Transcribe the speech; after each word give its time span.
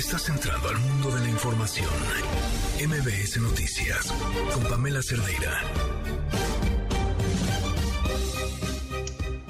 Estás 0.00 0.30
entrando 0.30 0.66
al 0.70 0.78
mundo 0.78 1.10
de 1.10 1.20
la 1.20 1.28
información. 1.28 1.90
MBS 2.82 3.38
Noticias 3.38 4.10
con 4.54 4.64
Pamela 4.64 5.02
Cerdeira. 5.02 5.60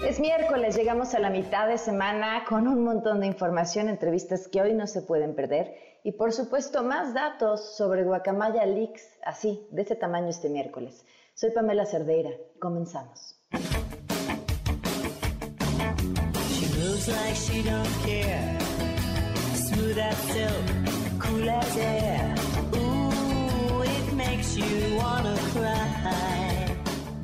Es 0.05 0.19
miércoles, 0.19 0.75
llegamos 0.75 1.15
a 1.15 1.21
la 1.21 1.31
mitad 1.31 1.69
de 1.69 1.79
semana 1.79 2.45
con 2.49 2.67
un 2.67 2.83
montón 2.83 3.21
de 3.21 3.29
información, 3.29 3.89
entrevistas 3.89 4.49
que 4.49 4.61
hoy 4.61 4.75
no 4.75 4.89
se 4.89 5.03
pueden 5.03 5.37
perder 5.37 5.73
y 6.03 6.11
por 6.11 6.33
supuesto 6.33 6.83
más 6.83 7.15
datos 7.15 7.77
sobre 7.77 8.03
Guacamaya 8.03 8.67
Leaks, 8.67 9.21
así, 9.25 9.69
de 9.71 9.83
ese 9.83 9.95
tamaño 9.95 10.31
este 10.31 10.49
miércoles. 10.49 11.07
Soy 11.35 11.53
Pamela 11.53 11.87
Cerdeira, 11.87 12.33
comenzamos. 12.59 13.37
That 19.95 20.15
silk, 20.15 21.19
cool 21.19 21.51
as 21.51 21.77
air. 21.77 22.35
Ooh, 22.77 23.83
it 23.83 24.15
makes 24.15 24.57
you 24.57 24.97
wanna 24.97 25.37
cry. 25.53 26.30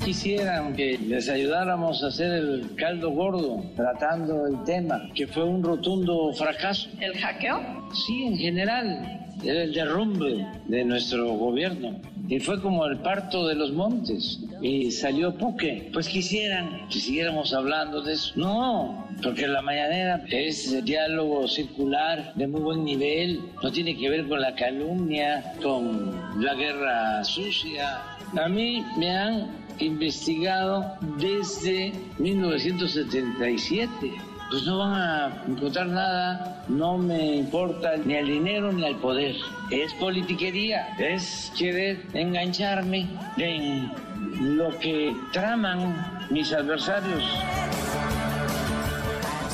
Quisieran 0.06 0.77
que 0.77 0.96
les 0.98 1.28
ayudáramos 1.28 2.05
a 2.05 2.06
hacer 2.06 2.30
el 2.30 2.77
caldo 2.77 3.10
gordo 3.10 3.65
tratando 3.74 4.46
el 4.46 4.62
tema, 4.62 5.02
que 5.16 5.27
fue 5.27 5.42
un 5.42 5.65
rotundo 5.65 6.32
fracaso. 6.32 6.88
¿El 7.01 7.19
hackeo? 7.19 7.91
Sí, 7.92 8.23
en 8.23 8.38
general, 8.38 9.27
el 9.45 9.74
derrumbe 9.74 10.46
de 10.66 10.84
nuestro 10.84 11.32
gobierno. 11.32 12.01
Y 12.29 12.38
fue 12.38 12.62
como 12.62 12.87
el 12.87 12.98
parto 12.98 13.48
de 13.48 13.56
los 13.56 13.73
montes. 13.73 14.38
Y 14.62 14.92
salió 14.92 15.34
Puque. 15.34 15.91
Pues 15.92 16.09
quisieran 16.09 16.87
que 16.88 17.01
siguiéramos 17.01 17.52
hablando 17.52 18.01
de 18.01 18.12
eso. 18.12 18.32
No, 18.37 19.09
porque 19.24 19.48
la 19.48 19.60
mañanera 19.60 20.24
es 20.30 20.84
diálogo 20.84 21.48
circular 21.48 22.32
de 22.37 22.46
muy 22.46 22.60
buen 22.60 22.84
nivel. 22.84 23.40
No 23.60 23.73
tiene 23.73 23.96
que 23.96 24.09
ver 24.09 24.29
con 24.29 24.40
la 24.40 24.54
calumnia, 24.54 25.52
con 25.60 26.15
la 26.40 26.54
guerra 26.54 27.24
sucia. 27.24 28.02
A 28.40 28.49
mí 28.49 28.84
me 28.99 29.10
han 29.10 29.65
investigado 29.79 30.96
desde 31.19 31.93
1977 32.19 34.15
pues 34.51 34.65
no 34.65 34.79
van 34.79 34.95
a 34.95 35.45
encontrar 35.49 35.88
nada, 35.88 36.65
no 36.68 36.99
me 36.99 37.37
importa 37.37 37.96
ni 37.96 38.15
el 38.15 38.27
dinero 38.27 38.73
ni 38.73 38.87
el 38.87 38.96
poder. 38.96 39.35
Es 39.71 39.93
politiquería, 39.95 40.95
es 40.99 41.52
querer 41.59 42.07
engancharme 42.13 43.09
en 43.38 43.93
lo 44.57 44.71
que 44.79 45.16
traman 45.33 46.29
mis 46.30 46.52
adversarios. 46.52 47.24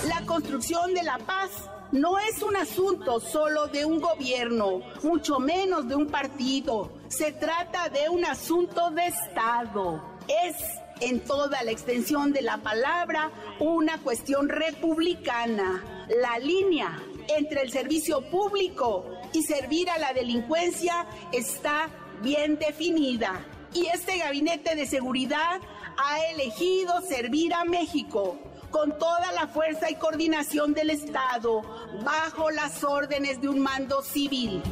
La 0.07 0.21
construcción 0.27 0.93
de 0.93 1.03
la 1.05 1.19
paz 1.19 1.71
no 1.93 2.19
es 2.19 2.43
un 2.43 2.57
asunto 2.57 3.21
solo 3.21 3.69
de 3.69 3.87
un 3.87 3.99
gobierno, 4.01 4.83
mucho 5.03 5.39
menos 5.39 5.89
de 5.89 5.95
un 5.95 6.09
partido. 6.09 6.91
Se 7.09 7.33
trata 7.33 7.89
de 7.89 8.11
un 8.11 8.25
asunto 8.25 8.91
de 8.91 9.07
Estado. 9.07 10.12
Es 10.29 10.57
en 11.01 11.21
toda 11.21 11.63
la 11.65 11.71
extensión 11.71 12.33
de 12.33 12.43
la 12.43 12.59
palabra 12.59 13.31
una 13.59 13.99
cuestión 13.99 14.49
republicana. 14.49 15.85
La 16.21 16.39
línea 16.39 17.01
entre 17.37 17.63
el 17.63 17.71
servicio 17.71 18.23
público 18.31 19.07
y 19.33 19.43
servir 19.43 19.91
a 19.91 19.99
la 19.99 20.13
delincuencia 20.13 21.07
está 21.33 21.89
bien 22.23 22.59
definida. 22.59 23.45
Y 23.75 23.87
este 23.87 24.19
gabinete 24.19 24.77
de 24.77 24.87
seguridad 24.87 25.61
ha 25.99 26.21
elegido 26.33 27.01
servir 27.03 27.55
a 27.55 27.65
México 27.65 28.37
con 28.71 28.97
toda 28.99 29.33
la 29.33 29.49
fuerza 29.49 29.91
y 29.91 29.97
coordinación 29.97 30.73
del 30.73 30.91
Estado, 30.91 31.61
bajo 32.05 32.51
las 32.51 32.83
órdenes 32.83 33.41
de 33.41 33.49
un 33.49 33.61
mando 33.61 34.03
civil 34.03 34.63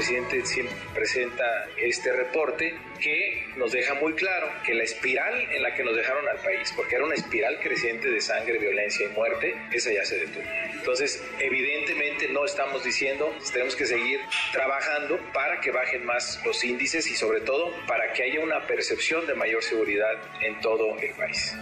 presidente 0.00 0.46
siempre 0.46 0.74
presenta 0.94 1.44
este 1.76 2.10
reporte 2.10 2.74
que 2.98 3.44
nos 3.56 3.70
deja 3.70 3.92
muy 3.96 4.14
claro 4.14 4.48
que 4.64 4.72
la 4.72 4.84
espiral 4.84 5.38
en 5.52 5.62
la 5.62 5.74
que 5.74 5.84
nos 5.84 5.94
dejaron 5.94 6.26
al 6.26 6.38
país, 6.38 6.72
porque 6.74 6.94
era 6.94 7.04
una 7.04 7.16
espiral 7.16 7.60
creciente 7.60 8.08
de 8.08 8.18
sangre, 8.22 8.56
violencia 8.56 9.04
y 9.04 9.10
muerte, 9.10 9.54
esa 9.70 9.92
ya 9.92 10.02
se 10.06 10.20
detuvo. 10.20 10.44
Entonces, 10.72 11.22
evidentemente 11.38 12.28
no 12.28 12.46
estamos 12.46 12.82
diciendo, 12.82 13.30
tenemos 13.52 13.76
que 13.76 13.84
seguir 13.84 14.20
trabajando 14.52 15.18
para 15.34 15.60
que 15.60 15.70
bajen 15.70 16.06
más 16.06 16.40
los 16.46 16.64
índices 16.64 17.06
y 17.06 17.14
sobre 17.14 17.42
todo 17.42 17.70
para 17.86 18.14
que 18.14 18.22
haya 18.22 18.40
una 18.40 18.66
percepción 18.66 19.26
de 19.26 19.34
mayor 19.34 19.62
seguridad 19.62 20.14
en 20.40 20.58
todo 20.60 20.96
el 20.98 21.12
país 21.12 21.54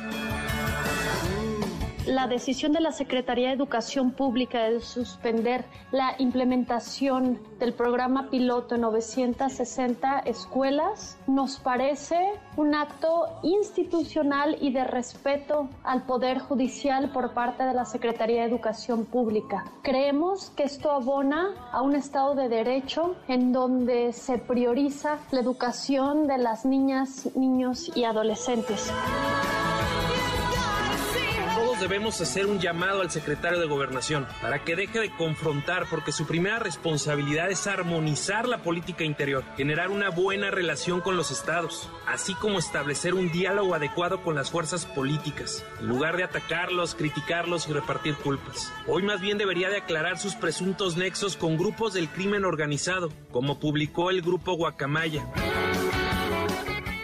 la 2.09 2.27
decisión 2.27 2.73
de 2.73 2.81
la 2.81 2.91
Secretaría 2.91 3.49
de 3.49 3.55
Educación 3.55 4.13
Pública 4.13 4.63
de 4.65 4.81
suspender 4.81 5.67
la 5.93 6.15
implementación 6.19 7.39
del 7.59 7.75
programa 7.75 8.31
piloto 8.31 8.77
en 8.77 8.81
960 8.83 10.21
escuelas 10.21 11.19
nos 11.27 11.59
parece 11.59 12.33
un 12.57 12.75
acto 12.75 13.27
institucional 13.43 14.57
y 14.61 14.73
de 14.73 14.85
respeto 14.85 15.69
al 15.85 16.05
Poder 16.05 16.39
Judicial 16.39 17.11
por 17.11 17.35
parte 17.35 17.65
de 17.65 17.75
la 17.75 17.85
Secretaría 17.85 18.43
de 18.43 18.49
Educación 18.49 19.05
Pública. 19.05 19.65
Creemos 19.83 20.51
que 20.57 20.63
esto 20.63 20.91
abona 20.91 21.55
a 21.73 21.83
un 21.83 21.95
Estado 21.95 22.35
de 22.35 22.49
Derecho 22.49 23.17
en 23.29 23.53
donde 23.53 24.15
se 24.15 24.39
prioriza 24.39 25.19
la 25.31 25.41
educación 25.41 26.27
de 26.27 26.39
las 26.39 26.65
niñas, 26.65 27.29
niños 27.37 27.95
y 27.95 28.05
adolescentes 28.05 28.91
debemos 31.81 32.21
hacer 32.21 32.47
un 32.47 32.59
llamado 32.59 33.03
al 33.03 33.11
secretario 33.11 33.61
de 33.61 33.67
Gobernación 33.67 34.27
para 34.41 34.65
que 34.65 34.77
deje 34.77 35.01
de 35.01 35.11
confrontar 35.11 35.87
porque 35.89 36.13
su 36.13 36.27
primera 36.27 36.59
responsabilidad 36.59 37.51
es 37.51 37.67
armonizar 37.67 38.49
la 38.49 38.63
política 38.63 39.05
interior, 39.05 39.45
generar 39.57 39.91
una 39.91 40.11
buena 40.11 40.51
relación 40.51 41.01
con 41.01 41.17
los 41.17 41.31
estados, 41.31 41.89
así 42.07 42.35
como 42.35 42.59
establecer 42.59 43.15
un 43.15 43.31
diálogo 43.31 43.75
adecuado 43.75 44.23
con 44.23 44.35
las 44.35 44.51
fuerzas 44.51 44.87
políticas, 44.87 45.65
en 45.81 45.89
lugar 45.89 46.17
de 46.17 46.25
atacarlos, 46.25 46.95
criticarlos 46.95 47.69
y 47.69 47.73
repartir 47.73 48.15
culpas. 48.17 48.73
Hoy 48.87 49.03
más 49.03 49.21
bien 49.21 49.39
debería 49.39 49.69
de 49.69 49.79
aclarar 49.79 50.19
sus 50.19 50.35
presuntos 50.35 50.97
nexos 50.97 51.37
con 51.37 51.57
grupos 51.57 51.95
del 51.95 52.09
crimen 52.09 52.45
organizado, 52.45 53.11
como 53.31 53.61
publicó 53.61 54.11
el 54.11 54.23
grupo 54.23 54.55
Guacamaya. 54.55 55.27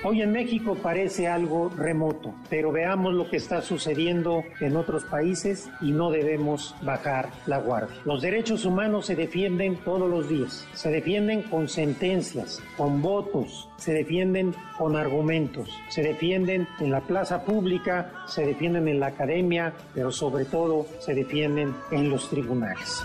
Hoy 0.06 0.20
en 0.20 0.32
México 0.32 0.76
parece 0.82 1.28
algo 1.28 1.70
remoto, 1.70 2.34
pero 2.50 2.70
veamos 2.70 3.14
lo 3.14 3.30
que 3.30 3.38
está 3.38 3.62
sucediendo 3.62 4.44
en 4.60 4.76
otros 4.76 5.04
países 5.04 5.70
y 5.80 5.92
no 5.92 6.10
debemos 6.10 6.74
bajar 6.82 7.30
la 7.46 7.56
guardia. 7.56 7.96
Los 8.04 8.20
derechos 8.20 8.66
humanos 8.66 9.06
se 9.06 9.16
defienden 9.16 9.76
todos 9.76 10.10
los 10.10 10.28
días, 10.28 10.68
se 10.74 10.90
defienden 10.90 11.40
con 11.44 11.70
sentencias, 11.70 12.62
con 12.76 13.00
votos, 13.00 13.70
se 13.78 13.94
defienden 13.94 14.54
con 14.76 14.94
argumentos, 14.94 15.70
se 15.88 16.02
defienden 16.02 16.68
en 16.80 16.90
la 16.90 17.00
plaza 17.00 17.42
pública, 17.42 18.12
se 18.26 18.44
defienden 18.44 18.88
en 18.88 19.00
la 19.00 19.06
academia, 19.06 19.72
pero 19.94 20.12
sobre 20.12 20.44
todo 20.44 20.84
se 20.98 21.14
defienden 21.14 21.74
en 21.90 22.10
los 22.10 22.28
tribunales. 22.28 23.02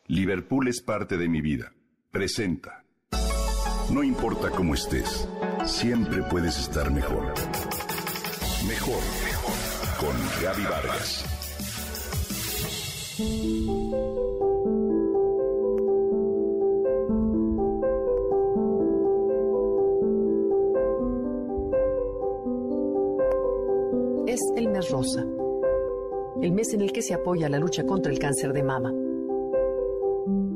Liverpool 0.08 0.68
es 0.68 0.82
parte 0.82 1.16
de 1.16 1.30
mi 1.30 1.40
vida, 1.40 1.72
presenta. 2.12 2.81
No 3.92 4.04
importa 4.04 4.50
cómo 4.50 4.74
estés, 4.74 5.28
siempre 5.66 6.24
puedes 6.24 6.58
estar 6.58 6.90
mejor. 6.92 7.34
Mejor, 8.66 9.02
mejor. 9.26 9.56
Con 10.00 10.16
Gaby 10.42 10.64
Vargas. 10.64 11.26
Es 24.26 24.40
el 24.56 24.70
mes 24.70 24.90
rosa, 24.90 25.26
el 26.42 26.54
mes 26.54 26.74
en 26.74 26.82
el 26.82 26.94
que 26.94 27.02
se 27.02 27.14
apoya 27.14 27.50
la 27.50 27.60
lucha 27.60 27.84
contra 27.86 28.14
el 28.14 28.20
cáncer 28.20 28.54
de 28.54 28.64
mama. 28.64 28.94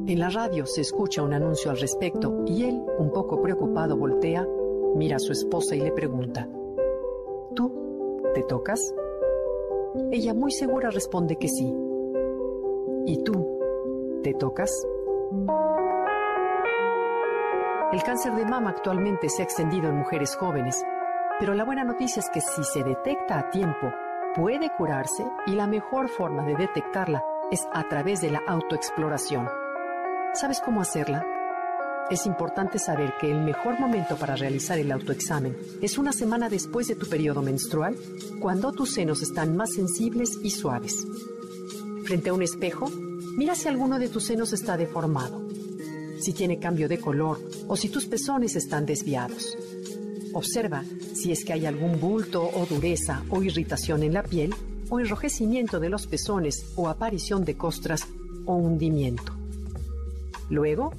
En 0.07 0.19
la 0.19 0.29
radio 0.29 0.67
se 0.67 0.81
escucha 0.81 1.23
un 1.23 1.33
anuncio 1.33 1.71
al 1.71 1.79
respecto 1.79 2.43
y 2.45 2.63
él, 2.63 2.79
un 2.99 3.11
poco 3.11 3.41
preocupado, 3.41 3.97
voltea, 3.97 4.47
mira 4.93 5.15
a 5.15 5.19
su 5.19 5.31
esposa 5.31 5.75
y 5.75 5.79
le 5.79 5.91
pregunta, 5.91 6.47
¿Tú 7.55 8.21
te 8.35 8.43
tocas? 8.43 8.93
Ella 10.11 10.35
muy 10.35 10.51
segura 10.51 10.91
responde 10.91 11.37
que 11.37 11.47
sí. 11.47 11.73
¿Y 13.07 13.23
tú? 13.23 13.59
¿Te 14.21 14.35
tocas? 14.35 14.87
El 17.91 18.03
cáncer 18.03 18.35
de 18.35 18.45
mama 18.45 18.69
actualmente 18.69 19.27
se 19.27 19.41
ha 19.41 19.45
extendido 19.45 19.89
en 19.89 19.97
mujeres 19.97 20.35
jóvenes, 20.35 20.83
pero 21.39 21.55
la 21.55 21.65
buena 21.65 21.83
noticia 21.83 22.19
es 22.19 22.29
que 22.29 22.41
si 22.41 22.63
se 22.63 22.83
detecta 22.83 23.39
a 23.39 23.49
tiempo, 23.49 23.91
puede 24.35 24.69
curarse 24.77 25.25
y 25.47 25.53
la 25.55 25.65
mejor 25.65 26.09
forma 26.09 26.45
de 26.45 26.55
detectarla 26.55 27.23
es 27.49 27.67
a 27.73 27.87
través 27.89 28.21
de 28.21 28.29
la 28.29 28.43
autoexploración. 28.47 29.64
¿Sabes 30.35 30.59
cómo 30.59 30.81
hacerla? 30.81 31.25
Es 32.11 32.25
importante 32.25 32.77
saber 32.77 33.13
que 33.21 33.31
el 33.31 33.39
mejor 33.39 33.79
momento 33.79 34.17
para 34.17 34.35
realizar 34.35 34.77
el 34.77 34.91
autoexamen 34.91 35.55
es 35.81 35.97
una 35.97 36.11
semana 36.11 36.49
después 36.49 36.89
de 36.89 36.95
tu 36.95 37.07
periodo 37.07 37.41
menstrual, 37.41 37.95
cuando 38.41 38.73
tus 38.73 38.93
senos 38.93 39.21
están 39.21 39.55
más 39.55 39.73
sensibles 39.73 40.37
y 40.43 40.51
suaves. 40.51 41.07
Frente 42.03 42.31
a 42.31 42.33
un 42.33 42.41
espejo, 42.41 42.91
mira 43.37 43.55
si 43.55 43.69
alguno 43.69 43.97
de 43.97 44.09
tus 44.09 44.25
senos 44.25 44.51
está 44.51 44.75
deformado, 44.75 45.41
si 46.19 46.33
tiene 46.33 46.59
cambio 46.59 46.89
de 46.89 46.99
color 46.99 47.39
o 47.69 47.77
si 47.77 47.87
tus 47.87 48.05
pezones 48.05 48.57
están 48.57 48.85
desviados. 48.85 49.57
Observa 50.33 50.83
si 51.13 51.31
es 51.31 51.45
que 51.45 51.53
hay 51.53 51.65
algún 51.65 51.97
bulto 51.97 52.43
o 52.43 52.65
dureza 52.65 53.23
o 53.29 53.41
irritación 53.41 54.03
en 54.03 54.13
la 54.13 54.23
piel 54.23 54.53
o 54.89 54.99
enrojecimiento 54.99 55.79
de 55.79 55.87
los 55.87 56.07
pezones 56.07 56.73
o 56.75 56.89
aparición 56.89 57.45
de 57.45 57.55
costras 57.55 58.05
o 58.45 58.55
hundimiento. 58.55 59.44
Luego, 60.49 60.91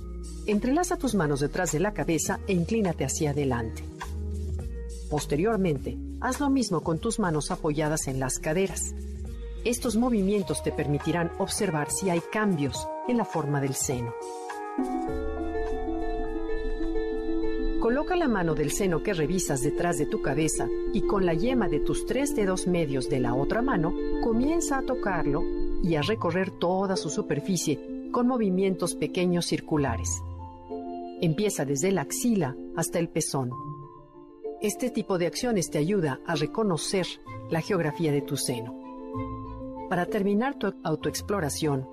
entrelaza 0.47 0.97
tus 0.97 1.15
manos 1.15 1.41
detrás 1.41 1.73
de 1.73 1.81
la 1.81 1.93
cabeza 1.93 2.41
e 2.47 2.53
inclínate 2.53 3.05
hacia 3.05 3.31
adelante. 3.31 3.85
Posteriormente, 5.11 5.97
haz 6.21 6.41
lo 6.41 6.51
mismo 6.51 6.83
con 6.83 6.99
tus 6.99 7.19
manos 7.19 7.51
apoyadas 7.51 8.09
en 8.09 8.19
las 8.19 8.39
caderas. 8.39 8.95
Estos 9.65 9.97
movimientos 9.97 10.63
te 10.63 10.73
permitirán 10.73 11.31
observar 11.39 11.91
si 11.91 12.11
hay 12.11 12.21
cambios 12.33 12.89
en 13.09 13.17
la 13.17 13.25
forma 13.25 13.61
del 13.61 13.75
seno. 13.75 14.13
Coloca 17.81 18.17
la 18.17 18.27
mano 18.27 18.55
del 18.55 18.73
seno 18.73 19.03
que 19.05 19.15
revisas 19.15 19.63
detrás 19.63 19.97
de 19.99 20.07
tu 20.07 20.21
cabeza 20.21 20.67
y 20.93 21.03
con 21.03 21.25
la 21.25 21.35
yema 21.35 21.69
de 21.69 21.79
tus 21.79 22.05
tres 22.05 22.35
dedos 22.35 22.67
medios 22.67 23.09
de 23.09 23.21
la 23.21 23.35
otra 23.35 23.63
mano 23.63 23.95
comienza 24.25 24.79
a 24.79 24.83
tocarlo 24.83 25.45
y 25.85 25.95
a 25.95 26.03
recorrer 26.03 26.51
toda 26.51 26.97
su 26.97 27.11
superficie 27.11 27.96
con 28.17 28.29
movimientos 28.29 28.95
pequeños 28.95 29.45
circulares. 29.45 30.23
Empieza 31.21 31.67
desde 31.67 31.93
la 31.93 32.01
axila 32.01 32.57
hasta 32.75 32.99
el 32.99 33.11
pezón. 33.11 33.51
Este 34.63 34.89
tipo 34.89 35.19
de 35.19 35.27
acciones 35.27 35.69
te 35.69 35.77
ayuda 35.77 36.21
a 36.27 36.35
reconocer 36.35 37.07
la 37.51 37.61
geografía 37.61 38.13
de 38.13 38.23
tu 38.23 38.39
seno. 38.39 38.75
Para 39.91 40.07
terminar 40.07 40.55
tu 40.55 40.73
autoexploración, 40.83 41.87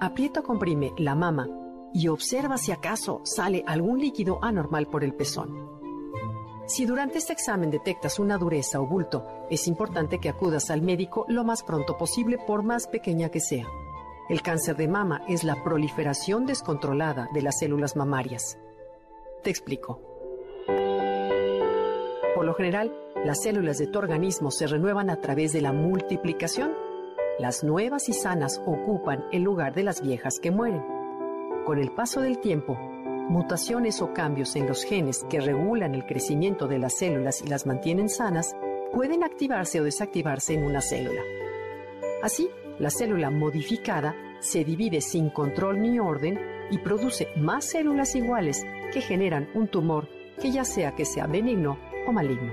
aprieta 0.00 0.40
o 0.40 0.42
comprime 0.42 0.94
la 0.98 1.14
mama 1.14 1.48
y 1.94 2.08
observa 2.08 2.58
si 2.58 2.72
acaso 2.72 3.20
sale 3.22 3.62
algún 3.64 4.00
líquido 4.00 4.40
anormal 4.42 4.88
por 4.88 5.04
el 5.04 5.14
pezón. 5.14 5.78
Si 6.66 6.86
durante 6.86 7.18
este 7.18 7.34
examen 7.34 7.70
detectas 7.70 8.18
una 8.18 8.36
dureza 8.36 8.80
o 8.80 8.86
bulto, 8.88 9.24
es 9.48 9.68
importante 9.68 10.18
que 10.18 10.28
acudas 10.28 10.70
al 10.70 10.82
médico 10.82 11.24
lo 11.28 11.44
más 11.44 11.62
pronto 11.62 11.96
posible 11.96 12.36
por 12.36 12.64
más 12.64 12.88
pequeña 12.88 13.28
que 13.28 13.38
sea. 13.38 13.68
El 14.28 14.42
cáncer 14.42 14.76
de 14.76 14.88
mama 14.88 15.22
es 15.26 15.42
la 15.42 15.64
proliferación 15.64 16.44
descontrolada 16.44 17.30
de 17.32 17.40
las 17.40 17.60
células 17.60 17.96
mamarias. 17.96 18.58
Te 19.42 19.48
explico. 19.48 20.02
Por 22.34 22.44
lo 22.44 22.52
general, 22.52 22.92
las 23.24 23.42
células 23.42 23.78
de 23.78 23.86
tu 23.86 23.98
organismo 23.98 24.50
se 24.50 24.66
renuevan 24.66 25.08
a 25.08 25.22
través 25.22 25.54
de 25.54 25.62
la 25.62 25.72
multiplicación. 25.72 26.74
Las 27.38 27.64
nuevas 27.64 28.10
y 28.10 28.12
sanas 28.12 28.60
ocupan 28.66 29.24
el 29.32 29.44
lugar 29.44 29.74
de 29.74 29.84
las 29.84 30.02
viejas 30.02 30.38
que 30.40 30.50
mueren. 30.50 30.84
Con 31.64 31.78
el 31.78 31.90
paso 31.92 32.20
del 32.20 32.38
tiempo, 32.38 32.76
mutaciones 33.30 34.02
o 34.02 34.12
cambios 34.12 34.56
en 34.56 34.66
los 34.66 34.84
genes 34.84 35.24
que 35.30 35.40
regulan 35.40 35.94
el 35.94 36.04
crecimiento 36.04 36.68
de 36.68 36.78
las 36.78 36.98
células 36.98 37.40
y 37.40 37.46
las 37.46 37.64
mantienen 37.64 38.10
sanas 38.10 38.54
pueden 38.92 39.24
activarse 39.24 39.80
o 39.80 39.84
desactivarse 39.84 40.52
en 40.52 40.64
una 40.64 40.82
célula. 40.82 41.22
Así, 42.22 42.50
la 42.78 42.90
célula 42.90 43.30
modificada 43.30 44.14
se 44.40 44.64
divide 44.64 45.00
sin 45.00 45.30
control 45.30 45.80
ni 45.80 45.98
orden 45.98 46.38
y 46.70 46.78
produce 46.78 47.28
más 47.36 47.64
células 47.64 48.14
iguales 48.14 48.64
que 48.92 49.00
generan 49.00 49.48
un 49.54 49.68
tumor 49.68 50.08
que 50.40 50.52
ya 50.52 50.64
sea 50.64 50.94
que 50.94 51.04
sea 51.04 51.26
benigno 51.26 51.78
o 52.06 52.12
maligno. 52.12 52.52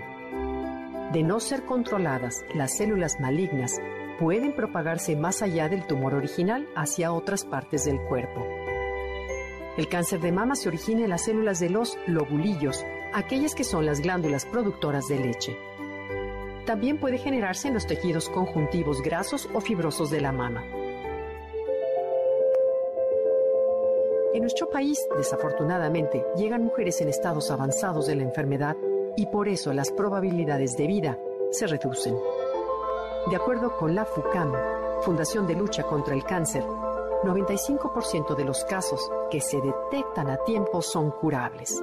De 1.13 1.23
no 1.23 1.39
ser 1.39 1.65
controladas, 1.65 2.43
las 2.53 2.77
células 2.77 3.19
malignas 3.19 3.79
pueden 4.19 4.55
propagarse 4.55 5.15
más 5.15 5.41
allá 5.41 5.69
del 5.69 5.85
tumor 5.85 6.13
original 6.13 6.67
hacia 6.75 7.13
otras 7.13 7.45
partes 7.45 7.85
del 7.85 8.01
cuerpo. 8.01 8.45
El 9.77 9.87
cáncer 9.89 10.21
de 10.21 10.31
mama 10.31 10.55
se 10.55 10.69
origina 10.69 11.03
en 11.03 11.09
las 11.09 11.25
células 11.25 11.59
de 11.59 11.69
los 11.69 11.97
lobulillos, 12.07 12.85
aquellas 13.13 13.53
que 13.53 13.65
son 13.65 13.85
las 13.85 13.99
glándulas 13.99 14.45
productoras 14.45 15.07
de 15.07 15.19
leche. 15.19 15.57
También 16.65 16.99
puede 16.99 17.19
generarse 17.19 17.67
en 17.67 17.75
los 17.75 17.85
tejidos 17.85 18.29
conjuntivos 18.29 19.01
grasos 19.01 19.47
o 19.53 19.61
fibrosos 19.61 20.09
de 20.09 20.21
la 20.21 20.31
mama. 20.31 20.65
En 24.33 24.41
nuestro 24.41 24.69
país, 24.69 24.99
desafortunadamente, 25.15 26.25
llegan 26.35 26.63
mujeres 26.63 26.99
en 27.01 27.07
estados 27.07 27.51
avanzados 27.51 28.07
de 28.07 28.15
la 28.15 28.23
enfermedad 28.23 28.75
y 29.15 29.27
por 29.27 29.47
eso 29.47 29.71
las 29.73 29.91
probabilidades 29.91 30.75
de 30.75 30.87
vida 30.87 31.19
se 31.51 31.67
reducen. 31.67 32.17
De 33.29 33.35
acuerdo 33.35 33.77
con 33.77 33.95
la 33.95 34.03
FUCAM, 34.03 34.51
Fundación 35.03 35.47
de 35.47 35.55
Lucha 35.55 35.83
contra 35.83 36.15
el 36.15 36.23
Cáncer, 36.25 36.63
95% 37.23 38.35
de 38.35 38.43
los 38.43 38.65
casos 38.65 39.09
que 39.31 39.39
se 39.39 39.61
detectan 39.61 40.29
a 40.29 40.37
tiempo 40.43 40.81
son 40.81 41.11
curables. 41.11 41.79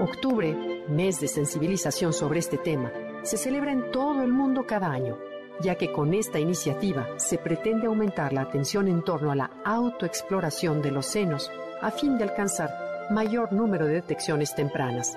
Octubre, 0.00 0.84
mes 0.88 1.20
de 1.20 1.28
sensibilización 1.28 2.12
sobre 2.12 2.40
este 2.40 2.58
tema, 2.58 2.92
se 3.22 3.36
celebra 3.36 3.72
en 3.72 3.90
todo 3.90 4.22
el 4.22 4.32
mundo 4.32 4.66
cada 4.66 4.90
año, 4.90 5.18
ya 5.60 5.74
que 5.74 5.92
con 5.92 6.14
esta 6.14 6.38
iniciativa 6.38 7.06
se 7.16 7.38
pretende 7.38 7.86
aumentar 7.86 8.32
la 8.32 8.42
atención 8.42 8.88
en 8.88 9.02
torno 9.02 9.30
a 9.30 9.36
la 9.36 9.50
autoexploración 9.64 10.82
de 10.82 10.90
los 10.90 11.06
senos 11.06 11.50
a 11.82 11.90
fin 11.90 12.18
de 12.18 12.24
alcanzar 12.24 12.70
mayor 13.10 13.52
número 13.52 13.86
de 13.86 13.94
detecciones 13.94 14.54
tempranas. 14.54 15.16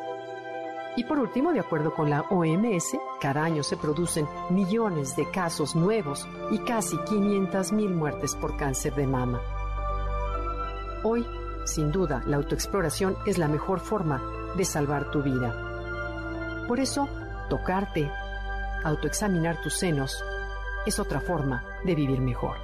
Y 0.95 1.05
por 1.05 1.17
último, 1.17 1.51
de 1.51 1.59
acuerdo 1.59 1.93
con 1.93 2.09
la 2.09 2.21
OMS, 2.29 2.97
cada 3.19 3.43
año 3.43 3.63
se 3.63 3.77
producen 3.77 4.27
millones 4.49 5.15
de 5.15 5.29
casos 5.31 5.75
nuevos 5.75 6.27
y 6.51 6.59
casi 6.59 6.97
500.000 6.97 7.89
muertes 7.89 8.35
por 8.35 8.57
cáncer 8.57 8.93
de 8.93 9.07
mama. 9.07 9.41
Hoy, 11.03 11.25
sin 11.65 11.91
duda, 11.91 12.21
la 12.27 12.37
autoexploración 12.37 13.17
es 13.25 13.37
la 13.37 13.47
mejor 13.47 13.79
forma 13.79 14.21
de 14.55 14.65
salvar 14.65 15.09
tu 15.09 15.23
vida. 15.23 16.65
Por 16.67 16.79
eso, 16.79 17.09
tocarte, 17.49 18.11
autoexaminar 18.83 19.61
tus 19.61 19.73
senos, 19.73 20.23
es 20.85 20.99
otra 20.99 21.21
forma 21.21 21.63
de 21.83 21.95
vivir 21.95 22.19
mejor. 22.19 22.57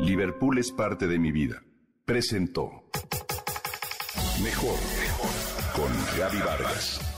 Liverpool 0.00 0.58
es 0.58 0.72
parte 0.72 1.06
de 1.06 1.18
mi 1.18 1.32
vida. 1.32 1.62
Presentó 2.04 2.70
Mejor 4.42 4.78
con 5.74 5.92
Gaby 6.18 6.38
Vargas. 6.38 7.17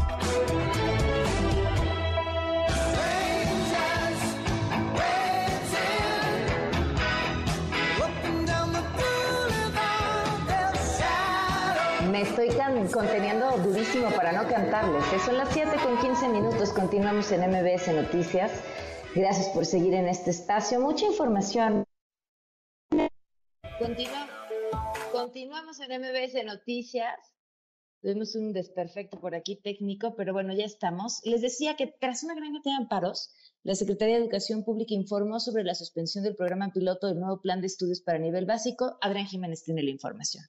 Conteniendo 12.87 13.57
durísimo 13.57 14.09
para 14.11 14.31
no 14.31 14.47
cantarles. 14.47 15.03
Son 15.23 15.37
las 15.37 15.49
7 15.53 15.71
con 15.83 15.99
15 15.99 16.29
minutos. 16.29 16.71
Continuamos 16.71 17.31
en 17.31 17.41
MBS 17.49 17.93
Noticias. 17.93 18.51
Gracias 19.13 19.49
por 19.49 19.65
seguir 19.65 19.93
en 19.93 20.07
este 20.07 20.31
espacio. 20.31 20.79
Mucha 20.79 21.05
información. 21.05 21.83
continuamos 25.11 25.79
en 25.79 26.01
MBS 26.01 26.45
Noticias. 26.45 27.13
Tuvimos 28.01 28.35
un 28.35 28.53
desperfecto 28.53 29.19
por 29.19 29.35
aquí 29.35 29.57
técnico, 29.57 30.15
pero 30.15 30.33
bueno, 30.33 30.53
ya 30.53 30.65
estamos. 30.65 31.19
Les 31.23 31.41
decía 31.41 31.75
que 31.75 31.93
tras 31.99 32.23
una 32.23 32.33
gran 32.33 32.53
cantidad 32.53 32.77
de 32.77 32.83
amparos, 32.83 33.31
la 33.63 33.75
Secretaría 33.75 34.15
de 34.15 34.23
Educación 34.23 34.63
Pública 34.63 34.95
informó 34.95 35.39
sobre 35.39 35.63
la 35.63 35.75
suspensión 35.75 36.23
del 36.23 36.35
programa 36.35 36.71
piloto 36.73 37.07
del 37.07 37.19
nuevo 37.19 37.41
plan 37.41 37.61
de 37.61 37.67
estudios 37.67 38.01
para 38.01 38.17
nivel 38.17 38.45
básico. 38.45 38.97
Adrián 39.01 39.27
Jiménez 39.27 39.63
tiene 39.63 39.83
la 39.83 39.91
información. 39.91 40.43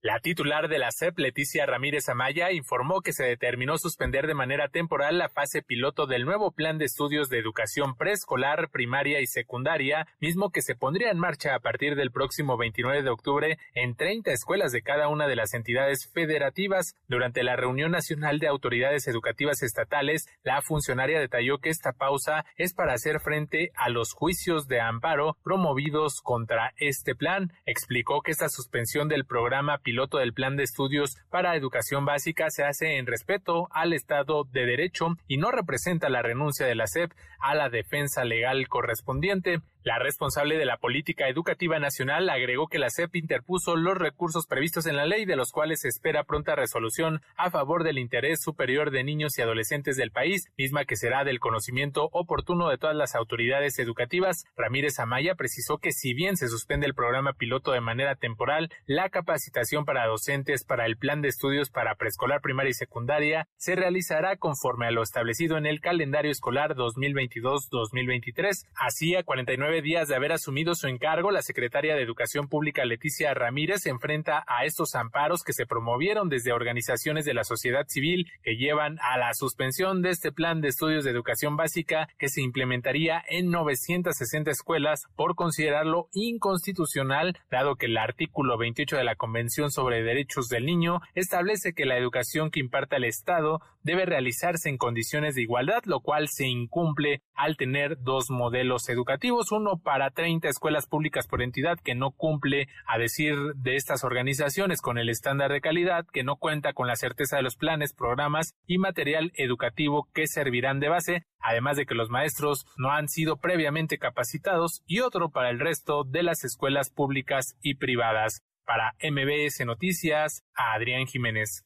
La 0.00 0.20
titular 0.20 0.68
de 0.68 0.78
la 0.78 0.92
CEP, 0.92 1.18
Leticia 1.18 1.66
Ramírez 1.66 2.08
Amaya, 2.08 2.52
informó 2.52 3.00
que 3.00 3.12
se 3.12 3.24
determinó 3.24 3.78
suspender 3.78 4.28
de 4.28 4.34
manera 4.34 4.68
temporal 4.68 5.18
la 5.18 5.28
fase 5.28 5.60
piloto 5.60 6.06
del 6.06 6.24
nuevo 6.24 6.52
plan 6.52 6.78
de 6.78 6.84
estudios 6.84 7.28
de 7.28 7.40
educación 7.40 7.96
preescolar, 7.96 8.70
primaria 8.70 9.20
y 9.20 9.26
secundaria, 9.26 10.06
mismo 10.20 10.50
que 10.50 10.62
se 10.62 10.76
pondría 10.76 11.10
en 11.10 11.18
marcha 11.18 11.56
a 11.56 11.58
partir 11.58 11.96
del 11.96 12.12
próximo 12.12 12.56
29 12.56 13.02
de 13.02 13.10
octubre 13.10 13.58
en 13.74 13.96
30 13.96 14.30
escuelas 14.30 14.70
de 14.70 14.82
cada 14.82 15.08
una 15.08 15.26
de 15.26 15.34
las 15.34 15.52
entidades 15.52 16.08
federativas. 16.14 16.94
Durante 17.08 17.42
la 17.42 17.56
reunión 17.56 17.90
nacional 17.90 18.38
de 18.38 18.46
autoridades 18.46 19.08
educativas 19.08 19.64
estatales, 19.64 20.28
la 20.44 20.62
funcionaria 20.62 21.18
detalló 21.18 21.58
que 21.58 21.70
esta 21.70 21.92
pausa 21.92 22.44
es 22.56 22.72
para 22.72 22.92
hacer 22.92 23.18
frente 23.18 23.72
a 23.74 23.88
los 23.88 24.12
juicios 24.12 24.68
de 24.68 24.80
amparo 24.80 25.36
promovidos 25.42 26.20
contra 26.22 26.72
este 26.76 27.16
plan. 27.16 27.52
Explicó 27.66 28.22
que 28.22 28.30
esta 28.30 28.48
suspensión 28.48 29.08
del 29.08 29.24
programa 29.24 29.80
piloto 29.88 30.18
del 30.18 30.34
Plan 30.34 30.54
de 30.58 30.64
Estudios 30.64 31.16
para 31.30 31.56
Educación 31.56 32.04
Básica 32.04 32.50
se 32.50 32.62
hace 32.62 32.98
en 32.98 33.06
respeto 33.06 33.68
al 33.70 33.94
Estado 33.94 34.44
de 34.44 34.66
Derecho 34.66 35.16
y 35.26 35.38
no 35.38 35.50
representa 35.50 36.10
la 36.10 36.20
renuncia 36.20 36.66
de 36.66 36.74
la 36.74 36.86
SEP 36.86 37.12
a 37.40 37.54
la 37.54 37.70
defensa 37.70 38.22
legal 38.26 38.68
correspondiente. 38.68 39.62
La 39.84 39.98
responsable 40.00 40.58
de 40.58 40.64
la 40.64 40.76
política 40.76 41.28
educativa 41.28 41.78
nacional 41.78 42.28
agregó 42.30 42.66
que 42.66 42.80
la 42.80 42.90
CEP 42.90 43.14
interpuso 43.14 43.76
los 43.76 43.96
recursos 43.96 44.46
previstos 44.46 44.86
en 44.86 44.96
la 44.96 45.06
ley, 45.06 45.24
de 45.24 45.36
los 45.36 45.52
cuales 45.52 45.82
se 45.82 45.88
espera 45.88 46.24
pronta 46.24 46.56
resolución 46.56 47.22
a 47.36 47.50
favor 47.50 47.84
del 47.84 47.98
interés 47.98 48.42
superior 48.42 48.90
de 48.90 49.04
niños 49.04 49.38
y 49.38 49.42
adolescentes 49.42 49.96
del 49.96 50.10
país, 50.10 50.46
misma 50.58 50.84
que 50.84 50.96
será 50.96 51.22
del 51.22 51.38
conocimiento 51.38 52.08
oportuno 52.12 52.68
de 52.68 52.78
todas 52.78 52.96
las 52.96 53.14
autoridades 53.14 53.78
educativas. 53.78 54.46
Ramírez 54.56 54.98
Amaya 54.98 55.36
precisó 55.36 55.78
que 55.78 55.92
si 55.92 56.12
bien 56.12 56.36
se 56.36 56.48
suspende 56.48 56.86
el 56.86 56.94
programa 56.94 57.34
piloto 57.34 57.70
de 57.70 57.80
manera 57.80 58.16
temporal, 58.16 58.70
la 58.86 59.10
capacitación 59.10 59.84
para 59.84 60.06
docentes 60.06 60.64
para 60.64 60.86
el 60.86 60.96
plan 60.96 61.22
de 61.22 61.28
estudios 61.28 61.70
para 61.70 61.94
preescolar, 61.94 62.40
primaria 62.40 62.70
y 62.70 62.74
secundaria 62.74 63.46
se 63.56 63.76
realizará 63.76 64.36
conforme 64.36 64.86
a 64.86 64.90
lo 64.90 65.02
establecido 65.02 65.56
en 65.56 65.66
el 65.66 65.80
calendario 65.80 66.32
escolar 66.32 66.74
2022-2023. 66.74 68.66
Así, 68.74 69.14
a 69.14 69.22
49 69.22 69.67
días 69.68 70.08
de 70.08 70.16
haber 70.16 70.32
asumido 70.32 70.74
su 70.74 70.88
encargo, 70.88 71.30
la 71.30 71.42
secretaria 71.42 71.94
de 71.94 72.02
Educación 72.02 72.48
Pública 72.48 72.84
Leticia 72.84 73.34
Ramírez 73.34 73.82
se 73.82 73.90
enfrenta 73.90 74.42
a 74.46 74.64
estos 74.64 74.94
amparos 74.94 75.44
que 75.44 75.52
se 75.52 75.66
promovieron 75.66 76.28
desde 76.28 76.52
organizaciones 76.52 77.26
de 77.26 77.34
la 77.34 77.44
sociedad 77.44 77.86
civil 77.86 78.26
que 78.42 78.56
llevan 78.56 78.98
a 79.02 79.18
la 79.18 79.34
suspensión 79.34 80.00
de 80.00 80.10
este 80.10 80.32
plan 80.32 80.62
de 80.62 80.68
estudios 80.68 81.04
de 81.04 81.10
educación 81.10 81.56
básica 81.56 82.08
que 82.18 82.28
se 82.28 82.40
implementaría 82.40 83.22
en 83.28 83.50
960 83.50 84.50
escuelas 84.50 85.06
por 85.14 85.34
considerarlo 85.34 86.08
inconstitucional, 86.14 87.38
dado 87.50 87.76
que 87.76 87.86
el 87.86 87.98
artículo 87.98 88.56
28 88.56 88.96
de 88.96 89.04
la 89.04 89.16
Convención 89.16 89.70
sobre 89.70 90.02
Derechos 90.02 90.48
del 90.48 90.64
Niño 90.64 91.02
establece 91.14 91.74
que 91.74 91.84
la 91.84 91.98
educación 91.98 92.50
que 92.50 92.60
imparta 92.60 92.96
el 92.96 93.04
Estado 93.04 93.60
debe 93.88 94.04
realizarse 94.04 94.68
en 94.68 94.76
condiciones 94.76 95.34
de 95.34 95.40
igualdad, 95.40 95.82
lo 95.86 96.00
cual 96.00 96.28
se 96.28 96.46
incumple 96.46 97.22
al 97.34 97.56
tener 97.56 97.96
dos 98.02 98.28
modelos 98.28 98.86
educativos, 98.90 99.50
uno 99.50 99.78
para 99.78 100.10
30 100.10 100.46
escuelas 100.46 100.86
públicas 100.86 101.26
por 101.26 101.40
entidad 101.40 101.78
que 101.82 101.94
no 101.94 102.10
cumple, 102.10 102.68
a 102.86 102.98
decir 102.98 103.34
de 103.56 103.76
estas 103.76 104.04
organizaciones, 104.04 104.82
con 104.82 104.98
el 104.98 105.08
estándar 105.08 105.50
de 105.50 105.62
calidad, 105.62 106.04
que 106.12 106.22
no 106.22 106.36
cuenta 106.36 106.74
con 106.74 106.86
la 106.86 106.96
certeza 106.96 107.38
de 107.38 107.42
los 107.42 107.56
planes, 107.56 107.94
programas 107.94 108.52
y 108.66 108.76
material 108.76 109.32
educativo 109.36 110.06
que 110.12 110.26
servirán 110.26 110.80
de 110.80 110.90
base, 110.90 111.22
además 111.40 111.78
de 111.78 111.86
que 111.86 111.94
los 111.94 112.10
maestros 112.10 112.66
no 112.76 112.90
han 112.90 113.08
sido 113.08 113.38
previamente 113.38 113.96
capacitados, 113.96 114.82
y 114.84 115.00
otro 115.00 115.30
para 115.30 115.48
el 115.48 115.60
resto 115.60 116.04
de 116.04 116.22
las 116.22 116.44
escuelas 116.44 116.90
públicas 116.90 117.56
y 117.62 117.76
privadas. 117.76 118.42
Para 118.66 118.94
MBS 119.00 119.64
Noticias, 119.64 120.44
a 120.54 120.74
Adrián 120.74 121.06
Jiménez 121.06 121.64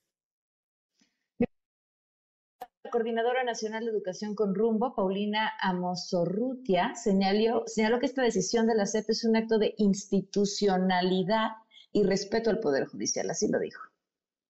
Coordinadora 2.92 3.42
Nacional 3.42 3.86
de 3.86 3.90
Educación 3.90 4.34
con 4.34 4.54
Rumbo, 4.54 4.94
Paulina 4.94 5.50
Amosorrutia, 5.58 6.94
señaló, 6.94 7.64
señaló 7.66 7.98
que 7.98 8.04
esta 8.04 8.22
decisión 8.22 8.66
de 8.66 8.74
la 8.74 8.84
CEP 8.84 9.08
es 9.08 9.24
un 9.24 9.34
acto 9.34 9.58
de 9.58 9.74
institucionalidad 9.78 11.52
y 11.90 12.04
respeto 12.04 12.50
al 12.50 12.60
Poder 12.60 12.84
Judicial, 12.84 13.30
así 13.30 13.48
lo 13.48 13.58
dijo 13.58 13.91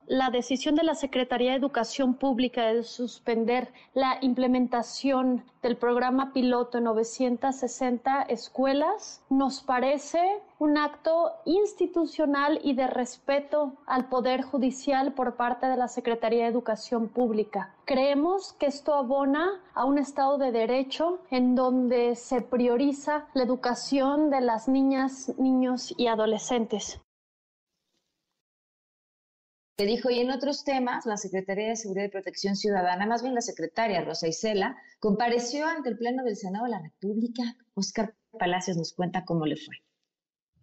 la 0.06 0.30
decisión 0.30 0.74
de 0.74 0.82
la 0.82 0.94
Secretaría 0.94 1.52
de 1.52 1.56
Educación 1.56 2.14
Pública 2.14 2.66
de 2.66 2.82
suspender 2.82 3.72
la 3.94 4.18
implementación 4.20 5.44
del 5.62 5.76
programa 5.76 6.32
piloto 6.32 6.78
en 6.78 6.84
960 6.84 8.22
escuelas 8.22 9.22
nos 9.30 9.62
parece 9.62 10.20
un 10.58 10.76
acto 10.76 11.32
institucional 11.44 12.60
y 12.64 12.74
de 12.74 12.88
respeto 12.88 13.74
al 13.86 14.08
Poder 14.08 14.42
Judicial 14.42 15.12
por 15.12 15.36
parte 15.36 15.66
de 15.66 15.76
la 15.76 15.88
Secretaría 15.88 16.44
de 16.44 16.50
Educación 16.50 17.08
Pública. 17.08 17.74
Creemos 17.84 18.54
que 18.54 18.66
esto 18.66 18.94
abona 18.94 19.60
a 19.74 19.84
un 19.84 19.98
Estado 19.98 20.36
de 20.38 20.50
Derecho 20.50 21.20
en 21.30 21.54
donde 21.54 22.16
se 22.16 22.42
prioriza 22.42 23.26
la 23.34 23.44
educación 23.44 24.30
de 24.30 24.40
las 24.40 24.68
niñas, 24.68 25.32
niños 25.38 25.94
y 25.96 26.08
adolescentes 26.08 27.00
que 29.82 29.86
dijo, 29.86 30.10
y 30.10 30.20
en 30.20 30.30
otros 30.30 30.62
temas, 30.62 31.06
la 31.06 31.16
Secretaría 31.16 31.70
de 31.70 31.74
Seguridad 31.74 32.04
y 32.04 32.10
Protección 32.10 32.54
Ciudadana, 32.54 33.04
más 33.04 33.20
bien 33.20 33.34
la 33.34 33.40
secretaria 33.40 34.00
Rosa 34.00 34.28
Isela, 34.28 34.76
compareció 35.00 35.66
ante 35.66 35.88
el 35.88 35.98
Pleno 35.98 36.22
del 36.22 36.36
Senado 36.36 36.66
de 36.66 36.70
la 36.70 36.82
República. 36.82 37.42
Oscar 37.74 38.14
Palacios 38.38 38.76
nos 38.76 38.92
cuenta 38.92 39.24
cómo 39.24 39.44
le 39.44 39.56
fue. 39.56 39.74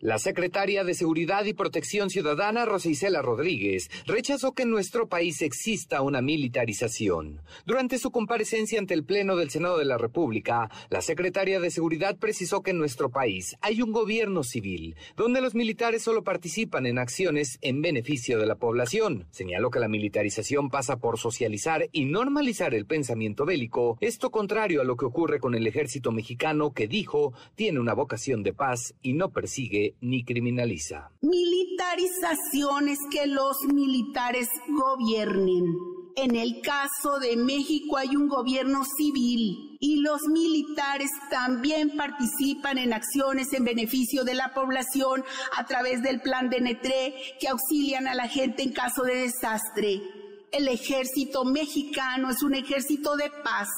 La 0.01 0.18
secretaria 0.18 0.86
de 0.86 0.94
Seguridad 0.94 1.44
y 1.44 1.53
Protección 1.53 2.10
Ciudadana, 2.10 2.63
Rosicela 2.63 3.22
Rodríguez, 3.22 3.91
rechazó 4.06 4.53
que 4.53 4.63
en 4.63 4.70
nuestro 4.70 5.10
país 5.10 5.41
exista 5.41 6.01
una 6.01 6.22
militarización. 6.22 7.41
Durante 7.65 7.98
su 7.98 8.10
comparecencia 8.10 8.79
ante 8.79 8.94
el 8.94 9.03
Pleno 9.03 9.36
del 9.36 9.50
Senado 9.50 9.77
de 9.77 9.84
la 9.84 9.98
República, 9.98 10.72
la 10.89 11.01
secretaria 11.01 11.60
de 11.60 11.70
Seguridad 11.70 12.15
precisó 12.15 12.63
que 12.63 12.72
en 12.72 12.77
nuestro 12.77 13.10
país 13.10 13.58
hay 13.60 13.82
un 13.82 13.91
gobierno 13.91 14.44
civil, 14.44 14.96
donde 15.18 15.41
los 15.41 15.53
militares 15.53 16.01
solo 16.01 16.24
participan 16.24 16.86
en 16.86 16.98
acciones 16.98 17.60
en 17.62 17.82
beneficio 17.82 18.39
de 18.39 18.46
la 18.46 18.56
población. 18.56 19.27
Señaló 19.32 19.70
que 19.70 19.82
la 19.82 19.89
militarización 19.89 20.70
pasa 20.70 20.96
por 20.96 21.20
socializar 21.20 21.89
y 21.91 22.06
normalizar 22.06 22.74
el 22.74 22.86
pensamiento 22.86 23.44
bélico, 23.44 23.98
esto 24.00 24.32
contrario 24.32 24.79
a 24.79 24.86
lo 24.86 24.96
que 24.96 25.03
ocurre 25.03 25.41
con 25.41 25.56
el 25.56 25.68
ejército 25.68 26.13
mexicano 26.13 26.72
que 26.72 26.88
dijo 26.88 27.34
tiene 27.56 27.82
una 27.82 27.94
vocación 27.94 28.44
de 28.44 28.53
paz 28.53 28.94
y 29.01 29.12
no 29.12 29.32
persigue 29.32 29.88
ni 30.01 30.24
criminaliza. 30.24 31.12
Militarización 31.22 32.89
es 32.89 33.00
que 33.12 33.27
los 33.27 33.58
militares 33.74 34.48
gobiernen. 34.69 35.75
En 36.15 36.36
el 36.36 36.62
caso 36.62 37.19
de 37.19 37.38
México 37.38 37.98
hay 37.98 38.15
un 38.15 38.27
gobierno 38.27 38.84
civil 38.84 39.77
y 39.79 40.01
los 40.01 40.22
militares 40.27 41.10
también 41.29 41.96
participan 41.96 42.77
en 42.77 42.91
acciones 42.93 43.53
en 43.53 43.63
beneficio 43.63 44.25
de 44.25 44.34
la 44.34 44.53
población 44.53 45.24
a 45.58 45.65
través 45.65 46.01
del 46.01 46.19
plan 46.22 46.50
de 46.50 46.60
Netré 46.60 47.15
que 47.39 47.48
auxilian 47.48 48.08
a 48.08 48.15
la 48.15 48.27
gente 48.27 48.63
en 48.63 48.74
caso 48.74 49.03
de 49.03 49.15
desastre. 49.15 50.01
El 50.51 50.67
ejército 50.67 51.46
mexicano 51.46 52.31
es 52.31 52.43
un 52.43 52.55
ejército 52.55 53.15
de 53.15 53.29
paz 53.43 53.69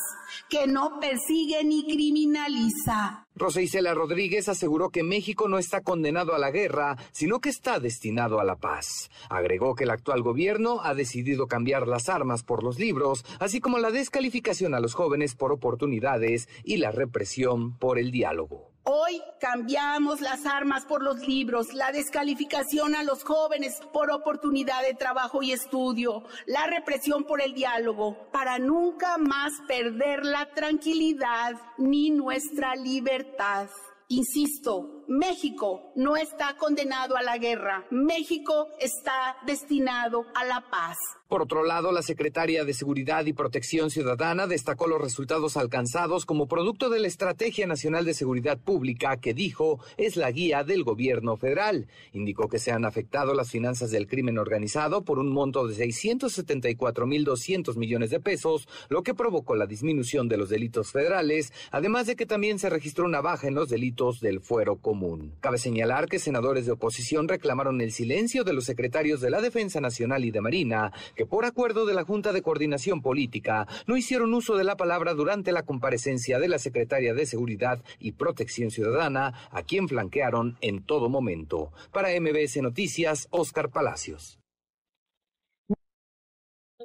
que 0.49 0.67
no 0.67 0.99
persigue 0.99 1.63
ni 1.63 1.83
criminaliza. 1.85 3.27
Rosa 3.35 3.61
Isela 3.61 3.93
Rodríguez 3.93 4.49
aseguró 4.49 4.89
que 4.89 5.03
México 5.03 5.47
no 5.47 5.57
está 5.57 5.81
condenado 5.81 6.35
a 6.35 6.39
la 6.39 6.51
guerra, 6.51 6.97
sino 7.11 7.39
que 7.39 7.49
está 7.49 7.79
destinado 7.79 8.39
a 8.39 8.43
la 8.43 8.57
paz. 8.57 9.09
Agregó 9.29 9.73
que 9.75 9.85
el 9.85 9.89
actual 9.89 10.21
gobierno 10.21 10.81
ha 10.83 10.93
decidido 10.93 11.47
cambiar 11.47 11.87
las 11.87 12.09
armas 12.09 12.43
por 12.43 12.63
los 12.63 12.77
libros, 12.77 13.25
así 13.39 13.59
como 13.59 13.79
la 13.79 13.91
descalificación 13.91 14.75
a 14.75 14.79
los 14.79 14.93
jóvenes 14.93 15.35
por 15.35 15.51
oportunidades 15.51 16.49
y 16.63 16.77
la 16.77 16.91
represión 16.91 17.77
por 17.77 17.97
el 17.97 18.11
diálogo. 18.11 18.70
Hoy 18.83 19.21
cambiamos 19.39 20.21
las 20.21 20.47
armas 20.47 20.85
por 20.85 21.03
los 21.03 21.19
libros, 21.27 21.71
la 21.75 21.91
descalificación 21.91 22.95
a 22.95 23.03
los 23.03 23.23
jóvenes 23.23 23.79
por 23.93 24.09
oportunidad 24.09 24.81
de 24.81 24.95
trabajo 24.95 25.43
y 25.43 25.51
estudio, 25.51 26.23
la 26.47 26.65
represión 26.65 27.25
por 27.25 27.43
el 27.43 27.53
diálogo, 27.53 28.17
para 28.31 28.57
nunca 28.57 29.19
más 29.19 29.53
perder 29.67 30.25
la 30.25 30.51
tranquilidad 30.55 31.53
ni 31.77 32.09
nuestra 32.09 32.75
libertad. 32.75 33.69
Insisto, 34.07 35.00
México 35.11 35.91
no 35.93 36.15
está 36.15 36.55
condenado 36.55 37.17
a 37.17 37.21
la 37.21 37.37
guerra. 37.37 37.85
México 37.91 38.69
está 38.79 39.35
destinado 39.45 40.25
a 40.33 40.45
la 40.45 40.63
paz. 40.71 40.95
Por 41.27 41.41
otro 41.41 41.65
lado, 41.65 41.91
la 41.91 42.01
secretaria 42.01 42.63
de 42.65 42.73
Seguridad 42.73 43.25
y 43.25 43.33
Protección 43.33 43.89
Ciudadana 43.89 44.47
destacó 44.47 44.87
los 44.87 45.01
resultados 45.01 45.57
alcanzados 45.57 46.25
como 46.25 46.47
producto 46.47 46.89
de 46.89 46.99
la 46.99 47.07
Estrategia 47.07 47.67
Nacional 47.67 48.05
de 48.05 48.13
Seguridad 48.13 48.57
Pública 48.57 49.17
que 49.17 49.33
dijo 49.33 49.79
es 49.97 50.15
la 50.15 50.31
guía 50.31 50.63
del 50.63 50.83
gobierno 50.83 51.35
federal. 51.35 51.87
Indicó 52.13 52.47
que 52.47 52.59
se 52.59 52.71
han 52.71 52.85
afectado 52.85 53.33
las 53.33 53.49
finanzas 53.49 53.91
del 53.91 54.07
crimen 54.07 54.37
organizado 54.37 55.03
por 55.03 55.19
un 55.19 55.31
monto 55.31 55.67
de 55.67 55.75
674.200 55.75 57.75
millones 57.75 58.11
de 58.11 58.21
pesos, 58.21 58.67
lo 58.87 59.03
que 59.03 59.13
provocó 59.13 59.55
la 59.55 59.67
disminución 59.67 60.29
de 60.29 60.37
los 60.37 60.49
delitos 60.49 60.91
federales, 60.91 61.51
además 61.71 62.07
de 62.07 62.15
que 62.15 62.25
también 62.25 62.59
se 62.59 62.69
registró 62.69 63.05
una 63.05 63.21
baja 63.21 63.47
en 63.47 63.55
los 63.55 63.69
delitos 63.69 64.21
del 64.21 64.39
fuero 64.39 64.77
común. 64.77 65.00
Cabe 65.39 65.57
señalar 65.57 66.07
que 66.07 66.19
senadores 66.19 66.67
de 66.67 66.73
oposición 66.73 67.27
reclamaron 67.27 67.81
el 67.81 67.91
silencio 67.91 68.43
de 68.43 68.53
los 68.53 68.65
secretarios 68.65 69.19
de 69.19 69.31
la 69.31 69.41
Defensa 69.41 69.81
Nacional 69.81 70.25
y 70.25 70.31
de 70.31 70.41
Marina, 70.41 70.91
que 71.15 71.25
por 71.25 71.45
acuerdo 71.45 71.87
de 71.87 71.95
la 71.95 72.03
Junta 72.03 72.31
de 72.31 72.43
Coordinación 72.43 73.01
Política 73.01 73.65
no 73.87 73.97
hicieron 73.97 74.31
uso 74.35 74.57
de 74.57 74.63
la 74.63 74.77
palabra 74.77 75.15
durante 75.15 75.51
la 75.53 75.63
comparecencia 75.63 76.37
de 76.37 76.47
la 76.47 76.59
Secretaria 76.59 77.15
de 77.15 77.25
Seguridad 77.25 77.83
y 77.97 78.11
Protección 78.11 78.69
Ciudadana, 78.69 79.49
a 79.49 79.63
quien 79.63 79.87
flanquearon 79.87 80.57
en 80.61 80.83
todo 80.83 81.09
momento. 81.09 81.71
Para 81.91 82.09
MBS 82.09 82.61
Noticias, 82.61 83.27
Oscar 83.31 83.69
Palacios. 83.69 84.37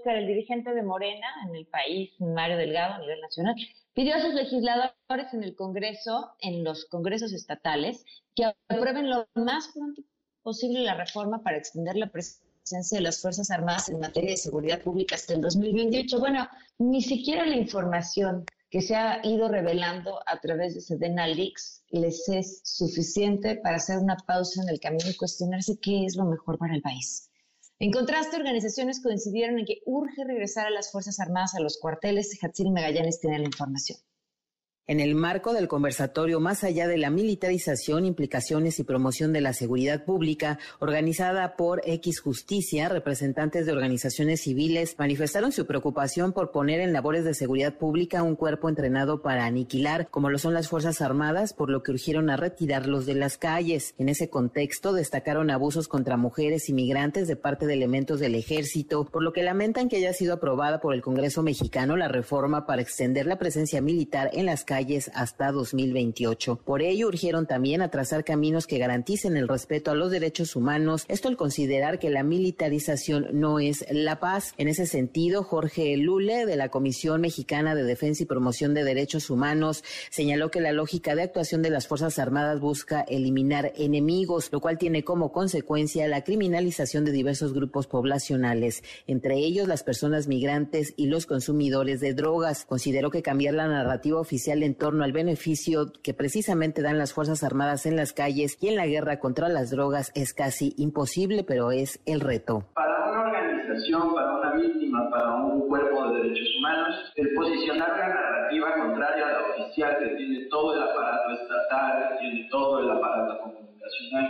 El 0.07 0.27
dirigente 0.27 0.73
de 0.73 0.83
Morena 0.83 1.27
en 1.47 1.57
el 1.57 1.67
país, 1.67 2.13
Mario 2.21 2.57
Delgado, 2.57 2.95
a 2.95 2.99
nivel 3.01 3.21
nacional, 3.21 3.57
pidió 3.97 4.15
a 4.15 4.21
sus 4.21 4.35
legisladores 4.35 5.33
en 5.33 5.43
el 5.43 5.57
Congreso, 5.57 6.33
en 6.41 6.63
los 6.63 6.85
congresos 6.85 7.33
estatales, 7.33 8.05
que 8.35 8.45
aprueben 8.69 9.09
lo 9.09 9.27
más 9.35 9.69
pronto 9.69 10.03
posible 10.43 10.81
la 10.81 10.95
reforma 10.95 11.43
para 11.43 11.57
extender 11.57 11.97
la 11.97 12.11
presencia 12.11 12.99
de 12.99 13.01
las 13.01 13.23
Fuerzas 13.23 13.51
Armadas 13.51 13.89
en 13.89 13.99
materia 13.99 14.33
de 14.33 14.37
seguridad 14.37 14.83
pública 14.83 15.15
hasta 15.15 15.33
el 15.33 15.41
2028. 15.41 16.21
Bueno, 16.21 16.47
ni 16.79 17.01
siquiera 17.01 17.47
la 17.47 17.57
información 17.57 18.45
que 18.69 18.83
se 18.83 18.95
ha 18.95 19.27
ido 19.27 19.49
revelando 19.49 20.21
a 20.27 20.41
través 20.41 20.75
de 20.75 20.83
Sedena 20.83 21.27
Leaks 21.27 21.83
les 21.89 22.29
es 22.29 22.61
suficiente 22.65 23.57
para 23.57 23.77
hacer 23.77 23.97
una 23.97 24.19
pausa 24.27 24.63
en 24.63 24.69
el 24.69 24.79
camino 24.79 25.09
y 25.09 25.17
cuestionarse 25.17 25.79
qué 25.81 26.05
es 26.05 26.17
lo 26.17 26.27
mejor 26.27 26.59
para 26.59 26.75
el 26.75 26.83
país. 26.83 27.31
En 27.79 27.91
contraste, 27.91 28.37
organizaciones 28.37 29.03
coincidieron 29.03 29.59
en 29.59 29.67
que 29.67 29.83
urge 29.85 30.25
regresar 30.25 30.67
a 30.67 30.71
las 30.71 30.91
Fuerzas 30.91 31.21
Armadas 31.21 31.55
a 31.55 31.61
los 31.61 31.79
cuarteles. 31.79 32.39
Hatsiri 32.43 32.71
Magallanes 32.71 33.21
tiene 33.21 33.39
la 33.39 33.45
información. 33.45 33.99
En 34.89 35.01
el 35.01 35.17
marco 35.17 35.53
del 35.53 35.67
conversatorio 35.67 36.39
Más 36.39 36.63
allá 36.63 36.87
de 36.87 36.97
la 36.97 37.11
militarización, 37.11 38.05
implicaciones 38.05 38.79
y 38.79 38.85
promoción 38.85 39.33
de 39.33 39.41
la 39.41 39.53
seguridad 39.53 40.05
pública, 40.05 40.61
organizada 40.79 41.57
por 41.57 41.83
X 41.85 42.21
Justicia, 42.21 42.89
representantes 42.89 43.67
de 43.67 43.73
organizaciones 43.73 44.43
civiles 44.43 44.95
manifestaron 44.97 45.51
su 45.51 45.67
preocupación 45.67 46.33
por 46.33 46.53
poner 46.53 46.79
en 46.79 46.93
labores 46.93 47.25
de 47.25 47.35
seguridad 47.35 47.75
pública 47.75 48.23
un 48.23 48.37
cuerpo 48.37 48.69
entrenado 48.69 49.23
para 49.23 49.45
aniquilar, 49.45 50.07
como 50.09 50.31
lo 50.31 50.39
son 50.39 50.55
las 50.55 50.69
Fuerzas 50.69 51.01
Armadas, 51.01 51.53
por 51.53 51.69
lo 51.69 51.83
que 51.83 51.91
urgieron 51.91 52.31
a 52.31 52.37
retirarlos 52.37 53.07
de 53.07 53.17
las 53.17 53.39
calles. 53.39 53.93
En 53.99 54.09
ese 54.09 54.31
contexto, 54.31 54.93
destacaron 54.93 55.51
abusos 55.51 55.89
contra 55.89 56.17
mujeres 56.17 56.69
y 56.69 56.73
migrantes 56.73 57.27
de 57.27 57.35
parte 57.35 57.67
de 57.67 57.75
elementos 57.75 58.21
del 58.21 58.37
ejército, 58.37 59.05
por 59.05 59.25
lo 59.25 59.33
que 59.33 59.43
lamentan 59.43 59.89
que 59.89 59.97
haya 59.97 60.13
sido 60.13 60.35
aprobada 60.35 60.81
por 60.81 60.95
el 60.95 61.03
Congreso 61.03 61.43
mexicano 61.43 61.97
la 61.97 62.07
reforma 62.07 62.67
para 62.67 62.83
extender 62.83 63.27
la 63.27 63.37
presencia 63.37 63.81
militar 63.81 64.31
en 64.33 64.47
las 64.47 64.63
calles 64.63 64.76
hasta 65.15 65.53
2028. 65.53 66.61
Por 66.65 66.83
ello, 66.83 67.09
urgieron 67.09 67.47
también 67.47 67.83
a 67.83 67.91
trazar 67.91 68.25
caminos 68.25 68.67
que 68.67 68.79
garanticen 68.79 69.37
el 69.37 69.49
respeto 69.49 69.91
a 69.91 69.95
los 69.95 70.11
derechos 70.11 70.57
humanos, 70.57 71.05
esto 71.09 71.29
al 71.29 71.37
considerar 71.37 71.99
que 71.99 72.11
la 72.11 72.23
militarización 72.23 73.29
no 73.33 73.59
es 73.59 73.85
la 73.91 74.21
paz. 74.21 74.55
En 74.59 74.69
ese 74.69 74.87
sentido, 74.87 75.43
Jorge 75.43 75.97
Lule, 75.97 76.47
de 76.47 76.57
la 76.57 76.69
Comisión 76.69 77.21
Mexicana 77.21 77.75
de 77.75 77.85
Defensa 77.85 78.23
y 78.23 78.27
Promoción 78.27 78.75
de 78.75 78.85
Derechos 78.85 79.31
Humanos, 79.31 79.83
señaló 80.11 80.51
que 80.51 80.61
la 80.61 80.73
lógica 80.73 81.15
de 81.15 81.23
actuación 81.23 81.63
de 81.63 81.71
las 81.71 81.87
Fuerzas 81.87 82.19
Armadas 82.19 82.61
busca 82.61 83.01
eliminar 83.03 83.73
enemigos, 83.77 84.49
lo 84.53 84.61
cual 84.61 84.79
tiene 84.79 85.05
como 85.05 85.33
consecuencia 85.33 86.09
la 86.09 86.23
criminalización 86.23 87.05
de 87.05 87.13
diversos 87.13 87.53
grupos 87.53 87.87
poblacionales, 87.87 88.83
entre 89.07 89.37
ellos 89.37 89.69
las 89.69 89.83
personas 89.83 90.29
migrantes 90.29 90.95
y 90.97 91.07
los 91.07 91.27
consumidores 91.27 92.01
de 92.01 92.15
drogas. 92.15 92.65
Consideró 92.67 93.11
que 93.11 93.23
cambiar 93.23 93.55
la 93.55 93.69
narrativa 93.69 94.21
oficial 94.21 94.63
en 94.67 94.75
torno 94.75 95.05
al 95.05 95.13
beneficio 95.13 95.93
que 96.03 96.13
precisamente 96.13 96.83
dan 96.83 96.99
las 96.99 97.13
Fuerzas 97.13 97.43
Armadas 97.43 97.87
en 97.87 97.97
las 97.97 98.13
calles 98.13 98.59
y 98.61 98.69
en 98.69 98.77
la 98.77 98.87
guerra 98.87 99.19
contra 99.19 99.49
las 99.49 99.71
drogas 99.71 100.13
es 100.15 100.35
casi 100.35 100.75
imposible, 100.77 101.45
pero 101.45 101.71
es 101.71 102.01
el 102.05 102.21
reto. 102.21 102.65
Para 102.75 103.11
una 103.11 103.21
organización, 103.23 104.15
para 104.15 104.39
una 104.39 104.53
víctima, 104.53 105.09
para 105.11 105.35
un 105.37 105.69
cuerpo 105.69 106.09
de 106.09 106.23
derechos 106.23 106.49
humanos, 106.59 106.95
el 107.15 107.35
posicionar 107.35 107.93
una 107.95 108.09
narrativa 108.09 108.75
contraria 108.75 109.27
a 109.29 109.33
la 109.33 109.65
oficial 109.65 109.97
que 109.99 110.09
tiene 110.17 110.47
todo 110.51 110.75
el 110.75 110.83
aparato 110.83 111.31
estatal, 111.43 112.09
que 112.09 112.19
tiene 112.19 112.49
todo 112.51 112.81
el 112.81 112.91
aparato 112.91 113.66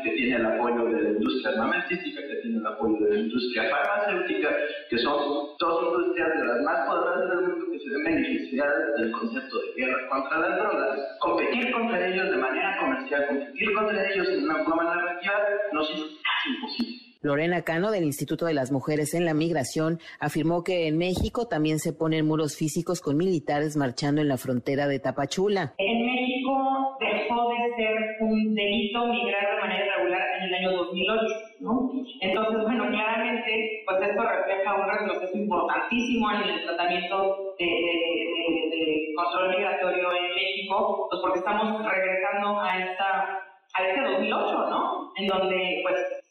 que 0.03 0.11
tiene 0.11 0.37
el 0.37 0.47
apoyo 0.47 0.85
de 0.87 1.03
la 1.03 1.11
industria 1.11 1.51
armamentística, 1.53 2.21
que 2.21 2.37
tiene 2.43 2.59
el 2.59 2.67
apoyo 2.67 2.99
de 3.05 3.11
la 3.11 3.21
industria 3.21 3.71
farmacéutica, 3.71 4.57
que 4.91 4.99
son 4.99 5.17
dos 5.59 5.83
industrias 5.85 6.29
de 6.39 6.47
las 6.47 6.63
más 6.63 6.87
poderosas 6.87 7.31
del 7.31 7.49
mundo 7.49 7.67
que 7.73 7.79
se 7.79 7.91
ven 7.91 8.05
beneficiadas 8.05 8.99
del 8.99 9.13
concepto 9.13 9.57
de 9.61 9.83
guerra 9.83 10.09
contra 10.09 10.39
las 10.39 10.59
drogas. 10.59 10.99
Competir 11.21 11.73
contra 11.73 12.07
ellos 12.07 12.31
de 12.31 12.37
manera 12.37 12.79
comercial, 12.79 13.27
competir 13.29 13.75
contra 13.75 14.11
ellos 14.13 14.29
en 14.29 14.45
una 14.45 14.65
forma 14.65 14.85
narrativa, 14.85 15.35
nos 15.73 15.91
es 15.91 15.97
casi 15.97 16.55
imposible. 16.55 17.06
Lorena 17.27 17.63
Cano, 17.63 17.91
del 17.91 18.05
Instituto 18.05 18.47
de 18.47 18.55
las 18.55 18.71
Mujeres 18.71 19.13
en 19.15 19.25
la 19.25 19.35
Migración, 19.35 19.99
afirmó 20.21 20.63
que 20.63 20.87
en 20.87 20.97
México 20.97 21.49
también 21.49 21.79
se 21.79 21.93
ponen 21.93 22.27
muros 22.27 22.57
físicos 22.57 23.01
con 23.01 23.17
militares 23.17 23.77
marchando 23.77 24.21
en 24.21 24.29
la 24.29 24.39
frontera 24.39 24.87
de 24.87 25.01
Tapachula. 25.01 25.75
En 25.79 26.07
México 26.07 26.97
dejó 27.01 27.49
de 27.51 27.77
ser 27.77 27.97
un 28.21 28.55
delito 28.55 29.07
migrar 29.09 29.55
de 29.55 29.61
manera 29.61 29.87
irregular 29.87 30.23
en 30.39 30.45
el 30.45 30.55
año 30.55 30.77
2008, 30.77 31.23
¿no? 31.61 31.91
Entonces, 32.21 32.63
bueno, 32.63 32.89
claramente, 32.91 33.83
pues 33.87 34.09
esto 34.09 34.23
refleja 34.23 34.75
un 34.75 34.89
retroceso 34.89 35.37
importantísimo 35.37 36.31
en 36.31 36.49
el 36.49 36.65
tratamiento 36.65 37.55
de, 37.59 39.13
control 39.17 39.49
migratorio 39.51 40.13
en 40.13 40.35
México, 40.35 41.09
pues 41.11 41.23
porque 41.23 41.39
estamos 41.39 41.85
regresando 41.91 42.61
a 42.61 42.79
esta 42.79 43.43
a 43.75 43.89
este 43.89 44.01
2008, 44.01 44.71
¿no? 44.71 45.13
En 45.17 45.27
donde, 45.27 45.81
pues, 45.83 46.26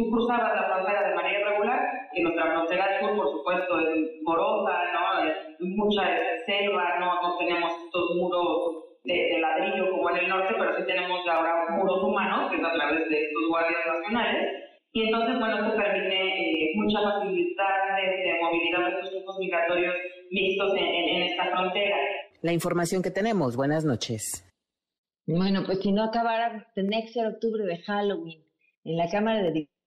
tú 0.00 0.10
cruzabas 0.10 0.54
la 0.54 0.68
frontera 0.68 1.08
de 1.08 1.14
manera 1.14 1.40
irregular, 1.40 2.08
que 2.12 2.22
nuestra 2.22 2.52
frontera 2.52 3.00
sur, 3.00 3.16
por 3.16 3.30
supuesto, 3.30 3.80
es 3.80 4.10
porosa, 4.24 4.72
¿no? 4.92 5.24
Es 5.24 5.60
mucha 5.60 6.02
selva, 6.46 6.98
¿no? 6.98 7.22
No 7.22 7.36
tenemos 7.38 7.72
estos 7.84 8.16
muros 8.16 8.84
de, 9.04 9.38
ladrillo 9.40 9.90
como 9.90 10.10
en 10.10 10.16
el 10.16 10.28
norte, 10.28 10.54
pero 10.58 10.76
sí 10.76 10.84
tenemos 10.86 11.26
ahora 11.28 11.66
muros 11.70 12.02
humanos, 12.02 12.50
que 12.50 12.56
es 12.56 12.64
a 12.64 12.72
través 12.72 13.08
de 13.08 13.24
estos 13.24 13.48
guardias 13.48 13.80
nacionales. 13.86 14.48
Y 14.92 15.04
entonces, 15.04 15.38
bueno, 15.38 15.58
esto 15.58 15.76
permite 15.76 16.16
eh, 16.16 16.72
mucha 16.74 17.00
facilidad 17.00 17.96
de, 17.96 18.38
movilidad 18.42 18.86
de 18.86 18.90
estos 18.96 19.10
grupos 19.12 19.38
migratorios 19.38 19.94
mixtos 20.30 20.74
en, 20.76 20.84
en 20.84 21.22
esta 21.22 21.44
frontera. 21.44 21.96
La 22.42 22.52
información 22.52 23.02
que 23.02 23.10
tenemos. 23.10 23.56
Buenas 23.56 23.84
noches. 23.84 24.46
Bueno, 25.26 25.62
pues 25.64 25.80
si 25.80 25.92
no 25.92 26.02
acabara, 26.02 26.66
que 26.74 27.06
ser 27.08 27.26
octubre 27.26 27.64
de 27.64 27.78
Halloween 27.82 28.42
en 28.84 28.96
la 28.96 29.08
Cámara 29.08 29.42
de 29.42 29.52
Diputados. 29.52 29.79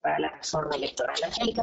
Para 0.00 0.18
la 0.18 0.30
reforma 0.30 0.76
electoral. 0.76 1.16
Angélica. 1.24 1.62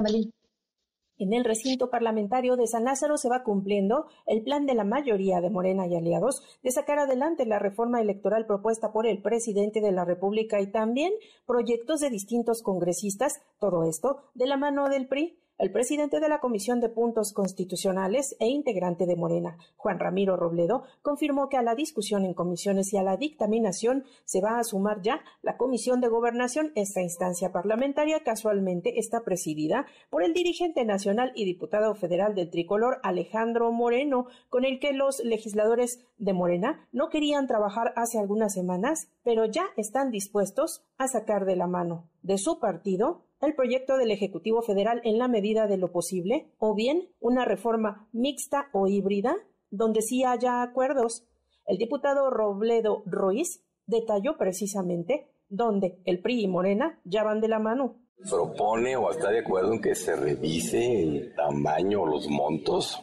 En 1.17 1.31
el 1.31 1.45
recinto 1.45 1.89
parlamentario 1.89 2.57
de 2.57 2.67
San 2.67 2.83
Lázaro 2.83 3.17
se 3.17 3.29
va 3.29 3.43
cumpliendo 3.43 4.07
el 4.25 4.43
plan 4.43 4.65
de 4.65 4.73
la 4.73 4.83
mayoría 4.83 5.39
de 5.39 5.49
Morena 5.49 5.87
y 5.87 5.95
aliados 5.95 6.43
de 6.61 6.71
sacar 6.71 6.99
adelante 6.99 7.45
la 7.45 7.57
reforma 7.57 8.01
electoral 8.01 8.45
propuesta 8.45 8.91
por 8.91 9.07
el 9.07 9.21
presidente 9.21 9.79
de 9.79 9.93
la 9.93 10.03
República 10.03 10.59
y 10.59 10.67
también 10.67 11.13
proyectos 11.45 12.01
de 12.01 12.09
distintos 12.09 12.61
congresistas, 12.61 13.41
todo 13.59 13.85
esto 13.85 14.23
de 14.33 14.47
la 14.47 14.57
mano 14.57 14.89
del 14.89 15.07
PRI. 15.07 15.39
El 15.57 15.71
presidente 15.71 16.19
de 16.19 16.27
la 16.27 16.41
Comisión 16.41 16.81
de 16.81 16.89
Puntos 16.89 17.31
Constitucionales 17.31 18.35
e 18.39 18.47
integrante 18.49 19.05
de 19.05 19.15
Morena, 19.15 19.57
Juan 19.77 19.99
Ramiro 19.99 20.35
Robledo, 20.35 20.83
confirmó 21.01 21.47
que 21.47 21.55
a 21.55 21.61
la 21.61 21.75
discusión 21.75 22.25
en 22.25 22.33
comisiones 22.33 22.91
y 22.91 22.97
a 22.97 23.03
la 23.03 23.15
dictaminación 23.15 24.03
se 24.25 24.41
va 24.41 24.59
a 24.59 24.63
sumar 24.65 25.01
ya 25.01 25.21
la 25.41 25.55
Comisión 25.55 26.01
de 26.01 26.09
Gobernación. 26.09 26.73
Esta 26.75 27.01
instancia 27.01 27.53
parlamentaria 27.53 28.19
casualmente 28.21 28.99
está 28.99 29.23
presidida 29.23 29.85
por 30.09 30.23
el 30.23 30.33
dirigente 30.33 30.83
nacional 30.83 31.31
y 31.35 31.45
diputado 31.45 31.95
federal 31.95 32.35
del 32.35 32.49
tricolor 32.49 32.99
Alejandro 33.01 33.71
Moreno, 33.71 34.27
con 34.49 34.65
el 34.65 34.77
que 34.81 34.91
los 34.91 35.23
legisladores 35.23 36.05
de 36.17 36.33
Morena 36.33 36.85
no 36.91 37.07
querían 37.07 37.47
trabajar 37.47 37.93
hace 37.95 38.19
algunas 38.19 38.53
semanas, 38.53 39.07
pero 39.23 39.45
ya 39.45 39.67
están 39.77 40.11
dispuestos 40.11 40.83
a 40.97 41.07
sacar 41.07 41.45
de 41.45 41.55
la 41.55 41.67
mano 41.67 42.09
de 42.25 42.39
su 42.39 42.59
partido 42.59 43.21
el 43.41 43.53
proyecto 43.53 43.97
del 43.97 44.09
Ejecutivo 44.09 44.63
Federal 44.63 44.99
en 45.03 45.19
la 45.19 45.27
medida 45.27 45.67
de 45.67 45.77
lo 45.77 45.91
posible, 45.91 46.51
o 46.57 46.73
bien 46.73 47.09
una 47.19 47.45
reforma 47.45 48.09
mixta 48.11 48.69
o 48.73 48.87
híbrida, 48.87 49.35
donde 49.69 50.01
sí 50.01 50.23
haya 50.23 50.63
acuerdos. 50.63 51.27
El 51.67 51.77
diputado 51.77 52.31
Robledo 52.31 53.03
Ruiz 53.05 53.63
detalló 53.85 54.37
precisamente 54.37 55.29
dónde 55.49 55.99
el 56.05 56.21
PRI 56.21 56.43
y 56.43 56.47
Morena 56.47 56.99
ya 57.03 57.23
van 57.23 57.41
de 57.41 57.47
la 57.47 57.59
mano. 57.59 57.97
Propone 58.27 58.95
o 58.95 59.11
está 59.11 59.29
de 59.29 59.39
acuerdo 59.39 59.73
en 59.73 59.81
que 59.81 59.93
se 59.93 60.15
revise 60.15 61.03
el 61.03 61.35
tamaño 61.35 62.01
o 62.01 62.05
los 62.07 62.27
montos 62.27 62.99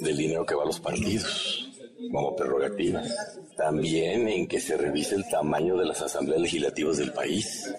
del 0.00 0.16
dinero 0.16 0.46
que 0.46 0.54
va 0.54 0.62
a 0.62 0.66
los 0.66 0.80
partidos 0.80 1.71
como 2.10 2.34
prerrogativas. 2.34 3.38
También 3.56 4.28
en 4.28 4.46
que 4.46 4.60
se 4.60 4.76
revise 4.76 5.14
el 5.14 5.28
tamaño 5.28 5.76
de 5.76 5.86
las 5.86 6.00
asambleas 6.02 6.40
legislativas 6.40 6.96
del 6.96 7.12
país. 7.12 7.72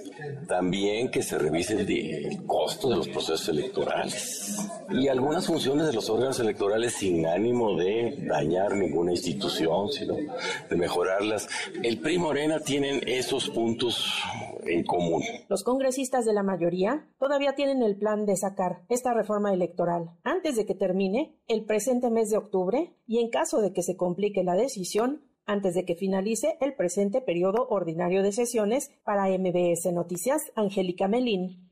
También 0.47 1.09
que 1.09 1.23
se 1.23 1.38
revise 1.38 1.73
el, 1.73 2.45
costo 2.45 2.89
de 2.89 2.97
los 2.97 3.07
procesos 3.07 3.49
electorales. 3.49 4.57
Y 4.91 5.07
algunas 5.07 5.47
funciones 5.47 5.88
de 5.88 5.93
los 5.93 6.09
órganos 6.09 6.39
electorales 6.39 6.93
sin 6.93 7.25
ánimo 7.25 7.75
de 7.75 8.17
dañar 8.27 8.75
ninguna 8.75 9.12
institución, 9.12 9.91
sino 9.91 10.15
de 10.69 10.75
mejorarlas. 10.75 11.47
El 11.81 11.99
PRI 11.99 12.17
Morena 12.19 12.59
tienen 12.59 13.01
esos 13.07 13.49
puntos 13.49 14.13
en 14.65 14.83
común. 14.83 15.23
Los 15.49 15.63
congresistas 15.63 16.25
de 16.25 16.33
la 16.33 16.43
mayoría 16.43 17.07
todavía 17.17 17.55
tienen 17.55 17.81
el 17.81 17.97
plan 17.97 18.25
de 18.25 18.36
sacar 18.36 18.83
esta 18.89 19.13
reforma 19.13 19.53
electoral 19.53 20.12
antes 20.23 20.55
de 20.55 20.65
que 20.65 20.75
termine 20.75 21.38
el 21.47 21.65
presente 21.65 22.09
mes 22.09 22.29
de 22.29 22.38
octubre 22.38 22.95
y 23.05 23.19
en 23.19 23.29
caso 23.29 23.61
de 23.61 23.73
que 23.73 23.83
se 23.83 23.97
complique 23.97 24.43
la 24.43 24.55
decisión, 24.55 25.21
antes 25.45 25.75
de 25.75 25.85
que 25.85 25.95
finalice 25.95 26.57
el 26.61 26.73
presente 26.73 27.21
periodo 27.21 27.67
ordinario 27.69 28.23
de 28.23 28.31
sesiones 28.31 28.91
para 29.03 29.27
MBS 29.27 29.91
Noticias, 29.93 30.51
Angélica 30.55 31.07
Melín. 31.07 31.69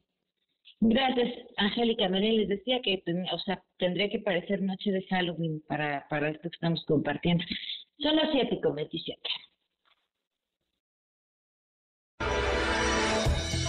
Gracias, 0.82 1.30
Angélica 1.58 2.10
Melín. 2.10 2.38
Les 2.38 2.50
decía 2.50 2.82
que 2.82 3.04
o 3.32 3.40
sea, 3.40 3.64
tendría 3.78 4.10
que 4.10 4.20
parecer 4.20 4.62
noche 4.62 4.92
de 4.92 5.04
Halloween 5.04 5.64
para, 5.68 6.08
para 6.10 6.30
esto 6.30 6.50
que 6.50 6.56
estamos 6.56 6.84
compartiendo. 6.86 7.44
Son 8.00 8.16
las 8.16 8.30
7 8.32 8.60
con 8.62 8.76
27. 8.76 9.22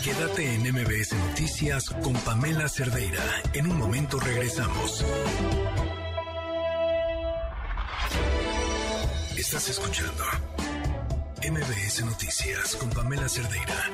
Quédate 0.02 0.54
en 0.54 0.62
MBS 0.62 1.14
Noticias 1.28 1.88
con 2.02 2.14
Pamela 2.24 2.66
Cerdeira. 2.68 3.22
En 3.54 3.70
un 3.70 3.78
momento 3.78 4.18
regresamos. 4.18 5.04
Estás 9.42 9.70
escuchando 9.70 10.22
MBS 11.42 12.04
Noticias 12.04 12.76
con 12.76 12.88
Pamela 12.90 13.28
Cerdeira. 13.28 13.90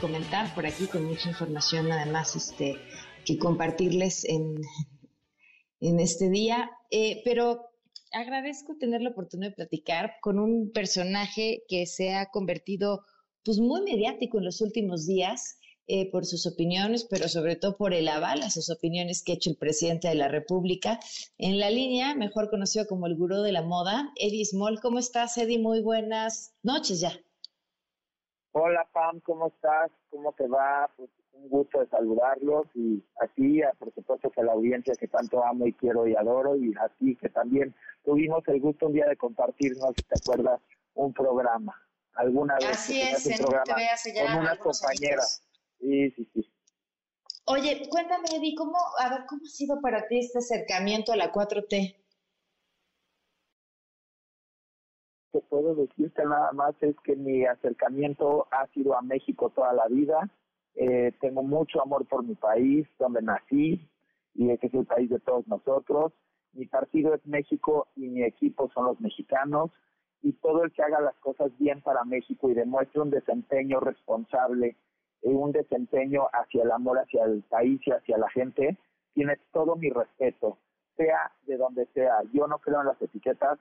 Comentar 0.00 0.54
por 0.54 0.66
aquí 0.66 0.86
con 0.86 1.04
mucha 1.04 1.28
información 1.28 1.90
además 1.92 2.36
este, 2.36 2.76
que 3.24 3.38
compartirles 3.38 4.24
en, 4.24 4.56
en 5.80 6.00
este 6.00 6.30
día. 6.30 6.70
Eh, 6.90 7.22
pero 7.24 7.70
agradezco 8.12 8.76
tener 8.78 9.02
la 9.02 9.10
oportunidad 9.10 9.50
de 9.50 9.56
platicar 9.56 10.14
con 10.20 10.38
un 10.38 10.70
personaje 10.72 11.62
que 11.68 11.86
se 11.86 12.14
ha 12.14 12.26
convertido 12.30 13.04
pues 13.44 13.58
muy 13.58 13.82
mediático 13.82 14.38
en 14.38 14.44
los 14.44 14.60
últimos 14.60 15.06
días 15.06 15.58
eh, 15.88 16.10
por 16.10 16.26
sus 16.26 16.46
opiniones, 16.46 17.06
pero 17.08 17.28
sobre 17.28 17.54
todo 17.54 17.76
por 17.76 17.94
el 17.94 18.08
aval 18.08 18.42
a 18.42 18.50
sus 18.50 18.70
opiniones 18.70 19.22
que 19.22 19.32
ha 19.32 19.34
hecho 19.36 19.50
el 19.50 19.56
presidente 19.56 20.08
de 20.08 20.16
la 20.16 20.28
República. 20.28 20.98
En 21.38 21.60
la 21.60 21.70
línea, 21.70 22.14
mejor 22.16 22.50
conocido 22.50 22.86
como 22.88 23.06
el 23.06 23.16
gurú 23.16 23.42
de 23.42 23.52
la 23.52 23.62
moda, 23.62 24.12
Eddie 24.16 24.44
Small. 24.44 24.80
¿Cómo 24.80 24.98
estás, 24.98 25.38
Eddie? 25.38 25.60
Muy 25.60 25.82
buenas 25.82 26.54
noches 26.62 27.00
ya. 27.00 27.20
Hola 28.58 28.88
Pam, 28.90 29.20
¿cómo 29.20 29.48
estás? 29.48 29.90
¿Cómo 30.08 30.32
te 30.32 30.48
va? 30.48 30.90
Pues 30.96 31.10
un 31.34 31.46
gusto 31.50 31.78
de 31.78 31.88
saludarlos 31.88 32.66
y 32.74 33.04
a 33.20 33.26
ti, 33.26 33.60
por 33.78 33.92
supuesto 33.92 34.30
que 34.30 34.40
a 34.40 34.44
la 34.44 34.52
audiencia 34.52 34.94
que 34.98 35.08
tanto 35.08 35.44
amo 35.44 35.66
y 35.66 35.74
quiero 35.74 36.06
y 36.06 36.16
adoro 36.16 36.56
y 36.56 36.72
a 36.80 36.88
ti 36.98 37.14
que 37.16 37.28
también 37.28 37.74
tuvimos 38.02 38.42
el 38.48 38.58
gusto 38.62 38.86
un 38.86 38.94
día 38.94 39.04
de 39.08 39.16
compartirnos, 39.18 39.94
si 39.94 40.02
te 40.04 40.14
acuerdas, 40.18 40.58
un 40.94 41.12
programa. 41.12 41.74
Alguna 42.14 42.54
vez. 42.54 42.70
Así 42.70 42.98
es, 42.98 43.26
en 43.26 43.36
programa 43.44 43.74
con 43.74 44.38
unas 44.38 44.56
compañeras. 44.56 45.42
Sí, 45.78 46.10
sí, 46.12 46.26
sí. 46.32 46.50
Oye, 47.44 47.86
cuéntame, 47.90 48.26
Eddie, 48.36 48.54
¿cómo, 48.56 48.78
a 48.98 49.10
ver, 49.10 49.26
¿cómo 49.28 49.42
ha 49.44 49.50
sido 49.50 49.82
para 49.82 50.08
ti 50.08 50.20
este 50.20 50.38
acercamiento 50.38 51.12
a 51.12 51.16
la 51.16 51.30
4T? 51.30 52.05
Puedo 55.40 55.74
decirte 55.74 56.24
nada 56.24 56.52
más 56.52 56.74
es 56.80 56.96
que 57.04 57.16
mi 57.16 57.44
acercamiento 57.44 58.46
ha 58.50 58.66
sido 58.68 58.96
a 58.96 59.02
México 59.02 59.50
toda 59.54 59.72
la 59.72 59.86
vida. 59.88 60.28
Eh, 60.74 61.12
tengo 61.20 61.42
mucho 61.42 61.82
amor 61.82 62.06
por 62.06 62.24
mi 62.24 62.34
país, 62.34 62.86
donde 62.98 63.22
nací, 63.22 63.88
y 64.34 64.58
que 64.58 64.66
es 64.66 64.74
el 64.74 64.86
país 64.86 65.10
de 65.10 65.20
todos 65.20 65.46
nosotros. 65.48 66.12
Mi 66.52 66.66
partido 66.66 67.14
es 67.14 67.26
México 67.26 67.88
y 67.96 68.08
mi 68.08 68.22
equipo 68.22 68.70
son 68.74 68.86
los 68.86 69.00
mexicanos. 69.00 69.70
Y 70.22 70.32
todo 70.32 70.64
el 70.64 70.72
que 70.72 70.82
haga 70.82 71.00
las 71.00 71.16
cosas 71.16 71.56
bien 71.58 71.80
para 71.82 72.04
México 72.04 72.50
y 72.50 72.54
demuestre 72.54 73.00
un 73.00 73.10
desempeño 73.10 73.80
responsable, 73.80 74.76
un 75.22 75.52
desempeño 75.52 76.26
hacia 76.32 76.62
el 76.62 76.70
amor 76.70 76.98
hacia 76.98 77.24
el 77.24 77.42
país 77.42 77.80
y 77.86 77.90
hacia 77.90 78.18
la 78.18 78.28
gente, 78.30 78.76
tiene 79.14 79.38
todo 79.52 79.76
mi 79.76 79.90
respeto, 79.90 80.58
sea 80.96 81.32
de 81.46 81.56
donde 81.56 81.86
sea. 81.94 82.22
Yo 82.32 82.46
no 82.46 82.58
creo 82.58 82.80
en 82.80 82.86
las 82.86 83.00
etiquetas, 83.00 83.58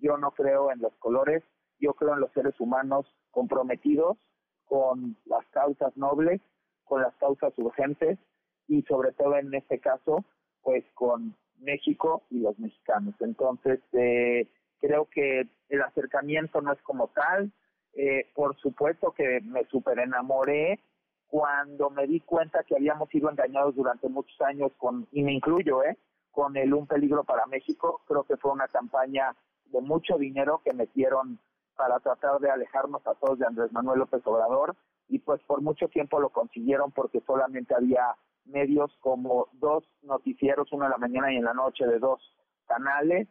yo 0.00 0.16
no 0.16 0.30
creo 0.32 0.70
en 0.70 0.80
los 0.80 0.94
colores, 0.96 1.42
yo 1.78 1.94
creo 1.94 2.14
en 2.14 2.20
los 2.20 2.32
seres 2.32 2.58
humanos 2.60 3.06
comprometidos 3.30 4.18
con 4.66 5.16
las 5.24 5.46
causas 5.46 5.96
nobles, 5.96 6.40
con 6.84 7.02
las 7.02 7.14
causas 7.16 7.52
urgentes 7.56 8.18
y 8.66 8.82
sobre 8.82 9.12
todo 9.12 9.36
en 9.36 9.52
este 9.54 9.78
caso, 9.78 10.24
pues 10.62 10.84
con 10.94 11.34
México 11.58 12.22
y 12.30 12.40
los 12.40 12.58
mexicanos. 12.58 13.14
Entonces, 13.20 13.80
eh, 13.92 14.48
creo 14.80 15.06
que 15.06 15.48
el 15.68 15.82
acercamiento 15.82 16.60
no 16.60 16.72
es 16.72 16.82
como 16.82 17.08
tal. 17.08 17.52
Eh, 17.94 18.30
por 18.34 18.56
supuesto 18.58 19.12
que 19.12 19.40
me 19.40 19.64
super 19.66 19.98
enamoré 19.98 20.80
cuando 21.26 21.90
me 21.90 22.06
di 22.06 22.20
cuenta 22.20 22.62
que 22.64 22.76
habíamos 22.76 23.08
sido 23.10 23.30
engañados 23.30 23.74
durante 23.74 24.08
muchos 24.08 24.40
años 24.40 24.72
con, 24.76 25.08
y 25.12 25.22
me 25.22 25.32
incluyo, 25.32 25.82
¿eh? 25.82 25.96
con 26.30 26.56
el 26.56 26.72
Un 26.72 26.86
Peligro 26.86 27.24
para 27.24 27.46
México. 27.46 28.02
Creo 28.06 28.24
que 28.24 28.36
fue 28.36 28.52
una 28.52 28.68
campaña 28.68 29.34
de 29.72 29.80
mucho 29.80 30.16
dinero 30.18 30.60
que 30.64 30.72
metieron 30.72 31.38
para 31.76 32.00
tratar 32.00 32.40
de 32.40 32.50
alejarnos 32.50 33.06
a 33.06 33.14
todos 33.14 33.38
de 33.38 33.46
Andrés 33.46 33.72
Manuel 33.72 34.00
López 34.00 34.22
Obrador 34.26 34.74
y 35.08 35.20
pues 35.20 35.40
por 35.42 35.62
mucho 35.62 35.88
tiempo 35.88 36.20
lo 36.20 36.30
consiguieron 36.30 36.90
porque 36.92 37.20
solamente 37.26 37.74
había 37.74 38.16
medios 38.44 38.90
como 39.00 39.48
dos 39.52 39.84
noticieros, 40.02 40.72
uno 40.72 40.86
en 40.86 40.90
la 40.90 40.98
mañana 40.98 41.32
y 41.32 41.36
en 41.36 41.44
la 41.44 41.54
noche 41.54 41.86
de 41.86 41.98
dos 41.98 42.20
canales 42.66 43.28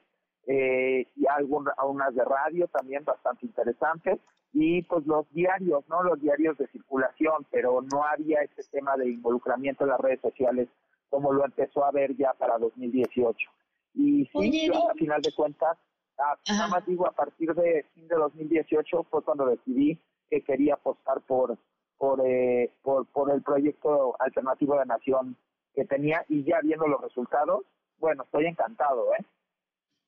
eh, 0.47 1.07
y 1.15 1.25
algunas 1.27 2.15
de 2.15 2.23
radio 2.23 2.67
también 2.67 3.03
bastante 3.03 3.45
interesantes 3.45 4.19
y 4.53 4.81
pues 4.83 5.05
los 5.05 5.29
diarios, 5.31 5.83
¿no? 5.89 6.03
Los 6.03 6.21
diarios 6.21 6.57
de 6.57 6.67
circulación, 6.67 7.45
pero 7.51 7.81
no 7.81 8.03
había 8.03 8.41
ese 8.41 8.63
tema 8.71 8.95
de 8.95 9.09
involucramiento 9.09 9.83
en 9.83 9.89
las 9.89 9.99
redes 9.99 10.21
sociales 10.21 10.69
como 11.09 11.33
lo 11.33 11.45
empezó 11.45 11.85
a 11.85 11.91
ver 11.91 12.15
ya 12.15 12.33
para 12.33 12.57
2018. 12.57 13.49
Y 13.93 14.25
sí, 14.25 14.69
a 14.71 14.93
final 14.93 15.21
de 15.21 15.31
cuentas, 15.33 15.77
Ah, 16.19 16.35
nada 16.49 16.67
más 16.67 16.85
digo, 16.85 17.07
a 17.07 17.11
partir 17.11 17.53
de 17.53 17.85
fin 17.93 18.07
de 18.07 18.15
2018 18.15 19.03
fue 19.03 19.23
cuando 19.23 19.45
decidí 19.45 19.99
que 20.29 20.41
quería 20.41 20.73
apostar 20.73 21.21
por 21.21 21.57
por, 21.97 22.21
eh, 22.25 22.71
por, 22.83 23.05
por 23.07 23.31
el 23.31 23.41
proyecto 23.41 24.15
alternativo 24.21 24.77
de 24.77 24.85
nación 24.85 25.35
que 25.73 25.85
tenía 25.85 26.23
y 26.29 26.43
ya 26.43 26.59
viendo 26.61 26.87
los 26.87 27.01
resultados, 27.01 27.63
bueno, 27.97 28.23
estoy 28.23 28.45
encantado, 28.45 29.13
¿eh? 29.15 29.25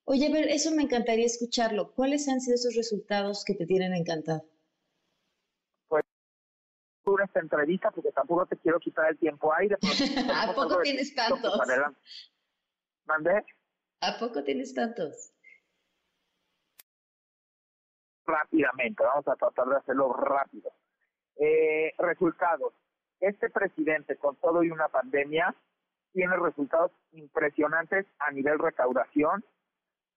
Oye, 0.05 0.27
a 0.27 0.31
ver, 0.31 0.47
eso 0.49 0.71
me 0.71 0.83
encantaría 0.83 1.25
escucharlo. 1.25 1.91
¿Cuáles 1.93 2.27
han 2.27 2.41
sido 2.41 2.55
esos 2.55 2.75
resultados 2.75 3.43
que 3.45 3.53
te 3.53 3.65
tienen 3.65 3.93
encantado? 3.93 4.43
Pues 5.87 6.03
esta 7.23 7.39
entrevista 7.39 7.91
porque 7.91 8.11
tampoco 8.11 8.45
te 8.45 8.57
quiero 8.57 8.79
quitar 8.79 9.09
el 9.09 9.17
tiempo 9.17 9.53
aire. 9.53 9.77
¿A 10.33 10.53
poco 10.53 10.81
tienes 10.81 11.13
tantos? 11.13 11.59
¿Mandé? 13.05 13.43
¿A 14.01 14.17
poco 14.19 14.43
tienes 14.43 14.73
tantos? 14.73 15.31
Rápidamente, 18.29 19.03
vamos 19.03 19.27
a 19.27 19.35
tratar 19.35 19.67
de 19.67 19.77
hacerlo 19.77 20.13
rápido. 20.13 20.71
Eh, 21.37 21.93
resultados. 21.97 22.73
Este 23.19 23.49
presidente, 23.49 24.17
con 24.17 24.35
todo 24.37 24.63
y 24.63 24.71
una 24.71 24.87
pandemia, 24.87 25.53
tiene 26.13 26.35
resultados 26.37 26.91
impresionantes 27.11 28.05
a 28.19 28.31
nivel 28.31 28.59
recaudación, 28.59 29.43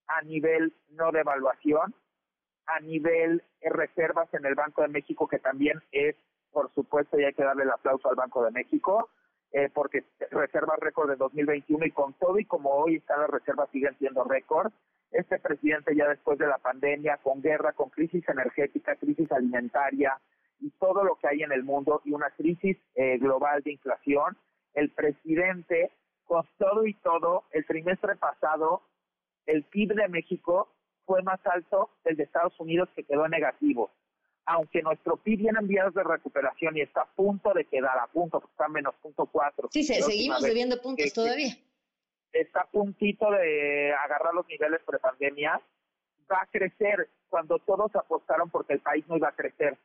a 0.06 0.22
nivel 0.22 0.74
no 0.90 1.10
de 1.12 1.20
evaluación, 1.20 1.94
a 2.66 2.80
nivel 2.80 3.42
reservas 3.60 4.32
en 4.34 4.44
el 4.46 4.54
Banco 4.54 4.82
de 4.82 4.88
México, 4.88 5.28
que 5.28 5.38
también 5.38 5.82
es, 5.92 6.16
por 6.50 6.72
supuesto, 6.74 7.18
y 7.18 7.24
hay 7.24 7.34
que 7.34 7.44
darle 7.44 7.64
el 7.64 7.70
aplauso 7.70 8.08
al 8.08 8.16
Banco 8.16 8.44
de 8.44 8.50
México, 8.50 9.08
eh, 9.52 9.70
porque 9.72 10.04
reservas 10.30 10.78
récord 10.78 11.10
de 11.10 11.16
2021 11.16 11.84
y 11.86 11.90
con 11.90 12.14
todo 12.14 12.38
y 12.38 12.44
como 12.44 12.70
hoy 12.70 12.96
están 12.96 13.20
las 13.20 13.30
reservas 13.30 13.68
siguen 13.70 13.96
siendo 13.98 14.24
récord. 14.24 14.72
Este 15.12 15.38
presidente 15.38 15.94
ya 15.94 16.08
después 16.08 16.38
de 16.38 16.46
la 16.46 16.58
pandemia, 16.58 17.18
con 17.22 17.42
guerra, 17.42 17.72
con 17.72 17.90
crisis 17.90 18.26
energética, 18.28 18.96
crisis 18.96 19.30
alimentaria 19.30 20.18
y 20.60 20.70
todo 20.70 21.04
lo 21.04 21.16
que 21.16 21.28
hay 21.28 21.42
en 21.42 21.52
el 21.52 21.64
mundo 21.64 22.00
y 22.04 22.12
una 22.12 22.30
crisis 22.30 22.78
eh, 22.94 23.18
global 23.18 23.62
de 23.62 23.72
inflación, 23.72 24.36
el 24.74 24.90
presidente, 24.90 25.90
con 26.24 26.46
todo 26.58 26.86
y 26.86 26.94
todo, 26.94 27.44
el 27.50 27.66
trimestre 27.66 28.16
pasado, 28.16 28.82
el 29.46 29.64
PIB 29.64 29.94
de 29.94 30.08
México 30.08 30.72
fue 31.04 31.22
más 31.22 31.40
alto 31.46 31.90
el 32.04 32.16
de 32.16 32.22
Estados 32.22 32.58
Unidos 32.58 32.88
que 32.94 33.04
quedó 33.04 33.28
negativo 33.28 33.90
aunque 34.46 34.82
nuestro 34.82 35.16
PIB 35.16 35.38
viene 35.38 35.58
en 35.60 35.68
vías 35.68 35.94
de 35.94 36.02
recuperación 36.02 36.76
y 36.76 36.80
está 36.80 37.02
a 37.02 37.14
punto 37.14 37.52
de 37.54 37.64
quedar 37.64 37.98
a 37.98 38.06
punto, 38.06 38.42
está 38.50 38.64
a 38.66 38.68
menos 38.68 38.94
punto 38.96 39.26
cuatro. 39.26 39.68
Sí, 39.70 39.84
seguimos 39.84 40.42
debiendo 40.42 40.80
puntos 40.80 41.12
todavía. 41.12 41.56
Está 42.32 42.62
a 42.62 42.70
puntito 42.70 43.30
de 43.30 43.92
agarrar 43.92 44.34
los 44.34 44.46
niveles 44.48 44.80
prepandemia, 44.86 45.60
va 46.30 46.42
a 46.42 46.46
crecer 46.46 47.08
cuando 47.28 47.58
todos 47.58 47.94
apostaron 47.94 48.50
porque 48.50 48.74
el 48.74 48.80
país 48.80 49.06
no 49.08 49.16
iba 49.16 49.28
a 49.28 49.36
crecer. 49.36 49.76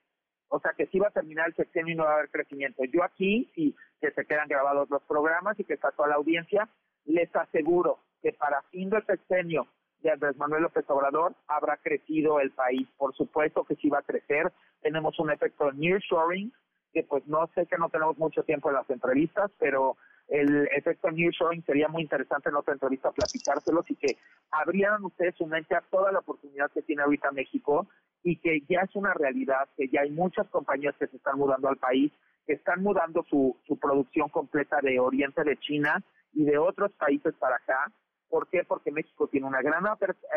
O 0.49 0.59
sea, 0.59 0.71
que 0.71 0.87
sí 0.87 0.99
va 0.99 1.09
a 1.09 1.11
terminar 1.11 1.47
el 1.47 1.55
sexenio 1.55 1.93
y 1.93 1.97
no 1.97 2.05
va 2.05 2.11
a 2.11 2.13
haber 2.15 2.29
crecimiento. 2.29 2.83
Yo 2.85 3.03
aquí, 3.03 3.51
sí, 3.53 3.75
que 3.99 4.11
se 4.11 4.25
quedan 4.25 4.47
grabados 4.47 4.89
los 4.89 5.03
programas 5.03 5.59
y 5.59 5.65
que 5.65 5.73
está 5.73 5.91
toda 5.91 6.07
la 6.07 6.15
audiencia, 6.15 6.69
les 7.05 7.33
aseguro 7.35 7.99
que 8.21 8.31
para 8.31 8.61
fin 8.63 8.89
del 8.89 9.05
sexenio 9.05 9.67
de 9.99 10.11
Andrés 10.11 10.37
Manuel 10.37 10.63
López 10.63 10.85
Obrador, 10.89 11.33
habrá 11.47 11.77
crecido 11.77 12.39
el 12.39 12.51
país. 12.51 12.87
Por 12.97 13.15
supuesto 13.15 13.63
que 13.63 13.75
sí 13.75 13.89
va 13.89 13.99
a 13.99 14.03
crecer. 14.03 14.51
Tenemos 14.81 15.19
un 15.19 15.31
efecto 15.31 15.71
nearshoring, 15.71 16.53
que 16.93 17.03
pues 17.03 17.25
no 17.27 17.47
sé 17.55 17.65
que 17.65 17.77
no 17.77 17.89
tenemos 17.89 18.17
mucho 18.17 18.43
tiempo 18.43 18.69
en 18.69 18.75
las 18.75 18.89
entrevistas, 18.89 19.51
pero 19.59 19.97
el 20.27 20.67
efecto 20.75 21.09
nearshoring 21.09 21.63
sería 21.63 21.87
muy 21.87 22.03
interesante 22.03 22.49
en 22.49 22.55
otra 22.55 22.73
entrevista 22.73 23.11
platicárselos 23.11 23.89
y 23.89 23.95
que 23.95 24.17
abrieran 24.51 25.03
ustedes 25.05 25.35
su 25.35 25.45
mente 25.45 25.75
a 25.75 25.81
toda 25.89 26.11
la 26.11 26.19
oportunidad 26.19 26.71
que 26.71 26.81
tiene 26.81 27.03
ahorita 27.03 27.31
México 27.31 27.87
y 28.23 28.35
que 28.37 28.61
ya 28.67 28.81
es 28.81 28.95
una 28.95 29.13
realidad, 29.13 29.69
que 29.77 29.87
ya 29.87 30.01
hay 30.01 30.11
muchas 30.11 30.47
compañías 30.49 30.95
que 30.97 31.07
se 31.07 31.17
están 31.17 31.37
mudando 31.37 31.69
al 31.69 31.77
país, 31.77 32.11
que 32.45 32.53
están 32.53 32.83
mudando 32.83 33.23
su, 33.29 33.55
su 33.65 33.77
producción 33.77 34.29
completa 34.29 34.79
de 34.81 34.99
Oriente 34.99 35.43
de 35.43 35.57
China 35.57 36.03
y 36.33 36.43
de 36.43 36.57
otros 36.57 36.91
países 36.93 37.33
para 37.35 37.55
acá 37.55 37.91
¿Por 38.29 38.49
qué? 38.49 38.63
Porque 38.63 38.91
México 38.91 39.27
tiene 39.27 39.47
una 39.47 39.61
gran 39.61 39.85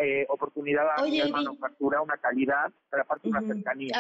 eh, 0.01 0.27
oportunidad 0.29 0.85
de 1.05 1.31
manufactura, 1.31 2.01
una 2.01 2.17
calidad, 2.19 2.71
pero 2.89 3.03
aparte 3.03 3.29
una 3.29 3.43
cercanía. 3.43 3.93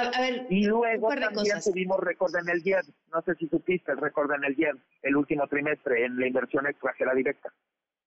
y 0.48 0.64
luego 0.64 1.08
también 1.08 1.60
tuvimos 1.64 1.98
récord 2.00 2.34
en 2.36 2.48
el 2.48 2.62
YED. 2.62 2.84
No 3.12 3.22
sé 3.22 3.34
si 3.34 3.48
supiste 3.48 3.92
el 3.92 3.98
récord 3.98 4.30
en 4.32 4.44
el 4.44 4.56
YED 4.56 4.76
el 5.02 5.16
último 5.16 5.46
trimestre 5.48 6.04
en 6.04 6.18
la 6.18 6.26
inversión 6.26 6.66
extranjera 6.66 7.14
directa. 7.14 7.52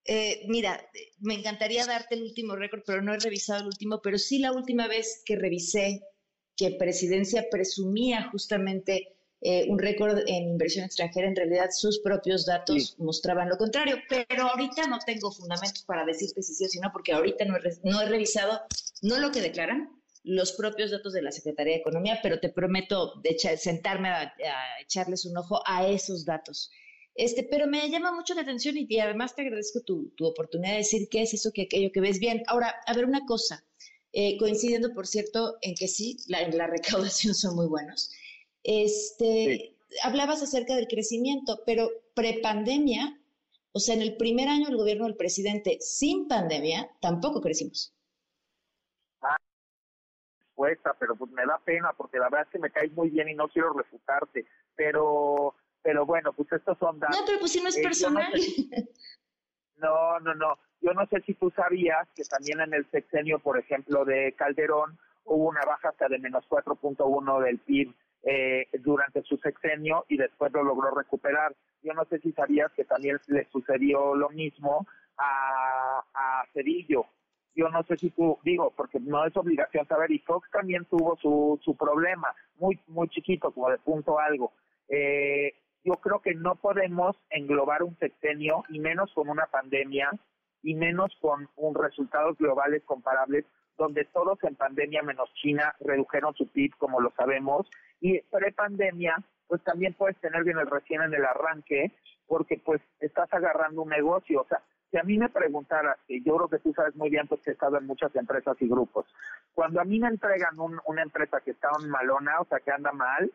Eh, 0.06 0.46
mira, 0.48 0.82
me 1.22 1.36
encantaría 1.36 1.86
darte 1.86 2.16
el 2.16 2.24
último 2.24 2.56
récord, 2.56 2.84
pero 2.86 3.02
no 3.02 3.14
he 3.14 3.20
revisado 3.20 3.62
el 3.62 3.68
último, 3.68 4.02
pero 4.02 4.18
sí 4.18 4.40
la 4.40 4.52
última 4.52 4.88
vez 4.88 5.24
que 5.26 5.38
revisé 5.38 6.02
que 6.56 6.76
Presidencia 6.78 7.46
presumía 7.50 8.30
justamente 8.30 9.13
eh, 9.46 9.66
un 9.68 9.78
récord 9.78 10.20
en 10.26 10.48
inversión 10.48 10.86
extranjera, 10.86 11.28
en 11.28 11.36
realidad 11.36 11.70
sus 11.72 12.00
propios 12.00 12.46
datos 12.46 12.96
mostraban 12.98 13.50
lo 13.50 13.58
contrario, 13.58 13.98
pero 14.08 14.44
ahorita 14.44 14.88
no 14.88 15.00
tengo 15.06 15.34
fundamentos 15.34 15.84
para 15.84 16.06
decirte 16.06 16.42
si 16.42 16.54
sí 16.54 16.64
o 16.64 16.70
si 16.70 16.80
no, 16.80 16.92
porque 16.94 17.12
ahorita 17.12 17.44
no 17.44 17.58
he, 17.58 17.62
no 17.84 18.02
he 18.02 18.06
revisado, 18.06 18.62
no 19.02 19.18
lo 19.20 19.32
que 19.32 19.42
declaran, 19.42 19.90
los 20.24 20.54
propios 20.54 20.92
datos 20.92 21.12
de 21.12 21.22
la 21.22 21.34
Secretaría 21.34 21.74
de 21.74 21.80
Economía, 21.80 22.20
pero 22.24 22.40
te 22.40 22.48
prometo 22.48 23.16
de 23.22 23.38
sentarme 23.58 24.08
a, 24.08 24.34
echarles 24.82 25.26
un 25.26 25.38
ojo 25.38 25.62
a 25.66 25.88
esos 25.90 26.24
datos. 26.24 26.72
Este, 27.14 27.44
pero 27.44 27.68
me 27.68 27.90
llama 27.90 28.14
mucho 28.14 28.34
la 28.36 28.44
atención 28.44 28.76
y, 28.78 29.00
además 29.00 29.36
te 29.36 29.42
agradezco 29.42 29.82
tu, 29.82 30.14
tu, 30.16 30.26
oportunidad 30.26 30.72
de 30.72 30.78
decir 30.78 31.10
qué 31.12 31.24
es 31.24 31.34
eso, 31.34 31.52
que 31.54 31.64
aquello 31.64 31.92
que 31.92 32.00
ves 32.00 32.20
bien. 32.20 32.44
Ahora, 32.48 32.74
a 32.88 32.94
ver 32.94 33.04
una 33.04 33.26
cosa, 33.26 33.66
eh, 34.14 34.38
coincidiendo, 34.38 34.94
por 34.94 35.06
cierto, 35.06 35.58
en 35.62 35.76
que 35.76 35.90
sí, 35.90 36.16
la, 36.28 36.42
en 36.44 36.58
la 36.58 36.68
recaudación 36.68 37.36
son 37.36 37.56
muy 37.58 37.68
buenos. 37.68 38.10
Este, 38.64 39.74
Hablabas 40.02 40.42
acerca 40.42 40.76
del 40.76 40.88
crecimiento, 40.88 41.62
pero 41.66 41.90
prepandemia, 42.16 43.20
o 43.72 43.80
sea, 43.80 43.96
en 43.96 44.02
el 44.02 44.18
primer 44.18 44.48
año 44.48 44.68
del 44.68 44.78
gobierno 44.78 45.06
del 45.06 45.16
presidente 45.16 45.78
sin 45.82 46.28
pandemia, 46.28 46.90
tampoco 47.02 47.42
crecimos. 47.42 47.94
Ah, 49.22 49.38
pero 51.00 51.16
pues 51.16 51.32
me 51.32 51.46
da 51.46 51.60
pena 51.60 51.94
porque 51.94 52.18
la 52.18 52.30
verdad 52.30 52.48
es 52.48 52.52
que 52.52 52.60
me 52.60 52.72
caes 52.72 52.92
muy 52.94 53.10
bien 53.10 53.30
y 53.30 53.36
no 53.36 53.48
quiero 53.48 53.74
refutarte, 53.74 54.46
pero 54.76 55.56
pero 55.82 56.06
bueno, 56.06 56.32
pues 56.32 56.50
estos 56.52 56.78
son 56.78 56.98
datos. 57.00 57.20
No, 57.20 57.26
pero 57.26 57.40
pues 57.40 57.52
si 57.52 57.62
no 57.62 57.68
es 57.68 57.78
eh, 57.78 57.84
personal. 57.84 58.32
no, 59.76 60.20
no, 60.22 60.34
no. 60.34 60.58
Yo 60.80 60.94
no 60.94 61.06
sé 61.08 61.22
si 61.26 61.34
tú 61.34 61.52
sabías 61.52 62.08
que 62.16 62.24
también 62.24 62.62
en 62.62 62.74
el 62.74 62.90
sexenio, 62.90 63.40
por 63.40 63.60
ejemplo, 63.60 64.06
de 64.06 64.34
Calderón, 64.38 64.98
hubo 65.26 65.50
una 65.50 65.62
baja 65.66 65.90
hasta 65.90 66.08
de 66.08 66.20
menos 66.20 66.46
4.1 66.50 67.44
del 67.44 67.60
PIB 67.60 67.94
eh, 68.24 68.68
durante 68.80 69.22
su 69.24 69.38
sexenio 69.38 70.06
y 70.08 70.18
después 70.18 70.52
lo 70.54 70.64
logró 70.64 70.92
recuperar. 70.92 71.56
Yo 71.82 71.94
no 71.94 72.06
sé 72.06 72.20
si 72.20 72.32
sabías 72.32 72.72
que 72.74 72.86
también 72.86 73.20
le 73.28 73.46
sucedió 73.46 74.16
lo 74.16 74.30
mismo 74.30 74.88
a, 75.18 76.04
a 76.14 76.46
Cedillo. 76.54 77.06
Yo 77.56 77.70
no 77.70 77.84
sé 77.84 77.98
si 77.98 78.10
tú, 78.10 78.40
digo, 78.44 78.74
porque 78.76 79.00
no 79.00 79.26
es 79.26 79.38
obligación 79.38 79.86
saber, 79.88 80.12
y 80.12 80.20
Fox 80.20 80.50
también 80.52 80.86
tuvo 80.86 81.16
su, 81.18 81.60
su 81.64 81.78
problema, 81.78 82.34
muy, 82.58 82.80
muy 82.88 83.08
chiquito, 83.10 83.52
como 83.52 83.70
de 83.70 83.78
punto 83.78 84.18
algo. 84.20 84.54
Eh, 84.90 85.54
yo 85.84 85.94
creo 85.96 86.20
que 86.20 86.34
no 86.34 86.56
podemos 86.56 87.16
englobar 87.30 87.84
un 87.84 87.96
sexenio, 88.00 88.64
y 88.70 88.80
menos 88.80 89.12
con 89.14 89.30
una 89.30 89.46
pandemia, 89.46 90.10
y 90.64 90.74
menos 90.74 91.16
con 91.22 91.48
un 91.58 91.76
resultados 91.76 92.38
globales 92.38 92.84
comparables, 92.86 93.46
donde 93.78 94.06
todos 94.06 94.44
en 94.44 94.56
pandemia 94.56 95.02
menos 95.04 95.34
China 95.34 95.76
redujeron 95.80 96.34
su 96.36 96.48
PIB, 96.48 96.76
como 96.78 97.02
lo 97.02 97.12
sabemos, 97.12 97.68
y 98.00 98.20
pre-pandemia, 98.22 99.16
pues 99.48 99.64
también 99.64 99.94
puedes 99.94 100.18
tener 100.18 100.44
bien 100.44 100.58
el 100.58 100.70
recién 100.70 101.02
en 101.02 101.14
el 101.14 101.26
arranque, 101.26 101.92
porque 102.28 102.62
pues 102.64 102.82
estás 103.00 103.32
agarrando 103.34 103.82
un 103.82 103.90
negocio. 103.90 104.42
O 104.42 104.48
sea, 104.48 104.62
si 104.92 104.98
a 104.98 105.04
mí 105.04 105.18
me 105.18 105.30
preguntara, 105.30 105.98
y 106.08 106.24
yo 106.24 106.36
creo 106.36 106.50
que 106.50 106.60
tú 106.60 106.74
sabes 106.74 106.96
muy 106.96 107.10
bien, 107.10 107.28
pues 107.28 107.42
que 107.42 107.52
he 107.52 107.54
estado 107.54 107.78
en 107.78 107.88
muchas 107.88 108.16
empresas 108.16 108.56
y 108.62 108.68
grupos, 108.68 109.06
cuando 109.54 109.82
a 109.82 109.86
mí 109.86 110.00
me 110.00 110.08
entregan 110.08 110.56
una 110.86 111.02
empresa 111.02 111.42
que 111.42 111.52
está 111.52 111.70
malona, 111.88 112.40
o 112.40 112.46
sea, 112.46 112.60
que 112.60 112.72
anda 112.72 112.92
mal, 112.92 113.32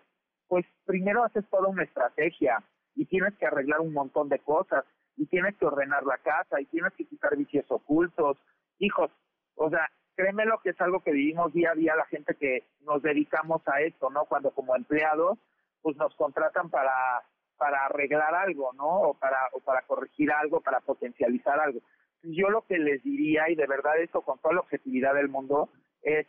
pues 0.46 0.64
primero 0.86 1.24
haces 1.24 1.44
toda 1.50 1.68
una 1.68 1.84
estrategia 1.84 2.62
y 2.94 3.04
tienes 3.06 3.34
que 3.34 3.46
arreglar 3.46 3.80
un 3.80 3.92
montón 3.92 4.28
de 4.28 4.38
cosas 4.38 4.84
y 5.16 5.26
tienes 5.26 5.56
que 5.56 5.66
ordenar 5.66 6.04
la 6.04 6.18
casa 6.18 6.60
y 6.60 6.66
tienes 6.66 6.92
que 6.94 7.04
quitar 7.04 7.36
vicios 7.36 7.66
ocultos. 7.70 8.38
Hijos, 8.78 9.10
o 9.56 9.68
sea, 9.68 9.88
créeme 10.18 10.44
lo 10.46 10.58
que 10.58 10.70
es 10.70 10.80
algo 10.80 11.00
que 11.00 11.12
vivimos 11.12 11.52
día 11.52 11.70
a 11.70 11.74
día 11.76 11.94
la 11.94 12.04
gente 12.06 12.34
que 12.34 12.64
nos 12.80 13.00
dedicamos 13.02 13.62
a 13.68 13.80
esto, 13.82 14.10
¿no? 14.10 14.24
Cuando 14.24 14.50
como 14.50 14.74
empleados, 14.74 15.38
pues 15.80 15.96
nos 15.96 16.12
contratan 16.16 16.70
para, 16.70 17.22
para 17.56 17.86
arreglar 17.86 18.34
algo, 18.34 18.72
¿no? 18.72 18.88
O 19.02 19.14
para, 19.14 19.38
o 19.52 19.60
para 19.60 19.82
corregir 19.82 20.32
algo, 20.32 20.60
para 20.60 20.80
potencializar 20.80 21.60
algo. 21.60 21.82
Yo 22.24 22.50
lo 22.50 22.62
que 22.62 22.78
les 22.78 23.00
diría, 23.04 23.48
y 23.48 23.54
de 23.54 23.68
verdad 23.68 23.96
eso 24.00 24.22
con 24.22 24.40
toda 24.40 24.54
la 24.54 24.60
objetividad 24.60 25.14
del 25.14 25.28
mundo, 25.28 25.70
es 26.02 26.26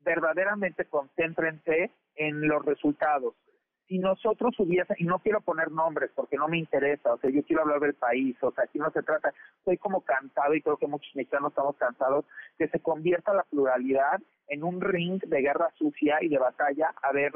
verdaderamente 0.00 0.86
concéntrense 0.86 1.90
en 2.14 2.48
los 2.48 2.64
resultados 2.64 3.34
si 3.88 3.98
nosotros 3.98 4.54
hubiese, 4.58 4.94
y 4.98 5.04
no 5.04 5.18
quiero 5.20 5.40
poner 5.40 5.70
nombres 5.70 6.10
porque 6.14 6.36
no 6.36 6.48
me 6.48 6.58
interesa, 6.58 7.14
o 7.14 7.18
sea, 7.18 7.30
yo 7.30 7.42
quiero 7.44 7.62
hablar 7.62 7.80
del 7.80 7.94
país, 7.94 8.36
o 8.42 8.50
sea, 8.52 8.64
aquí 8.64 8.78
no 8.78 8.90
se 8.90 9.02
trata, 9.02 9.32
estoy 9.58 9.78
como 9.78 10.00
cansado 10.00 10.54
y 10.54 10.62
creo 10.62 10.76
que 10.76 10.88
muchos 10.88 11.14
mexicanos 11.14 11.52
estamos 11.52 11.76
cansados, 11.76 12.24
que 12.58 12.68
se 12.68 12.80
convierta 12.80 13.32
la 13.32 13.44
pluralidad 13.44 14.20
en 14.48 14.64
un 14.64 14.80
ring 14.80 15.22
de 15.22 15.40
guerra 15.40 15.70
sucia 15.78 16.18
y 16.20 16.28
de 16.28 16.38
batalla 16.38 16.94
a 17.02 17.12
ver 17.12 17.32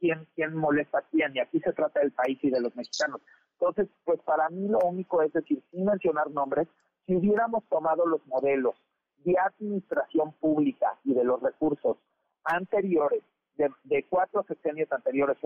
quién, 0.00 0.26
quién 0.34 0.56
molesta 0.56 1.02
quién, 1.10 1.36
y 1.36 1.40
aquí 1.40 1.60
se 1.60 1.72
trata 1.72 2.00
del 2.00 2.12
país 2.12 2.38
y 2.42 2.50
de 2.50 2.60
los 2.60 2.74
mexicanos. 2.74 3.20
Entonces, 3.60 3.88
pues 4.04 4.20
para 4.22 4.48
mí 4.48 4.66
lo 4.68 4.80
único 4.80 5.22
es 5.22 5.32
decir, 5.32 5.62
sin 5.70 5.84
mencionar 5.84 6.30
nombres, 6.30 6.66
si 7.06 7.14
hubiéramos 7.14 7.64
tomado 7.68 8.06
los 8.06 8.26
modelos 8.26 8.74
de 9.18 9.36
administración 9.38 10.32
pública 10.40 10.98
y 11.04 11.14
de 11.14 11.22
los 11.22 11.40
recursos 11.40 11.96
anteriores 12.44 13.22
de, 13.56 14.06
cuatro 14.08 14.42
sexenios 14.44 14.90
anteriores, 14.92 15.36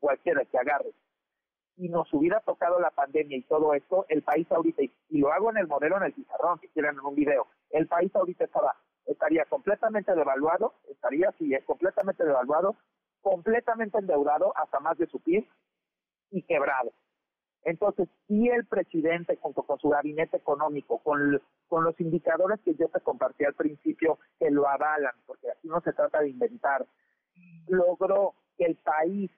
cualquiera 0.00 0.44
que 0.44 0.58
agarre, 0.58 0.92
y 1.76 1.88
nos 1.88 2.12
hubiera 2.12 2.40
tocado 2.40 2.80
la 2.80 2.90
pandemia 2.90 3.36
y 3.36 3.42
todo 3.42 3.74
esto, 3.74 4.06
el 4.08 4.22
país 4.22 4.50
ahorita, 4.50 4.82
y 4.82 5.18
lo 5.18 5.32
hago 5.32 5.50
en 5.50 5.58
el 5.58 5.66
modelo 5.66 5.96
en 5.98 6.04
el 6.04 6.12
pizarrón, 6.12 6.58
si 6.60 6.68
quieren 6.68 6.94
en 6.94 7.00
un 7.00 7.14
video, 7.14 7.46
el 7.70 7.86
país 7.86 8.14
ahorita 8.14 8.44
estaba, 8.44 8.74
estaría 9.04 9.44
completamente 9.44 10.14
devaluado, 10.14 10.74
estaría 10.88 11.28
así, 11.28 11.52
es 11.54 11.64
completamente 11.64 12.24
devaluado, 12.24 12.76
completamente 13.20 13.98
endeudado 13.98 14.56
hasta 14.56 14.80
más 14.80 14.96
de 14.98 15.06
su 15.06 15.20
PIB 15.20 15.44
y 16.30 16.42
quebrado. 16.42 16.92
Entonces, 17.66 18.08
si 18.28 18.48
el 18.48 18.64
presidente, 18.64 19.36
junto 19.42 19.64
con 19.64 19.80
su 19.80 19.88
gabinete 19.88 20.36
económico, 20.36 20.98
con, 20.98 21.42
con 21.66 21.82
los 21.82 21.98
indicadores 22.00 22.60
que 22.60 22.76
yo 22.76 22.88
te 22.88 23.00
compartí 23.00 23.44
al 23.44 23.54
principio, 23.54 24.20
que 24.38 24.52
lo 24.52 24.68
avalan, 24.68 25.14
porque 25.26 25.50
aquí 25.50 25.66
no 25.66 25.80
se 25.80 25.92
trata 25.92 26.20
de 26.20 26.30
inventar, 26.30 26.86
logró 27.68 28.34
que 28.56 28.64
el 28.64 28.76
país 28.76 29.30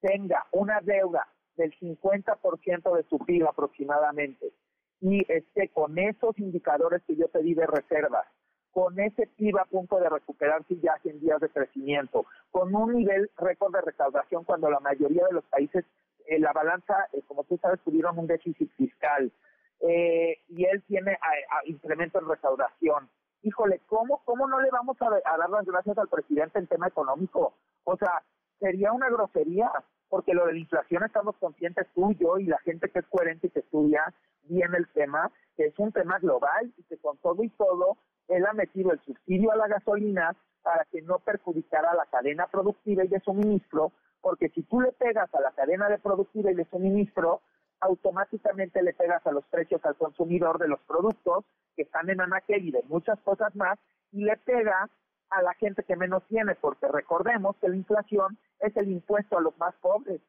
tenga 0.00 0.46
una 0.52 0.80
deuda 0.80 1.26
del 1.56 1.72
50% 1.78 2.96
de 2.96 3.02
su 3.04 3.18
PIB 3.18 3.46
aproximadamente 3.46 4.52
y 5.00 5.20
esté 5.32 5.68
con 5.68 5.98
esos 5.98 6.38
indicadores 6.38 7.02
que 7.06 7.16
yo 7.16 7.28
te 7.28 7.42
di 7.42 7.54
de 7.54 7.66
reservas, 7.66 8.26
con 8.70 8.98
ese 9.00 9.26
PIB 9.26 9.58
a 9.58 9.64
punto 9.64 9.98
de 9.98 10.08
recuperarse 10.08 10.78
ya 10.80 10.94
en 11.04 11.20
días 11.20 11.40
de 11.40 11.48
crecimiento, 11.48 12.26
con 12.50 12.74
un 12.74 12.94
nivel 12.94 13.30
récord 13.36 13.72
de 13.74 13.80
recaudación 13.80 14.44
cuando 14.44 14.70
la 14.70 14.80
mayoría 14.80 15.24
de 15.26 15.34
los 15.34 15.44
países, 15.44 15.84
eh, 16.26 16.38
la 16.38 16.52
balanza, 16.52 17.08
eh, 17.12 17.22
como 17.26 17.44
tú 17.44 17.58
sabes, 17.58 17.80
tuvieron 17.80 18.18
un 18.18 18.26
déficit 18.26 18.70
fiscal 18.76 19.32
eh, 19.80 20.38
y 20.48 20.64
él 20.66 20.82
tiene 20.86 21.12
a, 21.12 21.66
incremento 21.66 22.18
en 22.18 22.28
recaudación. 22.28 23.08
Híjole, 23.42 23.80
¿cómo, 23.86 24.22
¿cómo 24.24 24.46
no 24.46 24.60
le 24.60 24.70
vamos 24.70 24.96
a, 25.00 25.06
a 25.06 25.36
dar 25.38 25.50
las 25.50 25.64
gracias 25.64 25.96
al 25.96 26.08
presidente 26.08 26.58
en 26.58 26.66
tema 26.66 26.88
económico? 26.88 27.54
O 27.84 27.96
sea, 27.96 28.22
sería 28.58 28.92
una 28.92 29.08
grosería 29.08 29.70
porque 30.10 30.34
lo 30.34 30.44
de 30.46 30.54
la 30.54 30.58
inflación 30.58 31.04
estamos 31.04 31.36
conscientes 31.36 31.86
tú, 31.94 32.12
yo 32.14 32.38
y 32.38 32.46
la 32.46 32.58
gente 32.58 32.90
que 32.90 32.98
es 32.98 33.06
coherente 33.06 33.46
y 33.46 33.50
que 33.50 33.60
estudia 33.60 34.12
bien 34.42 34.74
el 34.74 34.88
tema, 34.88 35.30
que 35.56 35.66
es 35.66 35.78
un 35.78 35.92
tema 35.92 36.18
global 36.18 36.72
y 36.76 36.82
que 36.82 36.98
con 36.98 37.16
todo 37.18 37.42
y 37.44 37.48
todo 37.50 37.96
él 38.28 38.44
ha 38.44 38.52
metido 38.52 38.92
el 38.92 39.00
subsidio 39.00 39.52
a 39.52 39.56
la 39.56 39.68
gasolina 39.68 40.36
para 40.62 40.84
que 40.86 41.00
no 41.02 41.18
perjudicara 41.20 41.90
a 41.90 41.94
la 41.94 42.06
cadena 42.06 42.46
productiva 42.48 43.04
y 43.04 43.08
de 43.08 43.20
suministro, 43.20 43.92
porque 44.20 44.50
si 44.50 44.62
tú 44.62 44.80
le 44.80 44.92
pegas 44.92 45.32
a 45.34 45.40
la 45.40 45.52
cadena 45.52 45.88
de 45.88 45.98
productiva 45.98 46.50
y 46.50 46.54
de 46.54 46.66
suministro, 46.66 47.40
automáticamente 47.80 48.82
le 48.82 48.92
pegas 48.92 49.26
a 49.26 49.32
los 49.32 49.44
precios 49.46 49.82
al 49.84 49.96
consumidor 49.96 50.58
de 50.58 50.68
los 50.68 50.80
productos 50.80 51.44
están 51.90 52.08
en 52.08 52.20
anaquel 52.20 52.68
y 52.68 52.70
de 52.70 52.82
muchas 52.88 53.18
cosas 53.20 53.54
más, 53.56 53.78
y 54.12 54.22
le 54.22 54.36
pega 54.36 54.88
a 55.30 55.42
la 55.42 55.54
gente 55.54 55.82
que 55.84 55.96
menos 55.96 56.22
tiene, 56.28 56.54
porque 56.54 56.86
recordemos 56.88 57.56
que 57.60 57.68
la 57.68 57.76
inflación 57.76 58.38
es 58.60 58.76
el 58.76 58.90
impuesto 58.90 59.38
a 59.38 59.40
los 59.40 59.56
más 59.58 59.74
pobres. 59.80 60.20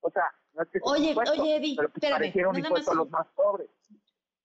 O 0.00 0.10
sea, 0.10 0.24
no 0.54 0.62
es 0.62 0.68
que 0.68 0.78
oye, 0.82 1.14
oye, 1.14 1.56
Eddie, 1.56 1.76
pero 1.76 1.90
pues 1.90 2.34
un 2.34 2.58
impuesto 2.58 2.92
a 2.92 2.94
los 2.94 3.10
más 3.10 3.26
pobres. 3.34 3.68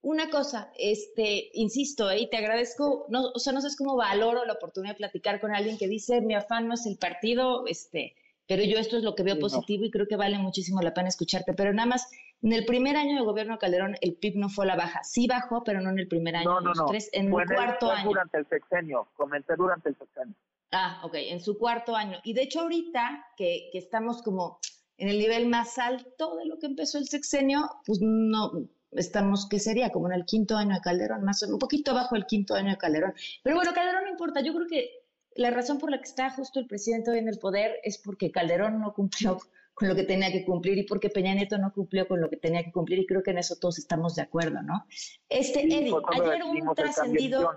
Una 0.04 0.30
cosa, 0.30 0.72
este, 0.78 1.52
insisto, 1.54 2.10
¿eh? 2.10 2.22
y 2.22 2.30
te 2.30 2.38
agradezco, 2.38 3.06
no, 3.10 3.30
o 3.36 3.40
sea, 3.40 3.54
no 3.54 3.62
sabes 3.62 3.78
cómo 3.78 3.96
valoro 3.96 4.46
la 4.46 4.54
oportunidad 4.54 4.94
de 4.94 4.98
platicar 4.98 5.40
con 5.40 5.54
alguien 5.54 5.78
que 5.78 5.88
dice, 5.88 6.22
mi 6.22 6.34
afán 6.34 6.68
no 6.68 6.74
es 6.74 6.88
el 6.88 6.98
partido, 6.98 7.68
este, 7.68 8.16
pero 8.52 8.66
yo 8.66 8.80
esto 8.80 8.98
es 8.98 9.04
lo 9.04 9.16
que 9.16 9.24
veo 9.24 9.40
positivo 9.40 9.86
y 9.86 9.92
creo 9.92 10.10
que 10.10 10.18
vale 10.18 10.38
muchísimo 10.38 10.82
la 10.82 10.94
pena 10.94 11.08
escucharte. 11.08 11.54
Pero 11.54 11.72
nada 11.72 11.86
más, 11.86 12.12
en 12.42 12.52
el 12.52 12.66
primer 12.66 12.98
año 12.98 13.16
de 13.16 13.22
gobierno 13.22 13.54
de 13.54 13.60
Calderón, 13.60 13.96
el 14.02 14.16
PIB 14.16 14.36
no 14.36 14.50
fue 14.50 14.66
a 14.66 14.68
la 14.68 14.76
baja. 14.76 15.06
Sí 15.06 15.26
bajó, 15.26 15.64
pero 15.64 15.80
no 15.80 15.90
en 15.90 16.00
el 16.00 16.10
primer 16.10 16.36
año. 16.36 16.50
No, 16.50 16.60
no, 16.60 16.74
no. 16.74 16.86
Tres, 16.88 17.10
en 17.14 17.28
el 17.28 17.32
cuarto 17.32 17.90
año. 17.90 18.10
durante 18.10 18.40
el 18.40 18.48
sexenio. 18.50 19.08
Comenté 19.16 19.56
durante 19.56 19.88
el 19.88 19.98
sexenio. 19.98 20.36
Ah, 20.74 21.00
ok, 21.06 21.14
en 21.14 21.40
su 21.40 21.58
cuarto 21.58 21.96
año. 21.96 22.18
Y 22.26 22.34
de 22.34 22.42
hecho 22.42 22.60
ahorita 22.60 23.26
que, 23.38 23.70
que 23.72 23.78
estamos 23.78 24.22
como 24.22 24.60
en 24.98 25.08
el 25.08 25.18
nivel 25.18 25.48
más 25.48 25.78
alto 25.78 26.36
de 26.36 26.46
lo 26.46 26.60
que 26.60 26.66
empezó 26.66 26.98
el 26.98 27.08
sexenio, 27.08 27.70
pues 27.86 28.00
no, 28.02 28.68
estamos, 28.92 29.48
¿qué 29.48 29.60
sería? 29.60 29.92
Como 29.92 30.08
en 30.08 30.14
el 30.14 30.26
quinto 30.26 30.58
año 30.58 30.76
de 30.76 30.82
Calderón, 30.82 31.24
más 31.24 31.42
o 31.42 31.46
menos, 31.46 31.54
un 31.54 31.60
poquito 31.60 31.92
abajo 31.92 32.16
del 32.16 32.26
quinto 32.26 32.54
año 32.56 32.72
de 32.72 32.78
Calderón. 32.78 33.14
Pero 33.44 33.56
bueno, 33.56 33.74
Calderón 33.74 34.04
no 34.04 34.10
importa, 34.10 34.42
yo 34.42 34.54
creo 34.54 34.68
que 34.68 35.01
la 35.36 35.52
razón 35.52 35.78
por 35.78 35.92
la 35.92 36.00
que 36.00 36.10
está 36.10 36.30
justo 36.30 36.60
el 36.60 36.68
presidente 36.68 37.12
hoy 37.12 37.20
en 37.20 37.28
el 37.28 37.40
poder 37.40 37.80
es 37.84 37.98
porque 37.98 38.32
Calderón 38.32 38.80
no 38.80 38.94
cumplió 38.94 39.38
con 39.74 39.88
lo 39.88 39.96
que 39.96 40.04
tenía 40.04 40.32
que 40.32 40.46
cumplir 40.46 40.78
y 40.78 40.84
porque 40.84 41.10
Peña 41.10 41.34
Nieto 41.34 41.58
no 41.58 41.74
cumplió 41.74 42.08
con 42.08 42.22
lo 42.22 42.30
que 42.30 42.38
tenía 42.38 42.64
que 42.64 42.72
cumplir 42.72 43.00
y 43.00 43.06
creo 43.06 43.24
que 43.24 43.32
en 43.32 43.40
eso 43.40 43.56
todos 43.60 43.80
estamos 43.80 44.16
de 44.16 44.22
acuerdo, 44.22 44.62
¿no? 44.62 44.86
Este, 45.30 45.62
Eddie, 45.62 45.94
ayer 46.08 46.44
un 46.44 46.76
trascendido... 46.76 47.52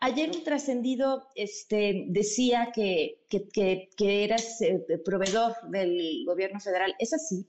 Ayer 0.00 0.30
un 0.30 0.44
trascendido 0.44 1.26
este, 1.34 2.04
decía 2.10 2.70
que, 2.72 3.24
que, 3.28 3.90
que, 3.96 4.24
eras 4.24 4.60
eh, 4.60 4.86
proveedor 5.04 5.54
del 5.70 6.24
gobierno 6.24 6.60
federal. 6.60 6.94
¿Es 7.00 7.12
así? 7.12 7.48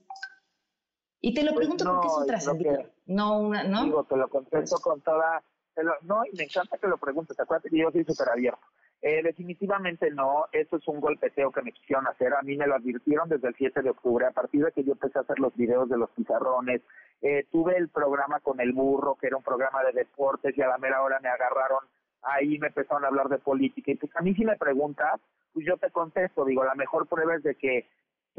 Y 1.20 1.32
te 1.32 1.44
lo 1.44 1.52
pues 1.52 1.68
pregunto 1.68 1.84
porque 1.84 2.06
es 2.08 2.14
un 2.14 2.26
trascendido. 2.26 2.90
No, 3.06 3.38
una, 3.38 3.62
¿no? 3.62 3.84
Digo, 3.84 4.02
te 4.02 4.16
lo 4.16 4.28
contesto 4.28 4.78
con 4.78 5.00
toda 5.00 5.44
no, 6.02 6.22
y 6.30 6.36
me 6.36 6.44
encanta 6.44 6.78
que 6.78 6.88
lo 6.88 6.98
preguntes, 6.98 7.38
acuérdate 7.38 7.70
que 7.70 7.78
yo 7.78 7.90
soy 7.90 8.04
súper 8.04 8.28
abierto. 8.30 8.60
Eh, 9.02 9.22
definitivamente 9.22 10.10
no, 10.10 10.44
eso 10.52 10.76
es 10.76 10.86
un 10.86 11.00
golpeteo 11.00 11.50
que 11.50 11.62
me 11.62 11.72
quisieron 11.72 12.06
hacer, 12.06 12.34
a 12.34 12.42
mí 12.42 12.56
me 12.56 12.66
lo 12.66 12.74
advirtieron 12.74 13.30
desde 13.30 13.48
el 13.48 13.54
7 13.54 13.80
de 13.80 13.90
octubre, 13.90 14.26
a 14.26 14.30
partir 14.30 14.62
de 14.62 14.72
que 14.72 14.84
yo 14.84 14.92
empecé 14.92 15.18
a 15.18 15.22
hacer 15.22 15.38
los 15.38 15.56
videos 15.56 15.88
de 15.88 15.96
los 15.96 16.10
pizarrones, 16.10 16.82
eh, 17.22 17.46
tuve 17.50 17.78
el 17.78 17.88
programa 17.88 18.40
con 18.40 18.60
el 18.60 18.72
burro, 18.72 19.16
que 19.18 19.28
era 19.28 19.38
un 19.38 19.42
programa 19.42 19.82
de 19.84 19.92
deportes, 19.92 20.56
y 20.56 20.60
a 20.60 20.68
la 20.68 20.76
mera 20.76 21.02
hora 21.02 21.18
me 21.20 21.30
agarraron, 21.30 21.80
ahí 22.22 22.58
me 22.58 22.66
empezaron 22.66 23.04
a 23.04 23.08
hablar 23.08 23.28
de 23.30 23.38
política, 23.38 23.90
y 23.90 23.94
pues 23.94 24.14
a 24.16 24.20
mí 24.20 24.34
si 24.34 24.44
me 24.44 24.58
preguntas, 24.58 25.18
pues 25.54 25.64
yo 25.66 25.78
te 25.78 25.90
contesto, 25.90 26.44
digo, 26.44 26.62
la 26.64 26.74
mejor 26.74 27.06
prueba 27.06 27.36
es 27.36 27.42
de 27.42 27.54
que 27.54 27.88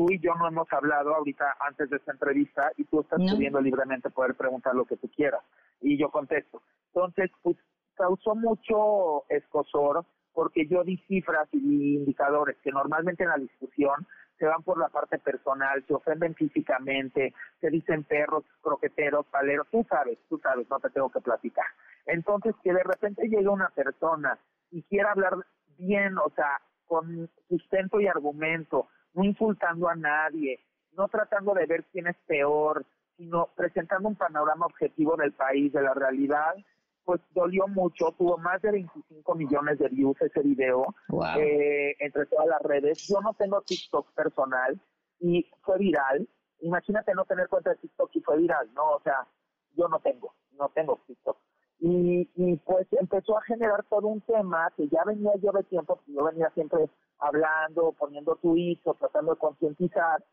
tú 0.02 0.12
y 0.12 0.20
yo 0.20 0.34
no 0.34 0.48
hemos 0.48 0.72
hablado 0.74 1.14
ahorita 1.14 1.58
antes 1.60 1.90
de 1.90 1.98
esta 1.98 2.12
entrevista 2.12 2.72
y 2.78 2.86
tú 2.86 3.02
estás 3.02 3.20
pudiendo 3.20 3.62
libremente 3.62 4.10
poder 4.10 4.34
preguntar 4.36 4.74
lo 4.74 4.86
que 4.86 4.98
tú 4.98 5.08
quieras 5.10 5.42
y 5.80 5.96
yo 5.98 6.10
contesto. 6.10 6.64
Entonces, 6.88 7.30
pues 7.44 7.58
causó 7.96 8.34
mucho 8.34 9.30
escosor 9.30 10.04
porque 10.34 10.66
yo 10.66 10.84
di 10.84 10.98
cifras 11.08 11.48
y 11.52 11.60
di 11.60 11.96
indicadores 11.98 12.58
que 12.64 12.72
normalmente 12.72 13.24
en 13.24 13.30
la 13.30 13.38
discusión 13.38 14.08
se 14.40 14.48
van 14.48 14.64
por 14.64 14.80
la 14.80 14.90
parte 14.90 15.20
personal, 15.20 15.84
se 15.86 15.94
ofenden 15.94 16.34
físicamente, 16.34 17.36
se 17.60 17.70
dicen 17.70 18.04
perros, 18.04 18.44
croqueteros, 18.62 19.28
paleros, 19.28 19.68
tú 19.70 19.86
sabes, 19.88 20.18
tú 20.30 20.40
sabes, 20.40 20.68
no 20.68 20.80
te 20.80 20.90
tengo 20.90 21.12
que 21.12 21.22
platicar. 21.22 21.68
Entonces, 22.08 22.56
que 22.64 22.74
de 22.74 22.84
repente 22.84 23.28
llegue 23.28 23.48
una 23.48 23.70
persona 23.70 24.40
y 24.72 24.82
quiera 24.82 25.12
hablar 25.12 25.36
bien, 25.78 26.18
o 26.18 26.32
sea, 26.36 26.60
con 26.88 27.30
sustento 27.48 28.00
y 28.02 28.08
argumento, 28.08 28.88
no 29.14 29.24
insultando 29.24 29.88
a 29.90 29.96
nadie, 29.96 30.60
no 30.94 31.08
tratando 31.08 31.54
de 31.54 31.66
ver 31.66 31.86
quién 31.92 32.08
es 32.08 32.18
peor, 32.28 32.86
sino 33.18 33.50
presentando 33.56 34.08
un 34.10 34.16
panorama 34.16 34.66
objetivo 34.66 35.16
del 35.16 35.34
país, 35.34 35.72
de 35.74 35.82
la 35.82 35.94
realidad, 35.94 36.56
pues 37.04 37.22
dolió 37.32 37.68
mucho, 37.68 38.14
tuvo 38.18 38.38
más 38.38 38.62
de 38.62 38.72
25 38.72 39.36
millones 39.36 39.80
de 39.80 39.90
views 39.90 40.20
ese 40.22 40.42
video 40.42 40.94
eh, 41.38 41.96
entre 42.00 42.26
todas 42.28 42.48
las 42.48 42.62
redes. 42.62 43.08
Yo 43.08 43.22
no 43.22 43.34
tengo 43.34 43.62
TikTok 43.62 44.12
personal 44.14 44.80
y 45.20 45.50
fue 45.62 45.78
viral. 45.78 46.28
Imagínate 46.60 47.14
no 47.14 47.26
tener 47.26 47.48
cuenta 47.48 47.72
de 47.72 47.78
TikTok 47.78 48.12
y 48.14 48.22
fue 48.22 48.38
viral, 48.38 48.72
¿no? 48.74 48.92
O 48.92 49.02
sea, 49.02 49.28
yo 49.76 49.88
no 49.88 50.00
tengo, 50.00 50.34
no 50.54 50.70
tengo 50.70 51.00
TikTok. 51.08 51.38
Y, 51.84 52.30
y 52.36 52.58
pues 52.58 52.88
empezó 52.92 53.38
a 53.38 53.42
generar 53.42 53.84
todo 53.90 54.08
un 54.08 54.22
tema 54.22 54.72
que 54.78 54.88
ya 54.88 55.04
venía 55.04 55.32
yo 55.42 55.52
de 55.52 55.64
tiempo, 55.64 56.00
yo 56.06 56.24
venía 56.26 56.52
siempre 56.52 56.88
hablando, 57.18 57.94
poniendo 57.94 58.36
tweets 58.36 58.86
o 58.86 58.94
tratando 58.94 59.34
de 59.34 59.40
concientizar. 59.40 60.24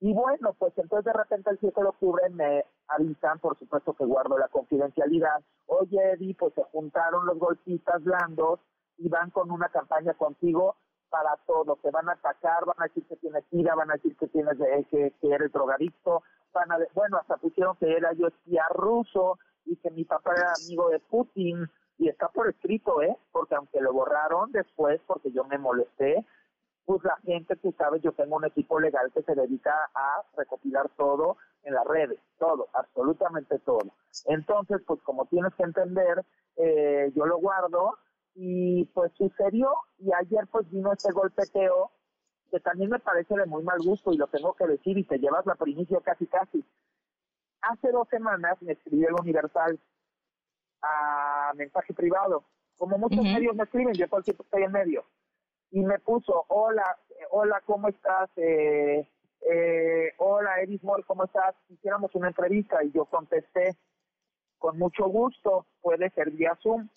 Y 0.00 0.12
bueno, 0.14 0.52
pues 0.58 0.72
entonces 0.76 1.04
de 1.04 1.12
repente 1.12 1.50
el 1.50 1.58
7 1.58 1.80
de 1.80 1.88
octubre 1.88 2.28
me 2.30 2.64
avisan, 2.88 3.38
por 3.38 3.58
supuesto 3.58 3.94
que 3.94 4.04
guardo 4.04 4.38
la 4.38 4.48
confidencialidad. 4.48 5.42
Oye, 5.66 6.12
Eddie, 6.12 6.34
pues 6.34 6.54
se 6.54 6.62
juntaron 6.64 7.26
los 7.26 7.38
golpistas 7.38 8.02
blandos 8.02 8.60
y 8.98 9.08
van 9.08 9.30
con 9.30 9.50
una 9.50 9.68
campaña 9.68 10.14
contigo 10.14 10.76
para 11.08 11.36
todo. 11.46 11.76
Te 11.82 11.90
van 11.90 12.08
a 12.08 12.12
atacar, 12.12 12.64
van 12.64 12.80
a 12.80 12.84
decir 12.84 13.06
que 13.06 13.16
tienes 13.16 13.44
ira, 13.52 13.74
van 13.74 13.90
a 13.90 13.94
decir 13.94 14.16
que 14.16 14.26
tienes 14.28 14.56
que, 14.90 15.12
que 15.20 15.28
eres 15.28 15.52
drogadicto, 15.52 16.22
van 16.52 16.72
a, 16.72 16.78
bueno, 16.94 17.18
hasta 17.18 17.36
pusieron 17.36 17.76
que 17.76 17.92
era 17.92 18.12
yo 18.12 18.26
espía 18.26 18.64
ruso 18.70 19.38
y 19.64 19.76
que 19.76 19.90
mi 19.90 20.04
papá 20.04 20.32
era 20.36 20.52
amigo 20.64 20.88
de 20.90 21.00
Putin 21.00 21.68
y 21.98 22.08
está 22.08 22.28
por 22.28 22.48
escrito, 22.48 23.02
¿eh? 23.02 23.16
Porque 23.30 23.54
aunque 23.54 23.80
lo 23.80 23.92
borraron 23.92 24.50
después, 24.52 25.00
porque 25.06 25.30
yo 25.30 25.44
me 25.44 25.58
molesté, 25.58 26.24
pues 26.84 27.02
la 27.04 27.16
gente, 27.24 27.56
tú 27.56 27.72
sabes, 27.78 28.02
yo 28.02 28.12
tengo 28.12 28.36
un 28.36 28.44
equipo 28.44 28.80
legal 28.80 29.10
que 29.12 29.22
se 29.22 29.34
dedica 29.34 29.90
a 29.94 30.22
recopilar 30.36 30.88
todo 30.96 31.36
en 31.62 31.74
las 31.74 31.86
redes, 31.86 32.18
todo, 32.38 32.68
absolutamente 32.72 33.58
todo. 33.60 33.92
Entonces, 34.26 34.80
pues 34.86 35.00
como 35.02 35.26
tienes 35.26 35.54
que 35.54 35.62
entender, 35.62 36.24
eh, 36.56 37.12
yo 37.14 37.24
lo 37.24 37.38
guardo 37.38 37.98
y 38.34 38.84
pues 38.86 39.12
sucedió 39.16 39.70
y 39.98 40.10
ayer 40.12 40.46
pues 40.50 40.68
vino 40.70 40.92
este 40.92 41.12
golpeteo 41.12 41.90
que 42.50 42.60
también 42.60 42.90
me 42.90 42.98
parece 42.98 43.34
de 43.34 43.46
muy 43.46 43.62
mal 43.62 43.78
gusto 43.78 44.12
y 44.12 44.18
lo 44.18 44.26
tengo 44.26 44.54
que 44.54 44.66
decir 44.66 44.98
y 44.98 45.04
te 45.04 45.18
llevas 45.18 45.46
la 45.46 45.54
primicia 45.54 46.00
casi 46.04 46.26
casi. 46.26 46.64
Hace 47.62 47.90
dos 47.90 48.08
semanas 48.08 48.60
me 48.60 48.72
escribió 48.72 49.08
el 49.08 49.14
Universal 49.20 49.78
a 50.82 51.52
mensaje 51.54 51.94
privado, 51.94 52.44
como 52.76 52.98
muchos 52.98 53.22
medios 53.22 53.54
me 53.54 53.62
escriben, 53.62 53.94
yo 53.94 54.08
todo 54.08 54.18
el 54.18 54.24
tiempo 54.24 54.42
estoy 54.42 54.64
en 54.64 54.72
medio 54.72 55.04
y 55.72 55.80
me 55.80 55.98
puso, 56.00 56.44
hola, 56.48 56.98
hola, 57.30 57.62
¿cómo 57.64 57.88
estás? 57.88 58.30
Eh, 58.36 59.08
eh, 59.50 60.12
hola, 60.18 60.60
Edith 60.60 60.82
Moll, 60.82 61.04
¿cómo 61.06 61.24
estás? 61.24 61.54
Hiciéramos 61.70 62.14
una 62.14 62.28
entrevista 62.28 62.84
y 62.84 62.92
yo 62.92 63.06
contesté, 63.06 63.76
con 64.58 64.78
mucho 64.78 65.06
gusto, 65.06 65.66
puede 65.80 66.10
ser 66.10 66.30
vía 66.30 66.56
Zoom. 66.62 66.88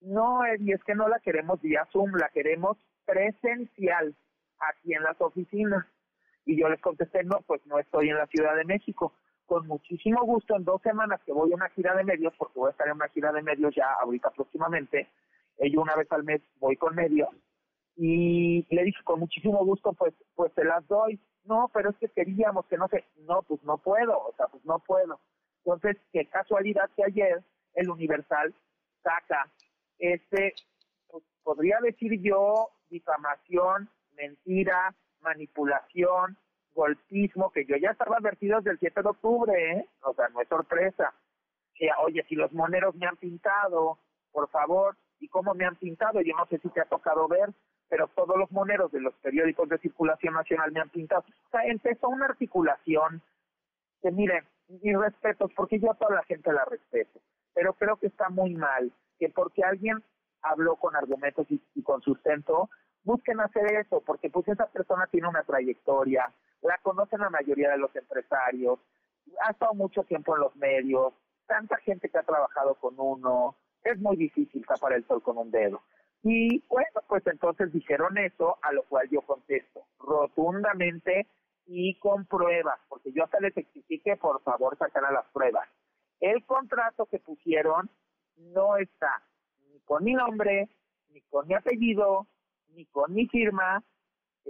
No, 0.00 0.44
Eddie, 0.46 0.74
es 0.74 0.84
que 0.84 0.94
no 0.94 1.06
la 1.08 1.20
queremos 1.20 1.60
vía 1.60 1.86
Zoom, 1.92 2.12
la 2.14 2.30
queremos 2.30 2.78
presencial, 3.04 4.14
aquí 4.58 4.94
en 4.94 5.02
las 5.02 5.20
oficinas. 5.20 5.84
Y 6.46 6.58
yo 6.58 6.68
les 6.68 6.80
contesté, 6.80 7.24
no, 7.24 7.40
pues 7.46 7.64
no 7.66 7.78
estoy 7.78 8.08
en 8.08 8.18
la 8.18 8.26
Ciudad 8.26 8.56
de 8.56 8.64
México. 8.64 9.12
Con 9.46 9.66
muchísimo 9.66 10.24
gusto, 10.24 10.56
en 10.56 10.64
dos 10.64 10.80
semanas 10.82 11.20
que 11.24 11.32
voy 11.32 11.52
a 11.52 11.56
una 11.56 11.68
gira 11.70 11.94
de 11.94 12.04
medios, 12.04 12.32
porque 12.38 12.58
voy 12.58 12.68
a 12.68 12.70
estar 12.72 12.86
en 12.88 12.94
una 12.94 13.08
gira 13.08 13.32
de 13.32 13.42
medios 13.42 13.74
ya 13.74 13.92
ahorita 14.02 14.30
próximamente, 14.30 15.08
eh, 15.58 15.70
yo 15.70 15.82
una 15.82 15.94
vez 15.94 16.10
al 16.12 16.24
mes 16.24 16.40
voy 16.58 16.76
con 16.76 16.94
medios, 16.94 17.28
y 17.96 18.66
le 18.74 18.84
dije 18.84 19.02
con 19.04 19.20
muchísimo 19.20 19.64
gusto, 19.64 19.92
pues, 19.92 20.14
pues 20.34 20.52
te 20.54 20.64
las 20.64 20.86
doy. 20.88 21.20
No, 21.44 21.70
pero 21.74 21.90
es 21.90 21.96
que 21.98 22.08
queríamos 22.08 22.66
que 22.66 22.78
no 22.78 22.88
sé, 22.88 23.04
no, 23.26 23.42
pues 23.42 23.62
no 23.64 23.76
puedo, 23.78 24.18
o 24.18 24.32
sea, 24.36 24.46
pues 24.46 24.64
no 24.64 24.78
puedo. 24.78 25.20
Entonces, 25.58 25.96
qué 26.12 26.26
casualidad 26.26 26.90
que 26.96 27.04
ayer 27.04 27.44
el 27.74 27.90
Universal 27.90 28.54
saca 29.02 29.50
este, 29.98 30.54
pues, 31.08 31.22
podría 31.42 31.78
decir 31.80 32.20
yo, 32.20 32.70
difamación, 32.88 33.88
mentira, 34.16 34.94
manipulación, 35.20 36.36
golpismo, 36.74 37.50
que 37.50 37.64
yo 37.64 37.76
ya 37.76 37.90
estaba 37.90 38.16
advertido 38.16 38.58
desde 38.58 38.72
el 38.72 38.78
7 38.78 39.02
de 39.02 39.08
octubre, 39.08 39.72
¿eh? 39.72 39.88
o 40.02 40.14
sea, 40.14 40.28
no 40.28 40.40
es 40.40 40.48
sorpresa. 40.48 41.14
Que, 41.74 41.88
oye, 42.04 42.24
si 42.28 42.34
los 42.34 42.52
moneros 42.52 42.94
me 42.94 43.06
han 43.06 43.16
pintado, 43.16 43.98
por 44.32 44.48
favor, 44.50 44.96
¿y 45.20 45.28
cómo 45.28 45.54
me 45.54 45.64
han 45.64 45.76
pintado? 45.76 46.20
Yo 46.20 46.36
no 46.36 46.46
sé 46.46 46.58
si 46.58 46.68
te 46.68 46.80
ha 46.80 46.84
tocado 46.84 47.26
ver, 47.28 47.50
pero 47.88 48.08
todos 48.08 48.36
los 48.36 48.50
moneros 48.52 48.90
de 48.92 49.00
los 49.00 49.14
periódicos 49.14 49.68
de 49.68 49.78
circulación 49.78 50.34
nacional 50.34 50.72
me 50.72 50.80
han 50.80 50.90
pintado. 50.90 51.24
O 51.46 51.50
sea, 51.50 51.64
empezó 51.64 52.08
una 52.08 52.26
articulación 52.26 53.22
que, 54.02 54.10
miren, 54.10 54.44
mis 54.68 54.96
respetos, 54.96 55.52
porque 55.54 55.78
yo 55.78 55.90
a 55.90 55.94
toda 55.94 56.16
la 56.16 56.24
gente 56.24 56.52
la 56.52 56.64
respeto, 56.64 57.20
pero 57.54 57.74
creo 57.74 57.96
que 57.96 58.06
está 58.06 58.28
muy 58.28 58.54
mal 58.54 58.92
que 59.18 59.28
porque 59.28 59.62
alguien 59.62 60.02
habló 60.42 60.76
con 60.76 60.96
argumentos 60.96 61.46
y 61.50 61.82
con 61.82 62.02
sustento, 62.02 62.68
busquen 63.04 63.40
hacer 63.40 63.72
eso, 63.74 64.02
porque 64.04 64.30
pues 64.30 64.48
esa 64.48 64.66
persona 64.66 65.06
tiene 65.06 65.28
una 65.28 65.42
trayectoria, 65.42 66.32
la 66.64 66.78
conocen 66.78 67.20
la 67.20 67.30
mayoría 67.30 67.70
de 67.70 67.78
los 67.78 67.94
empresarios, 67.94 68.78
ha 69.46 69.50
estado 69.50 69.74
mucho 69.74 70.02
tiempo 70.04 70.34
en 70.34 70.42
los 70.42 70.56
medios, 70.56 71.12
tanta 71.46 71.76
gente 71.78 72.08
que 72.08 72.18
ha 72.18 72.22
trabajado 72.22 72.74
con 72.76 72.94
uno, 72.98 73.56
es 73.82 73.98
muy 73.98 74.16
difícil 74.16 74.64
tapar 74.66 74.94
el 74.94 75.06
sol 75.06 75.22
con 75.22 75.38
un 75.38 75.50
dedo. 75.50 75.82
Y 76.22 76.64
bueno, 76.68 77.02
pues 77.06 77.26
entonces 77.26 77.70
dijeron 77.70 78.16
eso, 78.16 78.58
a 78.62 78.72
lo 78.72 78.82
cual 78.84 79.08
yo 79.10 79.20
contesto 79.22 79.86
rotundamente 79.98 81.26
y 81.66 81.98
con 81.98 82.24
pruebas, 82.24 82.80
porque 82.88 83.12
yo 83.12 83.24
hasta 83.24 83.40
les 83.40 83.56
exigí 83.56 84.00
por 84.20 84.42
favor 84.42 84.76
sacaran 84.78 85.12
las 85.12 85.26
pruebas. 85.32 85.68
El 86.20 86.44
contrato 86.46 87.06
que 87.06 87.18
pusieron 87.18 87.90
no 88.36 88.76
está 88.78 89.22
ni 89.70 89.80
con 89.80 90.02
mi 90.02 90.14
nombre, 90.14 90.68
ni 91.10 91.20
con 91.22 91.46
mi 91.46 91.54
apellido, 91.54 92.26
ni 92.68 92.86
con 92.86 93.12
mi 93.12 93.26
firma, 93.28 93.82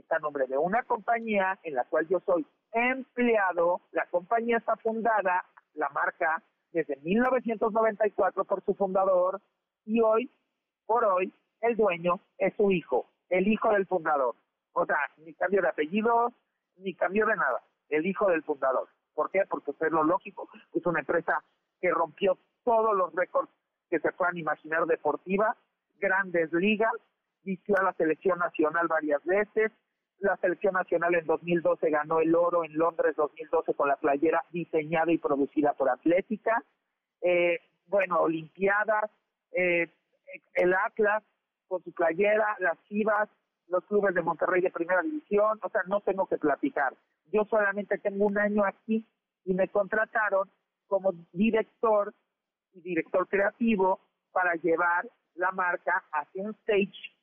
está 0.01 0.17
a 0.17 0.21
nombre 0.21 0.47
de 0.47 0.59
una 0.59 0.83
compañía 0.83 1.59
en 1.63 1.75
la 1.75 1.85
cual 1.85 2.07
yo 2.09 2.21
soy 2.21 2.47
empleado, 2.73 3.81
la 3.93 4.07
compañía 4.07 4.59
está 4.59 4.77
fundada, 4.77 5.45
la 5.75 5.89
marca, 5.91 6.43
desde 6.73 6.97
1994 6.97 8.45
por 8.45 8.65
su 8.65 8.75
fundador 8.75 9.41
y 9.85 10.01
hoy, 10.01 10.31
por 10.87 11.05
hoy, 11.05 11.33
el 11.61 11.77
dueño 11.77 12.21
es 12.37 12.55
su 12.57 12.71
hijo, 12.71 13.07
el 13.31 13.49
hijo 13.49 13.73
del 13.73 13.87
fundador. 13.87 14.35
O 14.73 14.85
sea, 14.85 14.99
ni 15.19 15.33
cambio 15.35 15.63
de 15.63 15.69
apellido, 15.69 16.33
ni 16.77 16.95
cambio 16.95 17.27
de 17.27 17.37
nada, 17.37 17.63
el 17.89 18.05
hijo 18.07 18.29
del 18.29 18.43
fundador. 18.43 18.89
¿Por 19.15 19.31
qué? 19.31 19.43
Porque 19.49 19.71
es 19.71 19.93
lo 19.93 20.03
lógico, 20.03 20.49
es 20.73 20.85
una 20.85 21.01
empresa 21.01 21.43
que 21.81 21.91
rompió 21.91 22.37
todos 22.65 22.97
los 22.97 23.15
récords 23.15 23.51
que 23.89 24.01
se 24.01 24.13
puedan 24.13 24.37
imaginar 24.37 24.87
deportiva, 24.87 25.57
grandes 26.01 26.53
ligas, 26.53 26.93
vistió 27.45 27.77
a 27.79 27.85
la 27.85 27.93
selección 27.93 28.39
nacional 28.39 28.89
varias 28.89 29.25
veces, 29.25 29.71
la 30.19 30.37
selección 30.39 30.75
nacional 30.75 31.15
en 31.15 31.27
2012 31.27 31.91
ganó 31.91 32.21
el 32.21 32.35
oro 32.35 32.65
en 32.65 32.77
Londres 32.77 33.15
2012 33.17 33.75
con 33.75 33.89
la 33.89 33.97
playera 33.97 34.45
diseñada 34.51 35.13
y 35.13 35.19
producida 35.19 35.75
por 35.75 35.91
Atlética, 35.91 36.63
eh, 37.21 37.59
bueno, 37.87 38.21
Olimpiadas, 38.21 39.11
eh, 39.53 39.89
el 40.55 40.75
Atlas 40.75 41.23
con 41.69 41.83
su 41.83 41.93
playera, 41.93 42.57
las 42.59 42.83
Chivas, 42.85 43.29
los 43.69 43.85
clubes 43.85 44.15
de 44.15 44.23
Monterrey 44.23 44.61
de 44.61 44.71
primera 44.71 45.03
división, 45.03 45.59
o 45.63 45.69
sea, 45.69 45.83
no 45.87 46.01
tengo 46.01 46.27
que 46.27 46.39
platicar. 46.39 46.95
Yo 47.33 47.45
solamente 47.45 47.99
tengo 47.99 48.27
un 48.27 48.39
año 48.39 48.65
aquí 48.65 49.05
y 49.45 49.55
me 49.55 49.69
contrataron 49.69 50.49
como 50.87 51.13
director 51.33 52.15
y 52.73 52.81
director 52.81 53.27
creativo 53.29 54.01
para 54.33 54.55
llevar 54.55 55.09
la 55.35 55.51
marca 55.53 56.05
hacia 56.13 56.43
un 56.43 56.51
stage 56.63 57.15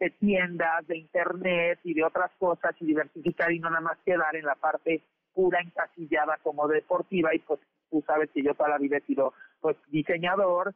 de 0.00 0.10
tiendas, 0.10 0.86
de 0.86 0.96
internet 0.96 1.78
y 1.84 1.94
de 1.94 2.02
otras 2.02 2.32
cosas 2.38 2.74
y 2.80 2.86
diversificar 2.86 3.52
y 3.52 3.60
no 3.60 3.68
nada 3.68 3.82
más 3.82 3.98
quedar 4.04 4.34
en 4.34 4.46
la 4.46 4.54
parte 4.54 5.02
pura 5.34 5.60
encasillada 5.60 6.38
como 6.42 6.66
deportiva 6.66 7.34
y 7.34 7.38
pues 7.40 7.60
tú 7.90 8.02
sabes 8.06 8.30
que 8.30 8.42
yo 8.42 8.54
toda 8.54 8.70
la 8.70 8.78
vida 8.78 8.96
he 8.96 9.02
sido 9.02 9.34
pues 9.60 9.76
diseñador, 9.88 10.74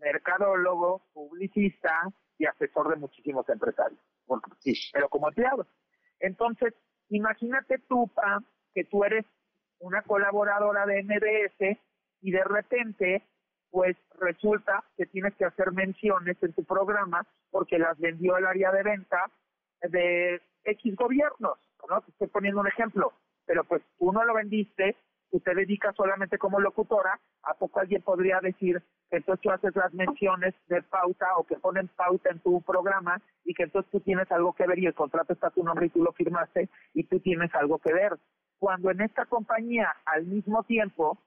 mercadólogo, 0.00 1.02
publicista 1.12 2.12
y 2.36 2.46
asesor 2.46 2.90
de 2.90 2.96
muchísimos 2.96 3.48
empresarios. 3.48 4.00
pero 4.92 5.08
como 5.08 5.28
empleado. 5.28 5.66
Entonces, 6.18 6.74
imagínate 7.10 7.78
tú, 7.88 8.08
Pa, 8.08 8.42
que 8.74 8.84
tú 8.84 9.04
eres 9.04 9.24
una 9.78 10.02
colaboradora 10.02 10.84
de 10.86 11.02
MBS 11.04 11.78
y 12.20 12.30
de 12.32 12.44
repente, 12.44 13.22
pues 13.72 13.96
resulta 14.20 14.84
que 14.98 15.06
tienes 15.06 15.34
que 15.34 15.46
hacer 15.46 15.72
menciones 15.72 16.36
en 16.42 16.52
tu 16.52 16.62
programa 16.62 17.26
porque 17.50 17.78
las 17.78 17.98
vendió 17.98 18.36
el 18.36 18.46
área 18.46 18.70
de 18.70 18.82
venta 18.82 19.30
de 19.80 20.42
X 20.64 20.94
gobiernos, 20.94 21.58
¿no? 21.88 22.04
Estoy 22.06 22.28
poniendo 22.28 22.60
un 22.60 22.68
ejemplo, 22.68 23.14
pero 23.46 23.64
pues 23.64 23.82
tú 23.98 24.12
no 24.12 24.24
lo 24.24 24.34
vendiste, 24.34 24.94
tú 25.30 25.40
te 25.40 25.54
dedicas 25.54 25.96
solamente 25.96 26.36
como 26.36 26.60
locutora, 26.60 27.18
¿a 27.44 27.54
poco 27.54 27.80
alguien 27.80 28.02
podría 28.02 28.40
decir 28.40 28.82
que 29.10 29.16
entonces 29.16 29.42
tú 29.42 29.50
haces 29.50 29.74
las 29.74 29.92
menciones 29.94 30.54
de 30.68 30.82
pauta 30.82 31.26
o 31.38 31.44
que 31.44 31.56
ponen 31.56 31.88
pauta 31.88 32.28
en 32.28 32.40
tu 32.40 32.60
programa 32.60 33.22
y 33.42 33.54
que 33.54 33.62
entonces 33.62 33.90
tú 33.90 34.00
tienes 34.00 34.30
algo 34.30 34.52
que 34.52 34.66
ver 34.66 34.78
y 34.78 34.86
el 34.86 34.94
contrato 34.94 35.32
está 35.32 35.46
a 35.46 35.50
tu 35.50 35.64
nombre 35.64 35.86
y 35.86 35.90
tú 35.90 36.04
lo 36.04 36.12
firmaste 36.12 36.68
y 36.92 37.04
tú 37.04 37.20
tienes 37.20 37.52
algo 37.54 37.78
que 37.78 37.94
ver? 37.94 38.18
Cuando 38.58 38.90
en 38.90 39.00
esta 39.00 39.24
compañía 39.24 39.96
al 40.04 40.26
mismo 40.26 40.62
tiempo 40.64 41.18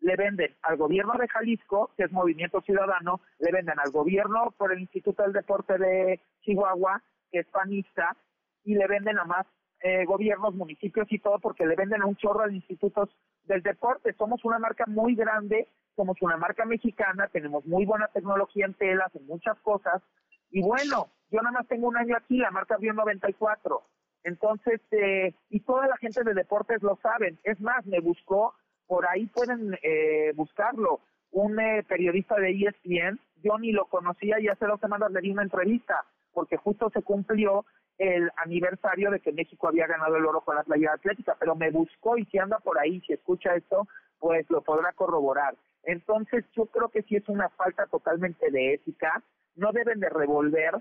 le 0.00 0.16
venden 0.16 0.54
al 0.62 0.76
gobierno 0.76 1.14
de 1.14 1.28
Jalisco, 1.28 1.90
que 1.96 2.04
es 2.04 2.12
Movimiento 2.12 2.60
Ciudadano, 2.60 3.20
le 3.38 3.52
venden 3.52 3.78
al 3.78 3.90
gobierno 3.90 4.52
por 4.56 4.72
el 4.72 4.80
Instituto 4.80 5.22
del 5.22 5.32
Deporte 5.32 5.78
de 5.78 6.20
Chihuahua, 6.42 7.02
que 7.30 7.40
es 7.40 7.46
panista, 7.46 8.16
y 8.64 8.74
le 8.74 8.86
venden 8.86 9.18
a 9.18 9.24
más 9.24 9.46
eh, 9.80 10.04
gobiernos, 10.04 10.54
municipios 10.54 11.06
y 11.10 11.18
todo, 11.18 11.38
porque 11.38 11.66
le 11.66 11.76
venden 11.76 12.02
a 12.02 12.06
un 12.06 12.16
chorro 12.16 12.46
de 12.46 12.54
institutos 12.54 13.10
del 13.44 13.62
deporte. 13.62 14.14
Somos 14.14 14.44
una 14.44 14.58
marca 14.58 14.84
muy 14.86 15.14
grande, 15.14 15.68
somos 15.96 16.16
una 16.22 16.36
marca 16.36 16.64
mexicana, 16.64 17.28
tenemos 17.28 17.66
muy 17.66 17.84
buena 17.84 18.08
tecnología 18.08 18.66
en 18.66 18.74
telas, 18.74 19.14
en 19.14 19.26
muchas 19.26 19.58
cosas, 19.60 20.02
y 20.54 20.62
bueno, 20.62 21.08
yo 21.30 21.40
nada 21.40 21.50
más 21.50 21.66
tengo 21.66 21.88
un 21.88 21.96
año 21.96 22.16
aquí, 22.16 22.38
la 22.38 22.52
marca 22.52 22.76
abrió 22.76 22.92
94. 22.92 23.82
Entonces, 24.22 24.80
eh, 24.92 25.34
y 25.50 25.60
toda 25.60 25.88
la 25.88 25.96
gente 25.96 26.22
de 26.22 26.32
deportes 26.32 26.80
lo 26.80 26.96
saben. 27.02 27.40
Es 27.42 27.60
más, 27.60 27.84
me 27.86 27.98
buscó 27.98 28.54
por 28.86 29.06
ahí 29.06 29.26
pueden 29.26 29.78
eh, 29.82 30.32
buscarlo. 30.34 31.00
Un 31.30 31.58
eh, 31.58 31.84
periodista 31.88 32.36
de 32.36 32.50
ESPN, 32.50 33.18
yo 33.42 33.58
ni 33.58 33.72
lo 33.72 33.86
conocía 33.86 34.38
y 34.38 34.48
hace 34.48 34.66
dos 34.66 34.80
semanas 34.80 35.10
le 35.10 35.20
di 35.20 35.30
una 35.30 35.42
entrevista, 35.42 36.04
porque 36.32 36.56
justo 36.56 36.90
se 36.90 37.02
cumplió 37.02 37.64
el 37.98 38.30
aniversario 38.36 39.10
de 39.10 39.20
que 39.20 39.32
México 39.32 39.68
había 39.68 39.86
ganado 39.86 40.16
el 40.16 40.26
oro 40.26 40.40
con 40.40 40.56
la 40.56 40.64
playa 40.64 40.92
atlética, 40.92 41.36
pero 41.38 41.54
me 41.54 41.70
buscó 41.70 42.18
y 42.18 42.24
si 42.26 42.38
anda 42.38 42.58
por 42.58 42.78
ahí, 42.78 43.00
si 43.00 43.12
escucha 43.12 43.54
esto, 43.54 43.86
pues 44.18 44.48
lo 44.50 44.62
podrá 44.62 44.92
corroborar. 44.92 45.54
Entonces 45.84 46.44
yo 46.56 46.66
creo 46.66 46.88
que 46.88 47.02
sí 47.02 47.16
es 47.16 47.28
una 47.28 47.48
falta 47.50 47.86
totalmente 47.86 48.50
de 48.50 48.74
ética, 48.74 49.22
no 49.54 49.72
deben 49.72 50.00
de 50.00 50.08
revolver 50.08 50.74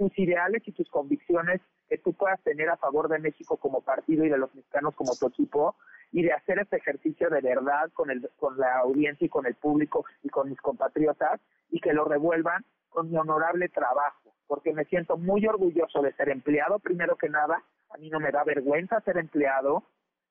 tus 0.00 0.18
ideales 0.18 0.62
y 0.64 0.72
tus 0.72 0.88
convicciones 0.88 1.60
que 1.86 1.98
tú 1.98 2.14
puedas 2.14 2.42
tener 2.42 2.70
a 2.70 2.78
favor 2.78 3.06
de 3.10 3.18
México 3.18 3.58
como 3.58 3.82
partido 3.82 4.24
y 4.24 4.30
de 4.30 4.38
los 4.38 4.54
mexicanos 4.54 4.94
como 4.94 5.14
tu 5.14 5.26
equipo 5.26 5.76
y 6.10 6.22
de 6.22 6.32
hacer 6.32 6.58
este 6.58 6.78
ejercicio 6.78 7.28
de 7.28 7.42
verdad 7.42 7.90
con, 7.92 8.10
el, 8.10 8.26
con 8.38 8.58
la 8.58 8.78
audiencia 8.78 9.26
y 9.26 9.28
con 9.28 9.44
el 9.44 9.54
público 9.56 10.06
y 10.22 10.30
con 10.30 10.48
mis 10.48 10.58
compatriotas 10.62 11.38
y 11.70 11.80
que 11.80 11.92
lo 11.92 12.06
revuelvan 12.06 12.64
con 12.88 13.10
mi 13.10 13.18
honorable 13.18 13.68
trabajo, 13.68 14.32
porque 14.46 14.72
me 14.72 14.86
siento 14.86 15.18
muy 15.18 15.46
orgulloso 15.46 16.00
de 16.00 16.14
ser 16.14 16.30
empleado, 16.30 16.78
primero 16.78 17.16
que 17.16 17.28
nada, 17.28 17.62
a 17.90 17.98
mí 17.98 18.08
no 18.08 18.20
me 18.20 18.32
da 18.32 18.42
vergüenza 18.42 19.02
ser 19.02 19.18
empleado, 19.18 19.84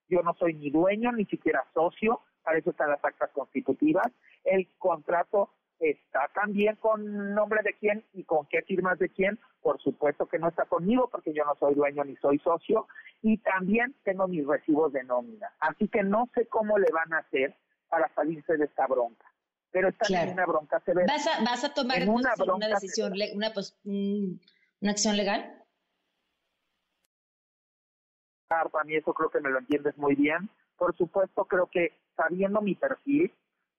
yo 0.07 0.24
no 0.24 0.34
soy 0.34 0.55
ni 0.55 0.72
dueño 0.72 1.11
ni 1.11 1.26
siquiera 1.26 1.63
socio, 1.76 2.22
para 2.41 2.57
eso 2.57 2.72
están 2.72 2.89
las 2.89 3.05
actas 3.05 3.30
constitutivas, 3.34 4.11
el 4.45 4.67
contrato 4.80 5.51
está 5.80 6.30
también 6.34 6.75
con 6.75 7.34
nombre 7.34 7.61
de 7.63 7.73
quién 7.73 8.03
y 8.13 8.23
con 8.23 8.45
qué 8.47 8.61
firmas 8.63 8.99
de 8.99 9.09
quién. 9.09 9.39
Por 9.61 9.82
supuesto 9.82 10.27
que 10.27 10.39
no 10.39 10.49
está 10.49 10.65
conmigo 10.65 11.09
porque 11.09 11.34
yo 11.34 11.43
no 11.45 11.55
soy 11.55 11.75
dueño 11.75 12.03
ni 12.03 12.15
soy 12.17 12.39
socio 12.39 12.88
y 13.21 13.38
también 13.38 13.95
tengo 14.03 14.27
mis 14.27 14.45
recibos 14.45 14.93
de 14.93 15.03
nómina. 15.03 15.51
Así 15.59 15.88
que 15.88 16.03
no 16.03 16.30
sé 16.34 16.47
cómo 16.47 16.77
le 16.77 16.91
van 16.91 17.13
a 17.13 17.19
hacer 17.19 17.55
para 17.89 18.13
salirse 18.13 18.57
de 18.57 18.65
esta 18.65 18.88
bronca. 18.88 19.25
Pero 19.71 19.89
está 19.89 20.23
en 20.23 20.34
una 20.34 20.45
bronca 20.45 20.80
severa. 20.80 21.07
¿Vas 21.07 21.27
a, 21.27 21.43
vas 21.43 21.63
a 21.63 21.73
tomar 21.73 21.97
una, 22.07 22.34
una, 22.53 22.67
decisión, 22.67 23.13
una, 23.36 23.51
una 24.82 24.91
acción 24.91 25.15
legal? 25.15 25.63
Para 28.47 28.84
mí 28.84 28.95
eso 28.95 29.13
creo 29.13 29.30
que 29.30 29.41
me 29.41 29.51
lo 29.51 29.59
entiendes 29.59 29.95
muy 29.97 30.15
bien. 30.15 30.49
Por 30.75 30.95
supuesto, 30.97 31.45
creo 31.45 31.67
que 31.67 31.93
sabiendo 32.15 32.61
mi 32.61 32.73
perfil, 32.73 33.32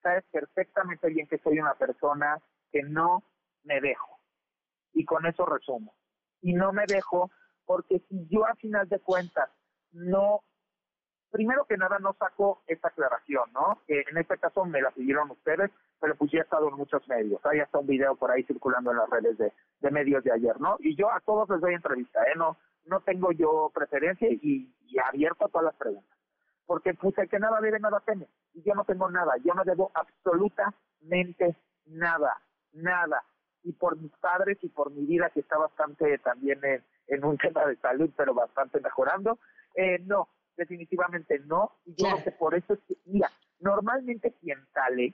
sabes 0.03 0.25
perfectamente 0.31 1.09
bien 1.09 1.27
que 1.27 1.39
soy 1.39 1.59
una 1.59 1.75
persona 1.75 2.39
que 2.73 2.83
no 2.83 3.23
me 3.65 3.81
dejo. 3.81 4.19
Y 4.93 5.05
con 5.05 5.27
eso 5.27 5.47
resumo. 5.47 5.95
Y 6.43 6.55
no 6.55 6.73
me 6.73 6.85
dejo 6.87 7.31
porque 7.67 8.01
si 8.09 8.27
yo 8.29 8.47
a 8.47 8.55
final 8.57 8.89
de 8.89 8.99
cuentas 8.99 9.51
no, 9.93 10.41
primero 11.31 11.65
que 11.67 11.77
nada 11.77 11.99
no 11.99 12.15
saco 12.15 12.63
esta 12.67 12.89
aclaración, 12.89 13.53
¿no? 13.53 13.81
Que 13.87 14.05
en 14.09 14.19
este 14.19 14.39
caso 14.39 14.65
me 14.65 14.81
la 14.81 14.91
pidieron 14.91 15.31
ustedes, 15.31 15.71
pero 16.01 16.17
pues 16.17 16.31
ya 16.33 16.39
he 16.39 16.43
estado 16.43 16.69
en 16.69 16.77
muchos 16.77 17.07
medios. 17.09 17.41
Hay 17.45 17.61
hasta 17.61 17.79
un 17.79 17.87
video 17.87 18.17
por 18.17 18.31
ahí 18.31 18.43
circulando 18.45 18.91
en 18.91 18.99
las 18.99 19.11
redes 19.11 19.39
de, 19.39 19.53
de 19.81 19.91
medios 19.91 20.25
de 20.25 20.33
ayer, 20.33 20.61
¿no? 20.61 20.77
Y 20.81 20.97
yo 20.97 21.11
a 21.11 21.21
todos 21.21 21.49
les 21.51 21.61
doy 21.61 21.75
entrevista, 21.75 22.23
¿eh? 22.25 22.35
No, 22.37 22.57
no 22.87 23.01
tengo 23.01 23.33
yo 23.33 23.71
preferencia 23.75 24.29
y, 24.31 24.75
y 24.87 24.99
abierto 24.99 25.45
a 25.45 25.49
todas 25.49 25.67
las 25.67 25.77
preguntas. 25.77 26.20
Porque 26.71 26.95
pues 26.95 27.19
el 27.19 27.29
que 27.29 27.41
nada 27.41 27.61
debe, 27.61 27.81
nada 27.81 27.99
teme. 28.07 28.29
Y 28.55 28.63
yo 28.63 28.75
no 28.77 28.85
tengo 28.85 29.11
nada, 29.11 29.33
yo 29.45 29.55
no 29.55 29.65
debo 29.65 29.91
absolutamente 29.93 31.57
nada, 31.87 32.41
nada. 32.75 33.25
Y 33.65 33.73
por 33.73 33.97
mis 33.97 34.13
padres 34.19 34.57
y 34.63 34.69
por 34.69 34.93
mi 34.93 35.05
vida, 35.05 35.31
que 35.31 35.41
está 35.41 35.59
bastante 35.59 36.17
también 36.19 36.61
en, 36.65 36.85
en 37.09 37.25
un 37.25 37.37
tema 37.39 37.67
de 37.67 37.75
salud, 37.79 38.09
pero 38.17 38.35
bastante 38.35 38.79
mejorando, 38.81 39.41
eh, 39.75 39.99
no, 40.07 40.29
definitivamente 40.57 41.41
no. 41.41 41.73
Y 41.87 42.01
yo 42.01 42.09
creo 42.09 42.23
que 42.23 42.31
por 42.31 42.55
eso 42.55 42.75
es 42.75 42.81
que, 42.87 42.95
mira, 43.07 43.29
normalmente 43.59 44.33
quien 44.41 44.65
sale 44.73 45.13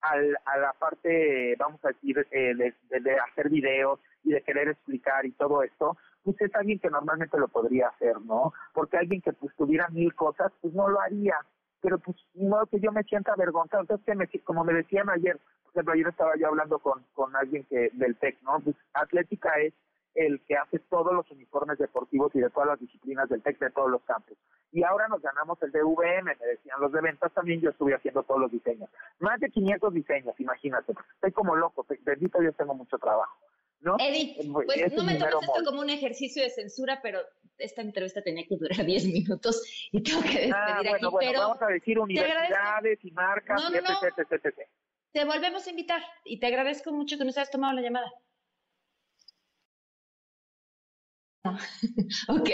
al, 0.00 0.34
a 0.46 0.56
la 0.56 0.72
parte, 0.72 1.56
vamos 1.58 1.84
a 1.84 1.88
decir, 1.88 2.26
eh, 2.30 2.54
de, 2.54 3.00
de, 3.00 3.18
hacer 3.18 3.50
videos 3.50 4.00
y 4.24 4.30
de 4.30 4.40
querer 4.40 4.68
explicar 4.68 5.26
y 5.26 5.32
todo 5.32 5.62
esto, 5.62 5.98
pues 6.26 6.40
es 6.40 6.52
alguien 6.56 6.80
que 6.80 6.90
normalmente 6.90 7.38
lo 7.38 7.46
podría 7.46 7.86
hacer, 7.86 8.20
¿no? 8.22 8.52
Porque 8.74 8.96
alguien 8.98 9.22
que 9.22 9.32
pues 9.32 9.54
tuviera 9.54 9.86
mil 9.90 10.12
cosas, 10.12 10.52
pues 10.60 10.74
no 10.74 10.88
lo 10.88 11.00
haría. 11.00 11.36
Pero 11.80 12.00
pues, 12.00 12.16
no 12.34 12.66
que 12.66 12.80
yo 12.80 12.90
me 12.90 13.04
sienta 13.04 13.32
avergonzado. 13.32 13.82
Entonces, 13.82 14.42
como 14.42 14.64
me 14.64 14.72
decían 14.72 15.08
ayer, 15.08 15.38
por 15.62 15.70
ejemplo, 15.70 15.92
ayer 15.94 16.08
estaba 16.08 16.32
yo 16.36 16.48
hablando 16.48 16.80
con, 16.80 17.04
con 17.14 17.36
alguien 17.36 17.62
que 17.70 17.90
del 17.92 18.16
TEC, 18.16 18.42
¿no? 18.42 18.58
Pues 18.58 18.74
Atlética 18.92 19.52
es 19.60 19.72
el 20.16 20.40
que 20.46 20.56
hace 20.56 20.80
todos 20.90 21.12
los 21.12 21.30
uniformes 21.30 21.78
deportivos 21.78 22.34
y 22.34 22.40
de 22.40 22.50
todas 22.50 22.70
las 22.70 22.80
disciplinas 22.80 23.28
del 23.28 23.42
TEC 23.42 23.60
de 23.60 23.70
todos 23.70 23.90
los 23.90 24.02
campos. 24.02 24.36
Y 24.72 24.82
ahora 24.82 25.06
nos 25.06 25.22
ganamos 25.22 25.62
el 25.62 25.70
de 25.70 25.84
VM, 25.84 26.34
me 26.40 26.46
decían 26.46 26.80
los 26.80 26.90
de 26.90 27.02
ventas, 27.02 27.32
también 27.34 27.60
yo 27.60 27.70
estuve 27.70 27.94
haciendo 27.94 28.24
todos 28.24 28.40
los 28.40 28.50
diseños. 28.50 28.90
Más 29.20 29.38
de 29.38 29.48
500 29.48 29.94
diseños, 29.94 30.34
imagínate. 30.40 30.92
Estoy 31.14 31.30
como 31.30 31.54
loco, 31.54 31.86
bendito 32.02 32.40
Dios, 32.40 32.56
tengo 32.56 32.74
mucho 32.74 32.98
trabajo. 32.98 33.36
¿No? 33.80 33.96
Edith, 33.98 34.36
pues 34.52 34.92
no 34.92 35.04
me 35.04 35.16
tomes 35.16 35.48
esto 35.48 35.64
como 35.64 35.80
un 35.80 35.90
ejercicio 35.90 36.42
de 36.42 36.50
censura, 36.50 37.00
pero 37.02 37.20
esta 37.58 37.82
entrevista 37.82 38.22
tenía 38.22 38.46
que 38.46 38.56
durar 38.56 38.76
10 38.86 39.06
minutos 39.06 39.62
y 39.92 40.02
tengo 40.02 40.22
que 40.22 40.28
despedir 40.28 40.54
ah, 40.54 40.82
bueno, 40.82 40.94
aquí. 40.94 41.06
Bueno, 41.06 41.18
pero 41.18 41.40
vamos 41.40 41.62
a 41.62 41.66
decir 41.66 41.98
universidades 41.98 42.98
y 43.04 43.10
marcas, 43.12 43.62
no, 43.62 43.70
no, 43.70 43.76
etc, 43.78 44.18
etc, 44.18 44.44
etc. 44.44 44.68
Te 45.12 45.24
volvemos 45.24 45.66
a 45.66 45.70
invitar 45.70 46.02
y 46.24 46.38
te 46.38 46.46
agradezco 46.46 46.92
mucho 46.92 47.16
que 47.16 47.24
nos 47.24 47.36
hayas 47.36 47.50
tomado 47.50 47.72
la 47.74 47.82
llamada. 47.82 48.12
ok. 52.28 52.50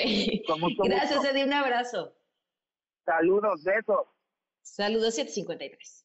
Gracias, 0.85 1.25
Eddie. 1.25 1.45
Un 1.45 1.53
abrazo. 1.53 2.15
Saludos, 3.05 3.65
besos. 3.65 4.07
Saludos, 4.63 5.15
753. 5.15 6.02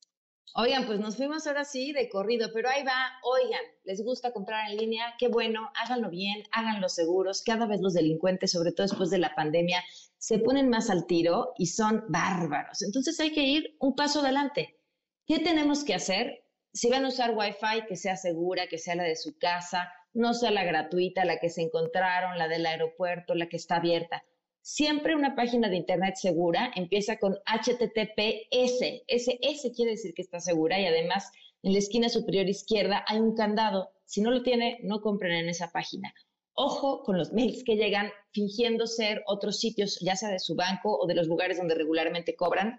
Oigan, 0.55 0.85
pues 0.87 0.99
nos 0.99 1.17
fuimos 1.17 1.45
ahora 1.45 1.65
sí 1.65 1.91
de 1.91 2.09
corrido, 2.09 2.49
pero 2.53 2.69
ahí 2.69 2.83
va. 2.83 3.11
Oigan, 3.23 3.61
¿les 3.83 4.03
gusta 4.03 4.31
comprar 4.31 4.71
en 4.71 4.77
línea? 4.77 5.13
Qué 5.19 5.27
bueno, 5.27 5.71
háganlo 5.75 6.09
bien, 6.09 6.43
háganlo 6.51 6.89
seguros. 6.89 7.43
Cada 7.45 7.67
vez 7.67 7.79
los 7.81 7.93
delincuentes, 7.93 8.51
sobre 8.51 8.71
todo 8.71 8.87
después 8.87 9.09
de 9.09 9.19
la 9.19 9.35
pandemia, 9.35 9.83
se 10.17 10.39
ponen 10.39 10.69
más 10.69 10.89
al 10.89 11.05
tiro 11.05 11.53
y 11.57 11.67
son 11.67 12.05
bárbaros. 12.09 12.81
Entonces 12.81 13.19
hay 13.19 13.31
que 13.31 13.43
ir 13.43 13.75
un 13.79 13.95
paso 13.95 14.21
adelante. 14.21 14.79
¿Qué 15.25 15.39
tenemos 15.39 15.83
que 15.83 15.93
hacer? 15.93 16.43
Si 16.73 16.89
van 16.89 17.05
a 17.05 17.09
usar 17.09 17.35
Wi-Fi, 17.35 17.85
que 17.87 17.95
sea 17.95 18.15
segura, 18.15 18.67
que 18.67 18.77
sea 18.77 18.95
la 18.95 19.03
de 19.03 19.15
su 19.15 19.37
casa, 19.37 19.91
no 20.13 20.33
sea 20.33 20.51
la 20.51 20.63
gratuita, 20.63 21.25
la 21.25 21.39
que 21.39 21.49
se 21.49 21.61
encontraron, 21.61 22.37
la 22.37 22.47
del 22.47 22.65
aeropuerto, 22.65 23.35
la 23.35 23.47
que 23.47 23.57
está 23.57 23.75
abierta. 23.75 24.23
Siempre 24.69 25.15
una 25.15 25.33
página 25.33 25.69
de 25.69 25.77
Internet 25.77 26.15
segura 26.17 26.73
empieza 26.75 27.17
con 27.19 27.37
HTTPS. 27.45 29.01
Ese 29.07 29.39
S 29.41 29.71
quiere 29.73 29.91
decir 29.91 30.13
que 30.13 30.21
está 30.21 30.41
segura 30.41 30.77
y 30.77 30.85
además 30.85 31.31
en 31.63 31.71
la 31.71 31.79
esquina 31.79 32.09
superior 32.09 32.49
izquierda 32.49 33.05
hay 33.07 33.19
un 33.19 33.33
candado. 33.33 33.91
Si 34.03 34.19
no 34.19 34.29
lo 34.29 34.43
tiene, 34.43 34.79
no 34.83 34.99
compren 34.99 35.31
en 35.31 35.47
esa 35.47 35.71
página. 35.71 36.13
Ojo 36.51 37.03
con 37.03 37.17
los 37.17 37.31
mails 37.31 37.63
que 37.63 37.77
llegan 37.77 38.11
fingiendo 38.33 38.87
ser 38.87 39.23
otros 39.25 39.57
sitios, 39.57 40.01
ya 40.01 40.17
sea 40.17 40.27
de 40.27 40.39
su 40.39 40.53
banco 40.53 40.99
o 40.99 41.07
de 41.07 41.15
los 41.15 41.27
lugares 41.27 41.59
donde 41.59 41.73
regularmente 41.73 42.35
cobran. 42.35 42.77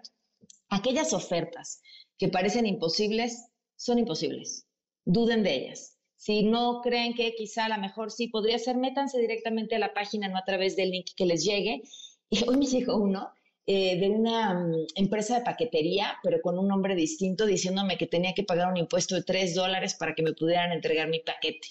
Aquellas 0.69 1.11
ofertas 1.11 1.81
que 2.19 2.27
parecen 2.27 2.67
imposibles 2.67 3.49
son 3.75 3.97
imposibles. 3.97 4.67
Duden 5.05 5.41
de 5.41 5.55
ellas. 5.55 5.98
Si 6.19 6.43
no 6.43 6.81
creen 6.81 7.13
que 7.13 7.33
quizá 7.33 7.65
a 7.65 7.69
lo 7.69 7.77
mejor 7.77 8.11
sí 8.11 8.27
podría 8.27 8.59
ser, 8.59 8.75
métanse 8.75 9.17
directamente 9.19 9.75
a 9.75 9.79
la 9.79 9.93
página, 9.93 10.27
no 10.27 10.37
a 10.37 10.43
través 10.43 10.75
del 10.75 10.91
link 10.91 11.07
que 11.15 11.25
les 11.25 11.45
llegue. 11.45 11.81
Y 12.29 12.47
hoy 12.47 12.57
me 12.57 12.65
llegó 12.65 12.97
uno 12.97 13.31
eh, 13.65 13.97
de 13.99 14.09
una 14.09 14.51
um, 14.51 14.85
empresa 14.95 15.39
de 15.39 15.45
paquetería, 15.45 16.17
pero 16.21 16.41
con 16.41 16.59
un 16.59 16.67
nombre 16.67 16.93
distinto, 16.93 17.45
diciéndome 17.45 17.97
que 17.97 18.05
tenía 18.05 18.33
que 18.33 18.43
pagar 18.43 18.69
un 18.69 18.77
impuesto 18.77 19.15
de 19.15 19.23
3 19.23 19.55
dólares 19.55 19.95
para 19.95 20.13
que 20.13 20.21
me 20.21 20.33
pudieran 20.33 20.73
entregar 20.73 21.07
mi 21.07 21.21
paquete. 21.21 21.69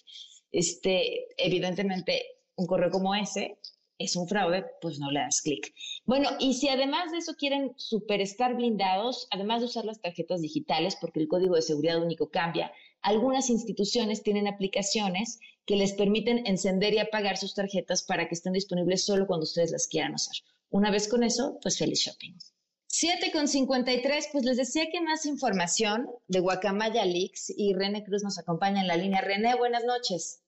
Este, 0.50 1.26
evidentemente, 1.36 2.22
un 2.56 2.66
correo 2.66 2.90
como 2.90 3.14
ese 3.14 3.58
es 3.98 4.16
un 4.16 4.28
fraude, 4.28 4.64
pues 4.80 4.98
no 4.98 5.10
le 5.10 5.20
das 5.20 5.42
clic. 5.42 5.74
Bueno, 6.04 6.30
y 6.38 6.54
si 6.54 6.68
además 6.68 7.10
de 7.12 7.18
eso 7.18 7.34
quieren 7.34 7.72
super 7.76 8.20
estar 8.20 8.54
blindados, 8.54 9.26
además 9.30 9.60
de 9.60 9.66
usar 9.66 9.84
las 9.84 10.00
tarjetas 10.00 10.40
digitales, 10.40 10.96
porque 11.00 11.20
el 11.20 11.28
código 11.28 11.56
de 11.56 11.62
seguridad 11.62 12.02
único 12.02 12.30
cambia, 12.30 12.72
algunas 13.02 13.50
instituciones 13.50 14.22
tienen 14.22 14.48
aplicaciones 14.48 15.40
que 15.66 15.76
les 15.76 15.92
permiten 15.92 16.46
encender 16.46 16.94
y 16.94 16.98
apagar 16.98 17.36
sus 17.36 17.54
tarjetas 17.54 18.02
para 18.02 18.28
que 18.28 18.34
estén 18.34 18.52
disponibles 18.52 19.04
solo 19.04 19.26
cuando 19.26 19.44
ustedes 19.44 19.72
las 19.72 19.86
quieran 19.86 20.14
usar. 20.14 20.36
Una 20.70 20.90
vez 20.90 21.08
con 21.08 21.22
eso, 21.22 21.58
pues 21.62 21.78
feliz 21.78 22.00
shopping. 22.00 22.34
7 22.86 23.30
con 23.32 23.48
53, 23.48 24.28
pues 24.32 24.44
les 24.44 24.56
decía 24.56 24.86
que 24.90 25.00
más 25.02 25.26
información 25.26 26.08
de 26.26 26.40
Guacamaya 26.40 27.04
Leaks 27.04 27.52
y 27.54 27.74
René 27.74 28.02
Cruz 28.02 28.22
nos 28.22 28.38
acompaña 28.38 28.80
en 28.80 28.86
la 28.86 28.96
línea. 28.96 29.20
René, 29.20 29.54
buenas 29.56 29.84
noches. 29.84 30.42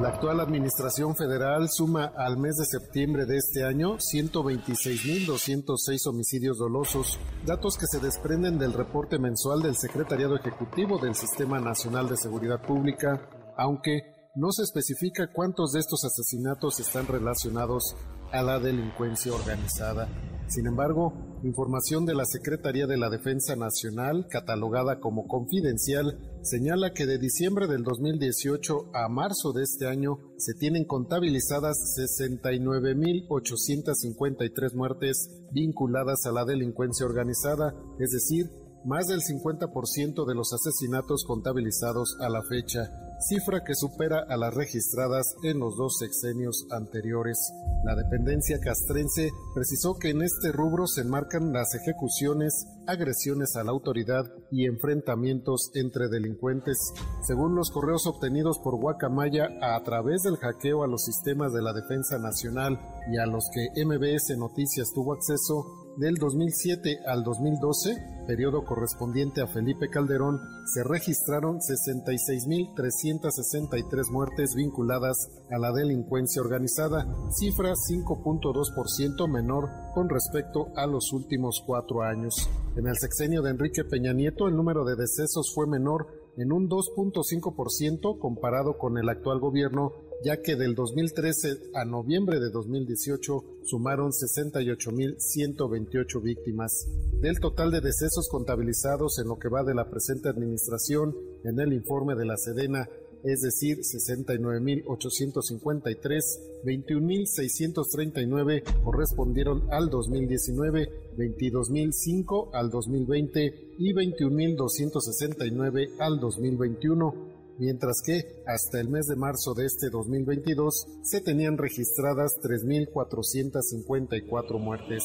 La 0.00 0.08
actual 0.08 0.40
Administración 0.40 1.14
Federal 1.16 1.68
suma 1.70 2.12
al 2.18 2.36
mes 2.36 2.56
de 2.56 2.66
septiembre 2.66 3.24
de 3.24 3.38
este 3.38 3.64
año 3.64 3.96
126.206 3.96 6.06
homicidios 6.06 6.58
dolosos, 6.58 7.18
datos 7.46 7.78
que 7.78 7.86
se 7.86 7.98
desprenden 7.98 8.58
del 8.58 8.74
reporte 8.74 9.18
mensual 9.18 9.62
del 9.62 9.74
Secretariado 9.74 10.36
Ejecutivo 10.36 10.98
del 10.98 11.14
Sistema 11.14 11.60
Nacional 11.60 12.10
de 12.10 12.18
Seguridad 12.18 12.60
Pública, 12.60 13.26
aunque 13.56 14.02
no 14.34 14.52
se 14.52 14.64
especifica 14.64 15.32
cuántos 15.32 15.72
de 15.72 15.80
estos 15.80 16.04
asesinatos 16.04 16.78
están 16.78 17.06
relacionados 17.06 17.96
a 18.32 18.42
la 18.42 18.58
delincuencia 18.58 19.32
organizada. 19.32 20.08
Sin 20.46 20.66
embargo, 20.66 21.35
información 21.46 22.04
de 22.04 22.14
la 22.14 22.24
Secretaría 22.24 22.86
de 22.86 22.98
la 22.98 23.08
Defensa 23.08 23.56
Nacional, 23.56 24.26
catalogada 24.28 25.00
como 25.00 25.26
confidencial, 25.26 26.18
señala 26.42 26.92
que 26.92 27.06
de 27.06 27.16
diciembre 27.18 27.66
del 27.66 27.82
2018 27.84 28.90
a 28.92 29.08
marzo 29.08 29.52
de 29.52 29.62
este 29.62 29.86
año 29.86 30.18
se 30.36 30.52
tienen 30.54 30.84
contabilizadas 30.84 31.78
69.853 31.96 34.74
muertes 34.74 35.30
vinculadas 35.52 36.26
a 36.26 36.32
la 36.32 36.44
delincuencia 36.44 37.06
organizada, 37.06 37.74
es 37.98 38.10
decir, 38.10 38.50
más 38.86 39.08
del 39.08 39.20
50% 39.20 40.24
de 40.26 40.34
los 40.34 40.52
asesinatos 40.52 41.24
contabilizados 41.26 42.16
a 42.20 42.28
la 42.28 42.40
fecha, 42.48 42.88
cifra 43.18 43.64
que 43.64 43.74
supera 43.74 44.24
a 44.28 44.36
las 44.36 44.54
registradas 44.54 45.34
en 45.42 45.58
los 45.58 45.76
dos 45.76 45.98
sexenios 45.98 46.66
anteriores. 46.70 47.36
La 47.84 47.96
dependencia 47.96 48.58
castrense 48.60 49.30
precisó 49.54 49.94
que 49.98 50.10
en 50.10 50.22
este 50.22 50.52
rubro 50.52 50.86
se 50.86 51.00
enmarcan 51.00 51.52
las 51.52 51.74
ejecuciones, 51.74 52.66
agresiones 52.86 53.56
a 53.56 53.64
la 53.64 53.72
autoridad 53.72 54.24
y 54.52 54.66
enfrentamientos 54.66 55.70
entre 55.74 56.08
delincuentes. 56.08 56.78
Según 57.26 57.56
los 57.56 57.70
correos 57.70 58.06
obtenidos 58.06 58.60
por 58.62 58.78
Guacamaya 58.78 59.48
a 59.62 59.82
través 59.82 60.22
del 60.22 60.36
hackeo 60.36 60.84
a 60.84 60.88
los 60.88 61.04
sistemas 61.04 61.52
de 61.52 61.62
la 61.62 61.72
Defensa 61.72 62.18
Nacional 62.18 62.78
y 63.12 63.18
a 63.18 63.26
los 63.26 63.48
que 63.52 63.84
MBS 63.84 64.36
Noticias 64.38 64.92
tuvo 64.94 65.14
acceso, 65.14 65.85
del 65.96 66.16
2007 66.16 67.00
al 67.06 67.24
2012, 67.24 67.96
periodo 68.26 68.64
correspondiente 68.64 69.40
a 69.40 69.46
Felipe 69.46 69.88
Calderón, 69.88 70.40
se 70.66 70.84
registraron 70.84 71.58
66.363 71.58 74.10
muertes 74.10 74.54
vinculadas 74.54 75.16
a 75.50 75.56
la 75.58 75.72
delincuencia 75.72 76.42
organizada, 76.42 77.06
cifra 77.30 77.72
5.2% 77.72 79.28
menor 79.28 79.70
con 79.94 80.08
respecto 80.08 80.68
a 80.76 80.86
los 80.86 81.12
últimos 81.12 81.62
cuatro 81.66 82.02
años. 82.02 82.48
En 82.76 82.86
el 82.86 82.96
sexenio 82.96 83.42
de 83.42 83.50
Enrique 83.50 83.84
Peña 83.84 84.12
Nieto, 84.12 84.46
el 84.48 84.56
número 84.56 84.84
de 84.84 84.96
decesos 84.96 85.52
fue 85.54 85.66
menor 85.66 86.06
en 86.36 86.52
un 86.52 86.68
2.5% 86.68 88.18
comparado 88.18 88.76
con 88.76 88.98
el 88.98 89.08
actual 89.08 89.40
gobierno 89.40 89.92
ya 90.24 90.40
que 90.42 90.56
del 90.56 90.74
2013 90.74 91.70
a 91.74 91.84
noviembre 91.84 92.40
de 92.40 92.48
2018 92.50 93.44
sumaron 93.64 94.12
68.128 94.12 96.22
víctimas. 96.22 96.88
Del 97.20 97.38
total 97.40 97.70
de 97.70 97.80
decesos 97.80 98.28
contabilizados 98.30 99.18
en 99.18 99.28
lo 99.28 99.38
que 99.38 99.48
va 99.48 99.62
de 99.62 99.74
la 99.74 99.88
presente 99.88 100.28
administración, 100.28 101.16
en 101.44 101.58
el 101.60 101.72
informe 101.72 102.14
de 102.14 102.26
la 102.26 102.36
Sedena, 102.36 102.90
es 103.22 103.40
decir, 103.40 103.78
69.853, 103.78 106.22
21.639 106.64 108.62
correspondieron 108.84 109.62
al 109.70 109.88
2019, 109.90 111.14
22.005 111.16 112.50
al 112.52 112.70
2020 112.70 113.74
y 113.78 113.92
21.269 113.92 115.90
al 115.98 116.20
2021 116.20 117.35
mientras 117.58 118.00
que 118.04 118.42
hasta 118.46 118.80
el 118.80 118.88
mes 118.88 119.06
de 119.06 119.16
marzo 119.16 119.54
de 119.54 119.66
este 119.66 119.90
2022 119.90 120.86
se 121.02 121.20
tenían 121.20 121.58
registradas 121.58 122.32
3.454 122.42 124.58
muertes. 124.58 125.04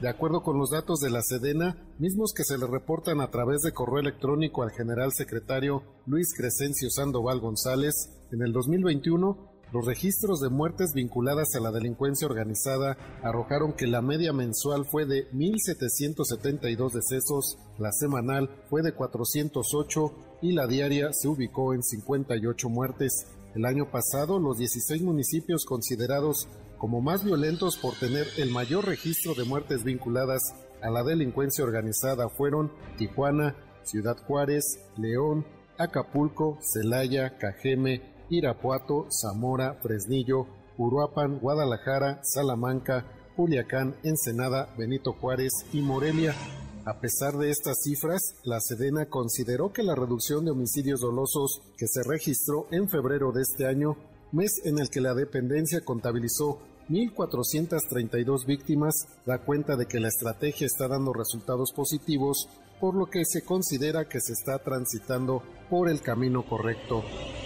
De 0.00 0.08
acuerdo 0.08 0.42
con 0.42 0.58
los 0.58 0.70
datos 0.70 1.00
de 1.00 1.10
la 1.10 1.20
Sedena, 1.22 1.76
mismos 1.98 2.32
que 2.34 2.44
se 2.44 2.56
le 2.58 2.66
reportan 2.66 3.20
a 3.20 3.30
través 3.30 3.62
de 3.62 3.72
correo 3.72 4.00
electrónico 4.00 4.62
al 4.62 4.72
general 4.72 5.12
secretario 5.12 5.82
Luis 6.06 6.34
Crescencio 6.36 6.90
Sandoval 6.90 7.40
González, 7.40 7.94
en 8.32 8.42
el 8.42 8.52
2021 8.52 9.51
los 9.72 9.86
registros 9.86 10.40
de 10.40 10.50
muertes 10.50 10.92
vinculadas 10.94 11.54
a 11.54 11.60
la 11.60 11.70
delincuencia 11.70 12.26
organizada 12.26 12.98
arrojaron 13.22 13.72
que 13.72 13.86
la 13.86 14.02
media 14.02 14.34
mensual 14.34 14.84
fue 14.84 15.06
de 15.06 15.30
1.772 15.32 16.92
decesos, 16.92 17.58
la 17.78 17.90
semanal 17.90 18.50
fue 18.68 18.82
de 18.82 18.92
408 18.92 20.12
y 20.42 20.52
la 20.52 20.66
diaria 20.66 21.10
se 21.12 21.28
ubicó 21.28 21.72
en 21.72 21.82
58 21.82 22.68
muertes. 22.68 23.26
El 23.54 23.64
año 23.64 23.90
pasado, 23.90 24.38
los 24.38 24.58
16 24.58 25.02
municipios 25.02 25.64
considerados 25.64 26.48
como 26.76 27.00
más 27.00 27.24
violentos 27.24 27.78
por 27.78 27.94
tener 27.94 28.26
el 28.36 28.50
mayor 28.50 28.86
registro 28.86 29.34
de 29.34 29.44
muertes 29.44 29.84
vinculadas 29.84 30.42
a 30.82 30.90
la 30.90 31.02
delincuencia 31.02 31.64
organizada 31.64 32.28
fueron 32.28 32.72
Tijuana, 32.98 33.56
Ciudad 33.84 34.18
Juárez, 34.26 34.64
León, 34.98 35.46
Acapulco, 35.78 36.58
Celaya, 36.60 37.38
Cajeme, 37.38 38.11
Irapuato, 38.32 39.06
Zamora, 39.10 39.74
Fresnillo, 39.82 40.46
Uruapan, 40.78 41.38
Guadalajara, 41.38 42.20
Salamanca, 42.24 43.04
Culiacán, 43.36 43.94
Ensenada, 44.02 44.74
Benito 44.76 45.12
Juárez 45.12 45.52
y 45.72 45.82
Morelia. 45.82 46.34
A 46.84 46.98
pesar 46.98 47.34
de 47.34 47.50
estas 47.50 47.82
cifras, 47.84 48.20
la 48.42 48.58
Sedena 48.58 49.06
consideró 49.06 49.72
que 49.72 49.82
la 49.82 49.94
reducción 49.94 50.44
de 50.44 50.50
homicidios 50.50 51.00
dolosos 51.00 51.60
que 51.76 51.86
se 51.86 52.02
registró 52.02 52.66
en 52.70 52.88
febrero 52.88 53.32
de 53.32 53.42
este 53.42 53.66
año, 53.66 53.96
mes 54.32 54.62
en 54.64 54.78
el 54.78 54.88
que 54.88 55.00
la 55.00 55.14
dependencia 55.14 55.82
contabilizó 55.84 56.58
1.432 56.88 58.46
víctimas, 58.46 58.94
da 59.24 59.38
cuenta 59.38 59.76
de 59.76 59.86
que 59.86 60.00
la 60.00 60.08
estrategia 60.08 60.66
está 60.66 60.88
dando 60.88 61.12
resultados 61.12 61.72
positivos 61.72 62.48
por 62.82 62.94
lo 62.96 63.06
que 63.06 63.24
se 63.24 63.44
considera 63.44 64.08
que 64.08 64.20
se 64.20 64.32
está 64.32 64.58
transitando 64.58 65.40
por 65.70 65.88
el 65.88 66.00
camino 66.00 66.44
correcto. 66.44 67.04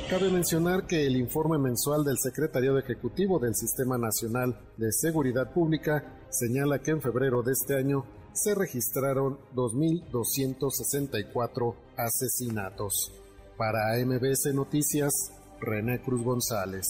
Cabe 0.09 0.31
mencionar 0.31 0.87
que 0.87 1.07
el 1.07 1.15
informe 1.15 1.59
mensual 1.59 2.05
del 2.05 2.17
Secretariado 2.17 2.79
Ejecutivo 2.79 3.39
del 3.39 3.55
Sistema 3.55 3.99
Nacional 3.99 4.59
de 4.79 4.91
Seguridad 4.91 5.53
Pública 5.53 6.27
señala 6.31 6.79
que 6.79 6.93
en 6.93 7.03
febrero 7.03 7.43
de 7.43 7.53
este 7.53 7.77
año 7.77 8.07
se 8.33 8.55
registraron 8.55 9.39
2.264 9.55 11.77
asesinatos. 11.99 13.13
Para 13.59 13.95
MBS 14.03 14.55
Noticias, 14.55 15.13
René 15.61 16.01
Cruz 16.01 16.25
González. 16.25 16.87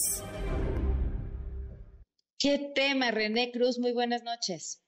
¿Qué 2.39 2.71
tema, 2.73 3.11
René 3.11 3.51
Cruz? 3.51 3.77
Muy 3.77 3.91
buenas 3.91 4.23
noches. 4.23 4.86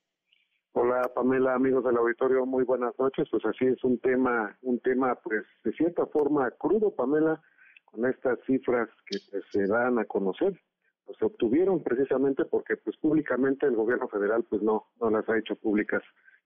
Hola 0.74 1.10
Pamela, 1.16 1.56
amigos 1.56 1.84
del 1.84 1.98
auditorio, 1.98 2.46
muy 2.46 2.64
buenas 2.64 2.94
noches. 3.00 3.28
Pues 3.32 3.44
así 3.44 3.66
es 3.66 3.84
un 3.84 3.98
tema, 4.00 4.56
un 4.62 4.80
tema 4.80 5.16
pues 5.16 5.44
de 5.64 5.74
cierta 5.74 6.06
forma 6.06 6.52
crudo, 6.52 6.96
Pamela, 6.96 7.42
con 7.86 8.06
estas 8.06 8.38
cifras 8.46 8.88
que 9.08 9.18
pues, 9.32 9.44
se 9.52 9.66
dan 9.66 9.98
a 9.98 10.06
conocer. 10.06 10.62
Pues 11.06 11.18
se 11.18 11.26
obtuvieron 11.26 11.82
precisamente 11.82 12.46
porque 12.46 12.78
pues 12.78 12.96
públicamente 12.98 13.66
el 13.66 13.76
gobierno 13.76 14.08
federal 14.10 14.46
pues 14.48 14.62
no, 14.62 14.86
no 15.02 15.10
las 15.10 15.28
ha 15.28 15.40
hecho 15.40 15.56
públicas. 15.56 16.04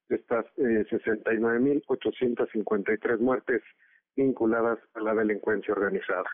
Estas 0.07 0.45
eh, 0.55 0.85
69.853 0.89 3.19
muertes 3.19 3.61
vinculadas 4.15 4.79
a 4.93 5.01
la 5.01 5.15
delincuencia 5.15 5.73
organizada. 5.73 6.29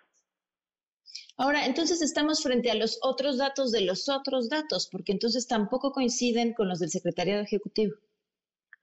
Ahora, 1.38 1.66
entonces 1.66 2.01
estamos 2.01 2.43
frente 2.43 2.70
a 2.70 2.76
los 2.76 2.99
otros 3.01 3.38
datos 3.38 3.72
de 3.72 3.82
los 3.82 4.10
otros 4.10 4.49
datos, 4.49 4.89
porque 4.91 5.14
entonces 5.14 5.47
tampoco 5.47 5.91
coinciden 5.91 6.53
con 6.53 6.68
los 6.68 6.80
del 6.80 6.89
Secretariado 6.89 7.41
Ejecutivo. 7.41 7.95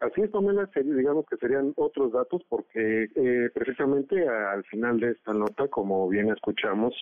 Así 0.01 0.21
es, 0.21 0.31
Pamela, 0.31 0.69
digamos 0.75 1.25
que 1.27 1.37
serían 1.37 1.73
otros 1.77 2.13
datos 2.13 2.43
porque 2.49 3.09
eh, 3.15 3.51
precisamente 3.55 4.29
al 4.29 4.63
final 4.65 5.01
de 5.01 5.13
esta 5.13 5.33
nota, 5.33 5.69
como 5.69 6.07
bien 6.09 6.31
escuchamos, 6.31 6.95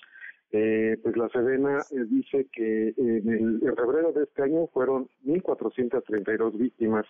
eh, 0.52 0.96
pues 1.02 1.16
la 1.16 1.28
Sedena 1.30 1.78
eh, 1.90 2.04
dice 2.08 2.46
que 2.52 2.94
en, 2.96 3.28
el, 3.28 3.60
en 3.62 3.76
febrero 3.76 4.12
de 4.12 4.22
este 4.22 4.42
año 4.42 4.68
fueron 4.68 5.08
1.432 5.24 6.56
víctimas 6.56 7.04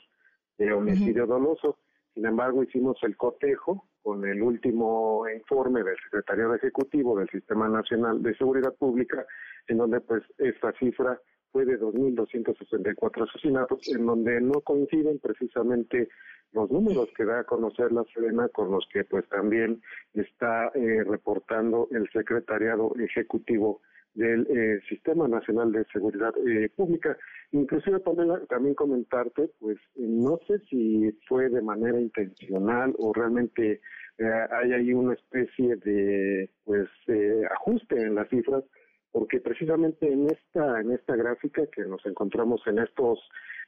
de 0.56 0.72
homicidio 0.72 1.26
doloso. 1.26 1.76
Sin 2.14 2.24
embargo, 2.24 2.62
hicimos 2.62 2.96
el 3.02 3.16
cotejo 3.18 3.86
con 4.04 4.22
el 4.26 4.42
último 4.42 5.24
informe 5.34 5.82
del 5.82 5.96
Secretario 6.04 6.54
Ejecutivo 6.54 7.18
del 7.18 7.28
Sistema 7.30 7.68
Nacional 7.70 8.22
de 8.22 8.36
Seguridad 8.36 8.74
Pública, 8.74 9.24
en 9.66 9.78
donde 9.78 10.02
pues 10.02 10.22
esta 10.36 10.72
cifra 10.72 11.18
fue 11.50 11.64
de 11.64 11.80
2.264 11.80 13.26
asesinatos, 13.26 13.88
en 13.88 14.04
donde 14.04 14.42
no 14.42 14.60
coinciden 14.60 15.18
precisamente 15.20 16.10
los 16.52 16.70
números 16.70 17.08
que 17.16 17.24
da 17.24 17.40
a 17.40 17.44
conocer 17.44 17.92
la 17.92 18.04
Sedena 18.12 18.48
con 18.50 18.70
los 18.70 18.86
que 18.92 19.04
pues 19.04 19.26
también 19.30 19.80
está 20.12 20.70
eh, 20.74 21.02
reportando 21.02 21.88
el 21.90 22.06
Secretariado 22.12 22.92
Ejecutivo 22.98 23.80
del 24.14 24.46
eh, 24.48 24.80
Sistema 24.88 25.28
Nacional 25.28 25.72
de 25.72 25.84
Seguridad 25.92 26.32
eh, 26.46 26.70
Pública. 26.74 27.16
Inclusive, 27.52 28.00
también 28.48 28.74
comentarte, 28.74 29.50
pues 29.60 29.78
no 29.96 30.38
sé 30.46 30.58
si 30.70 31.10
fue 31.28 31.48
de 31.48 31.62
manera 31.62 32.00
intencional 32.00 32.94
o 32.98 33.12
realmente 33.12 33.80
eh, 34.18 34.46
hay 34.50 34.72
ahí 34.72 34.92
una 34.92 35.14
especie 35.14 35.76
de 35.76 36.50
pues 36.64 36.88
ajuste 37.50 38.00
en 38.00 38.14
las 38.14 38.28
cifras, 38.28 38.64
porque 39.12 39.40
precisamente 39.40 40.10
en 40.10 40.26
esta 40.26 40.80
en 40.80 40.92
esta 40.92 41.16
gráfica 41.16 41.66
que 41.66 41.82
nos 41.84 42.04
encontramos 42.06 42.62
en 42.66 42.78
estos 42.78 43.20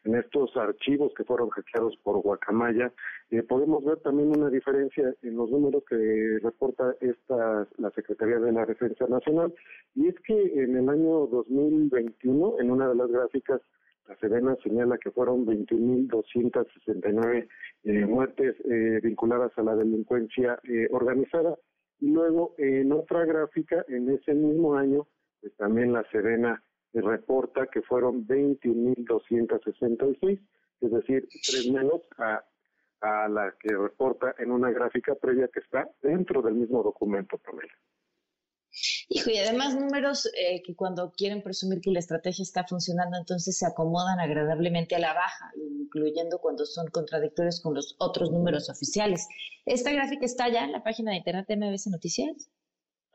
en 0.05 0.17
estos 0.17 0.57
archivos 0.57 1.13
que 1.17 1.25
fueron 1.25 1.51
hackeados 1.51 1.97
por 2.03 2.21
Guacamaya, 2.23 2.93
eh, 3.31 3.43
podemos 3.43 3.85
ver 3.85 3.99
también 3.99 4.37
una 4.37 4.51
diferencia 4.51 5.15
en 5.23 5.37
los 5.37 5.51
números 5.51 5.85
que 5.89 6.39
reporta 6.43 6.95
esta 7.01 7.67
la 7.79 7.91
Secretaría 7.91 8.39
de 8.39 8.53
la 8.53 8.67
Defensa 8.67 9.07
Nacional, 9.09 9.53
y 9.95 10.09
es 10.09 10.15
que 10.21 10.63
en 10.63 10.77
el 10.77 10.89
año 10.89 11.27
2021, 11.27 12.61
en 12.61 12.71
una 12.71 12.89
de 12.89 12.95
las 12.95 13.11
gráficas, 13.11 13.61
la 14.09 14.17
Sedena 14.17 14.57
señala 14.63 14.99
que 14.99 15.11
fueron 15.11 15.47
21.269 15.47 17.49
eh, 17.85 18.07
muertes 18.07 18.55
eh, 18.65 19.01
vinculadas 19.03 19.51
a 19.57 19.63
la 19.63 19.75
delincuencia 19.75 20.61
eh, 20.65 20.89
organizada, 20.93 21.57
y 21.99 22.11
luego 22.11 22.55
en 22.59 22.93
otra 22.93 23.25
gráfica, 23.25 23.85
en 23.89 24.11
ese 24.11 24.35
mismo 24.35 24.77
año, 24.77 25.07
pues 25.41 25.57
también 25.57 25.93
la 25.93 26.05
Sedena 26.11 26.63
reporta 27.01 27.67
que 27.67 27.83
fueron 27.83 28.27
21.266, 28.27 30.41
es 30.81 30.91
decir, 30.91 31.29
tres 31.47 31.71
menos 31.71 32.01
a, 32.19 32.43
a 33.01 33.29
la 33.29 33.55
que 33.61 33.77
reporta 33.77 34.35
en 34.39 34.51
una 34.51 34.71
gráfica 34.71 35.15
previa 35.15 35.49
que 35.49 35.61
está 35.61 35.89
dentro 36.03 36.43
del 36.43 36.55
mismo 36.55 36.83
documento, 36.83 37.39
Pamela. 37.39 37.73
Hijo, 39.09 39.31
y 39.31 39.39
además 39.39 39.75
números 39.75 40.27
eh, 40.35 40.63
que 40.63 40.75
cuando 40.75 41.13
quieren 41.13 41.43
presumir 41.43 41.81
que 41.81 41.91
la 41.91 42.01
estrategia 42.01 42.43
está 42.43 42.65
funcionando, 42.65 43.17
entonces 43.17 43.57
se 43.57 43.67
acomodan 43.67 44.21
agradablemente 44.21 44.97
a 44.97 44.99
la 44.99 45.15
baja, 45.15 45.51
incluyendo 45.57 46.41
cuando 46.41 46.67
son 46.67 46.89
contradictorios 46.89 47.61
con 47.61 47.75
los 47.75 47.97
otros 47.99 48.31
números 48.31 48.69
oficiales. 48.69 49.27
¿Esta 49.65 49.93
gráfica 49.93 50.27
está 50.27 50.49
ya 50.49 50.65
en 50.65 50.73
la 50.73 50.83
página 50.83 51.13
de 51.13 51.19
internet 51.19 51.47
de 51.49 51.57
MBS 51.57 51.87
Noticias? 51.87 52.51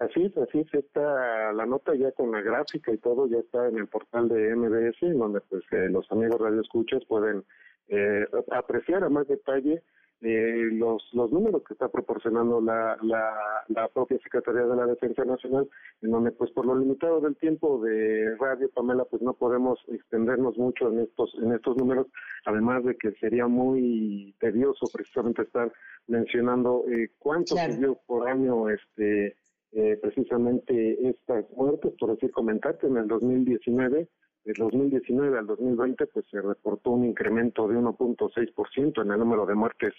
Así 0.01 0.23
es, 0.23 0.35
así 0.35 0.61
es, 0.61 0.73
está 0.73 1.53
la 1.53 1.67
nota 1.67 1.93
ya 1.93 2.11
con 2.11 2.31
la 2.31 2.41
gráfica 2.41 2.91
y 2.91 2.97
todo, 2.97 3.27
ya 3.27 3.37
está 3.37 3.67
en 3.67 3.77
el 3.77 3.87
portal 3.87 4.29
de 4.29 4.55
MBS, 4.55 5.03
en 5.03 5.19
donde 5.19 5.41
pues 5.41 5.63
eh, 5.71 5.89
los 5.89 6.11
amigos 6.11 6.41
radioescuchas 6.41 7.05
pueden 7.05 7.43
eh, 7.87 8.25
apreciar 8.51 9.03
a 9.03 9.09
más 9.09 9.27
detalle 9.27 9.83
eh, 10.21 10.69
los, 10.71 11.07
los 11.13 11.31
números 11.31 11.61
que 11.67 11.73
está 11.73 11.89
proporcionando 11.89 12.61
la, 12.61 12.97
la, 13.03 13.31
la 13.67 13.87
propia 13.89 14.17
Secretaría 14.23 14.63
de 14.63 14.75
la 14.75 14.87
Defensa 14.87 15.23
Nacional, 15.23 15.69
en 16.01 16.09
donde 16.09 16.31
pues 16.31 16.49
por 16.49 16.65
lo 16.65 16.75
limitado 16.79 17.21
del 17.21 17.35
tiempo 17.35 17.79
de 17.83 18.35
radio, 18.37 18.71
Pamela, 18.71 19.05
pues 19.05 19.21
no 19.21 19.33
podemos 19.33 19.79
extendernos 19.87 20.57
mucho 20.57 20.91
en 20.91 21.01
estos, 21.01 21.31
en 21.43 21.53
estos 21.53 21.77
números, 21.77 22.07
además 22.45 22.83
de 22.85 22.95
que 22.97 23.11
sería 23.19 23.45
muy 23.45 24.35
tedioso 24.39 24.87
precisamente 24.91 25.43
estar 25.43 25.71
mencionando 26.07 26.85
eh, 26.87 27.11
cuánto 27.19 27.55
se 27.55 27.77
dio 27.77 27.99
por 28.07 28.27
año 28.27 28.67
este 28.67 29.35
eh, 29.73 29.97
precisamente 30.01 31.07
estas 31.07 31.45
muertes, 31.55 31.93
por 31.99 32.11
decir 32.11 32.31
comentarte, 32.31 32.87
en 32.87 32.97
el 32.97 33.07
2019, 33.07 34.07
del 34.43 34.55
2019 34.55 35.37
al 35.37 35.47
2020, 35.47 36.07
pues 36.07 36.25
se 36.29 36.41
reportó 36.41 36.91
un 36.91 37.05
incremento 37.05 37.67
de 37.67 37.75
1.6% 37.75 39.01
en 39.01 39.11
el 39.11 39.19
número 39.19 39.45
de 39.45 39.55
muertes 39.55 39.93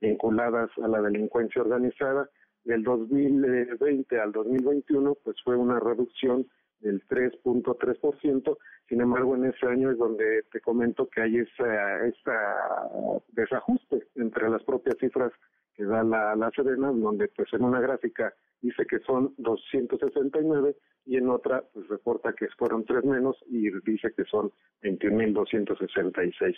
vinculadas 0.00 0.70
a 0.82 0.88
la 0.88 1.02
delincuencia 1.02 1.62
organizada. 1.62 2.28
Del 2.64 2.82
2020 2.82 4.20
al 4.20 4.32
2021, 4.32 5.16
pues 5.24 5.36
fue 5.42 5.56
una 5.56 5.80
reducción 5.80 6.46
del 6.80 7.02
3.3%. 7.08 8.56
Sin 8.88 9.00
embargo, 9.00 9.34
en 9.36 9.46
ese 9.46 9.66
año 9.66 9.90
es 9.90 9.98
donde 9.98 10.44
te 10.52 10.60
comento 10.60 11.08
que 11.08 11.22
hay 11.22 11.38
ese 11.38 11.64
esa 12.08 12.90
desajuste 13.32 14.06
entre 14.16 14.48
las 14.48 14.62
propias 14.64 14.96
cifras 14.98 15.32
que 15.78 15.84
da 15.84 16.02
la, 16.02 16.34
la 16.34 16.50
Sedena, 16.50 16.90
donde 16.90 17.28
pues 17.28 17.48
en 17.52 17.62
una 17.62 17.80
gráfica 17.80 18.34
dice 18.60 18.84
que 18.84 18.98
son 19.06 19.32
269 19.38 20.76
y 21.06 21.16
en 21.16 21.30
otra 21.30 21.64
pues 21.72 21.86
reporta 21.86 22.34
que 22.34 22.48
fueron 22.58 22.84
tres 22.84 23.04
menos 23.04 23.36
y 23.46 23.70
dice 23.86 24.12
que 24.16 24.24
son 24.24 24.52
21.266. 24.82 26.54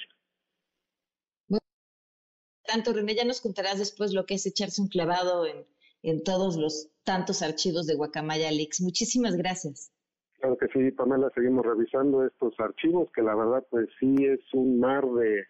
Tanto, 2.64 2.92
René, 2.94 3.14
ya 3.14 3.24
nos 3.26 3.42
contarás 3.42 3.78
después 3.78 4.14
lo 4.14 4.24
que 4.24 4.34
es 4.34 4.46
echarse 4.46 4.80
un 4.80 4.88
clavado 4.88 5.44
en, 5.44 5.66
en 6.02 6.24
todos 6.24 6.56
los 6.56 6.88
tantos 7.04 7.42
archivos 7.42 7.86
de 7.86 7.96
Guacamaya 7.96 8.50
Leaks. 8.50 8.80
Muchísimas 8.80 9.36
gracias. 9.36 9.92
Claro 10.38 10.56
que 10.56 10.68
sí, 10.68 10.90
Pamela, 10.92 11.30
seguimos 11.34 11.66
revisando 11.66 12.24
estos 12.24 12.54
archivos, 12.58 13.10
que 13.14 13.20
la 13.20 13.34
verdad 13.34 13.66
pues 13.70 13.88
sí 13.98 14.14
es 14.20 14.40
un 14.54 14.80
mar 14.80 15.04
de 15.04 15.44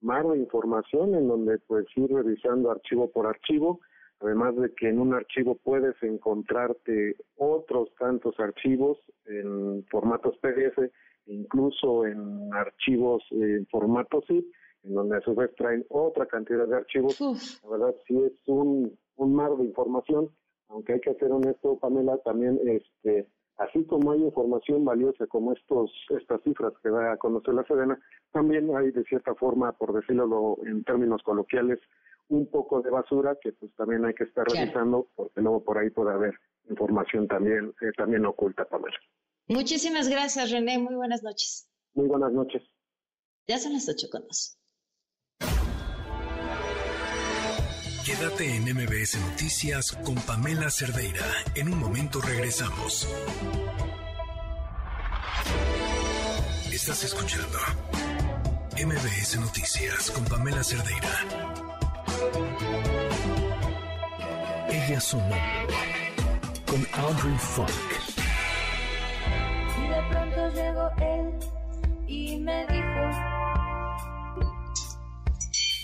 mar 0.00 0.26
de 0.26 0.38
información 0.38 1.14
en 1.14 1.28
donde 1.28 1.58
pues 1.66 1.86
ir 1.96 2.10
revisando 2.12 2.70
archivo 2.70 3.10
por 3.10 3.26
archivo, 3.26 3.80
además 4.20 4.56
de 4.56 4.72
que 4.74 4.88
en 4.88 4.98
un 4.98 5.14
archivo 5.14 5.56
puedes 5.56 5.94
encontrarte 6.02 7.16
otros 7.36 7.88
tantos 7.98 8.38
archivos 8.38 8.98
en 9.26 9.84
formatos 9.90 10.36
PDF, 10.38 10.90
incluso 11.26 12.06
en 12.06 12.52
archivos 12.52 13.22
en 13.30 13.66
formato 13.66 14.22
zip, 14.26 14.46
en 14.84 14.94
donde 14.94 15.16
a 15.16 15.20
su 15.20 15.34
vez 15.34 15.54
traen 15.56 15.84
otra 15.88 16.26
cantidad 16.26 16.66
de 16.66 16.76
archivos. 16.76 17.20
La 17.64 17.70
verdad 17.70 17.94
sí 18.06 18.16
es 18.24 18.32
un, 18.46 18.96
un 19.16 19.34
mar 19.34 19.56
de 19.56 19.64
información, 19.64 20.30
aunque 20.68 20.94
hay 20.94 21.00
que 21.00 21.14
ser 21.14 21.32
honesto, 21.32 21.78
Pamela, 21.78 22.18
también 22.18 22.60
este 22.64 23.26
así 23.58 23.84
como 23.84 24.12
hay 24.12 24.22
información 24.22 24.84
valiosa 24.84 25.26
como 25.26 25.52
estos 25.52 25.90
estas 26.10 26.42
cifras 26.42 26.72
que 26.82 26.90
da 26.90 27.12
a 27.12 27.16
conocer 27.16 27.54
la 27.54 27.64
Sedena, 27.64 27.98
también 28.32 28.74
hay 28.74 28.90
de 28.90 29.04
cierta 29.04 29.34
forma, 29.34 29.72
por 29.72 29.92
decirlo 29.92 30.56
en 30.64 30.84
términos 30.84 31.22
coloquiales, 31.22 31.78
un 32.28 32.50
poco 32.50 32.80
de 32.82 32.90
basura 32.90 33.36
que 33.40 33.52
pues 33.52 33.72
también 33.74 34.04
hay 34.04 34.14
que 34.14 34.24
estar 34.24 34.46
revisando 34.46 35.08
porque 35.14 35.40
luego 35.40 35.64
por 35.64 35.78
ahí 35.78 35.90
puede 35.90 36.12
haber 36.12 36.34
información 36.68 37.26
también 37.26 37.74
eh, 37.80 37.92
también 37.96 38.24
oculta, 38.26 38.64
Pamela. 38.64 38.96
Muchísimas 39.48 40.08
gracias, 40.08 40.50
René. 40.50 40.78
Muy 40.78 40.94
buenas 40.94 41.22
noches. 41.22 41.68
Muy 41.94 42.06
buenas 42.06 42.32
noches. 42.32 42.62
Ya 43.46 43.58
son 43.58 43.72
las 43.72 43.88
ocho 43.88 44.08
con 44.10 44.22
dos. 44.22 44.57
Quédate 48.08 48.56
en 48.56 48.62
MBS 48.62 49.18
Noticias 49.20 49.92
con 50.02 50.14
Pamela 50.14 50.70
Cerdeira. 50.70 51.26
En 51.54 51.70
un 51.70 51.78
momento 51.78 52.22
regresamos. 52.22 53.06
Estás 56.72 57.04
escuchando 57.04 57.58
MBS 58.82 59.36
Noticias 59.40 60.10
con 60.10 60.24
Pamela 60.24 60.64
Cerdeira. 60.64 61.26
Ella 64.70 65.00
sonó 65.02 65.36
con 66.64 66.86
Audrey 66.94 67.36
Funk. 67.36 68.17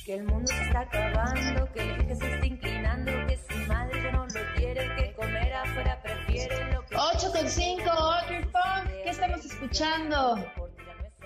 Que 0.05 0.15
el 0.15 0.25
mundo 0.25 0.47
se 0.47 0.63
está 0.65 0.81
acabando, 0.81 1.73
que 1.73 1.81
el 1.81 2.07
que 2.07 2.15
se 2.15 2.35
está 2.35 2.47
inclinando, 2.47 3.11
que 3.27 3.39
su 3.39 3.57
madre 3.67 4.03
ya 4.03 4.13
no 4.13 4.27
lo 4.27 4.55
quiere, 4.55 4.95
que 4.97 5.13
comer 5.15 5.53
afuera 5.55 5.99
prefiere 6.03 6.73
lo 6.73 6.85
que... 6.85 6.95
8 6.95 7.33
con 7.33 7.49
5, 7.49 7.91
Audrey 7.91 8.43
Funk, 8.43 8.91
¿qué 9.03 9.11
estamos 9.11 9.45
escuchando? 9.47 10.35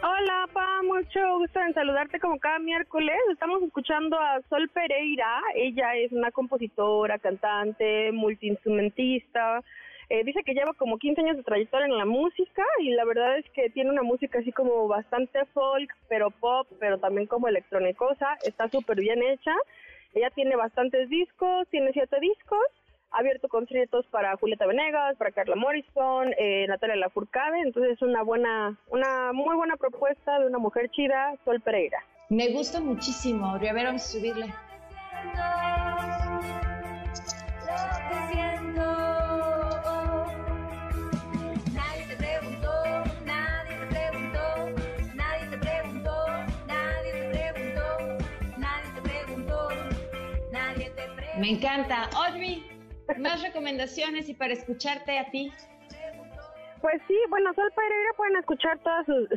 Hola, 0.01 0.49
Pa, 0.53 0.83
mucho 0.85 1.39
gusto 1.39 1.61
en 1.61 1.75
saludarte 1.75 2.21
como 2.21 2.39
cada 2.39 2.61
miércoles. 2.61 3.17
Estamos 3.33 3.61
escuchando 3.65 4.17
a 4.17 4.41
Sol 4.49 4.69
Pereira. 4.69 5.41
Ella 5.57 5.97
es 5.97 6.13
una 6.13 6.31
compositora, 6.31 7.19
cantante, 7.19 8.13
multiinstrumentista, 8.13 9.61
eh, 10.11 10.25
dice 10.25 10.43
que 10.43 10.55
lleva 10.55 10.73
como 10.73 10.99
15 10.99 11.21
años 11.21 11.37
de 11.37 11.43
trayectoria 11.43 11.87
en 11.87 11.99
la 11.99 12.07
música 12.07 12.65
y 12.81 12.91
la 12.91 13.05
verdad 13.05 13.39
es 13.39 13.49
que 13.51 13.69
tiene 13.69 13.91
una 13.91 14.03
música 14.03 14.39
así 14.39 14.53
como 14.53 14.89
bastante 14.89 15.45
folk, 15.53 15.91
pero 16.09 16.31
pop, 16.31 16.67
pero 16.81 16.99
también 16.99 17.27
como 17.27 17.49
electrónicosa. 17.49 18.39
Está 18.43 18.69
súper 18.71 18.99
bien 19.01 19.23
hecha. 19.23 19.55
Ella 20.15 20.31
tiene 20.31 20.57
bastantes 20.57 21.11
discos, 21.11 21.69
tiene 21.71 21.93
siete 21.93 22.19
discos. 22.21 22.65
Ha 23.11 23.19
abierto 23.19 23.49
conciertos 23.49 24.07
para 24.07 24.37
Julieta 24.37 24.67
Venegas, 24.67 25.17
para 25.17 25.33
Carla 25.33 25.57
Morrison, 25.57 26.35
eh, 26.39 26.67
Natalia 26.69 26.97
Lafourcade. 26.97 27.61
Entonces 27.61 27.93
es 27.93 28.03
una 28.03 28.23
buena, 28.23 28.79
una 28.89 29.33
muy 29.35 29.57
buena 29.57 29.77
propuesta 29.77 30.39
de 30.39 30.47
una 30.47 30.59
mujer 30.59 30.91
chida, 30.91 31.35
Sol 31.45 31.61
Pereira. 31.61 32.03
Me 32.31 32.49
gusta 32.49 32.81
muchísimo. 32.81 33.55
A 33.55 33.59
ver, 33.59 33.75
vamos 33.75 34.03
a 34.05 34.09
subirle. 34.09 34.47
Me 51.39 51.51
encanta. 51.51 52.09
Audrey, 52.17 52.67
más 53.19 53.43
recomendaciones 53.43 54.29
y 54.29 54.35
para 54.35 54.53
escucharte 54.53 55.19
a 55.19 55.31
ti. 55.31 55.53
Pues 56.81 57.01
sí, 57.09 57.17
bueno, 57.29 57.53
Sol 57.55 57.71
Pereira 57.75 58.11
pueden 58.17 58.37
escuchar 58.37 58.79
todas 58.81 59.05
sus, 59.07 59.29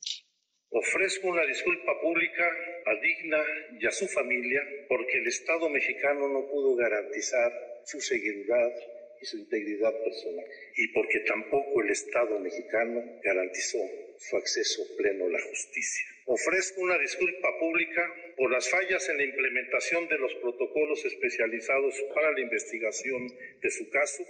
Ofrezco 0.71 1.29
una 1.29 1.45
disculpa 1.47 1.93
pública 2.01 2.45
a 2.87 3.01
Digna 3.01 3.39
y 3.81 3.87
a 3.87 3.91
su 3.91 4.07
familia 4.07 4.61
porque 4.89 5.19
el 5.19 5.27
Estado 5.27 5.69
mexicano 5.69 6.29
no 6.29 6.47
pudo 6.49 6.75
garantizar 6.77 7.70
su 7.85 8.01
seguridad 8.01 8.73
y 9.21 9.27
su 9.27 9.37
integridad 9.39 9.93
personal 10.03 10.47
y 10.77 10.89
porque 10.89 11.21
tampoco 11.21 11.83
el 11.83 11.91
Estado 11.91 12.39
mexicano 12.39 13.03
garantizó 13.23 13.79
su 14.19 14.37
acceso 14.37 14.83
pleno 14.97 15.27
a 15.27 15.31
la 15.31 15.41
justicia. 15.43 16.07
Ofrezco 16.27 16.81
una 16.83 16.99
disculpa 16.99 17.49
pública 17.59 18.15
por 18.37 18.53
las 18.53 18.69
fallas 18.69 19.09
en 19.09 19.17
la 19.17 19.25
implementación 19.25 20.07
de 20.09 20.19
los 20.19 20.35
protocolos 20.37 21.05
especializados 21.05 21.95
para 22.15 22.33
la 22.33 22.41
investigación 22.41 23.27
de 23.61 23.71
su 23.71 23.91
caso, 23.91 24.25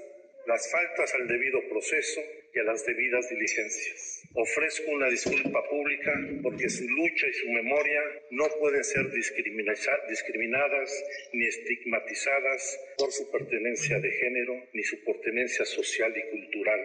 las 0.47 0.71
faltas 0.71 1.15
al 1.15 1.29
debido 1.29 1.61
proceso 1.69 2.21
y 2.55 2.59
a 2.59 2.65
las 2.65 2.85
debidas 2.85 3.29
diligencias. 3.29 4.23
Ofrezco 4.35 4.91
una 4.91 5.09
disculpa 5.09 5.63
pública 5.69 6.13
porque 6.43 6.69
su 6.69 6.89
lucha 6.89 7.27
y 7.29 7.33
su 7.33 7.49
memoria 7.49 8.01
no 8.31 8.47
pueden 8.59 8.85
ser 8.85 9.11
discriminadas 9.11 11.05
ni 11.33 11.47
estigmatizadas 11.47 12.79
por 12.99 13.13
su 13.13 13.31
pertenencia 13.31 13.99
de 13.99 14.11
género 14.11 14.55
ni 14.73 14.83
su 14.83 15.03
pertenencia 15.05 15.65
social 15.65 16.13
y 16.17 16.31
cultural. 16.31 16.81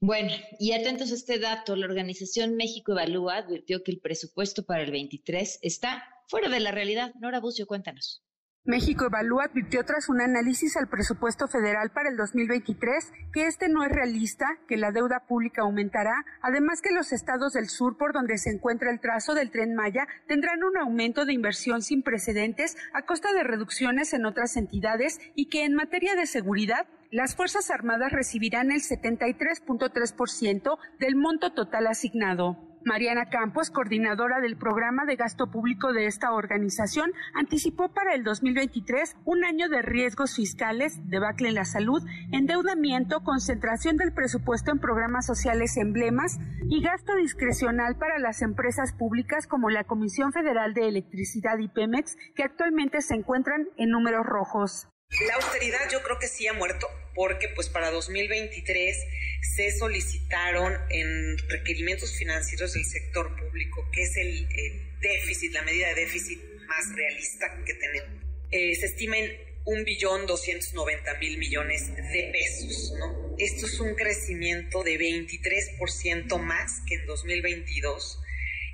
Bueno, 0.00 0.32
y 0.58 0.72
atentos 0.72 1.10
a 1.12 1.14
este 1.14 1.38
dato, 1.38 1.76
la 1.76 1.86
organización 1.86 2.56
México 2.56 2.92
Evalúa 2.92 3.38
advirtió 3.38 3.82
que 3.82 3.90
el 3.90 4.00
presupuesto 4.00 4.66
para 4.66 4.82
el 4.82 4.90
23 4.90 5.60
está 5.62 6.04
fuera 6.28 6.48
de 6.48 6.60
la 6.60 6.72
realidad. 6.72 7.14
Nora 7.20 7.40
Bucio, 7.40 7.66
cuéntanos. 7.66 8.23
México 8.66 9.04
Evalúa 9.04 9.44
advirtió 9.44 9.84
tras 9.84 10.08
un 10.08 10.22
análisis 10.22 10.78
al 10.78 10.88
presupuesto 10.88 11.48
federal 11.48 11.90
para 11.90 12.08
el 12.08 12.16
2023 12.16 13.12
que 13.30 13.46
este 13.46 13.68
no 13.68 13.84
es 13.84 13.92
realista, 13.92 14.46
que 14.66 14.78
la 14.78 14.90
deuda 14.90 15.26
pública 15.28 15.60
aumentará, 15.60 16.24
además 16.40 16.80
que 16.80 16.94
los 16.94 17.12
estados 17.12 17.52
del 17.52 17.68
sur 17.68 17.98
por 17.98 18.14
donde 18.14 18.38
se 18.38 18.48
encuentra 18.48 18.90
el 18.90 19.00
trazo 19.00 19.34
del 19.34 19.50
tren 19.50 19.74
Maya 19.74 20.08
tendrán 20.26 20.64
un 20.64 20.78
aumento 20.78 21.26
de 21.26 21.34
inversión 21.34 21.82
sin 21.82 22.02
precedentes 22.02 22.78
a 22.94 23.02
costa 23.02 23.34
de 23.34 23.44
reducciones 23.44 24.14
en 24.14 24.24
otras 24.24 24.56
entidades 24.56 25.20
y 25.34 25.50
que 25.50 25.66
en 25.66 25.74
materia 25.74 26.14
de 26.14 26.24
seguridad 26.24 26.86
las 27.10 27.36
Fuerzas 27.36 27.70
Armadas 27.70 28.12
recibirán 28.12 28.72
el 28.72 28.80
73.3% 28.80 30.78
del 30.98 31.16
monto 31.16 31.52
total 31.52 31.86
asignado. 31.86 32.73
Mariana 32.84 33.30
Campos, 33.30 33.70
coordinadora 33.70 34.40
del 34.40 34.58
programa 34.58 35.06
de 35.06 35.16
gasto 35.16 35.50
público 35.50 35.94
de 35.94 36.06
esta 36.06 36.32
organización, 36.32 37.12
anticipó 37.32 37.88
para 37.88 38.14
el 38.14 38.24
2023 38.24 39.16
un 39.24 39.44
año 39.44 39.70
de 39.70 39.80
riesgos 39.80 40.36
fiscales, 40.36 40.98
debacle 41.08 41.48
en 41.48 41.54
la 41.54 41.64
salud, 41.64 42.02
endeudamiento, 42.30 43.22
concentración 43.22 43.96
del 43.96 44.12
presupuesto 44.12 44.70
en 44.70 44.80
programas 44.80 45.24
sociales 45.24 45.78
emblemas 45.78 46.38
y 46.68 46.82
gasto 46.82 47.16
discrecional 47.16 47.96
para 47.96 48.18
las 48.18 48.42
empresas 48.42 48.92
públicas 48.92 49.46
como 49.46 49.70
la 49.70 49.84
Comisión 49.84 50.32
Federal 50.32 50.74
de 50.74 50.86
Electricidad 50.86 51.56
y 51.58 51.68
Pemex, 51.68 52.16
que 52.36 52.42
actualmente 52.42 53.00
se 53.00 53.14
encuentran 53.14 53.66
en 53.78 53.90
números 53.90 54.26
rojos. 54.26 54.88
La 55.26 55.36
austeridad 55.36 55.80
yo 55.90 56.02
creo 56.02 56.18
que 56.18 56.26
sí 56.26 56.46
ha 56.48 56.52
muerto 56.52 56.86
porque 57.14 57.48
pues 57.48 57.68
para 57.68 57.90
2023 57.90 58.96
se 59.56 59.72
solicitaron 59.72 60.78
en 60.90 61.36
requerimientos 61.48 62.16
financieros 62.16 62.72
del 62.72 62.84
sector 62.84 63.36
público, 63.36 63.88
que 63.92 64.02
es 64.02 64.16
el, 64.16 64.48
déficit, 65.00 65.52
la 65.52 65.62
medida 65.62 65.88
de 65.88 65.96
déficit 65.96 66.40
más 66.66 66.96
realista 66.96 67.62
que 67.64 67.74
tenemos. 67.74 68.10
Eh, 68.50 68.74
se 68.74 68.86
estima 68.86 69.18
en 69.18 69.38
un 69.66 69.84
billón 69.84 70.26
290 70.26 71.14
mil 71.18 71.38
millones 71.38 71.94
de 71.94 72.30
pesos, 72.32 72.94
¿no? 72.98 73.36
Esto 73.38 73.66
es 73.66 73.78
un 73.80 73.94
crecimiento 73.94 74.82
de 74.82 74.98
23% 74.98 76.38
más 76.38 76.80
que 76.86 76.96
en 76.96 77.06
2022 77.06 78.20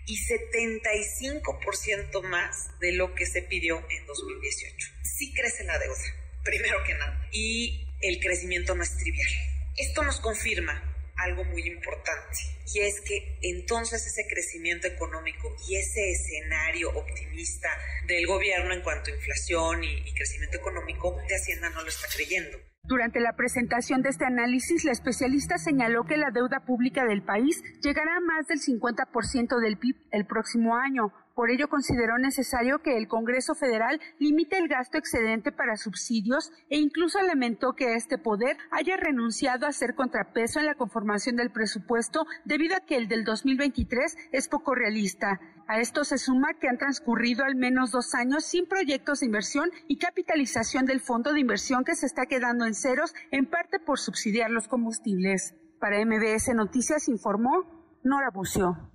y 0.07 0.16
75% 0.16 2.22
más 2.22 2.70
de 2.80 2.93
lo 2.93 3.14
que 3.14 3.26
se 3.26 3.43
pidió 3.43 3.86
en 3.91 4.07
2018. 4.07 4.88
Sí 5.03 5.30
crece 5.32 5.64
la 5.64 5.78
deuda, 5.78 6.16
primero 6.43 6.82
que 6.84 6.95
nada, 6.95 7.28
y 7.32 7.86
el 8.01 8.21
crecimiento 8.21 8.75
no 8.75 8.83
es 8.83 8.97
trivial. 8.97 9.29
Esto 9.77 10.03
nos 10.03 10.21
confirma 10.21 10.83
algo 11.17 11.45
muy 11.45 11.63
importante 11.67 12.39
y 12.73 12.81
es 12.81 13.01
que 13.03 13.39
entonces 13.43 14.07
ese 14.07 14.27
crecimiento 14.29 14.87
económico 14.87 15.55
y 15.69 15.77
ese 15.77 16.11
escenario 16.11 16.91
optimista 16.91 17.69
del 18.07 18.27
gobierno 18.27 18.73
en 18.73 18.83
cuanto 18.83 19.11
a 19.11 19.15
inflación 19.15 19.85
y, 19.85 19.93
y 20.09 20.15
crecimiento 20.15 20.57
económico 20.57 21.17
de 21.29 21.35
Hacienda 21.35 21.71
no 21.71 21.83
lo 21.83 21.89
está 21.89 22.09
creyendo. 22.15 22.59
Durante 22.83 23.21
la 23.21 23.37
presentación 23.37 24.03
de 24.03 24.09
este 24.09 24.25
análisis, 24.25 24.85
la 24.85 24.93
especialista 24.93 25.59
señaló 25.59 26.05
que 26.05 26.17
la 26.17 26.31
deuda 26.31 26.65
pública 26.65 27.05
del 27.05 27.23
país 27.23 27.63
llegará 27.83 28.17
a 28.17 28.21
más 28.21 28.47
del 28.47 28.59
50% 28.59 29.61
del 29.61 29.79
PIB 29.79 29.97
el 30.11 30.27
próximo 30.27 30.77
año, 30.77 31.13
por 31.35 31.51
ello 31.51 31.68
consideró 31.68 32.18
necesario 32.18 32.81
que 32.81 32.97
el 32.97 33.09
Congreso 33.09 33.55
Federal 33.55 34.01
limite 34.18 34.59
el 34.59 34.68
gasto 34.68 34.99
excedente 34.99 35.53
para 35.53 35.76
subsidios 35.76 36.53
e 36.68 36.78
incluso 36.78 37.20
lamentó 37.22 37.74
que 37.74 37.95
este 37.95 38.18
poder 38.18 38.57
haya 38.70 38.97
renunciado 38.97 39.66
a 39.66 39.70
hacer 39.70 39.95
contrapeso 39.95 40.61
en 40.61 40.66
la 40.66 40.74
conformación 40.74 41.37
del 41.37 41.51
presupuesto 41.51 42.26
debido 42.45 42.76
a 42.76 42.81
que 42.81 42.97
el 42.97 43.09
del 43.09 43.24
2023 43.24 44.16
es 44.33 44.49
poco 44.49 44.74
realista. 44.74 45.41
A 45.66 45.78
esto 45.78 46.05
se 46.05 46.18
suma 46.18 46.55
que 46.55 46.68
han 46.68 46.78
transcurrido 46.78 47.45
al 47.45 47.55
menos 47.55 47.93
dos 47.93 48.14
años 48.14 48.45
sin 48.45 48.66
proyectos 48.66 49.20
de 49.20 49.26
inversión 49.26 49.70
y 49.87 49.99
capitalización 49.99 50.85
del 50.85 51.01
fondo 51.01 51.33
de 51.33 51.41
inversión 51.41 51.85
que 51.85 51.95
se 51.95 52.07
está 52.07 52.26
quedando 52.26 52.66
en 52.66 52.74
ceros, 52.74 53.14
en 53.31 53.47
parte 53.47 53.78
por 53.78 53.99
subsidiar 53.99 54.51
los 54.51 54.66
combustibles. 54.66 55.55
Para 55.78 56.05
MBS 56.05 56.55
Noticias 56.55 57.09
informó 57.09 57.64
Nora 58.03 58.31
Bucio. 58.31 58.91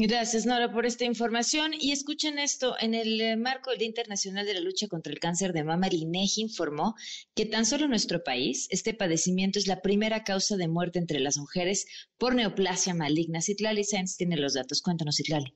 Gracias, 0.00 0.46
Nora, 0.46 0.70
por 0.70 0.86
esta 0.86 1.04
información. 1.04 1.72
Y 1.76 1.90
escuchen 1.90 2.38
esto, 2.38 2.76
en 2.78 2.94
el 2.94 3.20
eh, 3.20 3.36
marco 3.36 3.70
del 3.70 3.80
Día 3.80 3.88
Internacional 3.88 4.46
de 4.46 4.54
la 4.54 4.60
Lucha 4.60 4.86
contra 4.86 5.12
el 5.12 5.18
Cáncer 5.18 5.52
de 5.52 5.64
Mama, 5.64 5.88
el 5.88 5.94
INEGI 5.94 6.42
informó 6.42 6.94
que 7.34 7.46
tan 7.46 7.66
solo 7.66 7.86
en 7.86 7.90
nuestro 7.90 8.22
país 8.22 8.68
este 8.70 8.94
padecimiento 8.94 9.58
es 9.58 9.66
la 9.66 9.82
primera 9.82 10.22
causa 10.22 10.56
de 10.56 10.68
muerte 10.68 11.00
entre 11.00 11.18
las 11.18 11.36
mujeres 11.36 11.84
por 12.16 12.36
neoplasia 12.36 12.94
maligna. 12.94 13.42
Citlali 13.42 13.82
Sainz 13.82 14.16
tiene 14.16 14.36
los 14.36 14.54
datos. 14.54 14.82
Cuéntanos, 14.82 15.16
Citlali. 15.16 15.52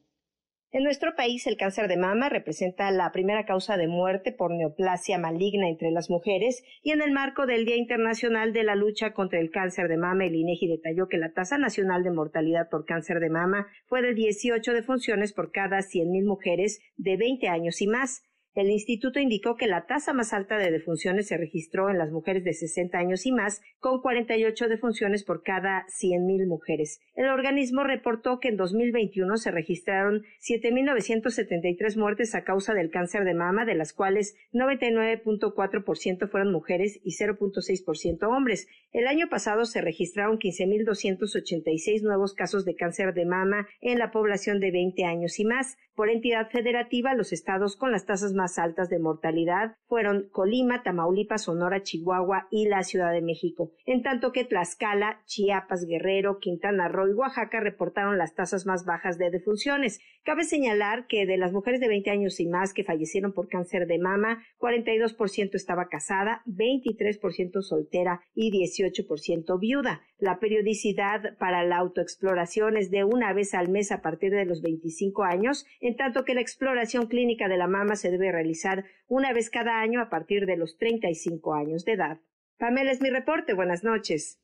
En 0.74 0.84
nuestro 0.84 1.14
país, 1.14 1.46
el 1.46 1.58
cáncer 1.58 1.86
de 1.86 1.98
mama 1.98 2.30
representa 2.30 2.90
la 2.90 3.12
primera 3.12 3.44
causa 3.44 3.76
de 3.76 3.88
muerte 3.88 4.32
por 4.32 4.50
neoplasia 4.50 5.18
maligna 5.18 5.68
entre 5.68 5.90
las 5.90 6.08
mujeres 6.08 6.64
y 6.82 6.92
en 6.92 7.02
el 7.02 7.12
marco 7.12 7.44
del 7.44 7.66
Día 7.66 7.76
Internacional 7.76 8.54
de 8.54 8.64
la 8.64 8.74
Lucha 8.74 9.12
contra 9.12 9.38
el 9.38 9.50
Cáncer 9.50 9.88
de 9.88 9.98
Mama, 9.98 10.24
el 10.24 10.34
INEGI 10.34 10.68
detalló 10.68 11.08
que 11.08 11.18
la 11.18 11.34
tasa 11.34 11.58
nacional 11.58 12.04
de 12.04 12.12
mortalidad 12.12 12.70
por 12.70 12.86
cáncer 12.86 13.20
de 13.20 13.28
mama 13.28 13.66
fue 13.84 14.00
de 14.00 14.14
18 14.14 14.72
defunciones 14.72 15.34
por 15.34 15.52
cada 15.52 15.80
100.000 15.80 16.24
mujeres 16.24 16.80
de 16.96 17.18
20 17.18 17.48
años 17.48 17.82
y 17.82 17.86
más. 17.86 18.22
El 18.54 18.68
instituto 18.68 19.18
indicó 19.18 19.56
que 19.56 19.66
la 19.66 19.86
tasa 19.86 20.12
más 20.12 20.34
alta 20.34 20.58
de 20.58 20.70
defunciones 20.70 21.26
se 21.28 21.38
registró 21.38 21.88
en 21.88 21.96
las 21.96 22.10
mujeres 22.10 22.44
de 22.44 22.52
60 22.52 22.98
años 22.98 23.24
y 23.24 23.32
más, 23.32 23.62
con 23.80 24.02
48 24.02 24.68
defunciones 24.68 25.24
por 25.24 25.42
cada 25.42 25.86
100.000 25.86 26.46
mujeres. 26.46 27.00
El 27.14 27.28
organismo 27.28 27.82
reportó 27.82 28.40
que 28.40 28.48
en 28.48 28.58
2021 28.58 29.38
se 29.38 29.50
registraron 29.50 30.24
7.973 30.46 31.96
muertes 31.96 32.34
a 32.34 32.44
causa 32.44 32.74
del 32.74 32.90
cáncer 32.90 33.24
de 33.24 33.32
mama, 33.32 33.64
de 33.64 33.74
las 33.74 33.94
cuales 33.94 34.36
99.4% 34.52 36.28
fueron 36.28 36.52
mujeres 36.52 37.00
y 37.02 37.16
0.6% 37.16 38.22
hombres. 38.28 38.68
El 38.92 39.06
año 39.06 39.30
pasado 39.30 39.64
se 39.64 39.80
registraron 39.80 40.38
15.286 40.38 42.02
nuevos 42.02 42.34
casos 42.34 42.66
de 42.66 42.74
cáncer 42.74 43.14
de 43.14 43.24
mama 43.24 43.66
en 43.80 43.98
la 43.98 44.10
población 44.10 44.60
de 44.60 44.72
20 44.72 45.04
años 45.06 45.40
y 45.40 45.46
más. 45.46 45.78
Por 45.94 46.10
entidad 46.10 46.50
federativa, 46.50 47.14
los 47.14 47.32
estados 47.32 47.76
con 47.76 47.92
las 47.92 48.06
tasas 48.06 48.32
más 48.32 48.41
altas 48.58 48.88
de 48.88 48.98
mortalidad 48.98 49.76
fueron 49.86 50.28
Colima, 50.30 50.82
Tamaulipas, 50.82 51.42
Sonora, 51.42 51.82
Chihuahua 51.82 52.48
y 52.50 52.66
la 52.66 52.82
Ciudad 52.82 53.12
de 53.12 53.22
México, 53.22 53.72
en 53.86 54.02
tanto 54.02 54.32
que 54.32 54.44
Tlaxcala, 54.44 55.22
Chiapas, 55.26 55.84
Guerrero, 55.86 56.38
Quintana 56.38 56.88
Roo 56.88 57.08
y 57.08 57.12
Oaxaca 57.12 57.60
reportaron 57.60 58.18
las 58.18 58.34
tasas 58.34 58.66
más 58.66 58.84
bajas 58.84 59.18
de 59.18 59.30
defunciones. 59.30 60.00
Cabe 60.24 60.44
señalar 60.44 61.06
que 61.06 61.26
de 61.26 61.36
las 61.36 61.52
mujeres 61.52 61.80
de 61.80 61.88
20 61.88 62.10
años 62.10 62.40
y 62.40 62.46
más 62.46 62.72
que 62.72 62.84
fallecieron 62.84 63.32
por 63.32 63.48
cáncer 63.48 63.86
de 63.86 63.98
mama, 63.98 64.42
42% 64.58 65.54
estaba 65.54 65.88
casada, 65.88 66.42
23% 66.46 67.62
soltera 67.62 68.20
y 68.34 68.50
18% 68.50 69.58
viuda. 69.58 70.02
La 70.18 70.38
periodicidad 70.38 71.36
para 71.38 71.64
la 71.64 71.78
autoexploración 71.78 72.76
es 72.76 72.90
de 72.90 73.04
una 73.04 73.32
vez 73.32 73.54
al 73.54 73.68
mes 73.68 73.90
a 73.90 74.02
partir 74.02 74.30
de 74.30 74.44
los 74.44 74.62
25 74.62 75.24
años 75.24 75.66
en 75.80 75.96
tanto 75.96 76.24
que 76.24 76.34
la 76.34 76.40
exploración 76.40 77.06
clínica 77.06 77.48
de 77.48 77.56
la 77.56 77.66
mama 77.66 77.96
se 77.96 78.10
debe 78.10 78.31
realizar 78.32 78.84
una 79.06 79.32
vez 79.32 79.50
cada 79.50 79.80
año 79.80 80.00
a 80.00 80.10
partir 80.10 80.46
de 80.46 80.56
los 80.56 80.76
35 80.78 81.54
años 81.54 81.84
de 81.84 81.92
edad. 81.92 82.20
Pamela 82.58 82.90
es 82.90 83.00
mi 83.00 83.10
reporte. 83.10 83.54
Buenas 83.54 83.84
noches. 83.84 84.40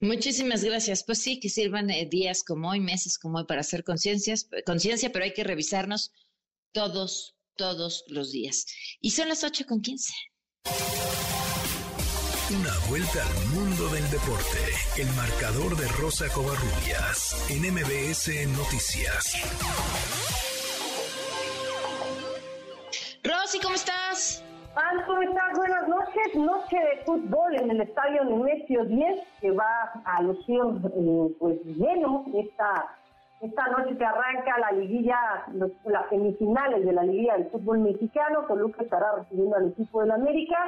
Muchísimas 0.00 0.62
gracias. 0.62 1.04
Pues 1.04 1.20
sí, 1.20 1.40
que 1.40 1.48
sirvan 1.48 1.90
eh, 1.90 2.06
días 2.06 2.44
como 2.44 2.70
hoy, 2.70 2.80
meses 2.80 3.18
como 3.18 3.38
hoy 3.38 3.44
para 3.46 3.60
hacer 3.60 3.84
conciencia, 3.84 4.34
pero 5.12 5.24
hay 5.24 5.32
que 5.32 5.44
revisarnos 5.44 6.12
todos, 6.72 7.36
todos 7.56 8.04
los 8.08 8.30
días. 8.30 8.66
Y 9.00 9.10
son 9.10 9.28
las 9.28 9.44
ocho 9.44 9.64
con 9.66 9.80
quince. 9.82 10.14
Una 12.50 12.78
vuelta 12.88 13.26
al 13.26 13.46
mundo 13.48 13.88
del 13.88 14.10
deporte. 14.10 14.58
El 14.96 15.08
marcador 15.14 15.76
de 15.76 15.86
Rosa 15.88 16.28
Covarrubias 16.28 17.50
en 17.50 17.74
MBS 17.74 18.48
Noticias. 18.56 19.34
Rosy, 23.48 23.60
¿cómo 23.60 23.74
estás? 23.76 24.44
¿cómo 25.06 25.22
estás? 25.22 25.56
Buenas 25.56 25.88
noches. 25.88 26.34
Noche 26.34 26.76
de 26.76 27.02
fútbol 27.06 27.54
en 27.54 27.70
el 27.70 27.80
estadio 27.80 28.22
Nemesio 28.24 28.84
10, 28.84 29.26
que 29.40 29.52
va 29.52 29.90
a 30.04 30.20
lucir 30.20 30.60
eh, 30.84 31.34
pues 31.38 31.56
lleno 31.64 32.26
esta 32.34 32.94
esta 33.40 33.68
noche 33.68 33.96
se 33.96 34.04
arranca 34.04 34.58
la 34.58 34.72
liguilla, 34.72 35.18
las 35.54 36.08
semifinales 36.10 36.84
de 36.84 36.92
la 36.92 37.04
liguilla 37.04 37.38
del 37.38 37.48
fútbol 37.48 37.78
mexicano. 37.78 38.44
Toluca 38.48 38.82
estará 38.82 39.14
recibiendo 39.16 39.56
al 39.56 39.68
equipo 39.68 40.02
del 40.02 40.10
América. 40.10 40.58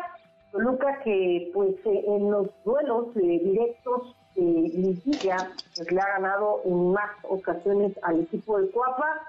Toluca 0.50 1.00
que 1.00 1.50
pues 1.52 1.74
eh, 1.84 2.04
en 2.06 2.30
los 2.30 2.48
duelos 2.64 3.08
eh, 3.16 3.40
directos 3.44 4.16
de 4.36 4.42
liguilla 4.42 5.36
pues, 5.76 5.92
le 5.92 6.00
ha 6.00 6.08
ganado 6.18 6.62
en 6.64 6.92
más 6.92 7.10
ocasiones 7.24 7.92
al 8.04 8.20
equipo 8.20 8.56
del 8.58 8.70
Cuapa. 8.70 9.20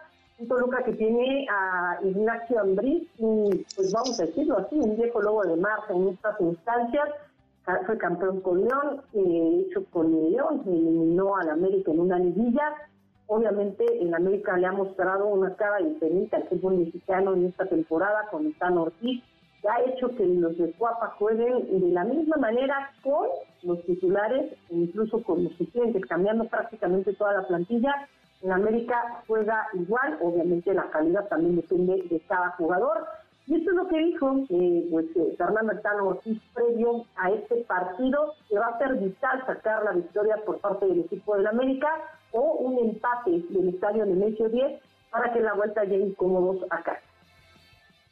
Toluca 0.48 0.84
que 0.84 0.94
tiene 0.94 1.48
a 1.50 2.00
Ignacio 2.04 2.60
Ambriz, 2.60 3.08
y 3.18 3.66
pues 3.76 3.92
vamos 3.92 4.20
a 4.20 4.26
decirlo 4.26 4.58
así, 4.58 4.76
un 4.76 4.96
viejo 4.96 5.22
lobo 5.22 5.44
de 5.44 5.56
mar 5.58 5.80
en 5.90 6.10
estas 6.10 6.40
instancias. 6.42 7.10
Fue 7.86 7.98
campeón 7.98 8.42
con 8.42 8.62
León, 8.62 9.02
eh, 9.14 9.66
hecho 9.68 9.86
con 9.92 10.12
León, 10.12 10.64
eliminó 10.66 11.36
al 11.38 11.50
América 11.50 11.92
en 11.92 12.00
una 12.00 12.18
liguilla 12.18 12.76
Obviamente 13.34 13.86
en 14.02 14.14
América 14.14 14.58
le 14.58 14.68
ha 14.68 14.74
mostrado 14.74 15.26
una 15.28 15.56
cara 15.56 15.78
diferente 15.78 16.36
al 16.36 16.50
fútbol 16.50 16.80
mexicano 16.80 17.34
en 17.34 17.46
esta 17.46 17.66
temporada 17.66 18.28
con 18.30 18.46
el 18.46 18.54
Tano 18.56 18.82
Ortiz, 18.82 19.24
que 19.62 19.70
ha 19.70 19.80
hecho 19.86 20.14
que 20.18 20.26
los 20.26 20.58
de 20.58 20.74
Cuapa 20.74 21.16
jueguen 21.18 21.80
de 21.80 21.92
la 21.94 22.04
misma 22.04 22.36
manera 22.36 22.92
con 23.02 23.30
los 23.64 23.82
titulares 23.86 24.52
incluso 24.70 25.24
con 25.24 25.46
los 25.46 25.54
suplentes, 25.54 26.06
cambiando 26.08 26.44
prácticamente 26.44 27.14
toda 27.14 27.36
la 27.36 27.48
plantilla. 27.48 28.06
En 28.44 28.52
América 28.52 29.24
juega 29.28 29.68
igual, 29.74 30.18
obviamente 30.22 30.74
la 30.74 30.90
calidad 30.90 31.28
también 31.28 31.58
depende 31.58 32.04
de 32.10 32.20
cada 32.22 32.50
jugador. 32.52 33.06
Y 33.48 33.56
esto 33.56 33.72
es 33.72 33.76
lo 33.76 33.88
que 33.88 33.98
dijo 33.98 34.46
eh, 34.50 34.88
pues, 34.90 35.06
eh, 35.16 35.36
Fernando 35.38 35.78
Tano 35.82 36.10
Ortiz 36.10 36.42
previo 36.54 37.06
a 37.18 37.32
este 37.32 37.58
partido, 37.66 38.34
que 38.50 38.58
va 38.58 38.68
a 38.68 38.78
ser 38.78 38.96
vital 38.96 39.44
sacar 39.46 39.84
la 39.84 39.92
victoria 39.92 40.38
por 40.46 40.60
parte 40.60 40.86
del 40.86 41.02
equipo 41.02 41.36
del 41.36 41.48
América 41.48 41.90
o 42.32 42.54
un 42.54 42.80
empate 42.80 43.44
del 43.50 43.70
estadio 43.70 44.06
Nemesio 44.06 44.50
10 44.50 44.82
para 45.12 45.34
que 45.34 45.42
la 45.42 45.54
vuelta 45.54 45.84
llegue 45.84 46.16
cómodos 46.16 46.66
acá. 46.70 47.00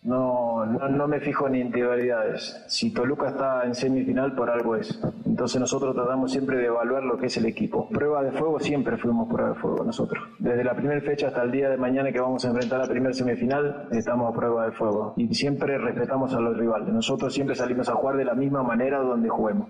No, 0.01 0.65
no, 0.65 0.87
no, 0.87 1.07
me 1.09 1.19
fijo 1.19 1.47
en 1.47 1.55
individualidades. 1.55 2.63
Si 2.67 2.93
Toluca 2.93 3.29
está 3.29 3.65
en 3.65 3.75
semifinal, 3.75 4.33
por 4.33 4.49
algo 4.49 4.77
es. 4.77 4.97
Entonces 5.25 5.59
nosotros 5.59 5.93
tratamos 5.93 6.31
siempre 6.31 6.57
de 6.57 6.67
evaluar 6.67 7.03
lo 7.03 7.17
que 7.17 7.25
es 7.25 7.35
el 7.35 7.45
equipo. 7.45 7.89
Prueba 7.89 8.23
de 8.23 8.31
fuego, 8.31 8.59
siempre 8.61 8.97
fuimos 8.97 9.27
prueba 9.27 9.49
de 9.49 9.55
fuego 9.55 9.83
nosotros. 9.83 10.23
Desde 10.39 10.63
la 10.63 10.73
primera 10.73 11.01
fecha 11.01 11.27
hasta 11.27 11.43
el 11.43 11.51
día 11.51 11.69
de 11.69 11.75
mañana 11.75 12.13
que 12.13 12.19
vamos 12.21 12.45
a 12.45 12.47
enfrentar 12.47 12.79
la 12.79 12.87
primera 12.87 13.13
semifinal, 13.13 13.89
estamos 13.91 14.31
a 14.31 14.37
prueba 14.37 14.65
de 14.67 14.71
fuego. 14.71 15.13
Y 15.17 15.33
siempre 15.35 15.77
respetamos 15.77 16.33
a 16.33 16.39
los 16.39 16.57
rivales. 16.57 16.87
Nosotros 16.87 17.33
siempre 17.33 17.55
salimos 17.55 17.89
a 17.89 17.95
jugar 17.95 18.15
de 18.15 18.25
la 18.25 18.35
misma 18.35 18.63
manera 18.63 18.99
donde 18.99 19.27
juguemos. 19.27 19.67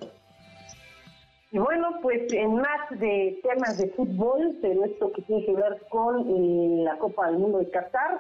Y 1.52 1.58
bueno, 1.58 1.88
pues 2.04 2.32
en 2.32 2.58
más 2.58 3.00
de 3.00 3.40
temas 3.42 3.80
de 3.80 3.90
fútbol, 3.90 4.58
pero 4.62 4.86
esto 4.86 5.12
que 5.12 5.24
tiene 5.24 5.44
que 5.44 5.56
ver 5.56 5.82
con 5.90 6.20
eh, 6.20 6.84
la 6.84 7.00
Copa 7.00 7.26
del 7.26 7.40
Mundo 7.40 7.58
de 7.58 7.72
Qatar, 7.72 8.20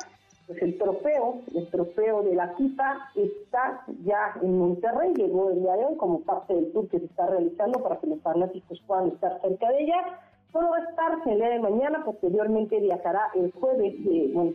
pues 0.49 0.63
el 0.63 0.79
trofeo, 0.79 1.41
el 1.53 1.67
trofeo 1.69 2.23
de 2.23 2.33
la 2.33 2.47
FIFA 2.55 2.97
está 3.13 3.83
ya 4.03 4.33
en 4.41 4.57
Monterrey, 4.57 5.13
llegó 5.13 5.51
el 5.51 5.61
día 5.61 5.75
de 5.75 5.85
hoy 5.85 5.95
como 5.97 6.21
parte 6.21 6.55
del 6.55 6.71
tour 6.71 6.89
que 6.89 6.97
se 6.97 7.05
está 7.05 7.27
realizando 7.27 7.83
para 7.83 7.99
que 7.99 8.07
los 8.07 8.19
fanáticos 8.21 8.81
puedan 8.87 9.09
estar 9.09 9.39
cerca 9.41 9.69
de 9.69 9.83
ella. 9.83 10.19
Solo 10.51 10.71
va 10.71 10.77
a 10.77 10.89
estar 10.89 11.19
el 11.23 11.37
día 11.37 11.49
de 11.49 11.59
mañana, 11.59 12.03
posteriormente 12.03 12.79
viajará 12.79 13.27
el 13.35 13.51
jueves, 13.51 13.93
eh, 14.09 14.53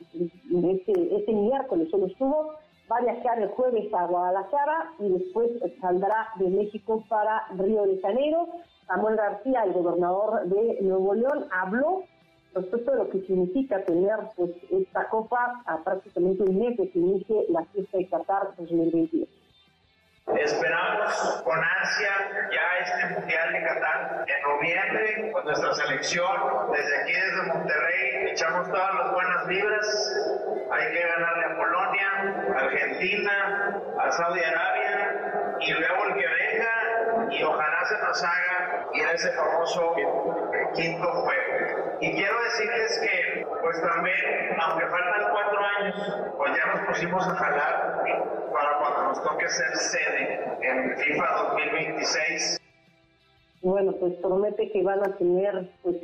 este, 0.64 1.16
este 1.16 1.32
miércoles 1.32 1.88
solo 1.92 2.06
estuvo, 2.06 2.54
va 2.90 2.96
a 2.96 3.02
viajar 3.02 3.40
el 3.40 3.50
jueves 3.50 3.94
a 3.94 4.06
Guadalajara 4.08 4.94
y 4.98 5.08
después 5.10 5.48
saldrá 5.80 6.26
de 6.40 6.48
México 6.48 7.04
para 7.08 7.46
Río 7.56 7.84
de 7.84 8.00
Janeiro. 8.00 8.48
Samuel 8.88 9.14
García, 9.14 9.62
el 9.62 9.72
gobernador 9.72 10.44
de 10.46 10.78
Nuevo 10.82 11.14
León, 11.14 11.46
habló 11.52 12.02
respecto 12.54 12.92
de 12.92 12.98
lo 12.98 13.10
que 13.10 13.20
significa 13.20 13.84
tener 13.84 14.16
pues 14.36 14.50
esta 14.70 15.08
copa 15.08 15.62
a 15.66 15.82
prácticamente 15.82 16.42
un 16.42 16.58
mes 16.58 16.76
que 16.76 16.90
inicie 16.94 17.46
la 17.48 17.64
fiesta 17.66 17.98
de 17.98 18.08
Qatar 18.08 18.54
2022. 18.56 19.28
Esperamos 20.26 21.42
con 21.44 21.58
ansia 21.58 22.10
ya 22.50 22.78
este 22.82 23.20
Mundial 23.20 23.52
de 23.52 23.62
Qatar 23.62 24.24
en 24.26 24.42
noviembre 24.42 25.32
con 25.32 25.44
nuestra 25.44 25.74
selección. 25.74 26.72
Desde 26.72 27.02
aquí, 27.02 27.12
desde 27.12 27.42
Monterrey, 27.52 28.30
echamos 28.30 28.70
todas 28.70 28.94
las 28.94 29.12
buenas 29.12 29.46
vibras. 29.46 30.16
Hay 30.70 30.92
que 30.92 31.02
ganarle 31.02 31.44
a 31.44 31.56
Polonia, 31.58 32.08
a 32.54 32.58
Argentina, 32.58 33.82
a 34.00 34.10
Saudi 34.12 34.40
Arabia 34.40 35.56
y 35.60 35.72
luego 35.72 36.04
el 36.06 36.14
que 36.14 36.26
venga 36.26 37.30
y 37.30 37.42
ojalá 37.42 37.84
se 37.84 37.98
nos 37.98 38.24
haga 38.24 38.88
ir 38.94 39.04
a 39.04 39.12
ese 39.12 39.30
famoso 39.32 39.94
quinto 40.74 41.06
juego. 41.06 41.63
Y 42.00 42.12
quiero 42.12 42.34
decirles 42.42 43.00
que, 43.02 43.46
pues 43.62 43.80
también, 43.80 44.16
aunque 44.60 44.86
faltan 44.86 45.30
cuatro 45.32 45.58
años, 45.78 46.34
pues 46.36 46.52
ya 46.56 46.74
nos 46.74 46.86
pusimos 46.88 47.26
a 47.26 47.34
jalar 47.34 48.04
para 48.52 48.78
cuando 48.78 49.02
nos 49.08 49.22
toque 49.22 49.48
ser 49.48 49.76
sede 49.76 50.44
en 50.60 50.96
FIFA 50.96 51.26
2026. 51.50 52.60
Bueno, 53.62 53.92
pues 53.92 54.14
promete 54.16 54.70
que 54.70 54.82
van 54.82 55.00
a 55.00 55.16
tener 55.16 55.70
pues 55.82 55.96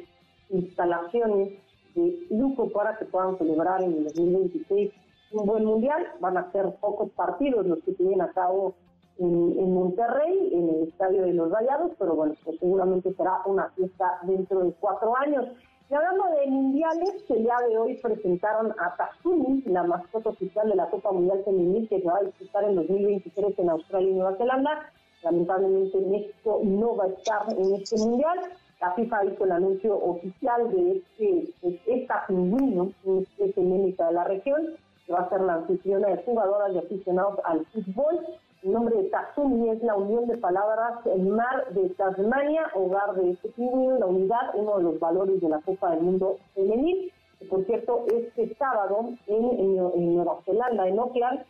instalaciones 0.49 1.59
de 1.95 2.27
lujo 2.31 2.71
para 2.73 2.97
que 2.97 3.05
puedan 3.05 3.37
celebrar 3.37 3.83
en 3.83 3.93
el 3.93 4.05
2026 4.05 4.93
un 5.33 5.47
buen 5.47 5.65
mundial. 5.65 6.07
Van 6.21 6.37
a 6.37 6.51
ser 6.53 6.75
pocos 6.81 7.11
partidos 7.11 7.67
los 7.67 7.83
que 7.85 7.93
tienen 7.93 8.23
a 8.23 8.33
cabo 8.33 8.75
en, 9.19 9.75
Monterrey, 9.75 10.51
en 10.53 10.69
el 10.71 10.89
estadio 10.89 11.23
de 11.23 11.35
los 11.35 11.51
Rayados, 11.51 11.93
pero 11.99 12.15
bueno, 12.15 12.35
pues 12.43 12.59
seguramente 12.59 13.13
será 13.15 13.43
una 13.45 13.69
fiesta 13.71 14.19
dentro 14.23 14.65
de 14.65 14.73
cuatro 14.81 15.15
años. 15.17 15.47
Y 15.91 15.95
hablando 15.95 16.25
de 16.27 16.47
mundiales, 16.47 17.25
el 17.29 17.43
día 17.43 17.57
de 17.69 17.77
hoy 17.77 17.97
presentaron 17.97 18.73
a 18.79 18.95
Tatsumi, 18.95 19.61
la 19.67 19.83
mascota 19.83 20.29
oficial 20.29 20.69
de 20.69 20.77
la 20.77 20.89
Copa 20.89 21.11
Mundial 21.11 21.43
Femenil 21.45 21.89
que 21.89 22.01
se 22.01 22.07
va 22.07 22.19
a 22.19 22.23
disputar 22.23 22.63
en 22.63 22.77
2023 22.77 23.59
en 23.59 23.71
Australia 23.71 24.09
y 24.09 24.15
Nueva 24.15 24.37
Zelanda. 24.37 24.93
Lamentablemente 25.25 25.99
México 25.99 26.61
no 26.63 26.95
va 26.95 27.07
a 27.07 27.09
estar 27.09 27.43
en 27.59 27.75
este 27.75 27.97
mundial. 27.99 28.39
La 28.81 28.93
FIFA 28.93 29.25
hizo 29.25 29.45
el 29.45 29.51
anuncio 29.51 29.97
oficial 29.97 30.71
de 30.71 30.99
este, 30.99 31.53
pues, 31.61 31.75
esta 31.87 32.25
pingüino, 32.29 32.93
este 33.39 33.61
de 33.61 34.13
la 34.13 34.25
región, 34.25 34.77
que 35.05 35.13
va 35.13 35.23
a 35.23 35.29
ser 35.29 35.41
la 35.41 35.55
anfitriona 35.55 36.07
de 36.07 36.23
jugadoras 36.23 36.73
y 36.73 36.79
aficionados 36.79 37.41
al 37.43 37.67
fútbol. 37.67 38.21
El 38.63 38.73
nombre 38.73 38.95
de 38.95 39.09
Tatsumi 39.09 39.71
es 39.71 39.83
la 39.83 39.95
unión 39.95 40.27
de 40.27 40.37
palabras 40.37 40.99
el 41.07 41.23
mar 41.23 41.73
de 41.73 41.89
Tasmania, 41.91 42.71
hogar 42.75 43.15
de 43.15 43.31
este 43.31 43.49
pingüino, 43.49 43.99
la 43.99 44.05
unidad, 44.05 44.55
uno 44.55 44.77
de 44.77 44.83
los 44.83 45.01
valores 45.01 45.41
de 45.41 45.49
la 45.49 45.61
Copa 45.61 45.93
del 45.93 46.03
Mundo 46.03 46.37
femenil. 46.55 47.11
Por 47.49 47.65
cierto, 47.65 48.05
este 48.15 48.55
sábado 48.57 49.15
en, 49.27 49.77
Nueva 50.15 50.43
Zelanda, 50.45 50.87
en 50.87 50.99
Auckland, 50.99 51.41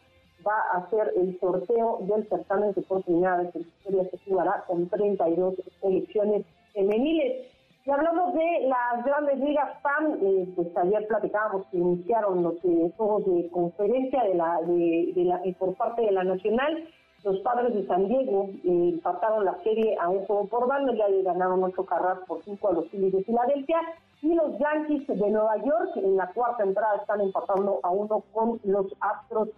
va 0.47 0.61
a 0.73 0.89
ser 0.89 1.13
el 1.17 1.37
sorteo 1.41 1.99
del 2.03 2.29
certamen 2.29 2.73
de 2.75 2.81
oportunidades 2.81 3.53
que 3.53 3.59
historia 3.59 4.09
se 4.09 4.19
jugará 4.19 4.65
con 4.69 4.89
32 4.89 5.57
selecciones 5.81 6.47
femeniles. 6.73 7.49
Y 7.85 7.91
hablamos 7.91 8.35
de 8.35 8.69
las 8.69 9.05
grandes 9.05 9.41
ligas 9.41 9.69
PAM, 9.83 10.19
eh, 10.23 10.47
pues 10.55 10.69
ayer 10.77 11.09
platicábamos 11.09 11.67
que 11.73 11.79
iniciaron 11.79 12.45
los 12.45 12.55
eh, 12.65 12.93
juegos 12.97 13.25
de 13.27 13.51
conferencia 13.51 14.23
de 14.23 14.35
la, 14.35 14.61
de, 14.63 15.25
la, 15.25 15.41
eh, 15.45 15.57
por 15.59 15.75
parte 15.75 16.03
de 16.03 16.13
la 16.13 16.23
Nacional. 16.23 16.87
Los 17.23 17.39
padres 17.41 17.75
de 17.75 17.87
San 17.87 18.09
Diego 18.09 18.49
empataron 18.65 19.45
la 19.45 19.63
serie 19.63 19.95
a 20.01 20.09
un 20.09 20.25
juego 20.25 20.47
por 20.47 20.67
bando, 20.67 20.95
ya 20.95 21.07
le 21.07 21.23
ganaron 21.23 21.63
ocho 21.63 21.85
carreras 21.85 22.21
por 22.27 22.43
cinco 22.45 22.69
a 22.69 22.73
los 22.73 22.89
Phillies 22.89 23.13
de 23.13 23.25
Filadelfia. 23.25 23.79
Y 24.23 24.35
los 24.35 24.59
Yankees 24.59 25.07
de 25.07 25.31
Nueva 25.31 25.57
York 25.59 25.97
en 25.97 26.17
la 26.17 26.29
cuarta 26.33 26.63
entrada 26.63 26.97
están 26.97 27.21
empatando 27.21 27.81
a 27.83 27.91
uno 27.91 28.23
con 28.33 28.59
los 28.65 28.87
Astros 29.01 29.49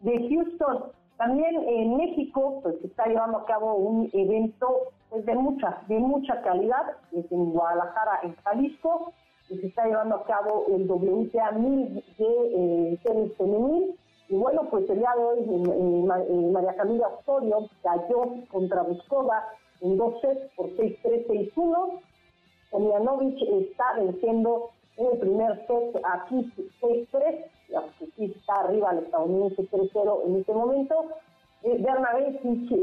de 0.00 0.28
Houston. 0.28 0.84
También 1.16 1.56
en 1.68 1.96
México 1.96 2.58
pues, 2.62 2.80
se 2.80 2.88
está 2.88 3.06
llevando 3.06 3.38
a 3.38 3.44
cabo 3.46 3.74
un 3.74 4.10
evento 4.12 4.90
pues, 5.08 5.24
de 5.24 5.34
mucha 5.34 5.82
de 5.86 5.98
mucha 5.98 6.40
calidad, 6.42 6.96
es 7.12 7.30
en 7.30 7.52
Guadalajara, 7.52 8.20
en 8.24 8.34
Jalisco, 8.36 9.12
y 9.48 9.58
se 9.58 9.66
está 9.68 9.86
llevando 9.86 10.16
a 10.16 10.24
cabo 10.24 10.66
el 10.68 10.90
WTA 10.90 11.52
1000 11.52 11.94
de 12.18 12.94
eh, 12.98 13.30
femenil 13.36 13.96
y 14.32 14.34
bueno, 14.34 14.66
pues 14.70 14.88
el 14.88 14.98
día 14.98 15.10
de 15.14 15.24
hoy 15.24 16.50
María 16.52 16.74
Camila 16.74 17.06
Osorio 17.08 17.68
cayó 17.82 18.32
contra 18.50 18.80
Buscova 18.80 19.46
en 19.82 19.98
dos 19.98 20.22
sets 20.22 20.50
por 20.56 20.70
6-3, 20.70 21.52
6-1. 21.54 22.00
Omianovich 22.70 23.42
está 23.42 23.92
venciendo 23.98 24.70
en 24.96 25.06
el 25.12 25.18
primer 25.18 25.66
set 25.66 26.02
aquí 26.02 26.50
6-3, 26.80 27.44
aquí 27.76 28.24
está 28.24 28.54
arriba 28.60 28.92
el 28.92 28.98
estadounidense 29.00 29.68
3-0 29.70 30.26
en 30.26 30.36
este 30.36 30.54
momento. 30.54 31.08
Bernabé 31.62 32.40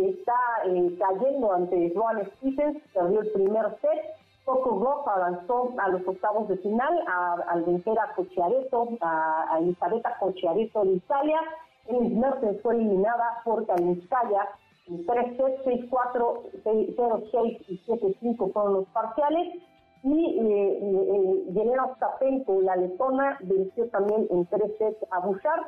está 0.08 0.40
eh, 0.68 1.00
cayendo 1.00 1.52
ante 1.52 1.92
Joan 1.96 2.30
Stephens, 2.38 2.78
perdió 2.94 3.22
el 3.22 3.32
primer 3.32 3.66
set. 3.82 4.29
Coco 4.46 4.76
Goff 4.76 5.08
avanzó 5.08 5.74
a 5.78 5.90
los 5.90 6.08
octavos 6.08 6.48
de 6.48 6.58
final 6.58 7.04
al 7.48 7.64
vencer 7.64 7.98
a 8.00 8.14
Cocciareto, 8.16 8.90
a, 9.02 9.54
a 9.54 9.60
Elisabetta 9.60 10.18
Cocciareto 10.20 10.84
de 10.84 10.94
Italia. 10.94 11.40
Ellis 11.88 12.14
Mertens 12.14 12.62
fue 12.62 12.76
eliminada 12.76 13.42
por 13.44 13.66
Kalinskaya 13.66 14.48
en 14.88 15.06
3 15.06 15.38
sets, 15.38 15.66
6-4, 15.66 16.64
0-6 16.64 17.66
y 17.68 17.78
7-5 17.86 18.52
fueron 18.54 18.74
los 18.74 18.88
parciales. 18.88 19.62
Y 20.02 20.40
eh, 20.40 20.80
eh, 20.82 21.44
Yelena 21.54 21.86
Ostapenko, 21.86 22.62
la 22.62 22.76
letona, 22.76 23.38
venció 23.42 23.88
también 23.90 24.28
en 24.32 24.46
3 24.46 24.78
sets 24.78 25.06
a 25.12 25.20
Bouchard 25.20 25.66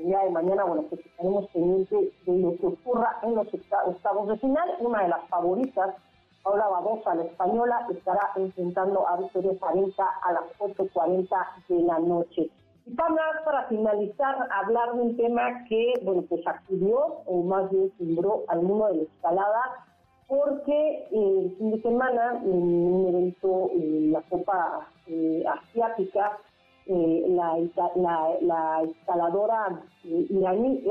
el 0.00 0.06
día 0.06 0.20
de 0.20 0.30
mañana, 0.30 0.64
bueno, 0.64 0.82
pues 0.88 1.04
estaremos 1.04 1.46
pendientes 1.50 2.12
de 2.24 2.38
lo 2.38 2.56
que 2.56 2.66
ocurra 2.66 3.18
en 3.22 3.34
los 3.34 3.46
octavos 3.52 4.28
de 4.28 4.38
final. 4.38 4.76
Una 4.80 5.02
de 5.02 5.08
las 5.08 5.28
favoritas, 5.28 5.94
Paula 6.42 6.68
Badosa, 6.68 7.14
la 7.14 7.24
española, 7.24 7.86
estará 7.90 8.32
enfrentando 8.36 9.06
a 9.06 9.16
Victoria 9.16 9.52
Pareja 9.60 10.06
a 10.22 10.32
las 10.32 10.44
8.40 10.58 11.28
de 11.68 11.82
la 11.82 11.98
noche. 11.98 12.50
Y 12.86 12.94
para, 12.94 13.44
para 13.44 13.64
finalizar, 13.64 14.48
hablar 14.50 14.94
de 14.94 15.00
un 15.00 15.16
tema 15.16 15.64
que, 15.68 15.92
bueno, 16.02 16.24
pues 16.28 16.46
acudió, 16.46 16.98
o 17.26 17.42
más 17.42 17.70
bien 17.70 17.92
cimbró 17.98 18.44
al 18.48 18.62
mundo 18.62 18.86
de 18.86 18.96
la 18.96 19.02
escalada, 19.02 19.86
porque 20.26 21.08
eh, 21.10 21.40
el 21.44 21.56
fin 21.58 21.72
de 21.72 21.82
semana, 21.82 22.40
en 22.44 22.52
un 22.52 23.08
evento, 23.08 23.70
en 23.74 24.12
la 24.12 24.22
Copa 24.22 24.86
eh, 25.08 25.44
Asiática, 25.46 26.38
eh, 26.86 27.24
la, 27.28 27.58
la, 27.96 28.36
la, 28.40 28.82
escaladora 28.82 29.82
iraní 30.04 30.82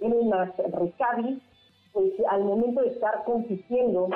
Elena 0.00 0.52
Rekabi, 0.72 1.42
pues 1.92 2.12
al 2.28 2.44
momento 2.44 2.82
de 2.82 2.88
estar 2.88 3.24
compitiendo, 3.24 4.08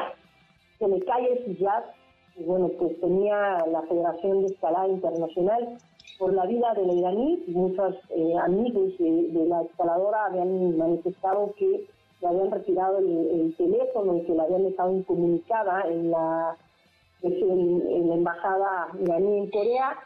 se 0.84 0.90
le 0.90 1.04
cae 1.04 1.32
el 1.32 1.44
sillar, 1.44 1.92
y 2.36 2.44
bueno, 2.44 2.68
pues 2.78 3.00
tenía 3.00 3.64
la 3.66 3.82
Federación 3.82 4.42
de 4.42 4.52
Escalada 4.52 4.88
Internacional 4.88 5.78
por 6.18 6.32
la 6.32 6.46
vida 6.46 6.74
de 6.74 6.86
la 6.86 6.92
iraní, 6.92 7.42
muchos 7.48 7.96
eh, 8.10 8.34
amigos 8.42 8.96
de, 8.98 9.46
la 9.48 9.62
escaladora 9.62 10.26
habían 10.26 10.76
manifestado 10.76 11.54
que 11.56 11.86
le 12.20 12.28
habían 12.28 12.50
retirado 12.50 12.98
el, 12.98 13.54
teléfono 13.56 14.16
y 14.16 14.22
que 14.22 14.34
la 14.34 14.44
habían 14.44 14.64
dejado 14.64 14.92
incomunicada 14.92 15.82
en 15.88 16.10
la, 16.10 16.56
pues, 17.20 17.34
en 17.34 18.08
la 18.08 18.14
embajada 18.14 18.88
iraní 19.00 19.38
en 19.38 19.50
Corea 19.50 19.96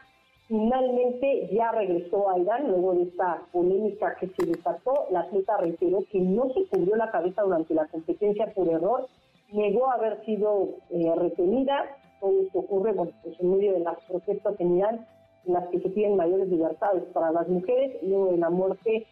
Finalmente 0.49 1.47
ya 1.53 1.71
regresó 1.71 2.27
a 2.27 2.39
Irán 2.39 2.69
luego 2.69 2.95
de 2.95 3.03
esta 3.03 3.43
polémica 3.51 4.15
que 4.15 4.29
se 4.29 4.47
desató. 4.47 5.05
La 5.11 5.19
atleta 5.19 5.57
reiteró 5.57 6.03
que 6.11 6.19
no 6.19 6.51
se 6.55 6.65
cubrió 6.65 6.95
la 6.95 7.11
cabeza 7.11 7.43
durante 7.43 7.75
la 7.75 7.85
competencia 7.85 8.51
por 8.55 8.67
error, 8.67 9.07
negó 9.51 9.91
haber 9.91 10.23
sido 10.25 10.75
eh, 10.89 11.13
retenida. 11.15 11.97
Todo 12.19 12.41
esto 12.41 12.59
ocurre 12.59 12.93
pues 12.93 13.39
en 13.39 13.51
medio 13.51 13.73
de 13.73 13.79
las 13.79 13.97
protestas 14.05 14.59
en 14.59 14.77
Irán, 14.77 15.07
en 15.45 15.53
las 15.53 15.67
que 15.69 15.79
se 15.79 15.89
piden 15.89 16.17
mayores 16.17 16.49
libertades 16.49 17.03
para 17.13 17.31
las 17.31 17.47
mujeres, 17.47 18.01
luego 18.03 18.31
de 18.31 18.37
la 18.37 18.49
muerte 18.49 19.07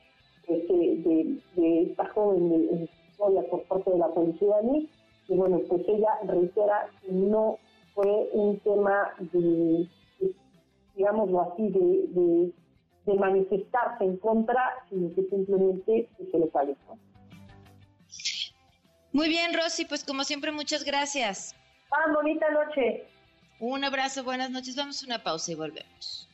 pues, 0.46 0.68
de, 0.68 1.82
esta 1.84 2.08
joven 2.10 2.50
de, 2.50 2.90
por 3.50 3.64
parte 3.64 3.92
de 3.92 3.98
la 3.98 4.10
policía 4.10 4.48
iraní. 4.48 4.90
Y 5.30 5.36
bueno, 5.36 5.60
pues 5.68 5.82
ella 5.88 6.20
reitera 6.26 6.90
que 7.02 7.12
no 7.12 7.58
fue 7.94 8.30
un 8.34 8.60
tema 8.60 9.14
de 9.34 9.88
digámoslo 10.98 11.42
así, 11.42 11.70
de, 11.70 12.52
de, 13.06 13.14
manifestarse 13.14 14.04
en 14.04 14.18
contra, 14.18 14.62
sino 14.90 15.14
que 15.14 15.24
simplemente 15.30 16.10
se 16.30 16.40
le 16.40 16.50
sale. 16.52 16.76
Muy 19.18 19.30
bien, 19.30 19.52
Rosy, 19.52 19.86
pues 19.86 20.04
como 20.04 20.24
siempre, 20.24 20.52
muchas 20.52 20.84
gracias. 20.84 21.56
Ah, 21.90 22.14
bonita 22.14 22.46
noche. 22.52 23.04
Un 23.60 23.84
abrazo, 23.84 24.24
buenas 24.24 24.52
noches. 24.52 24.76
Vamos 24.76 25.02
a 25.02 25.08
una 25.08 25.24
pausa 25.24 25.54
y 25.54 25.56
volvemos. 25.56 26.30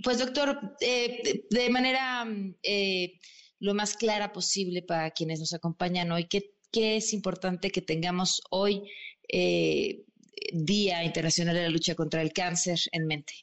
Pues, 0.04 0.20
doctor, 0.20 0.76
eh, 0.82 1.46
de 1.50 1.70
manera 1.70 2.26
eh, 2.64 3.20
lo 3.60 3.74
más 3.74 3.96
clara 3.96 4.32
posible 4.32 4.82
para 4.82 5.12
quienes 5.12 5.40
nos 5.40 5.54
acompañan 5.54 6.12
hoy, 6.12 6.26
¿qué, 6.26 6.54
qué 6.72 6.98
es 6.98 7.14
importante 7.14 7.70
que 7.70 7.82
tengamos 7.82 8.42
hoy, 8.50 8.90
Día 10.54 11.04
Internacional 11.04 11.56
de 11.56 11.64
la 11.64 11.70
Lucha 11.70 11.96
contra 11.96 12.22
el 12.22 12.32
Cáncer, 12.32 12.78
en 12.92 13.08
mente? 13.08 13.34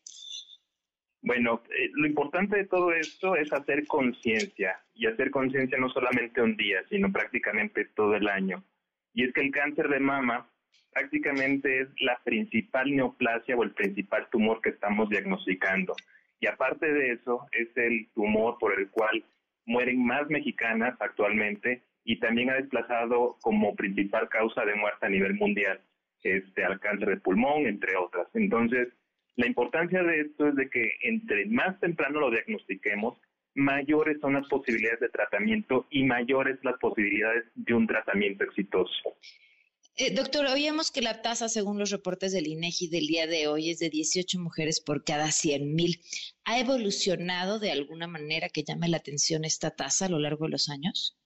Bueno, 1.25 1.63
eh, 1.71 1.89
lo 1.95 2.07
importante 2.07 2.55
de 2.55 2.67
todo 2.67 2.93
esto 2.93 3.35
es 3.35 3.51
hacer 3.51 3.87
conciencia 3.87 4.79
y 4.95 5.07
hacer 5.07 5.31
conciencia 5.31 5.79
no 5.79 5.89
solamente 5.89 6.43
un 6.43 6.55
día, 6.55 6.85
sino 6.91 7.11
prácticamente 7.11 7.87
todo 7.97 8.15
el 8.15 8.29
año. 8.29 8.63
Y 9.15 9.25
es 9.25 9.33
que 9.33 9.41
el 9.41 9.53
cáncer 9.53 9.89
de 9.89 10.01
mama 10.01 10.47
prácticamente 10.93 11.81
es 11.81 11.89
la 12.01 12.21
principal 12.25 12.95
neoplasia 12.95 13.57
o 13.57 13.63
el 13.63 13.73
principal 13.73 14.29
tumor 14.31 14.61
que 14.61 14.71
estamos 14.71 15.09
diagnosticando. 15.09 15.95
Y 16.41 16.47
aparte 16.47 16.93
de 16.93 17.13
eso, 17.13 17.47
es 17.53 17.69
el 17.77 18.09
tumor 18.15 18.57
por 18.59 18.79
el 18.79 18.89
cual 18.91 19.25
mueren 19.67 20.05
más 20.05 20.29
mexicanas 20.29 20.95
actualmente 21.01 21.83
y 22.05 22.19
también 22.21 22.51
ha 22.51 22.55
desplazado 22.55 23.39
como 23.41 23.75
principal 23.75 24.29
causa 24.29 24.65
de 24.65 24.75
muerte 24.75 25.07
a 25.07 25.09
nivel 25.09 25.35
mundial 25.35 25.81
este, 26.23 26.65
al 26.65 26.81
cáncer 26.81 27.09
de 27.09 27.17
pulmón, 27.17 27.67
entre 27.67 27.97
otras. 27.97 28.29
Entonces, 28.35 28.89
la 29.37 29.47
importancia 29.47 30.03
de 30.03 30.21
esto 30.21 30.49
es 30.49 30.55
de 30.55 30.69
que 30.69 30.93
entre 31.03 31.47
más 31.47 31.79
temprano 31.81 32.21
lo 32.21 32.31
diagnostiquemos, 32.31 33.21
mayores 33.55 34.19
son 34.21 34.35
las 34.35 34.47
posibilidades 34.49 35.01
de 35.01 35.09
tratamiento 35.09 35.87
y 35.91 36.05
mayores 36.05 36.59
las 36.63 36.79
posibilidades 36.79 37.45
de 37.55 37.75
un 37.75 37.87
tratamiento 37.87 38.45
exitoso. 38.45 39.17
Eh, 39.97 40.13
doctor, 40.13 40.47
oíamos 40.47 40.91
que 40.91 41.03
la 41.03 41.23
tasa, 41.23 41.49
según 41.49 41.79
los 41.79 41.91
reportes 41.91 42.33
del 42.33 42.49
INEGI 42.49 42.89
del 42.89 43.07
día 43.07 43.29
de 43.29 43.47
hoy, 43.47 43.71
es 43.71 43.79
de 43.79 43.91
18 43.91 44.41
mujeres 44.41 44.81
por 44.81 45.05
cada 45.05 45.31
100 45.31 45.73
mil. 45.73 46.01
¿Ha 46.45 46.59
evolucionado 46.59 47.61
de 47.61 47.71
alguna 47.71 48.09
manera 48.09 48.49
que 48.49 48.65
llame 48.65 48.89
la 48.89 48.97
atención 48.97 49.45
esta 49.45 49.71
tasa 49.71 50.07
a 50.07 50.09
lo 50.09 50.19
largo 50.19 50.47
de 50.47 50.51
los 50.51 50.69
años? 50.69 51.17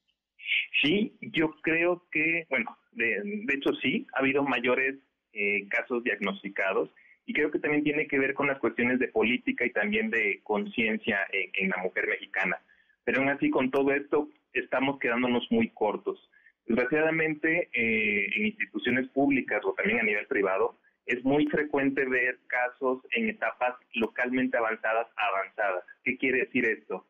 Sí, 0.83 1.17
yo 1.21 1.55
creo 1.63 2.07
que, 2.13 2.47
bueno, 2.51 2.77
de, 2.93 3.23
hecho 3.55 3.73
sí, 3.81 4.07
ha 4.15 4.21
habido 4.21 4.43
mayores 4.43 4.97
eh, 5.33 5.67
casos 5.69 6.05
diagnosticados 6.05 6.91
y 7.29 7.35
creo 7.35 7.51
que 7.51 7.59
también 7.59 7.85
tiene 7.85 8.07
que 8.07 8.19
ver 8.19 8.33
con 8.33 8.47
las 8.47 8.59
cuestiones 8.59 8.99
de 8.99 9.09
política 9.09 9.67
y 9.67 9.71
también 9.71 10.09
de 10.09 10.41
conciencia 10.45 11.19
en, 11.31 11.69
la 11.69 11.77
mujer 11.77 12.09
mexicana. 12.09 12.59
Pero 13.05 13.21
aún 13.21 13.29
así, 13.29 13.51
con 13.51 13.71
todo 13.71 13.93
esto, 13.93 14.31
estamos 14.55 14.99
quedándonos 14.99 15.47
muy 15.51 15.69
cortos. 15.69 16.19
Desgraciadamente, 16.65 17.69
eh, 17.75 18.31
en 18.35 18.47
instituciones 18.47 19.09
públicas 19.11 19.61
o 19.63 19.75
también 19.75 20.01
a 20.01 20.05
nivel 20.05 20.27
privado, 20.27 20.79
es 21.05 21.23
muy 21.23 21.47
frecuente 21.49 22.07
ver 22.07 22.39
casos 22.47 23.03
en 23.15 23.29
etapas 23.29 23.75
localmente 23.93 24.57
avanzadas 24.57 25.09
avanzadas. 25.15 25.85
¿Qué 26.05 26.17
quiere 26.17 26.39
decir 26.39 26.65
esto? 26.65 27.05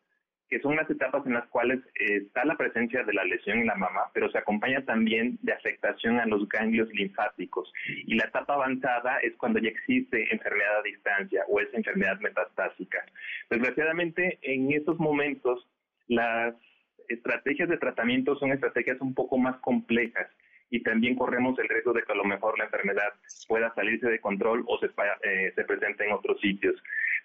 Que 0.49 0.61
son 0.61 0.77
las 0.77 0.89
etapas 0.91 1.27
en 1.27 1.35
las 1.35 1.47
cuales 1.49 1.81
eh, 2.01 2.17
está 2.27 2.45
la 2.45 2.57
presencia 2.57 3.03
de 3.05 3.13
la 3.13 3.25
lesión 3.25 3.59
en 3.59 3.67
la 3.67 3.75
mama, 3.75 4.11
pero 4.15 4.31
se 4.31 4.39
acompaña 4.39 4.85
también 4.85 5.39
de 5.43 5.53
afectación 5.53 6.19
a 6.19 6.27
los 6.27 6.49
ganglios 6.49 6.89
linfáticos. 6.93 7.73
Y 8.07 8.15
la 8.15 8.25
etapa 8.25 8.55
avanzada 8.55 9.19
es 9.19 9.37
cuando 9.37 9.59
ya 9.59 9.69
existe 9.69 10.33
enfermedad 10.33 10.79
a 10.79 10.83
distancia 10.83 11.45
o 11.49 11.61
es 11.61 11.69
enfermedad 11.73 12.19
metastásica. 12.21 13.05
Desgraciadamente, 13.51 14.39
en 14.43 14.73
estos 14.73 14.99
momentos, 14.99 15.67
las 16.09 16.55
estrategias 17.09 17.69
de 17.69 17.79
tratamiento 17.79 18.37
son 18.37 18.53
estrategias 18.53 19.01
un 19.01 19.15
poco 19.15 19.39
más 19.39 19.57
complejas 19.61 20.29
y 20.71 20.83
también 20.83 21.17
corremos 21.17 21.59
el 21.59 21.69
riesgo 21.69 21.93
de 21.93 22.03
que 22.03 22.13
a 22.13 22.17
lo 22.17 22.25
mejor 22.25 22.59
la 22.59 22.65
enfermedad 22.65 23.13
pueda 23.47 23.75
salirse 23.75 24.09
de 24.09 24.21
control 24.21 24.65
o 24.67 24.79
se, 24.79 24.87
eh, 24.87 25.53
se 25.55 25.65
presente 25.65 26.05
en 26.05 26.13
otros 26.13 26.41
sitios. 26.41 26.75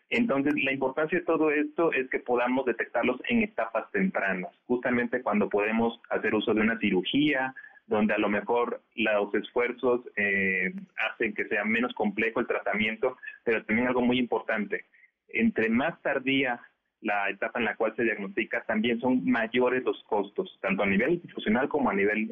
Entonces, 0.09 0.53
la 0.63 0.71
importancia 0.71 1.19
de 1.19 1.25
todo 1.25 1.51
esto 1.51 1.91
es 1.91 2.09
que 2.09 2.19
podamos 2.19 2.65
detectarlos 2.65 3.19
en 3.29 3.43
etapas 3.43 3.89
tempranas, 3.91 4.51
justamente 4.67 5.21
cuando 5.21 5.49
podemos 5.49 5.99
hacer 6.09 6.35
uso 6.35 6.53
de 6.53 6.61
una 6.61 6.77
cirugía, 6.79 7.53
donde 7.87 8.13
a 8.13 8.17
lo 8.17 8.29
mejor 8.29 8.81
los 8.95 9.33
esfuerzos 9.33 10.01
eh, 10.15 10.73
hacen 11.09 11.33
que 11.33 11.45
sea 11.47 11.65
menos 11.65 11.93
complejo 11.93 12.39
el 12.39 12.47
tratamiento, 12.47 13.17
pero 13.43 13.63
también 13.65 13.87
algo 13.87 14.01
muy 14.01 14.19
importante, 14.19 14.85
entre 15.29 15.69
más 15.69 16.01
tardía 16.01 16.61
la 17.03 17.29
etapa 17.29 17.59
en 17.59 17.65
la 17.65 17.75
cual 17.75 17.95
se 17.95 18.03
diagnostica, 18.03 18.63
también 18.65 18.99
son 18.99 19.23
mayores 19.25 19.83
los 19.83 20.01
costos, 20.03 20.57
tanto 20.61 20.83
a 20.83 20.85
nivel 20.85 21.13
institucional 21.13 21.69
como 21.69 21.89
a 21.89 21.93
nivel 21.93 22.31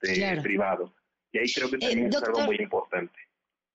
este, 0.00 0.40
privado. 0.40 0.94
Y 1.32 1.38
ahí 1.38 1.46
creo 1.54 1.70
que 1.70 1.76
eh, 1.76 1.80
también 1.80 2.06
es 2.08 2.22
algo 2.22 2.42
muy 2.46 2.56
importante. 2.56 3.18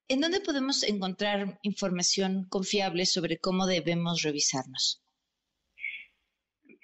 ¿En 0.10 0.22
dónde 0.22 0.40
podemos 0.40 0.84
encontrar 0.84 1.60
información 1.64 2.46
confiable 2.50 3.06
sobre 3.06 3.38
cómo 3.38 3.68
debemos 3.68 4.24
revisarnos? 4.24 5.04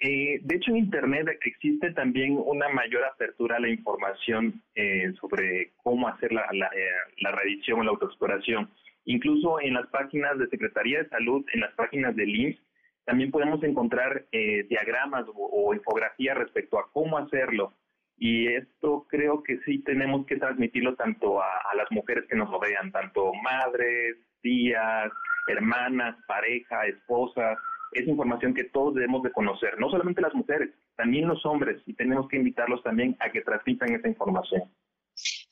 Eh, 0.00 0.40
de 0.42 0.56
hecho, 0.56 0.70
en 0.72 0.76
Internet 0.76 1.28
existe 1.46 1.90
también 1.92 2.36
una 2.44 2.68
mayor 2.68 3.04
apertura 3.04 3.56
a 3.56 3.60
la 3.60 3.70
información 3.70 4.62
eh, 4.74 5.10
sobre 5.18 5.72
cómo 5.82 6.08
hacer 6.08 6.30
la, 6.32 6.46
la, 6.52 6.66
eh, 6.66 6.90
la 7.20 7.30
revisión 7.30 7.80
o 7.80 7.84
la 7.84 7.90
autoexploración. 7.92 8.68
Incluso 9.06 9.60
en 9.60 9.72
las 9.72 9.86
páginas 9.86 10.38
de 10.38 10.48
Secretaría 10.48 11.02
de 11.02 11.08
Salud, 11.08 11.42
en 11.54 11.60
las 11.60 11.72
páginas 11.74 12.14
del 12.16 12.28
IMSS, 12.28 12.58
también 13.04 13.30
podemos 13.30 13.62
encontrar 13.62 14.26
diagramas 14.30 15.26
o, 15.34 15.74
infografías 15.74 16.36
respecto 16.36 16.78
a 16.78 16.90
cómo 16.92 17.18
hacerlo. 17.18 17.74
Y 18.16 18.46
esto 18.46 19.06
creo 19.08 19.42
que 19.42 19.58
sí 19.64 19.82
tenemos 19.82 20.24
que 20.26 20.36
transmitirlo 20.36 20.94
tanto 20.94 21.42
a, 21.42 21.74
las 21.76 21.90
mujeres 21.90 22.24
que 22.28 22.36
nos 22.36 22.50
rodean, 22.50 22.92
tanto 22.92 23.32
madres, 23.34 24.16
tías, 24.40 25.10
hermanas, 25.48 26.16
pareja, 26.26 26.86
esposas. 26.86 27.58
Es 27.92 28.06
información 28.08 28.54
que 28.54 28.64
todos 28.64 28.94
debemos 28.94 29.22
de 29.22 29.32
conocer, 29.32 29.78
no 29.78 29.88
solamente 29.88 30.20
las 30.20 30.34
mujeres, 30.34 30.70
también 30.96 31.28
los 31.28 31.44
hombres, 31.46 31.80
y 31.86 31.94
tenemos 31.94 32.28
que 32.28 32.36
invitarlos 32.36 32.82
también 32.82 33.16
a 33.20 33.30
que 33.30 33.42
transmitan 33.42 33.92
esa 33.92 34.08
información. 34.08 34.62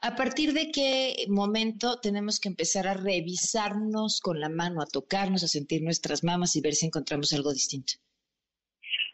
¿A 0.05 0.17
partir 0.17 0.53
de 0.53 0.73
qué 0.75 1.27
momento 1.29 2.01
tenemos 2.03 2.41
que 2.41 2.49
empezar 2.49 2.89
a 2.89 2.95
revisarnos 2.95 4.21
con 4.21 4.41
la 4.41 4.49
mano, 4.49 4.83
a 4.83 4.87
tocarnos, 4.87 5.45
a 5.45 5.47
sentir 5.47 5.81
nuestras 5.85 6.25
mamas 6.25 6.57
y 6.57 6.61
ver 6.61 6.73
si 6.73 6.87
encontramos 6.87 7.33
algo 7.33 7.53
distinto? 7.53 7.93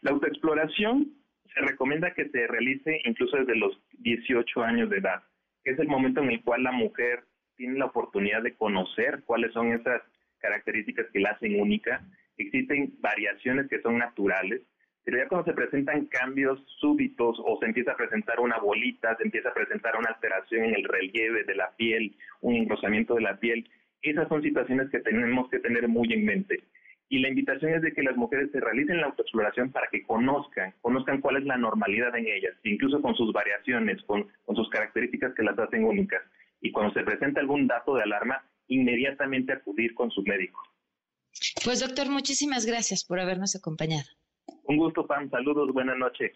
La 0.01 0.09
autoexploración 0.09 1.13
se 1.53 1.61
recomienda 1.61 2.15
que 2.15 2.27
se 2.29 2.47
realice 2.47 3.01
incluso 3.05 3.37
desde 3.37 3.55
los 3.55 3.77
18 3.99 4.63
años 4.63 4.89
de 4.89 4.97
edad, 4.97 5.21
que 5.63 5.71
es 5.73 5.79
el 5.79 5.87
momento 5.87 6.23
en 6.23 6.31
el 6.31 6.43
cual 6.43 6.63
la 6.63 6.71
mujer 6.71 7.23
tiene 7.55 7.77
la 7.77 7.85
oportunidad 7.85 8.41
de 8.41 8.55
conocer 8.55 9.21
cuáles 9.25 9.53
son 9.53 9.73
esas 9.73 10.01
características 10.39 11.05
que 11.13 11.19
la 11.19 11.31
hacen 11.31 11.61
única. 11.61 12.03
Existen 12.37 12.95
variaciones 12.99 13.69
que 13.69 13.79
son 13.83 13.99
naturales, 13.99 14.63
pero 15.03 15.17
ya 15.17 15.27
cuando 15.27 15.45
se 15.45 15.55
presentan 15.55 16.05
cambios 16.05 16.59
súbitos 16.79 17.37
o 17.43 17.57
se 17.59 17.65
empieza 17.65 17.93
a 17.93 17.97
presentar 17.97 18.39
una 18.39 18.59
bolita, 18.59 19.15
se 19.17 19.23
empieza 19.23 19.49
a 19.49 19.53
presentar 19.53 19.95
una 19.97 20.09
alteración 20.09 20.65
en 20.65 20.75
el 20.75 20.83
relieve 20.83 21.43
de 21.43 21.55
la 21.55 21.75
piel, 21.75 22.15
un 22.41 22.55
engrosamiento 22.55 23.15
de 23.15 23.21
la 23.21 23.39
piel, 23.39 23.69
esas 24.01 24.27
son 24.29 24.41
situaciones 24.41 24.89
que 24.89 24.99
tenemos 24.99 25.49
que 25.49 25.59
tener 25.59 25.87
muy 25.87 26.11
en 26.13 26.25
mente. 26.25 26.63
Y 27.09 27.19
la 27.19 27.29
invitación 27.29 27.73
es 27.73 27.81
de 27.81 27.91
que 27.91 28.03
las 28.03 28.15
mujeres 28.15 28.51
se 28.51 28.59
realicen 28.59 29.01
la 29.01 29.07
autoexploración 29.07 29.71
para 29.71 29.87
que 29.87 30.03
conozcan, 30.03 30.75
conozcan 30.81 31.21
cuál 31.21 31.37
es 31.37 31.43
la 31.43 31.57
normalidad 31.57 32.15
en 32.15 32.27
ellas, 32.27 32.53
incluso 32.63 33.01
con 33.01 33.15
sus 33.15 33.33
variaciones, 33.33 34.01
con, 34.03 34.27
con 34.45 34.55
sus 34.55 34.69
características 34.69 35.33
que 35.33 35.43
las 35.43 35.57
hacen 35.57 35.85
únicas. 35.85 36.21
Y 36.61 36.71
cuando 36.71 36.93
se 36.93 37.03
presenta 37.03 37.41
algún 37.41 37.65
dato 37.65 37.95
de 37.95 38.03
alarma, 38.03 38.43
inmediatamente 38.67 39.53
acudir 39.53 39.95
con 39.95 40.11
su 40.11 40.21
médico. 40.21 40.61
Pues 41.63 41.79
doctor, 41.79 42.09
muchísimas 42.09 42.65
gracias 42.65 43.03
por 43.03 43.19
habernos 43.19 43.55
acompañado. 43.55 44.18
Un 44.63 44.77
gusto, 44.77 45.05
Pam. 45.05 45.29
Saludos, 45.29 45.69
buenas 45.73 45.97
noches. 45.97 46.31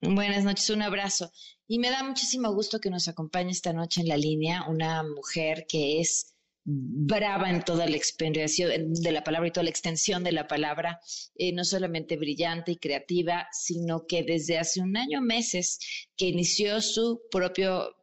Buenas 0.00 0.44
noches, 0.44 0.68
un 0.70 0.82
abrazo. 0.82 1.30
Y 1.66 1.78
me 1.78 1.90
da 1.90 2.02
muchísimo 2.02 2.52
gusto 2.52 2.78
que 2.78 2.90
nos 2.90 3.08
acompañe 3.08 3.50
esta 3.50 3.72
noche 3.72 4.02
en 4.02 4.08
la 4.08 4.16
línea 4.16 4.64
una 4.68 5.02
mujer 5.02 5.66
que 5.66 6.00
es 6.00 6.34
brava 6.66 7.50
en 7.50 7.62
toda 7.62 7.86
la 7.86 7.96
extensión 7.96 8.92
de 8.94 9.12
la 9.12 9.22
palabra 9.22 9.48
y 9.48 9.50
toda 9.50 9.64
la 9.64 9.70
extensión 9.70 10.24
de 10.24 10.32
la 10.32 10.46
palabra, 10.46 11.00
eh, 11.36 11.52
no 11.52 11.64
solamente 11.64 12.16
brillante 12.16 12.72
y 12.72 12.76
creativa, 12.76 13.48
sino 13.52 14.06
que 14.06 14.22
desde 14.22 14.58
hace 14.58 14.80
un 14.80 14.96
año, 14.96 15.20
meses, 15.20 16.06
que 16.16 16.26
inició 16.26 16.80
su 16.80 17.22
propio 17.30 17.96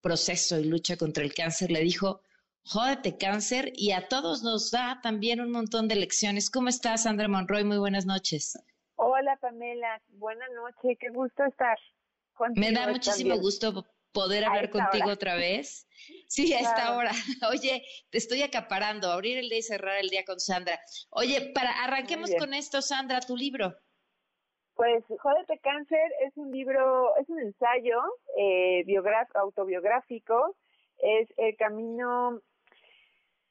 proceso 0.00 0.58
y 0.58 0.64
lucha 0.64 0.96
contra 0.96 1.24
el 1.24 1.34
cáncer, 1.34 1.70
le 1.70 1.80
dijo, 1.80 2.22
jódete 2.64 3.18
cáncer, 3.18 3.72
y 3.76 3.92
a 3.92 4.08
todos 4.08 4.42
nos 4.42 4.70
da 4.70 5.00
también 5.02 5.40
un 5.40 5.50
montón 5.50 5.86
de 5.88 5.96
lecciones. 5.96 6.48
¿Cómo 6.50 6.68
estás, 6.68 7.02
Sandra 7.02 7.28
Monroy? 7.28 7.64
Muy 7.64 7.78
buenas 7.78 8.06
noches. 8.06 8.58
Pamela. 9.46 10.02
Buenas 10.08 10.50
noches. 10.52 10.98
Qué 10.98 11.08
gusto 11.10 11.44
estar 11.44 11.78
contigo. 12.34 12.66
Me 12.66 12.72
da 12.72 12.88
muchísimo 12.88 13.36
gusto 13.38 13.86
poder 14.12 14.44
hablar 14.44 14.70
contigo 14.70 15.10
otra 15.10 15.36
vez. 15.36 15.86
Sí, 16.26 16.52
a 16.52 16.58
esta 16.58 16.96
hora. 16.96 17.12
Oye, 17.52 17.84
te 18.10 18.18
estoy 18.18 18.42
acaparando, 18.42 19.08
abrir 19.08 19.38
el 19.38 19.48
día 19.48 19.58
y 19.58 19.62
cerrar 19.62 19.98
el 19.98 20.08
día 20.08 20.24
con 20.24 20.40
Sandra. 20.40 20.80
Oye, 21.10 21.52
para 21.54 21.70
arranquemos 21.84 22.34
con 22.36 22.54
esto, 22.54 22.82
Sandra, 22.82 23.20
tu 23.20 23.36
libro. 23.36 23.72
Pues 24.74 25.04
Jódete 25.20 25.58
Cáncer 25.60 26.10
es 26.26 26.36
un 26.36 26.50
libro, 26.50 27.16
es 27.16 27.28
un 27.28 27.38
ensayo 27.38 28.02
eh, 28.36 28.84
autobiográfico, 29.34 30.56
es 30.98 31.28
el 31.36 31.56
camino, 31.56 32.40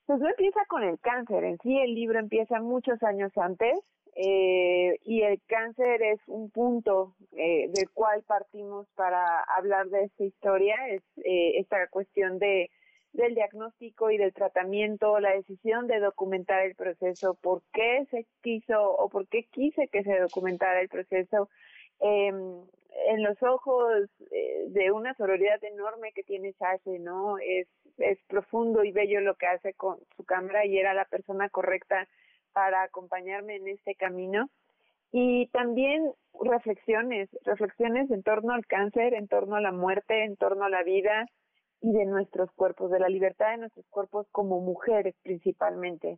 pues 0.06 0.20
no 0.20 0.28
empieza 0.28 0.60
con 0.68 0.84
el 0.84 1.00
cáncer, 1.00 1.46
en 1.46 1.58
sí 1.60 1.80
el 1.80 1.96
libro 1.96 2.20
empieza 2.20 2.60
muchos 2.60 3.02
años 3.02 3.32
antes, 3.38 3.80
eh, 4.16 4.98
y 5.04 5.22
el 5.24 5.42
cáncer 5.46 6.02
es 6.02 6.20
un 6.28 6.50
punto 6.50 7.16
eh, 7.34 7.70
del 7.74 7.90
cual 7.92 8.24
partimos 8.24 8.88
para 8.96 9.42
hablar 9.42 9.88
de 9.90 10.06
esta 10.06 10.24
historia, 10.24 10.76
es 10.90 11.02
eh, 11.18 11.60
esta 11.60 11.88
cuestión 11.88 12.40
de 12.40 12.70
del 13.16 13.34
diagnóstico 13.34 14.12
y 14.12 14.18
del 14.18 14.34
tratamiento, 14.34 15.20
la 15.20 15.34
decisión 15.34 15.88
de 15.88 16.00
documentar 16.00 16.66
el 16.66 16.76
proceso, 16.76 17.36
por 17.42 17.62
qué 17.74 18.06
se 18.12 18.26
quiso 18.42 18.92
o 18.92 19.10
por 19.10 19.28
qué 19.28 19.46
quise 19.52 19.88
que 19.88 20.04
se 20.04 20.20
documentara 20.20 20.82
el 20.82 20.90
proceso, 20.90 21.50
em, 22.00 22.62
en 23.08 23.24
los 23.24 23.42
ojos 23.44 24.10
eh, 24.32 24.66
de 24.70 24.92
una 24.92 25.14
sororidad 25.16 25.64
enorme 25.64 26.12
que 26.14 26.24
tiene 26.24 26.54
Sasha, 26.54 26.92
¿no? 27.00 27.38
Es, 27.40 27.68
es 27.98 28.20
profundo 28.28 28.84
y 28.84 28.92
bello 28.92 29.22
lo 29.22 29.36
que 29.36 29.48
hace 29.48 29.74
con 29.74 29.98
su 30.18 30.26
cámara 30.26 30.66
y 30.66 30.78
era 30.78 30.94
la 30.94 31.06
persona 31.06 31.50
correcta 31.50 32.08
para 32.56 32.84
acompañarme 32.84 33.58
en 33.58 33.68
este 33.68 33.96
camino 33.96 34.50
y 35.12 35.48
también 35.48 36.14
reflexiones, 36.42 37.30
reflexiones 37.44 38.10
en 38.12 38.24
torno 38.24 38.54
al 38.54 38.66
cáncer, 38.66 39.14
en 39.14 39.28
torno 39.28 39.58
a 39.58 39.62
la 39.62 39.74
muerte, 39.74 40.24
en 40.24 40.38
torno 40.38 40.64
a 40.64 40.70
la 40.70 40.82
vida 40.84 41.26
y 41.82 41.92
de 41.92 42.06
nuestros 42.06 42.50
cuerpos, 42.54 42.92
de 42.92 43.00
la 43.00 43.10
libertad 43.10 43.52
de 43.52 43.58
nuestros 43.58 43.86
cuerpos 43.90 44.26
como 44.32 44.62
mujeres 44.62 45.16
principalmente. 45.22 46.18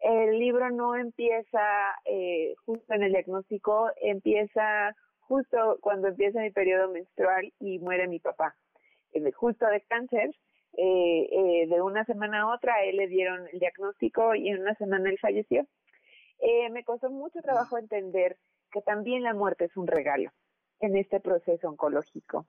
El 0.00 0.40
libro 0.40 0.70
no 0.70 0.96
empieza 0.96 1.60
eh, 2.04 2.54
justo 2.64 2.92
en 2.92 3.04
el 3.04 3.12
diagnóstico, 3.12 3.90
empieza 4.02 4.94
justo 5.20 5.78
cuando 5.80 6.08
empieza 6.08 6.40
mi 6.40 6.50
periodo 6.50 6.90
menstrual 6.90 7.52
y 7.60 7.78
muere 7.78 8.08
mi 8.08 8.18
papá, 8.18 8.56
eh, 9.12 9.30
justo 9.32 9.66
de 9.66 9.82
cáncer. 9.82 10.30
Eh, 10.78 11.28
eh, 11.32 11.66
de 11.68 11.80
una 11.80 12.04
semana 12.04 12.42
a 12.42 12.54
otra, 12.54 12.74
a 12.74 12.84
él 12.84 12.96
le 12.96 13.08
dieron 13.08 13.48
el 13.50 13.58
diagnóstico 13.58 14.34
y 14.34 14.50
en 14.50 14.60
una 14.60 14.74
semana 14.74 15.08
él 15.08 15.18
falleció. 15.18 15.66
Eh, 16.38 16.68
me 16.70 16.84
costó 16.84 17.10
mucho 17.10 17.40
trabajo 17.40 17.78
entender 17.78 18.36
que 18.70 18.82
también 18.82 19.22
la 19.22 19.32
muerte 19.32 19.64
es 19.64 19.76
un 19.76 19.86
regalo 19.86 20.30
en 20.80 20.96
este 20.96 21.18
proceso 21.20 21.68
oncológico. 21.68 22.46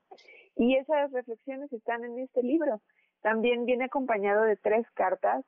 Y 0.58 0.76
esas 0.76 1.12
reflexiones 1.14 1.72
están 1.72 2.04
en 2.04 2.20
este 2.20 2.44
libro. 2.44 2.82
También 3.22 3.66
viene 3.66 3.86
acompañado 3.86 4.44
de 4.44 4.58
tres 4.58 4.86
cartas 4.94 5.46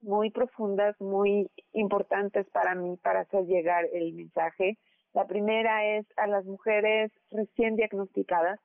muy 0.00 0.30
profundas, 0.30 0.94
muy 1.00 1.50
importantes 1.72 2.46
para 2.50 2.76
mí 2.76 2.96
para 2.98 3.20
hacer 3.20 3.46
llegar 3.46 3.84
el 3.92 4.12
mensaje. 4.12 4.78
La 5.12 5.26
primera 5.26 5.84
es 5.96 6.06
a 6.16 6.28
las 6.28 6.44
mujeres 6.44 7.10
recién 7.30 7.74
diagnosticadas, 7.74 8.60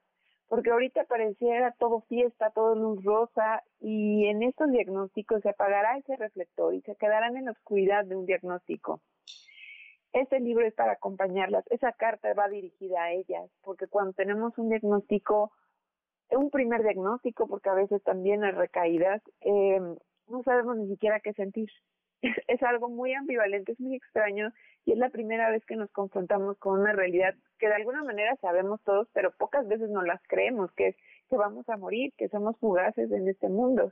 porque 0.51 0.69
ahorita 0.69 1.05
pareciera 1.05 1.71
todo 1.79 2.01
fiesta, 2.09 2.49
todo 2.49 2.75
luz 2.75 3.01
rosa, 3.05 3.63
y 3.79 4.25
en 4.25 4.43
estos 4.43 4.69
diagnósticos 4.69 5.41
se 5.43 5.47
apagará 5.51 5.97
ese 5.97 6.17
reflector 6.17 6.75
y 6.75 6.81
se 6.81 6.97
quedarán 6.97 7.37
en 7.37 7.45
la 7.45 7.51
oscuridad 7.51 8.03
de 8.03 8.17
un 8.17 8.25
diagnóstico. 8.25 8.99
Este 10.11 10.41
libro 10.41 10.67
es 10.67 10.73
para 10.73 10.91
acompañarlas. 10.91 11.63
Esa 11.69 11.93
carta 11.93 12.33
va 12.33 12.49
dirigida 12.49 13.01
a 13.01 13.13
ellas, 13.13 13.49
porque 13.61 13.87
cuando 13.87 14.11
tenemos 14.11 14.57
un 14.57 14.67
diagnóstico, 14.67 15.53
un 16.31 16.49
primer 16.49 16.83
diagnóstico, 16.83 17.47
porque 17.47 17.69
a 17.69 17.75
veces 17.75 18.03
también 18.03 18.43
hay 18.43 18.51
recaídas, 18.51 19.21
eh, 19.39 19.79
no 20.27 20.43
sabemos 20.43 20.75
ni 20.75 20.89
siquiera 20.89 21.21
qué 21.21 21.31
sentir. 21.31 21.69
Es, 22.47 22.61
algo 22.63 22.89
muy 22.89 23.13
ambivalente, 23.13 23.71
es 23.71 23.79
muy 23.79 23.95
extraño 23.95 24.51
y 24.85 24.93
es 24.93 24.97
la 24.97 25.09
primera 25.09 25.49
vez 25.49 25.65
que 25.65 25.75
nos 25.75 25.91
confrontamos 25.91 26.57
con 26.57 26.79
una 26.79 26.93
realidad 26.93 27.33
que 27.59 27.67
de 27.67 27.75
alguna 27.75 28.03
manera 28.03 28.35
sabemos 28.41 28.81
todos, 28.83 29.07
pero 29.13 29.31
pocas 29.31 29.67
veces 29.67 29.89
nos 29.89 30.05
las 30.05 30.21
creemos, 30.27 30.71
que 30.73 30.89
es 30.89 30.95
que 31.29 31.37
vamos 31.37 31.67
a 31.69 31.77
morir, 31.77 32.13
que 32.17 32.29
somos 32.29 32.57
fugaces 32.59 33.11
en 33.11 33.27
este 33.27 33.49
mundo. 33.49 33.91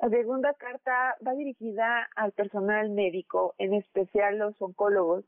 La 0.00 0.08
segunda 0.10 0.54
carta 0.54 1.16
va 1.26 1.34
dirigida 1.34 2.08
al 2.14 2.32
personal 2.32 2.90
médico, 2.90 3.54
en 3.58 3.74
especial 3.74 4.38
los 4.38 4.60
oncólogos, 4.62 5.24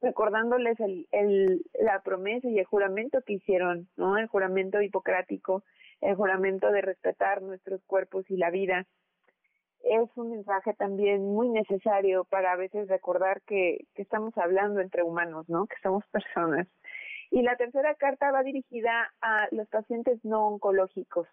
recordándoles 0.00 0.78
el, 0.78 1.08
el, 1.10 1.62
la 1.80 2.00
promesa 2.02 2.48
y 2.48 2.58
el 2.60 2.64
juramento 2.64 3.20
que 3.26 3.34
hicieron, 3.34 3.88
¿no? 3.96 4.16
El 4.16 4.28
juramento 4.28 4.80
hipocrático, 4.80 5.64
el 6.00 6.14
juramento 6.14 6.70
de 6.70 6.82
respetar 6.82 7.42
nuestros 7.42 7.82
cuerpos 7.84 8.30
y 8.30 8.36
la 8.36 8.50
vida 8.50 8.86
es 9.84 10.08
un 10.16 10.30
mensaje 10.30 10.74
también 10.74 11.24
muy 11.24 11.48
necesario 11.48 12.24
para 12.24 12.52
a 12.52 12.56
veces 12.56 12.88
recordar 12.88 13.42
que, 13.42 13.86
que 13.94 14.02
estamos 14.02 14.36
hablando 14.36 14.80
entre 14.80 15.02
humanos, 15.02 15.48
¿no? 15.48 15.66
Que 15.66 15.76
somos 15.82 16.04
personas. 16.12 16.66
Y 17.30 17.42
la 17.42 17.56
tercera 17.56 17.94
carta 17.94 18.30
va 18.30 18.42
dirigida 18.42 19.12
a 19.20 19.48
los 19.50 19.68
pacientes 19.68 20.24
no 20.24 20.48
oncológicos, 20.48 21.28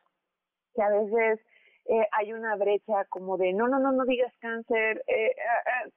que 0.74 0.82
a 0.82 0.90
veces 0.90 1.40
eh, 1.86 2.08
hay 2.12 2.34
una 2.34 2.56
brecha 2.56 3.06
como 3.10 3.38
de 3.38 3.54
no, 3.54 3.68
no, 3.68 3.80
no, 3.80 3.92
no 3.92 4.06
digas 4.06 4.34
cáncer, 4.40 5.04
eh, 5.08 5.36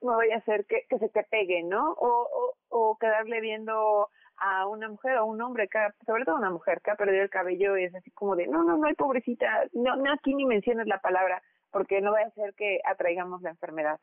no 0.03 0.15
voy 0.15 0.31
a 0.31 0.37
hacer 0.37 0.67
que, 0.67 0.85
que 0.89 0.99
se 0.99 1.09
te 1.09 1.25
pegue, 1.25 1.63
¿no? 1.65 1.93
O, 1.93 2.29
o, 2.31 2.55
o 2.69 2.97
quedarle 2.99 3.41
viendo 3.41 4.09
a 4.37 4.67
una 4.67 4.89
mujer 4.89 5.17
o 5.19 5.27
un 5.27 5.41
hombre, 5.41 5.69
que, 5.69 5.79
sobre 6.07 6.25
todo 6.25 6.37
una 6.37 6.51
mujer 6.51 6.81
que 6.81 6.91
ha 6.91 6.97
perdido 6.97 7.23
el 7.23 7.31
cabello 7.31 7.75
es 7.75 7.95
así 7.95 8.11
como 8.13 8.37
de 8.37 8.47
no, 8.47 8.63
no, 8.63 8.77
no, 8.77 8.87
hay 8.87 8.95
pobrecita, 8.95 9.65
no, 9.73 9.97
no, 9.97 10.13
aquí 10.13 10.35
ni 10.35 10.45
menciones 10.45 10.87
la 10.87 11.01
palabra 11.01 11.43
porque 11.71 12.01
no 12.01 12.13
va 12.13 12.21
a 12.21 12.27
hacer 12.27 12.55
que 12.55 12.81
atraigamos 12.85 13.43
la 13.43 13.51
enfermedad. 13.51 13.99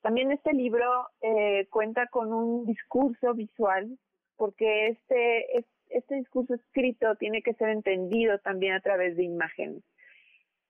También 0.00 0.32
este 0.32 0.52
libro 0.52 1.08
eh, 1.20 1.66
cuenta 1.70 2.06
con 2.08 2.32
un 2.32 2.66
discurso 2.66 3.34
visual, 3.34 3.98
porque 4.36 4.88
este, 4.88 5.64
este 5.88 6.14
discurso 6.16 6.54
escrito 6.54 7.14
tiene 7.16 7.42
que 7.42 7.54
ser 7.54 7.68
entendido 7.68 8.38
también 8.40 8.74
a 8.74 8.80
través 8.80 9.16
de 9.16 9.24
imágenes. 9.24 9.82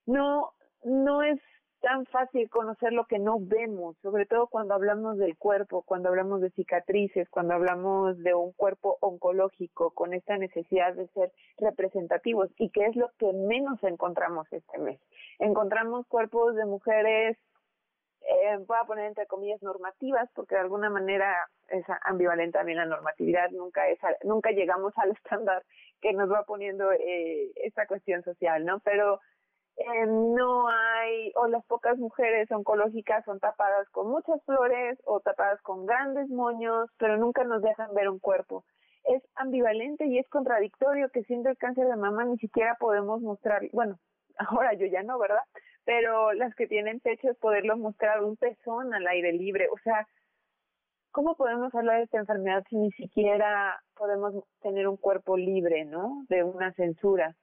No, 0.05 0.53
no 0.83 1.23
es 1.23 1.39
tan 1.83 2.05
fácil 2.05 2.49
conocer 2.49 2.93
lo 2.93 3.05
que 3.07 3.19
no 3.19 3.39
vemos, 3.41 3.97
sobre 4.01 4.25
todo 4.25 4.47
cuando 4.47 4.73
hablamos 4.73 5.17
del 5.17 5.37
cuerpo, 5.37 5.81
cuando 5.81 6.07
hablamos 6.07 6.39
de 6.39 6.49
cicatrices, 6.51 7.29
cuando 7.29 7.55
hablamos 7.55 8.17
de 8.19 8.33
un 8.33 8.53
cuerpo 8.53 8.97
oncológico 9.01 9.91
con 9.91 10.13
esta 10.13 10.37
necesidad 10.37 10.93
de 10.93 11.09
ser 11.09 11.33
representativos 11.57 12.49
y 12.57 12.69
que 12.69 12.85
es 12.85 12.95
lo 12.95 13.11
que 13.19 13.33
menos 13.33 13.83
encontramos 13.83 14.47
este 14.53 14.77
mes. 14.77 14.97
Encontramos 15.39 16.07
cuerpos 16.07 16.55
de 16.55 16.65
mujeres, 16.65 17.37
eh, 18.21 18.57
voy 18.65 18.77
a 18.81 18.85
poner 18.85 19.07
entre 19.07 19.27
comillas 19.27 19.61
normativas, 19.61 20.29
porque 20.35 20.55
de 20.55 20.61
alguna 20.61 20.89
manera 20.89 21.35
es 21.67 21.83
ambivalente 22.03 22.57
también 22.57 22.77
la 22.77 22.85
normatividad, 22.85 23.51
nunca 23.51 23.89
es, 23.89 23.99
nunca 24.23 24.51
llegamos 24.51 24.93
al 24.97 25.11
estándar 25.17 25.63
que 26.01 26.13
nos 26.13 26.31
va 26.31 26.45
poniendo 26.45 26.93
eh, 26.93 27.51
esta 27.57 27.87
cuestión 27.87 28.23
social, 28.23 28.63
¿no? 28.63 28.79
Pero 28.79 29.19
eh, 29.75 30.05
no 30.05 30.67
hay, 30.67 31.31
o 31.35 31.47
las 31.47 31.65
pocas 31.65 31.97
mujeres 31.97 32.51
oncológicas 32.51 33.25
son 33.25 33.39
tapadas 33.39 33.89
con 33.89 34.09
muchas 34.09 34.43
flores 34.45 34.99
o 35.05 35.19
tapadas 35.19 35.61
con 35.61 35.85
grandes 35.85 36.29
moños, 36.29 36.89
pero 36.97 37.17
nunca 37.17 37.43
nos 37.43 37.61
dejan 37.61 37.93
ver 37.93 38.09
un 38.09 38.19
cuerpo. 38.19 38.63
Es 39.03 39.23
ambivalente 39.35 40.05
y 40.05 40.19
es 40.19 40.29
contradictorio 40.29 41.09
que 41.09 41.23
siendo 41.23 41.49
el 41.49 41.57
cáncer 41.57 41.87
de 41.87 41.95
mama 41.95 42.23
ni 42.23 42.37
siquiera 42.37 42.75
podemos 42.79 43.21
mostrar, 43.21 43.63
bueno, 43.73 43.99
ahora 44.37 44.73
yo 44.73 44.85
ya 44.85 45.01
no, 45.03 45.17
¿verdad? 45.17 45.41
Pero 45.85 46.33
las 46.33 46.53
que 46.55 46.67
tienen 46.67 46.99
pecho 46.99 47.31
es 47.31 47.37
poderlo 47.37 47.75
mostrar 47.75 48.23
un 48.23 48.37
pezón 48.37 48.93
al 48.93 49.07
aire 49.07 49.33
libre, 49.33 49.67
o 49.71 49.77
sea, 49.79 50.07
¿cómo 51.11 51.35
podemos 51.35 51.73
hablar 51.75 51.97
de 51.97 52.03
esta 52.03 52.19
enfermedad 52.19 52.63
si 52.69 52.77
ni 52.77 52.91
siquiera 52.91 53.81
podemos 53.95 54.35
tener 54.61 54.87
un 54.87 54.97
cuerpo 54.97 55.35
libre, 55.35 55.85
¿no? 55.85 56.25
De 56.29 56.43
una 56.43 56.73
censura. 56.73 57.35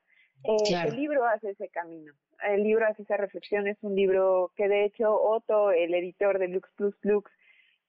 Eh, 0.44 0.86
El 0.86 0.96
libro 0.96 1.24
hace 1.24 1.50
ese 1.50 1.68
camino. 1.68 2.12
El 2.42 2.62
libro 2.62 2.86
hace 2.86 3.02
esa 3.02 3.16
reflexión. 3.16 3.66
Es 3.66 3.78
un 3.82 3.94
libro 3.94 4.52
que, 4.56 4.68
de 4.68 4.84
hecho, 4.84 5.14
Otto, 5.20 5.70
el 5.72 5.94
editor 5.94 6.38
de 6.38 6.48
Lux 6.48 6.68
Plus 6.76 6.94
Lux, 7.02 7.30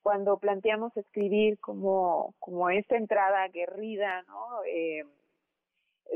cuando 0.02 0.38
planteamos 0.38 0.96
escribir 0.98 1.60
como, 1.60 2.36
como 2.40 2.70
esta 2.70 2.98
entrada 2.98 3.44
aguerrida, 3.44 4.24
¿no? 4.24 4.64
Eh, 4.66 5.06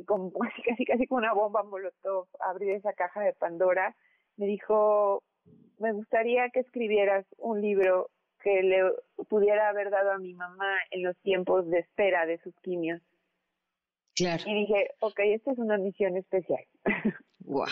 como 0.06 0.32
casi, 0.40 0.62
casi, 0.64 0.86
casi 0.86 1.08
como 1.08 1.20
una 1.20 1.34
bomba 1.34 1.64
molotov, 1.64 2.28
abrir 2.40 2.72
esa 2.72 2.94
caja 2.94 3.22
de 3.22 3.34
Pandora, 3.34 3.96
me 4.38 4.48
dijo, 4.48 5.24
me 5.80 5.94
gustaría 5.94 6.50
que 6.50 6.62
escribieras 6.62 7.26
un 7.38 7.62
libro 7.62 8.10
que 8.42 8.62
le 8.62 8.84
pudiera 9.30 9.70
haber 9.70 9.90
dado 9.90 10.12
a 10.12 10.20
mi 10.20 10.34
mamá 10.34 10.78
en 10.92 11.04
los 11.04 11.18
tiempos 11.18 11.68
de 11.70 11.80
espera 11.80 12.26
de 12.26 12.38
sus 12.40 12.56
quimios. 12.62 13.02
Claro. 14.16 14.44
Y 14.48 14.62
dije, 14.62 14.92
ok, 15.00 15.20
esta 15.20 15.52
es 15.52 15.58
una 15.58 15.78
misión 15.78 16.18
especial. 16.18 16.64
Wow. 17.48 17.68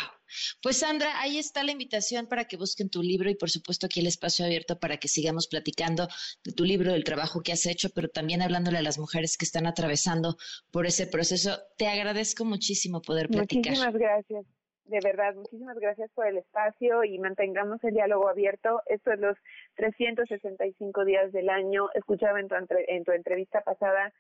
Pues 0.61 0.77
Sandra, 0.77 1.19
ahí 1.19 1.39
está 1.39 1.63
la 1.63 1.71
invitación 1.71 2.27
para 2.27 2.45
que 2.45 2.57
busquen 2.57 2.89
tu 2.89 3.01
libro 3.01 3.29
y 3.29 3.35
por 3.35 3.49
supuesto 3.49 3.87
aquí 3.87 4.01
el 4.01 4.07
espacio 4.07 4.45
abierto 4.45 4.79
para 4.79 4.97
que 4.97 5.07
sigamos 5.07 5.47
platicando 5.47 6.07
de 6.43 6.51
tu 6.53 6.63
libro, 6.63 6.91
del 6.91 7.03
trabajo 7.03 7.41
que 7.41 7.53
has 7.53 7.65
hecho, 7.65 7.89
pero 7.93 8.07
también 8.07 8.43
hablándole 8.43 8.77
a 8.77 8.83
las 8.83 8.99
mujeres 8.99 9.35
que 9.35 9.45
están 9.45 9.65
atravesando 9.65 10.35
por 10.71 10.85
ese 10.85 11.07
proceso. 11.07 11.57
Te 11.75 11.87
agradezco 11.87 12.45
muchísimo 12.45 13.01
poder 13.01 13.29
platicar. 13.29 13.71
Muchísimas 13.71 13.95
gracias. 13.95 14.45
De 14.85 14.99
verdad, 15.03 15.33
muchísimas 15.33 15.79
gracias 15.79 16.11
por 16.13 16.27
el 16.27 16.37
espacio 16.37 17.03
y 17.03 17.17
mantengamos 17.17 17.83
el 17.83 17.93
diálogo 17.93 18.29
abierto. 18.29 18.81
Esto 18.85 19.11
es 19.11 19.19
los 19.19 19.37
365 19.75 21.05
días 21.05 21.31
del 21.31 21.49
año. 21.49 21.89
Escuchaba 21.95 22.39
en 22.39 22.47
tu, 22.47 22.55
en 22.87 23.03
tu 23.03 23.11
entrevista 23.11 23.61
pasada 23.61 24.13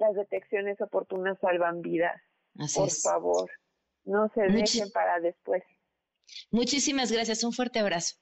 las 0.00 0.14
detecciones 0.14 0.80
oportunas 0.80 1.38
salvan 1.40 1.82
vidas. 1.82 2.20
Así 2.58 2.78
Por 2.78 2.88
es. 2.88 3.02
favor, 3.02 3.50
no 4.04 4.28
se 4.34 4.42
dejen 4.42 4.90
para 4.90 5.20
después. 5.20 5.62
Muchísimas 6.50 7.12
gracias. 7.12 7.44
Un 7.44 7.52
fuerte 7.52 7.78
abrazo. 7.78 8.16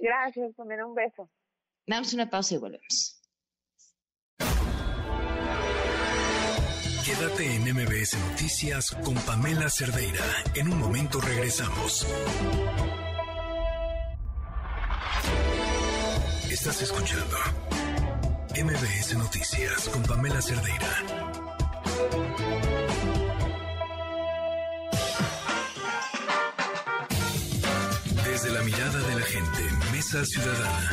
Gracias, 0.00 0.54
tomen 0.56 0.82
un 0.82 0.94
beso. 0.94 1.30
Damos 1.86 2.12
una 2.14 2.28
pausa 2.30 2.54
y 2.54 2.58
volvemos. 2.58 3.16
Quédate 7.04 7.56
en 7.56 7.62
MBS 7.74 8.16
Noticias 8.30 8.90
con 9.04 9.14
Pamela 9.26 9.68
Cerdeira. 9.68 10.24
En 10.54 10.72
un 10.72 10.78
momento 10.78 11.20
regresamos. 11.20 12.06
Estás 16.50 16.82
escuchando 16.82 17.36
MBS 18.54 19.16
Noticias 19.16 19.88
con 19.88 20.02
Pamela 20.02 20.42
Cerdeira. 20.42 20.86
Desde 28.24 28.50
la 28.52 28.62
mirada 28.62 28.98
de 29.08 29.14
la 29.14 29.22
gente, 29.22 29.62
Mesa 29.92 30.24
Ciudadana. 30.24 30.90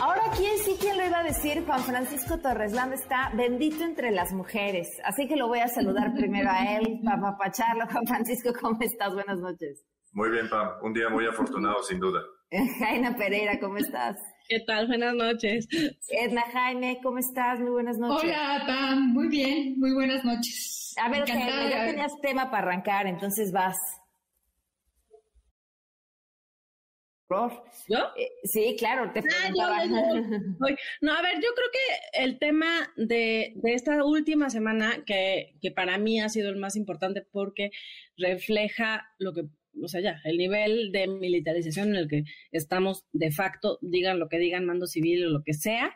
Ahora, 0.00 0.22
¿quién 0.36 0.58
sí, 0.58 0.76
quién 0.80 0.96
lo 0.98 1.06
iba 1.06 1.18
a 1.20 1.22
decir? 1.22 1.64
Juan 1.64 1.80
Francisco 1.80 2.38
Torresland 2.38 2.94
está 2.94 3.30
bendito 3.36 3.84
entre 3.84 4.10
las 4.10 4.32
mujeres. 4.32 4.88
Así 5.04 5.28
que 5.28 5.36
lo 5.36 5.48
voy 5.48 5.60
a 5.60 5.68
saludar 5.68 6.12
primero 6.16 6.50
a 6.50 6.76
él, 6.76 7.00
para 7.04 7.18
apapacharlo. 7.18 7.86
Juan 7.86 8.06
Francisco, 8.06 8.52
¿cómo 8.58 8.78
estás? 8.80 9.12
Buenas 9.14 9.38
noches. 9.38 9.84
Muy 10.12 10.30
bien, 10.30 10.48
Pam. 10.48 10.68
Un 10.82 10.92
día 10.92 11.08
muy 11.10 11.26
afortunado, 11.28 11.82
sin 11.82 12.00
duda. 12.00 12.20
Jaina 12.78 13.14
Pereira, 13.16 13.58
¿cómo 13.60 13.76
estás? 13.78 14.16
¿Qué 14.48 14.60
tal? 14.60 14.86
Buenas 14.86 15.14
noches. 15.14 15.68
Edna 16.08 16.42
Jaime, 16.52 16.98
¿cómo 17.02 17.18
estás? 17.18 17.58
Muy 17.60 17.70
buenas 17.70 17.98
noches. 17.98 18.24
Hola, 18.24 18.64
Pam. 18.66 19.12
Muy 19.12 19.28
bien. 19.28 19.78
Muy 19.78 19.92
buenas 19.94 20.24
noches. 20.24 20.94
A 21.00 21.08
ver, 21.08 21.26
Jaime, 21.26 21.70
ya 21.70 21.86
tenías 21.86 22.12
tema 22.20 22.50
para 22.50 22.68
arrancar, 22.68 23.06
entonces 23.06 23.52
vas. 23.52 23.76
¿Yo? 27.88 27.96
Eh, 28.14 28.28
sí, 28.44 28.76
claro, 28.78 29.10
te 29.10 29.20
Ah, 29.20 29.22
preguntaba. 29.22 29.84
yo, 29.86 29.90
yo, 29.90 30.16
yo. 30.20 30.38
Voy. 30.60 30.76
No, 31.00 31.14
a 31.14 31.22
ver, 31.22 31.36
yo 31.36 31.48
creo 31.54 31.68
que 31.72 32.22
el 32.24 32.38
tema 32.38 32.92
de, 32.96 33.54
de 33.56 33.72
esta 33.72 34.04
última 34.04 34.50
semana, 34.50 35.02
que, 35.06 35.54
que 35.62 35.70
para 35.70 35.96
mí 35.96 36.20
ha 36.20 36.28
sido 36.28 36.50
el 36.50 36.56
más 36.56 36.76
importante 36.76 37.26
porque 37.32 37.70
refleja 38.18 39.06
lo 39.18 39.32
que, 39.32 39.44
o 39.80 39.88
sea, 39.88 40.00
ya, 40.00 40.20
el 40.24 40.36
nivel 40.36 40.92
de 40.92 41.06
militarización 41.06 41.90
en 41.90 41.96
el 41.96 42.08
que 42.08 42.24
estamos 42.50 43.04
de 43.12 43.30
facto, 43.30 43.78
digan 43.80 44.18
lo 44.18 44.28
que 44.28 44.38
digan, 44.38 44.66
mando 44.66 44.86
civil 44.86 45.26
o 45.26 45.30
lo 45.30 45.42
que 45.42 45.54
sea, 45.54 45.94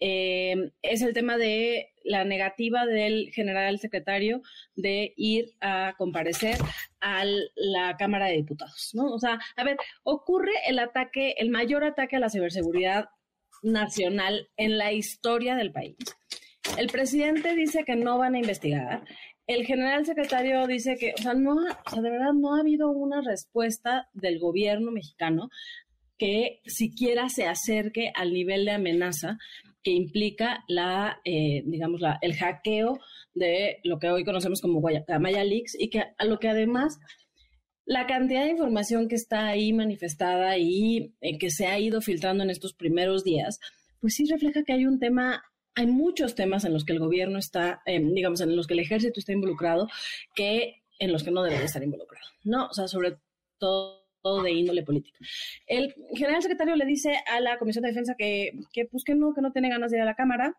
eh, 0.00 0.70
es 0.82 1.02
el 1.02 1.14
tema 1.14 1.36
de 1.36 1.92
la 2.04 2.24
negativa 2.24 2.86
del 2.86 3.30
general 3.32 3.78
secretario 3.78 4.42
de 4.74 5.12
ir 5.16 5.52
a 5.60 5.94
comparecer 5.98 6.56
a 7.00 7.24
la 7.54 7.96
Cámara 7.98 8.26
de 8.26 8.36
Diputados, 8.36 8.90
¿no? 8.94 9.12
O 9.12 9.18
sea, 9.18 9.38
a 9.56 9.64
ver, 9.64 9.76
ocurre 10.02 10.52
el 10.66 10.78
ataque, 10.78 11.34
el 11.38 11.50
mayor 11.50 11.84
ataque 11.84 12.16
a 12.16 12.20
la 12.20 12.30
ciberseguridad 12.30 13.06
nacional 13.62 14.48
en 14.56 14.78
la 14.78 14.92
historia 14.92 15.56
del 15.56 15.72
país. 15.72 15.96
El 16.76 16.88
presidente 16.88 17.54
dice 17.54 17.84
que 17.84 17.96
no 17.96 18.18
van 18.18 18.34
a 18.34 18.38
investigar. 18.38 19.04
El 19.48 19.64
general 19.66 20.06
secretario 20.06 20.66
dice 20.66 20.96
que, 20.96 21.14
o 21.18 21.22
sea, 21.22 21.34
no, 21.34 21.56
o 21.56 21.90
sea, 21.90 22.02
de 22.02 22.10
verdad 22.10 22.34
no 22.34 22.54
ha 22.54 22.60
habido 22.60 22.90
una 22.90 23.22
respuesta 23.22 24.08
del 24.12 24.38
gobierno 24.38 24.92
mexicano 24.92 25.48
que 26.18 26.60
siquiera 26.66 27.28
se 27.28 27.46
acerque 27.46 28.12
al 28.14 28.32
nivel 28.32 28.64
de 28.64 28.72
amenaza 28.72 29.38
que 29.82 29.92
implica 29.92 30.64
la, 30.68 31.20
eh, 31.24 31.62
digamos, 31.64 32.00
la, 32.00 32.18
el 32.20 32.34
hackeo 32.34 32.98
de 33.34 33.78
lo 33.84 33.98
que 33.98 34.10
hoy 34.10 34.24
conocemos 34.24 34.60
como 34.60 34.80
Guayacamaya 34.80 35.44
Leaks 35.44 35.76
y 35.78 35.88
que 35.88 36.04
a 36.16 36.24
lo 36.24 36.38
que 36.38 36.48
además 36.48 36.98
la 37.86 38.06
cantidad 38.06 38.44
de 38.44 38.50
información 38.50 39.08
que 39.08 39.14
está 39.14 39.46
ahí 39.46 39.72
manifestada 39.72 40.58
y 40.58 41.14
eh, 41.22 41.38
que 41.38 41.48
se 41.48 41.66
ha 41.66 41.78
ido 41.78 42.02
filtrando 42.02 42.44
en 42.44 42.50
estos 42.50 42.74
primeros 42.74 43.24
días, 43.24 43.60
pues 43.98 44.14
sí 44.14 44.26
refleja 44.26 44.62
que 44.62 44.74
hay 44.74 44.84
un 44.84 44.98
tema, 44.98 45.42
hay 45.78 45.86
muchos 45.86 46.34
temas 46.34 46.64
en 46.64 46.72
los 46.72 46.84
que 46.84 46.92
el 46.92 46.98
gobierno 46.98 47.38
está, 47.38 47.82
eh, 47.86 48.00
digamos, 48.02 48.40
en 48.40 48.56
los 48.56 48.66
que 48.66 48.74
el 48.74 48.80
ejército 48.80 49.20
está 49.20 49.32
involucrado, 49.32 49.88
que 50.34 50.82
en 50.98 51.12
los 51.12 51.22
que 51.22 51.30
no 51.30 51.44
debería 51.44 51.66
estar 51.66 51.84
involucrado, 51.84 52.26
¿no? 52.42 52.66
O 52.66 52.74
sea, 52.74 52.88
sobre 52.88 53.16
todo 53.58 54.02
de 54.42 54.50
índole 54.50 54.82
política. 54.82 55.20
El 55.68 55.94
general 56.14 56.42
secretario 56.42 56.74
le 56.74 56.84
dice 56.84 57.14
a 57.32 57.38
la 57.38 57.58
Comisión 57.58 57.82
de 57.82 57.90
Defensa 57.90 58.16
que, 58.18 58.58
que, 58.72 58.86
pues 58.86 59.04
que 59.04 59.14
no, 59.14 59.32
que 59.32 59.40
no 59.40 59.52
tiene 59.52 59.68
ganas 59.68 59.92
de 59.92 59.98
ir 59.98 60.02
a 60.02 60.06
la 60.06 60.16
Cámara, 60.16 60.56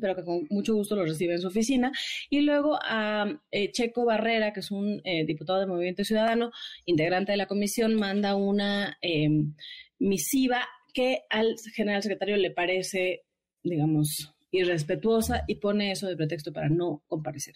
pero 0.00 0.14
que 0.14 0.22
con 0.22 0.46
mucho 0.50 0.76
gusto 0.76 0.94
lo 0.94 1.04
recibe 1.04 1.34
en 1.34 1.40
su 1.40 1.48
oficina. 1.48 1.90
Y 2.30 2.42
luego 2.42 2.78
a 2.80 3.26
eh, 3.50 3.72
Checo 3.72 4.04
Barrera, 4.04 4.52
que 4.52 4.60
es 4.60 4.70
un 4.70 5.00
eh, 5.02 5.24
diputado 5.24 5.58
de 5.58 5.66
Movimiento 5.66 6.04
Ciudadano, 6.04 6.52
integrante 6.84 7.32
de 7.32 7.38
la 7.38 7.46
comisión, 7.46 7.96
manda 7.96 8.36
una 8.36 8.98
em, 9.00 9.54
misiva 9.98 10.64
que 10.92 11.24
al 11.28 11.56
general 11.74 12.04
secretario 12.04 12.36
le 12.36 12.52
parece, 12.52 13.24
digamos, 13.64 14.33
irrespetuosa 14.54 15.44
y 15.46 15.56
pone 15.56 15.92
eso 15.92 16.06
de 16.06 16.16
pretexto 16.16 16.52
para 16.52 16.68
no 16.68 17.02
comparecer. 17.06 17.54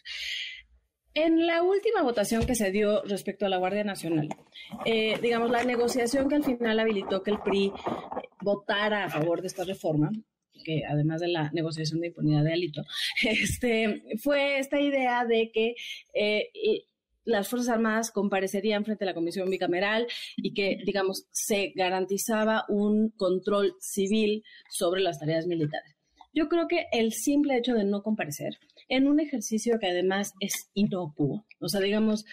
En 1.14 1.46
la 1.46 1.62
última 1.62 2.02
votación 2.02 2.46
que 2.46 2.54
se 2.54 2.70
dio 2.70 3.02
respecto 3.02 3.44
a 3.44 3.48
la 3.48 3.56
Guardia 3.56 3.82
Nacional, 3.82 4.28
eh, 4.84 5.18
digamos, 5.20 5.50
la 5.50 5.64
negociación 5.64 6.28
que 6.28 6.36
al 6.36 6.44
final 6.44 6.78
habilitó 6.78 7.22
que 7.22 7.32
el 7.32 7.40
PRI 7.40 7.72
votara 8.40 9.04
a 9.04 9.10
favor 9.10 9.40
de 9.40 9.48
esta 9.48 9.64
reforma, 9.64 10.12
que 10.64 10.82
además 10.88 11.20
de 11.20 11.28
la 11.28 11.50
negociación 11.52 12.00
de 12.00 12.08
impunidad 12.08 12.44
de 12.44 12.52
Alito, 12.52 12.82
este, 13.24 14.02
fue 14.22 14.58
esta 14.58 14.80
idea 14.80 15.24
de 15.24 15.50
que 15.52 15.74
eh, 16.14 16.50
las 17.28 17.48
Fuerzas 17.48 17.74
Armadas 17.74 18.10
comparecerían 18.10 18.84
frente 18.84 19.04
a 19.04 19.06
la 19.06 19.14
Comisión 19.14 19.50
Bicameral 19.50 20.06
y 20.36 20.54
que, 20.54 20.78
digamos, 20.84 21.26
se 21.30 21.72
garantizaba 21.74 22.64
un 22.68 23.10
control 23.10 23.74
civil 23.80 24.44
sobre 24.70 25.02
las 25.02 25.18
tareas 25.18 25.46
militares. 25.46 25.97
Yo 26.38 26.48
creo 26.48 26.68
que 26.68 26.86
el 26.92 27.12
simple 27.12 27.56
hecho 27.56 27.74
de 27.74 27.84
no 27.84 28.04
comparecer 28.04 28.60
en 28.88 29.08
un 29.08 29.18
ejercicio 29.18 29.80
que 29.80 29.88
además 29.88 30.34
es 30.38 30.70
inocuo, 30.72 31.44
o 31.58 31.68
sea, 31.68 31.80
digamos, 31.80 32.24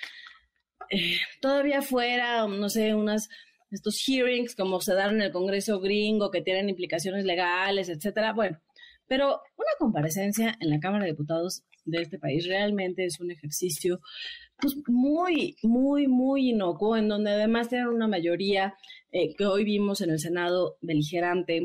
eh, 0.92 1.18
todavía 1.42 1.82
fuera, 1.82 2.46
no 2.48 2.70
sé, 2.70 2.94
unas 2.94 3.30
estos 3.72 3.98
hearings 4.06 4.56
como 4.56 4.80
se 4.80 4.94
dan 4.94 5.16
en 5.16 5.22
el 5.24 5.32
Congreso 5.32 5.80
gringo 5.80 6.30
que 6.30 6.44
tienen 6.44 6.70
implicaciones 6.70 7.26
legales, 7.26 7.90
etcétera. 7.90 8.34
Bueno, 8.34 8.60
pero 9.08 9.42
una 9.58 9.72
comparecencia 9.80 10.56
en 10.60 10.70
la 10.70 10.80
Cámara 10.80 11.06
de 11.06 11.12
Diputados 11.12 11.64
de 11.84 12.04
este 12.04 12.20
país 12.20 12.46
realmente 12.46 13.06
es 13.06 13.20
un 13.20 13.32
ejercicio 13.32 14.02
pues, 14.60 14.76
muy, 14.88 15.56
muy, 15.64 16.08
muy 16.08 16.50
inocuo, 16.52 16.96
en 16.96 17.08
donde 17.08 17.32
además 17.32 17.70
tienen 17.70 17.88
una 17.88 18.08
mayoría 18.08 18.76
eh, 19.12 19.34
que 19.36 19.48
hoy 19.48 19.64
vimos 19.64 20.02
en 20.02 20.12
el 20.12 20.20
Senado 20.20 20.78
beligerante, 20.82 21.64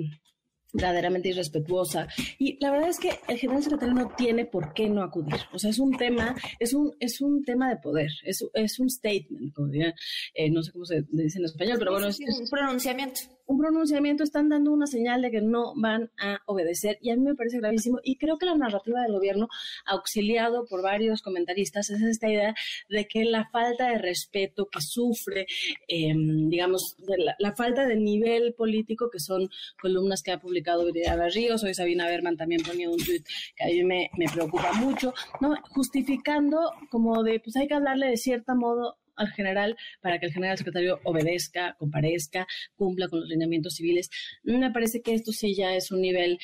verdaderamente 0.73 1.29
irrespetuosa. 1.29 2.09
Y 2.39 2.59
la 2.61 2.71
verdad 2.71 2.89
es 2.91 2.99
que 2.99 3.19
el 3.29 3.39
general 3.39 3.63
secretario 3.63 3.95
no 3.95 4.13
tiene 4.17 4.45
por 4.45 4.73
qué 4.75 4.89
no 4.89 5.03
acudir. 5.03 5.41
O 5.53 5.59
sea, 5.59 5.71
es 5.71 5.79
un 5.79 5.97
tema, 5.97 6.35
es 6.59 6.75
un, 6.75 6.95
es 7.01 7.21
un 7.21 7.43
tema 7.45 7.69
de 7.69 7.77
poder, 7.77 8.11
es, 8.25 8.45
es 8.55 8.79
un 8.79 8.91
statement, 8.91 9.55
como 9.55 9.69
dirían, 9.69 9.95
eh, 10.35 10.51
no 10.51 10.63
sé 10.63 10.73
cómo 10.73 10.85
se 10.85 11.05
dice 11.11 11.39
en 11.39 11.45
español, 11.45 11.77
pero 11.79 11.93
bueno, 11.93 12.09
es 12.09 12.19
un 12.19 12.49
pronunciamiento 12.49 13.21
un 13.51 13.59
pronunciamiento, 13.59 14.23
están 14.23 14.49
dando 14.49 14.71
una 14.71 14.87
señal 14.87 15.23
de 15.23 15.33
que 15.33 15.41
no 15.41 15.75
van 15.75 16.13
a 16.19 16.39
obedecer 16.47 16.99
y 17.03 17.11
a 17.11 17.17
mí 17.17 17.23
me 17.23 17.35
parece 17.35 17.59
gravísimo 17.59 17.99
y 18.05 18.17
creo 18.17 18.39
que 18.39 18.47
la 18.47 18.55
narrativa 18.55 19.03
del 19.03 19.13
gobierno, 19.13 19.49
auxiliado 19.87 20.67
por 20.67 20.83
varios 20.83 21.21
comentaristas, 21.21 21.91
es 21.91 22.01
esta 22.01 22.29
idea 22.31 22.55
de 22.89 23.09
que 23.09 23.25
la 23.25 23.49
falta 23.51 23.89
de 23.89 23.99
respeto 23.99 24.69
que 24.71 24.81
sufre, 24.81 25.49
em, 25.89 26.49
digamos, 26.49 26.97
la, 27.41 27.53
falta 27.57 27.87
de 27.87 27.97
nivel 27.97 28.55
político, 28.55 29.11
que 29.11 29.19
son 29.19 29.51
columnas 29.83 30.23
que 30.23 30.31
ha 30.31 30.39
publicado 30.39 30.85
Viridiana 30.85 31.29
Ríos, 31.29 31.65
hoy 31.65 31.75
Sabina 31.75 32.07
Berman 32.07 32.37
también 32.37 32.63
ponía 32.63 32.89
un 32.89 32.99
tweet 32.99 33.25
que 33.57 33.65
a 33.65 33.67
mí 33.67 33.83
me, 33.83 34.11
me 34.17 34.27
preocupa 34.33 34.73
mucho, 34.75 35.13
¿no? 35.41 35.57
justificando 35.71 36.71
como 36.89 37.25
de, 37.25 37.41
pues 37.41 37.57
hay 37.57 37.67
que 37.67 37.75
hablarle 37.75 38.07
de 38.11 38.17
cierto 38.17 38.55
modo 38.55 39.01
al 39.17 39.29
general 39.29 39.77
para 40.01 40.19
que 40.19 40.27
el 40.27 40.33
general 40.33 40.59
secretario 40.59 41.01
obedezca, 41.05 41.75
comparezca, 41.79 42.47
cumpla 42.77 43.09
con 43.09 43.21
los 43.21 43.29
lineamientos 43.29 43.75
civiles. 43.75 44.11
Me 44.43 44.71
parece 44.71 45.03
que 45.03 45.15
esto 45.15 45.33
sí 45.33 45.55
ya 45.55 45.75
es 45.75 45.91
un 45.91 46.01
nivel 46.01 46.39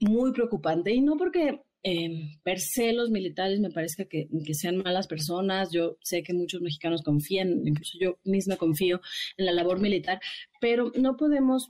muy 0.00 0.32
preocupante 0.32 0.92
y 0.92 1.00
no 1.00 1.16
porque 1.16 1.60
eh, 1.86 2.38
per 2.42 2.60
se 2.60 2.94
los 2.94 3.10
militares 3.10 3.60
me 3.60 3.70
parezca 3.70 4.06
que, 4.06 4.26
que, 4.44 4.54
sean 4.54 4.78
malas 4.78 5.06
personas. 5.06 5.70
Yo 5.70 5.98
sé 6.00 6.22
que 6.22 6.32
muchos 6.32 6.62
mexicanos 6.62 7.02
confían, 7.02 7.66
incluso 7.66 7.98
yo 8.00 8.18
misma 8.24 8.56
confío 8.56 9.00
en 9.36 9.46
la 9.46 9.52
labor 9.52 9.80
militar, 9.80 10.18
pero 10.60 10.92
no 10.96 11.16
podemos 11.16 11.68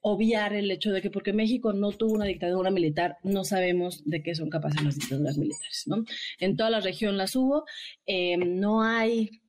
obviar 0.00 0.54
el 0.54 0.70
hecho 0.70 0.90
de 0.90 1.02
que 1.02 1.10
porque 1.10 1.32
México 1.32 1.72
no 1.72 1.92
tuvo 1.92 2.14
una 2.14 2.24
dictadura 2.24 2.70
militar, 2.70 3.16
no 3.22 3.44
sabemos 3.44 4.02
de 4.04 4.22
qué 4.22 4.34
son 4.34 4.50
capaces 4.50 4.82
las 4.82 4.98
dictaduras 4.98 5.38
militares, 5.38 5.84
¿no? 5.86 6.04
En 6.38 6.56
toda 6.56 6.70
la 6.70 6.80
región 6.80 7.16
las 7.16 7.34
hubo, 7.36 7.64
eh, 8.06 8.36
no 8.36 8.82
hay 8.82 9.42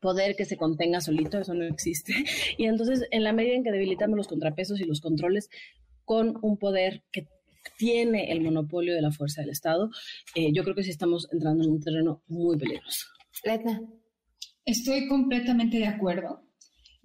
poder 0.00 0.36
que 0.36 0.44
se 0.44 0.56
contenga 0.56 1.00
solito, 1.00 1.38
eso 1.38 1.54
no 1.54 1.64
existe. 1.64 2.12
Y 2.58 2.64
entonces, 2.66 3.06
en 3.10 3.24
la 3.24 3.32
medida 3.32 3.54
en 3.54 3.64
que 3.64 3.72
debilitamos 3.72 4.16
los 4.16 4.28
contrapesos 4.28 4.80
y 4.80 4.84
los 4.84 5.00
controles 5.00 5.48
con 6.04 6.38
un 6.42 6.58
poder 6.58 7.02
que 7.10 7.26
tiene 7.76 8.30
el 8.30 8.40
monopolio 8.40 8.94
de 8.94 9.02
la 9.02 9.10
fuerza 9.10 9.40
del 9.40 9.50
Estado, 9.50 9.90
eh, 10.34 10.52
yo 10.52 10.62
creo 10.62 10.76
que 10.76 10.84
sí 10.84 10.90
estamos 10.90 11.28
entrando 11.32 11.64
en 11.64 11.70
un 11.70 11.80
terreno 11.80 12.22
muy 12.28 12.56
peligroso. 12.56 13.06
Letna. 13.44 13.82
Estoy 14.64 15.08
completamente 15.08 15.78
de 15.78 15.86
acuerdo 15.86 16.45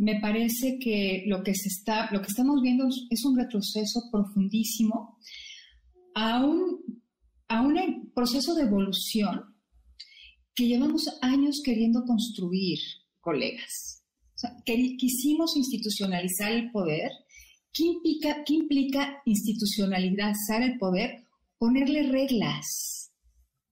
me 0.02 0.20
parece 0.20 0.80
que 0.80 1.26
lo 1.28 1.44
que, 1.44 1.54
se 1.54 1.70
está, 1.70 2.10
lo 2.12 2.22
que 2.22 2.28
estamos 2.28 2.60
viendo 2.64 2.88
es 3.12 3.24
un 3.24 3.38
retroceso 3.38 4.02
profundísimo 4.12 5.20
a 6.16 6.44
un, 6.44 7.04
a 7.48 7.62
un 7.62 8.12
proceso 8.12 8.56
de 8.56 8.64
evolución 8.64 9.56
que 10.56 10.66
llevamos 10.66 11.08
años 11.22 11.62
queriendo 11.64 12.04
construir, 12.04 12.80
colegas. 13.20 14.04
quisimos 14.66 15.56
institucionalizar 15.56 16.52
el 16.52 16.72
poder. 16.72 17.12
¿Qué 17.72 17.84
implica, 17.84 18.44
¿Qué 18.44 18.56
implica 18.56 19.22
institucionalizar 19.26 20.64
el 20.64 20.80
poder? 20.80 21.28
Ponerle 21.60 22.10
reglas, 22.10 23.12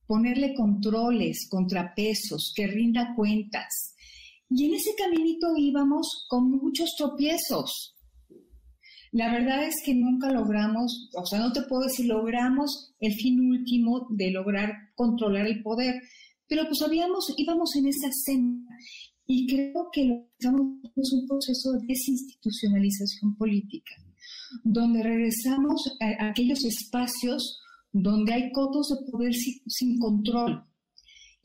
ponerle 0.06 0.54
controles, 0.54 1.48
contrapesos, 1.50 2.54
que 2.56 2.68
rinda 2.68 3.16
cuentas, 3.16 3.96
y 4.50 4.66
en 4.66 4.74
ese 4.74 4.96
caminito 4.96 5.56
íbamos 5.58 6.26
con 6.28 6.50
muchos 6.50 6.96
tropiezos. 6.98 7.96
La 9.12 9.32
verdad 9.32 9.64
es 9.64 9.76
que 9.84 9.96
nunca 9.96 10.32
logramos, 10.32 11.10
o 11.16 11.26
sea, 11.26 11.40
no 11.40 11.52
te 11.52 11.64
puedo 11.64 11.84
decir, 11.84 12.06
logramos 12.08 12.94
el 13.00 13.14
fin 13.14 13.40
último 13.40 14.08
de 14.12 14.32
lograr 14.32 14.72
controlar 14.96 15.48
el 15.48 15.64
poder, 15.64 15.96
pero 16.48 16.66
pues 16.68 16.82
habíamos, 16.82 17.34
íbamos 17.38 17.76
en 17.76 17.88
esa 17.88 18.12
senda 18.12 18.72
y 19.26 19.48
creo 19.48 19.90
que 19.92 20.06
lo 20.06 20.28
que 20.40 21.02
es 21.02 21.14
un 21.14 21.28
proceso 21.28 21.72
de 21.74 21.88
desinstitucionalización 21.88 23.36
política, 23.36 23.94
donde 24.64 25.04
regresamos 25.04 25.98
a 26.00 26.28
aquellos 26.28 26.64
espacios 26.66 27.60
donde 27.92 28.34
hay 28.34 28.52
cotos 28.52 28.90
de 28.90 29.12
poder 29.12 29.34
sin 29.34 30.00
control, 30.00 30.64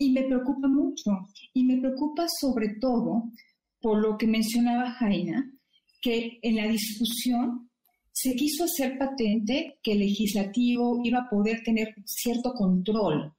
y 0.05 0.11
me 0.11 0.25
preocupa 0.25 0.69
mucho, 0.69 1.11
y 1.55 1.65
me 1.65 1.79
preocupa 1.79 2.27
sobre 2.41 2.77
todo 2.81 3.31
por 3.81 4.01
lo 4.03 4.19
que 4.19 4.27
mencionaba 4.27 4.93
Jaina, 4.93 5.51
que 6.03 6.39
en 6.43 6.57
la 6.57 6.69
discusión 6.69 7.71
se 8.13 8.35
quiso 8.35 8.65
hacer 8.65 8.99
patente 8.99 9.79
que 9.83 9.93
el 9.93 10.01
legislativo 10.01 11.01
iba 11.05 11.21
a 11.21 11.29
poder 11.29 11.63
tener 11.65 11.95
cierto 12.05 12.53
control 12.53 13.33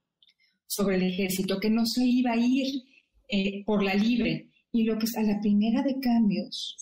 sobre 0.66 0.96
el 0.96 1.04
ejército, 1.04 1.60
que 1.60 1.70
no 1.70 1.86
se 1.86 2.04
iba 2.06 2.32
a 2.32 2.38
ir 2.38 2.84
eh, 3.30 3.64
por 3.64 3.84
la 3.84 3.94
libre. 3.94 4.50
Y 4.72 4.84
lo 4.84 4.98
que 4.98 5.06
es 5.06 5.16
a 5.16 5.22
la 5.22 5.40
primera 5.40 5.84
de 5.84 6.00
cambios, 6.00 6.78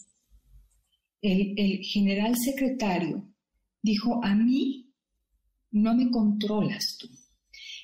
el, 1.22 1.53
el 1.57 1.80
general 1.84 2.35
secretario 2.38 3.30
dijo, 3.81 4.23
a 4.23 4.34
mí 4.34 4.89
no 5.72 5.93
me 5.93 6.10
controlas 6.10 6.97
tú. 6.99 7.07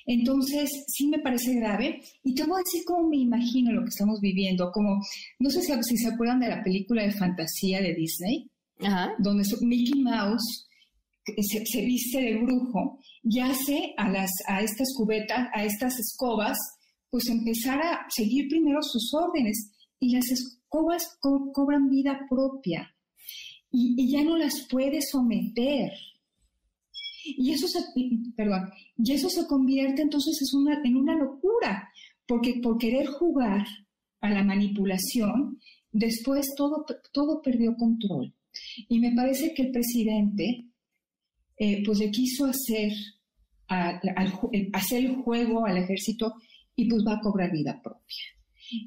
Entonces, 0.06 0.70
sí 0.88 1.08
me 1.08 1.20
parece 1.20 1.56
grave. 1.56 2.02
Y 2.24 2.34
te 2.34 2.44
voy 2.44 2.58
a 2.58 2.64
decir 2.64 2.84
cómo 2.86 3.10
me 3.10 3.18
imagino 3.18 3.72
lo 3.72 3.82
que 3.82 3.90
estamos 3.90 4.20
viviendo. 4.20 4.72
Como, 4.72 5.00
no 5.40 5.50
sé 5.50 5.62
si, 5.62 5.98
se 5.98 6.08
acuerdan 6.08 6.40
de 6.40 6.50
la 6.50 6.64
película 6.64 7.04
de 7.04 7.12
fantasía 7.12 7.82
de 7.82 7.94
Disney, 7.94 8.50
donde 9.20 9.44
Mickey 9.62 10.02
Mouse 10.02 10.68
se, 11.42 11.82
viste 11.82 12.22
de 12.22 12.38
brujo 12.38 13.00
y 13.24 13.40
hace 13.40 13.94
a, 13.98 14.10
las, 14.10 14.32
a 14.48 14.62
estas 14.62 14.88
cubetas, 14.96 15.48
a 15.54 15.64
estas 15.64 16.00
escobas, 16.00 16.58
pues 17.10 17.28
empezar 17.28 17.80
a 17.82 18.06
seguir 18.10 18.48
primero 18.50 18.82
sus 18.82 19.14
órdenes 19.14 19.72
y 20.00 20.16
las 20.16 20.30
escobas 20.32 21.18
cobran 21.20 21.90
vida 21.90 22.20
propia 22.30 22.94
y, 23.72 24.12
ya 24.12 24.24
no 24.24 24.38
las 24.38 24.68
puede 24.70 25.00
someter. 25.02 25.92
Y 27.24 27.52
eso 27.52 27.68
se, 27.68 27.80
perdón, 28.36 28.70
y 28.98 29.12
eso 29.12 29.30
se 29.30 29.46
convierte 29.48 30.02
entonces 30.02 30.42
es 30.42 30.54
una, 30.54 30.82
en 30.84 30.96
una 30.96 31.16
locura, 31.16 31.90
porque 32.28 32.60
por 32.62 32.78
querer 32.78 33.08
jugar 33.08 33.66
a 34.22 34.30
la 34.30 34.44
manipulación, 34.44 35.60
después 35.92 36.48
todo, 36.56 36.86
todo 37.12 37.42
perdió 37.42 37.76
control. 37.76 38.34
Y 38.88 39.00
me 39.00 39.14
parece 39.14 39.54
que 39.54 39.64
el 39.64 39.72
presidente 39.72 40.66
eh, 41.58 41.84
pues 41.86 42.00
le 42.00 42.10
quiso 42.10 42.46
hacer, 42.46 42.92
hacer 43.68 45.06
el 45.06 45.16
juego 45.18 45.66
al 45.66 45.78
ejército 45.78 46.34
y 46.76 46.90
pues 46.90 47.04
va 47.06 47.16
a 47.16 47.22
cobrar 47.22 47.52
vida 47.52 47.82
propia. 47.82 48.24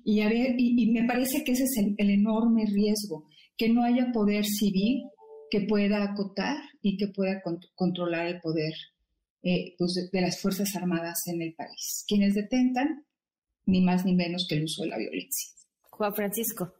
Y, 0.04 0.20
a 0.20 0.28
ver, 0.28 0.54
y, 0.58 0.90
me 0.90 1.04
parece 1.04 1.42
que 1.44 1.52
ese 1.52 1.64
es 1.64 1.76
el, 1.98 2.10
enorme 2.10 2.64
riesgo, 2.66 3.26
que 3.56 3.68
no 3.68 3.82
haya 3.82 4.12
poder 4.12 4.44
civil 4.44 5.02
que 5.52 5.60
pueda 5.60 6.02
acotar 6.02 6.56
y 6.80 6.96
que 6.96 7.08
pueda 7.08 7.42
controlar 7.74 8.26
el 8.26 8.40
poder 8.40 8.72
eh, 9.42 9.74
pues 9.76 10.08
de, 10.10 10.20
las 10.22 10.40
Fuerzas 10.40 10.74
Armadas 10.76 11.26
en 11.26 11.42
el 11.42 11.52
país. 11.52 12.06
Quienes 12.08 12.34
detentan, 12.34 13.04
ni 13.66 13.84
más 13.84 14.06
ni 14.06 14.16
menos 14.16 14.46
que 14.48 14.54
el 14.54 14.64
uso 14.64 14.82
de 14.82 14.88
la 14.88 14.96
violencia. 14.96 15.50
Juan 15.90 16.14
Francisco. 16.14 16.74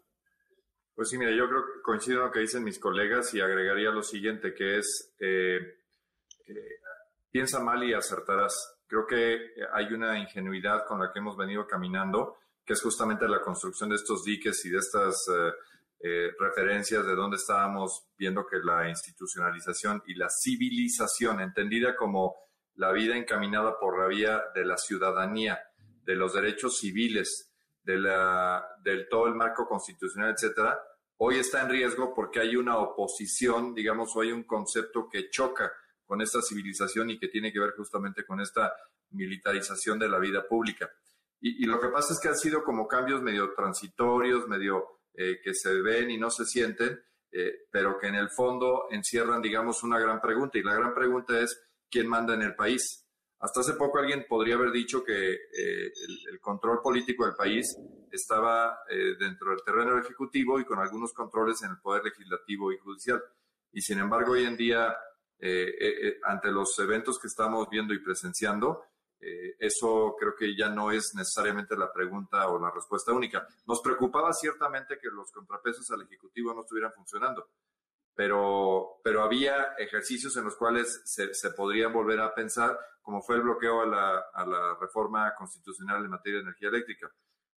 Pues 0.95 1.11
sí, 1.11 1.19
mira, 1.19 1.33
yo 1.33 1.51
creo 1.51 1.61
que 1.61 1.83
coincido 1.85 2.21
en 2.21 2.25
lo 2.25 2.33
que 2.33 2.41
dicen 2.41 2.65
mis 2.65 2.79
colegas 2.79 3.35
y 3.35 3.41
agregaría 3.43 3.91
lo 3.91 4.03
siguiente, 4.03 4.55
que 4.55 4.79
es 4.79 5.13
eh, 5.21 5.59
piensa 7.31 7.61
mal 7.61 7.85
y 7.85 7.93
acertarás. 7.93 8.79
Creo 8.87 9.07
que 9.07 9.51
hay 9.75 9.93
una 9.93 10.19
ingenuidad 10.19 10.87
con 10.87 10.99
la 10.99 11.13
que 11.13 11.19
hemos 11.19 11.37
venido 11.37 11.67
caminando, 11.67 12.39
que 12.65 12.73
es 12.73 12.81
justamente 12.81 13.29
la 13.29 13.43
construcción 13.43 13.91
de 13.91 13.97
estos 13.97 14.25
diques 14.25 14.65
y 14.65 14.71
de 14.71 14.79
estas 14.79 15.29
eh, 15.29 15.53
eh, 16.05 16.33
referencias 16.39 17.07
de 17.07 17.15
dónde 17.15 17.37
estábamos 17.37 18.09
viendo 18.19 18.45
que 18.47 18.59
la 18.59 18.89
institucionalización 18.89 20.03
y 20.07 20.15
la 20.15 20.29
civilización, 20.29 21.41
entendida 21.41 21.95
como 21.95 22.35
la 22.75 22.91
vida 22.91 23.17
encaminada 23.17 23.79
por 23.79 24.01
la 24.01 24.09
vía 24.09 24.43
de 24.55 24.65
la 24.65 24.77
ciudadanía, 24.77 25.61
de 26.03 26.17
los 26.17 26.35
derechos 26.35 26.79
civiles, 26.79 27.53
de 27.83 27.99
la, 27.99 28.67
del 28.83 29.09
todo 29.09 29.27
el 29.29 29.35
marco 29.35 29.67
constitucional, 29.67 30.33
etcétera, 30.33 30.81
hoy 31.19 31.37
está 31.37 31.63
en 31.63 31.69
riesgo 31.69 32.13
porque 32.15 32.41
hay 32.41 32.57
una 32.57 32.79
oposición, 32.79 33.75
digamos, 33.75 34.17
o 34.17 34.23
hay 34.23 34.33
un 34.33 34.43
concepto 34.45 35.09
que 35.09 35.31
choca 35.31 35.73
con 36.05 36.21
esta 36.21 36.43
civilización 36.43 37.11
y 37.11 37.19
que 37.19 37.29
tiene 37.29 37.53
que 37.53 37.61
ver 37.61 37.75
justamente 37.77 38.25
con 38.25 38.41
esta 38.41 38.75
militarización 39.11 39.99
de 39.99 40.09
la 40.09 40.19
vida 40.19 40.47
pública. 40.47 40.91
Y, 41.41 41.65
lo 41.67 41.81
que 41.81 41.89
pasa 41.89 42.13
es 42.13 42.21
que 42.21 42.29
han 42.29 42.37
sido 42.37 42.63
como 42.63 42.87
cambios 42.87 43.21
medio 43.21 43.53
transitorios, 43.55 44.47
medio 44.47 45.02
eh, 45.15 45.41
que 45.43 45.55
se 45.55 45.81
ven 45.81 46.11
y 46.11 46.19
no 46.19 46.31
se 46.31 46.45
sienten, 46.45 47.01
eh, 47.31 47.67
pero 47.71 47.99
que 47.99 48.09
en 48.09 48.17
el 48.17 48.31
fondo 48.31 48.87
encierran, 48.91 49.41
digamos, 49.43 49.83
una 49.83 49.99
gran 49.99 50.21
pregunta. 50.21 50.59
Y 50.59 50.63
la 50.63 50.75
gran 50.75 50.95
pregunta 50.95 51.39
es, 51.41 51.61
¿quién 51.91 52.09
manda 52.09 52.35
en 52.35 52.43
el 52.43 52.55
país? 52.55 53.07
Hasta 53.39 53.61
hace 53.61 53.75
poco 53.75 53.99
alguien 53.99 54.25
podría 54.29 54.55
haber 54.55 54.71
dicho 54.71 55.03
que 55.03 55.33
eh, 55.33 55.93
el, 56.29 56.41
control 56.41 56.81
político 56.81 57.25
del 57.25 57.35
país 57.35 57.77
estaba 58.11 58.79
dentro 59.19 59.51
del 59.51 59.63
terreno 59.65 59.99
ejecutivo 59.99 60.61
y 60.61 60.65
con 60.65 60.79
algunos 60.79 61.15
controles 61.15 61.63
en 61.63 61.71
el 61.71 61.79
poder 61.81 62.05
legislativo 62.05 62.71
y 62.71 62.79
judicial. 62.79 63.23
Y 63.73 63.81
sin 63.81 63.99
embargo, 64.01 64.33
hoy 64.33 64.45
en 64.45 64.57
día 64.57 64.95
eh, 65.45 65.75
eh, 65.77 66.09
eh, 66.09 66.21
ante 66.23 66.53
los 66.53 66.79
eventos 66.79 67.19
que 67.19 67.27
estamos 67.27 67.69
viendo 67.69 67.93
y 67.93 67.99
presenciando, 67.99 68.85
eso 69.59 70.17
creo 70.19 70.35
que 70.35 70.57
ya 70.57 70.69
no 70.69 70.91
es 70.91 71.15
necesariamente 71.15 71.77
la 71.77 71.93
pregunta 71.93 72.49
o 72.49 72.59
la 72.59 72.71
respuesta 72.71 73.13
única. 73.13 73.47
Nos 73.67 73.81
preocupaba 73.81 74.33
ciertamente 74.33 74.99
que 74.99 75.09
los 75.09 75.31
contrapesos 75.31 75.91
al 75.91 76.03
Ejecutivo 76.03 76.53
no 76.53 76.63
estuvieran 76.63 76.93
funcionando, 76.93 77.49
pero, 78.15 79.01
pero 79.05 79.23
había 79.23 79.75
ejercicios 79.79 80.37
en 80.37 80.45
los 80.45 80.57
cuales 80.57 81.03
se, 81.05 81.33
se 81.35 81.51
podrían 81.51 81.93
volver 81.93 82.21
a 82.21 82.35
pensar, 82.35 82.79
como 83.01 83.23
fue 83.23 83.37
el 83.37 83.43
bloqueo 83.43 83.83
a 83.83 83.87
la, 83.87 84.19
a 84.33 84.47
la 84.47 84.77
reforma 84.81 85.35
constitucional 85.37 86.05
en 86.05 86.11
materia 86.11 86.39
de 86.39 86.45
energía 86.45 86.69
eléctrica. 86.69 87.11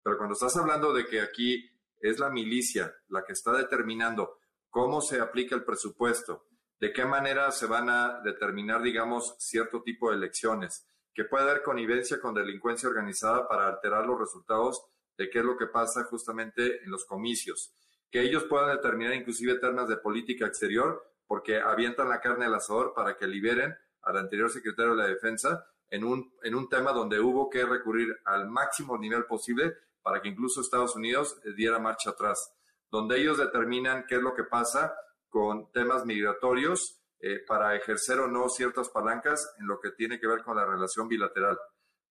Pero 0.03 0.17
cuando 0.17 0.33
estás 0.33 0.55
hablando 0.57 0.93
de 0.93 1.05
que 1.05 1.21
aquí 1.21 1.69
es 1.99 2.19
la 2.19 2.29
milicia 2.29 2.93
la 3.07 3.23
que 3.23 3.33
está 3.33 3.53
determinando 3.53 4.37
cómo 4.69 5.01
se 5.01 5.21
aplica 5.21 5.55
el 5.55 5.63
presupuesto, 5.63 6.47
de 6.79 6.91
qué 6.91 7.05
manera 7.05 7.49
se 7.51 7.65
van 7.65 7.89
a 7.89 8.19
determinar, 8.21 8.81
digamos, 8.81 9.35
cierto 9.39 9.81
tipo 9.83 10.09
de 10.09 10.17
elecciones, 10.17 10.85
que 11.13 11.25
puede 11.25 11.43
haber 11.43 11.61
connivencia 11.61 12.19
con 12.19 12.33
delincuencia 12.33 12.89
organizada 12.89 13.47
para 13.47 13.67
alterar 13.67 14.05
los 14.05 14.19
resultados 14.19 14.83
de 15.17 15.29
qué 15.29 15.39
es 15.39 15.45
lo 15.45 15.57
que 15.57 15.67
pasa 15.67 16.03
justamente 16.05 16.83
en 16.83 16.91
los 16.91 17.05
comicios, 17.05 17.73
que 18.09 18.21
ellos 18.21 18.43
puedan 18.45 18.75
determinar 18.75 19.13
inclusive 19.13 19.59
temas 19.59 19.87
de 19.87 19.97
política 19.97 20.47
exterior, 20.47 21.03
porque 21.27 21.59
avientan 21.59 22.09
la 22.09 22.19
carne 22.19 22.45
al 22.45 22.55
asador 22.55 22.93
para 22.93 23.15
que 23.15 23.27
liberen 23.27 23.75
al 24.01 24.17
anterior 24.17 24.49
secretario 24.49 24.95
de 24.95 25.03
la 25.03 25.07
Defensa 25.07 25.65
en 25.89 26.03
un, 26.03 26.33
en 26.43 26.55
un 26.55 26.67
tema 26.67 26.91
donde 26.91 27.19
hubo 27.19 27.49
que 27.49 27.65
recurrir 27.65 28.15
al 28.25 28.49
máximo 28.49 28.97
nivel 28.97 29.25
posible 29.25 29.77
para 30.01 30.21
que 30.21 30.29
incluso 30.29 30.61
Estados 30.61 30.95
Unidos 30.95 31.39
diera 31.55 31.79
marcha 31.79 32.11
atrás, 32.11 32.53
donde 32.91 33.19
ellos 33.19 33.37
determinan 33.37 34.05
qué 34.07 34.15
es 34.15 34.21
lo 34.21 34.33
que 34.33 34.43
pasa 34.43 34.93
con 35.29 35.71
temas 35.71 36.05
migratorios 36.05 37.02
eh, 37.25 37.39
para 37.47 37.73
ejercer 37.73 38.19
o 38.19 38.27
no 38.27 38.49
ciertas 38.49 38.89
palancas 38.89 39.55
en 39.57 39.65
lo 39.65 39.79
que 39.79 39.91
tiene 39.91 40.19
que 40.19 40.27
ver 40.27 40.43
con 40.43 40.57
la 40.57 40.65
relación 40.65 41.07
bilateral, 41.07 41.57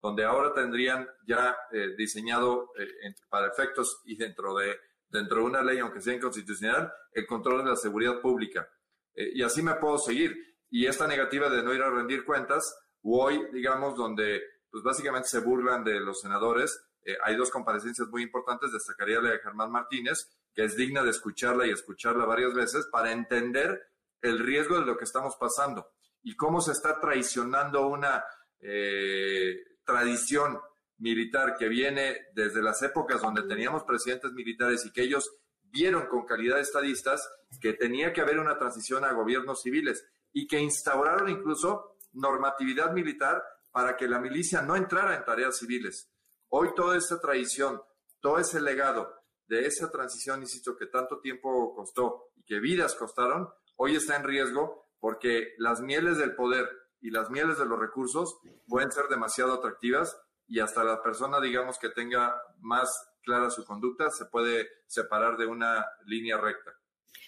donde 0.01 0.25
ahora 0.25 0.55
tendrían 0.55 1.07
ya 1.27 1.55
eh, 1.71 1.95
diseñado 1.99 2.71
eh, 2.79 3.15
para 3.29 3.49
efectos 3.49 4.01
y 4.07 4.17
dentro 4.17 4.57
de, 4.57 4.75
dentro 5.11 5.41
de 5.41 5.43
una 5.43 5.61
ley, 5.61 5.81
aunque 5.81 6.01
sea 6.01 6.15
inconstitucional, 6.15 6.91
el 7.13 7.27
control 7.27 7.63
de 7.63 7.69
la 7.69 7.77
seguridad 7.77 8.23
pública. 8.23 8.67
y 9.15 9.43
así 9.43 9.61
me 9.61 9.75
puedo 9.75 9.99
seguir. 9.99 10.35
Y 10.71 10.87
esta 10.87 11.07
negativa 11.07 11.51
de 11.51 11.63
no 11.63 11.75
ir 11.75 11.83
a 11.83 11.91
rendir 11.91 12.25
cuentas, 12.25 12.75
hoy, 13.03 13.51
digamos, 13.53 13.95
donde 13.95 14.41
pues 14.71 14.83
básicamente 14.83 15.29
se 15.29 15.41
burlan 15.41 15.85
de 15.85 16.01
los 16.01 16.23
senadores, 16.23 16.89
hay 17.23 17.37
dos 17.37 17.51
comparecencias 17.51 18.09
muy 18.09 18.23
importantes, 18.23 18.73
destacaría 18.73 19.21
la 19.21 19.33
de 19.33 19.41
Germán 19.41 19.71
Martínez, 19.71 20.31
que 20.55 20.65
es 20.65 20.75
digna 20.75 21.03
de 21.03 21.11
escucharla 21.11 21.67
y 21.67 21.71
escucharla 21.71 22.25
varias 22.25 22.55
veces 22.55 22.87
para 22.91 23.13
entender 23.13 23.92
el 24.23 24.39
riesgo 24.39 24.79
de 24.79 24.87
lo 24.87 24.97
que 24.97 25.05
estamos 25.05 25.37
pasando 25.37 25.93
y 26.23 26.37
cómo 26.37 26.61
se 26.61 26.73
está 26.73 27.01
traicionando 27.01 27.87
una 27.89 28.25
eh, 28.61 29.57
tradición 29.85 30.61
militar 30.99 31.57
que 31.59 31.69
viene 31.69 32.29
desde 32.33 32.63
las 32.63 32.81
épocas 32.83 33.21
donde 33.21 33.43
teníamos 33.43 33.83
presidentes 33.83 34.33
militares 34.33 34.87
y 34.87 34.93
que 34.93 35.03
ellos 35.03 35.29
vieron 35.65 36.07
con 36.07 36.25
calidad 36.25 36.57
de 36.57 36.63
estadistas 36.63 37.29
que 37.61 37.73
tenía 37.73 38.13
que 38.13 38.21
haber 38.21 38.39
una 38.39 38.57
transición 38.59 39.05
a 39.05 39.13
gobiernos 39.13 39.63
civiles 39.63 40.07
y 40.33 40.47
que 40.47 40.61
instauraron 40.61 41.29
incluso 41.29 41.97
normatividad 42.13 42.93
militar 42.93 43.43
para 43.73 43.97
que 43.97 44.07
la 44.07 44.21
milicia 44.21 44.63
no 44.63 44.77
entrara 44.77 45.17
en 45.17 45.25
tareas 45.25 45.59
civiles. 45.59 46.11
Hoy 46.49 46.75
toda 46.77 46.97
esa 46.97 47.21
tradición, 47.21 47.83
todo 48.21 48.39
ese 48.39 48.61
legado 48.61 49.13
de 49.47 49.67
esa 49.67 49.91
transición, 49.91 50.43
insisto, 50.43 50.77
que 50.77 50.87
tanto 50.87 51.21
tiempo 51.21 51.75
costó 51.75 52.31
y 52.37 52.45
que 52.45 52.61
vidas 52.61 52.95
costaron, 52.95 53.49
hoy 53.77 53.97
está 53.97 54.17
en 54.17 54.25
riesgo 54.25 54.89
porque 55.01 55.55
las 55.59 55.81
mieles 55.81 56.19
del 56.19 56.35
poder 56.35 56.69
y 57.01 57.11
las 57.11 57.31
mieles 57.31 57.59
de 57.59 57.67
los 57.67 57.79
recursos 57.79 58.39
pueden 58.69 58.93
ser 58.93 59.05
demasiado 59.11 59.55
atractivas 59.55 60.17
y 60.47 60.61
hasta 60.61 60.85
la 60.85 61.03
persona, 61.03 61.41
digamos, 61.41 61.79
que 61.79 61.89
tenga 61.91 62.35
más 62.61 62.89
clara 63.23 63.51
su 63.51 63.65
conducta, 63.65 64.11
se 64.11 64.27
puede 64.27 64.69
separar 64.87 65.37
de 65.37 65.47
una 65.47 65.85
línea 66.07 66.37
recta. 66.39 66.73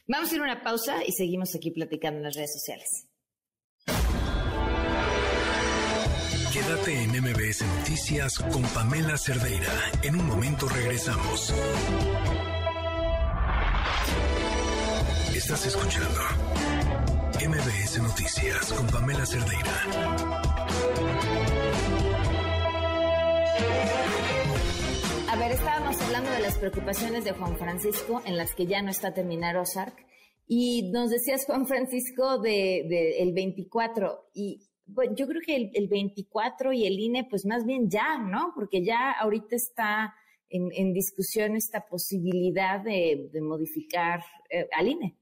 Vamos 0.07 0.31
a 0.31 0.35
ir 0.35 0.41
a 0.41 0.45
una 0.45 0.63
pausa 0.63 1.05
y 1.05 1.13
seguimos 1.13 1.55
aquí 1.55 1.71
platicando 1.71 2.19
en 2.19 2.25
las 2.25 2.37
redes 2.37 2.53
sociales. 2.53 3.09
Quédate 6.53 7.03
en 7.03 7.11
MBS 7.11 7.63
Noticias 7.79 8.39
con 8.53 8.63
Pamela 8.63 9.17
Cerdeira. 9.19 9.73
En 10.03 10.15
un 10.15 10.27
momento 10.27 10.69
regresamos. 10.69 11.53
Estás 15.45 15.67
escuchando 15.67 16.21
MBS 17.35 18.03
Noticias 18.03 18.73
con 18.73 18.87
Pamela 18.87 19.27
Cerdeira. 19.27 19.73
A 25.29 25.37
ver, 25.37 25.53
estábamos 25.53 26.01
hablando 26.01 26.31
de 26.31 26.41
las 26.41 26.57
preocupaciones 26.57 27.25
de 27.27 27.33
Juan 27.33 27.59
Francisco 27.59 28.23
en 28.25 28.39
las 28.39 28.55
que 28.55 28.65
ya 28.65 28.81
no 28.81 28.89
está 28.89 29.13
terminar 29.13 29.59
OSARC. 29.59 29.95
Y 30.49 30.91
nos 30.93 31.11
decías, 31.11 31.45
Juan 31.45 31.67
Francisco, 31.67 32.39
de, 32.39 33.19
el 33.21 33.35
24. 33.35 34.31
Y 34.33 34.67
yo 35.15 35.27
creo 35.29 35.43
que 35.45 35.71
el, 35.75 35.89
24 35.89 36.73
y 36.73 36.87
el 36.87 36.99
INE, 36.99 37.27
pues 37.29 37.45
más 37.45 37.67
bien 37.67 37.91
ya, 37.91 38.17
¿no? 38.17 38.53
Porque 38.55 38.83
ya 38.83 39.13
ahorita 39.13 39.57
está 39.57 40.15
en, 40.49 40.95
discusión 40.95 41.55
esta 41.55 41.85
posibilidad 41.85 42.81
de, 42.81 43.29
modificar 43.43 44.25
eh, 44.49 44.67
al 44.73 44.89
INE. 44.89 45.19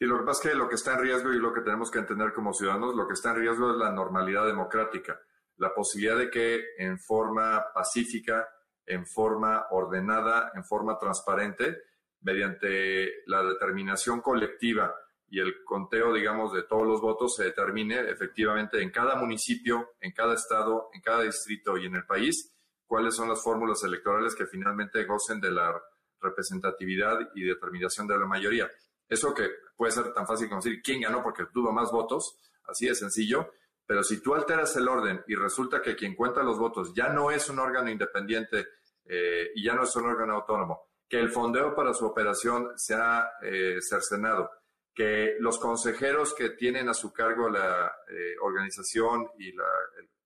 Sí, 0.00 0.06
lo 0.06 0.18
que 0.18 0.24
pasa 0.24 0.48
es 0.48 0.52
que 0.52 0.58
lo 0.58 0.66
que 0.66 0.76
está 0.76 0.94
en 0.94 1.00
riesgo 1.00 1.30
y 1.30 1.38
lo 1.38 1.52
que 1.52 1.60
tenemos 1.60 1.90
que 1.90 1.98
entender 1.98 2.32
como 2.32 2.54
ciudadanos, 2.54 2.96
lo 2.96 3.06
que 3.06 3.12
está 3.12 3.32
en 3.32 3.40
riesgo 3.40 3.70
es 3.70 3.76
la 3.76 3.92
normalidad 3.92 4.46
democrática, 4.46 5.20
la 5.58 5.74
posibilidad 5.74 6.16
de 6.16 6.30
que 6.30 6.68
en 6.78 6.98
forma 6.98 7.66
pacífica, 7.74 8.48
en 8.86 9.06
forma 9.06 9.66
ordenada, 9.72 10.52
en 10.54 10.64
forma 10.64 10.98
transparente, 10.98 11.82
mediante 12.22 13.24
la 13.26 13.42
determinación 13.42 14.22
colectiva 14.22 14.94
y 15.28 15.38
el 15.38 15.62
conteo, 15.64 16.14
digamos, 16.14 16.54
de 16.54 16.62
todos 16.62 16.86
los 16.86 17.02
votos 17.02 17.36
se 17.36 17.44
determine 17.44 18.08
efectivamente 18.08 18.80
en 18.80 18.90
cada 18.90 19.16
municipio, 19.16 19.90
en 20.00 20.12
cada 20.12 20.32
estado, 20.32 20.88
en 20.94 21.02
cada 21.02 21.24
distrito 21.24 21.76
y 21.76 21.84
en 21.84 21.96
el 21.96 22.06
país 22.06 22.56
cuáles 22.86 23.14
son 23.14 23.28
las 23.28 23.42
fórmulas 23.42 23.84
electorales 23.84 24.34
que 24.34 24.46
finalmente 24.46 25.04
gocen 25.04 25.42
de 25.42 25.50
la 25.50 25.78
representatividad 26.22 27.18
y 27.34 27.44
determinación 27.44 28.06
de 28.06 28.18
la 28.18 28.24
mayoría. 28.24 28.70
Eso 29.06 29.34
que 29.34 29.50
puede 29.80 29.92
ser 29.92 30.12
tan 30.12 30.26
fácil 30.26 30.46
como 30.46 30.60
decir 30.60 30.82
quién 30.82 31.00
ganó 31.00 31.22
porque 31.22 31.46
tuvo 31.46 31.72
más 31.72 31.90
votos, 31.90 32.36
así 32.66 32.86
de 32.86 32.94
sencillo, 32.94 33.50
pero 33.86 34.04
si 34.04 34.22
tú 34.22 34.34
alteras 34.34 34.76
el 34.76 34.86
orden 34.86 35.24
y 35.26 35.34
resulta 35.34 35.80
que 35.80 35.96
quien 35.96 36.14
cuenta 36.14 36.42
los 36.42 36.58
votos 36.58 36.92
ya 36.94 37.08
no 37.08 37.30
es 37.30 37.48
un 37.48 37.60
órgano 37.60 37.90
independiente 37.90 38.66
eh, 39.06 39.52
y 39.54 39.64
ya 39.64 39.74
no 39.74 39.84
es 39.84 39.96
un 39.96 40.04
órgano 40.04 40.34
autónomo, 40.34 40.82
que 41.08 41.18
el 41.18 41.30
fondeo 41.30 41.74
para 41.74 41.94
su 41.94 42.04
operación 42.04 42.72
se 42.76 42.92
ha 42.92 43.30
eh, 43.40 43.78
cercenado, 43.80 44.50
que 44.94 45.36
los 45.40 45.58
consejeros 45.58 46.34
que 46.34 46.50
tienen 46.50 46.90
a 46.90 46.92
su 46.92 47.10
cargo 47.10 47.48
la 47.48 47.90
eh, 48.06 48.34
organización 48.42 49.30
y 49.38 49.50
la, 49.52 49.64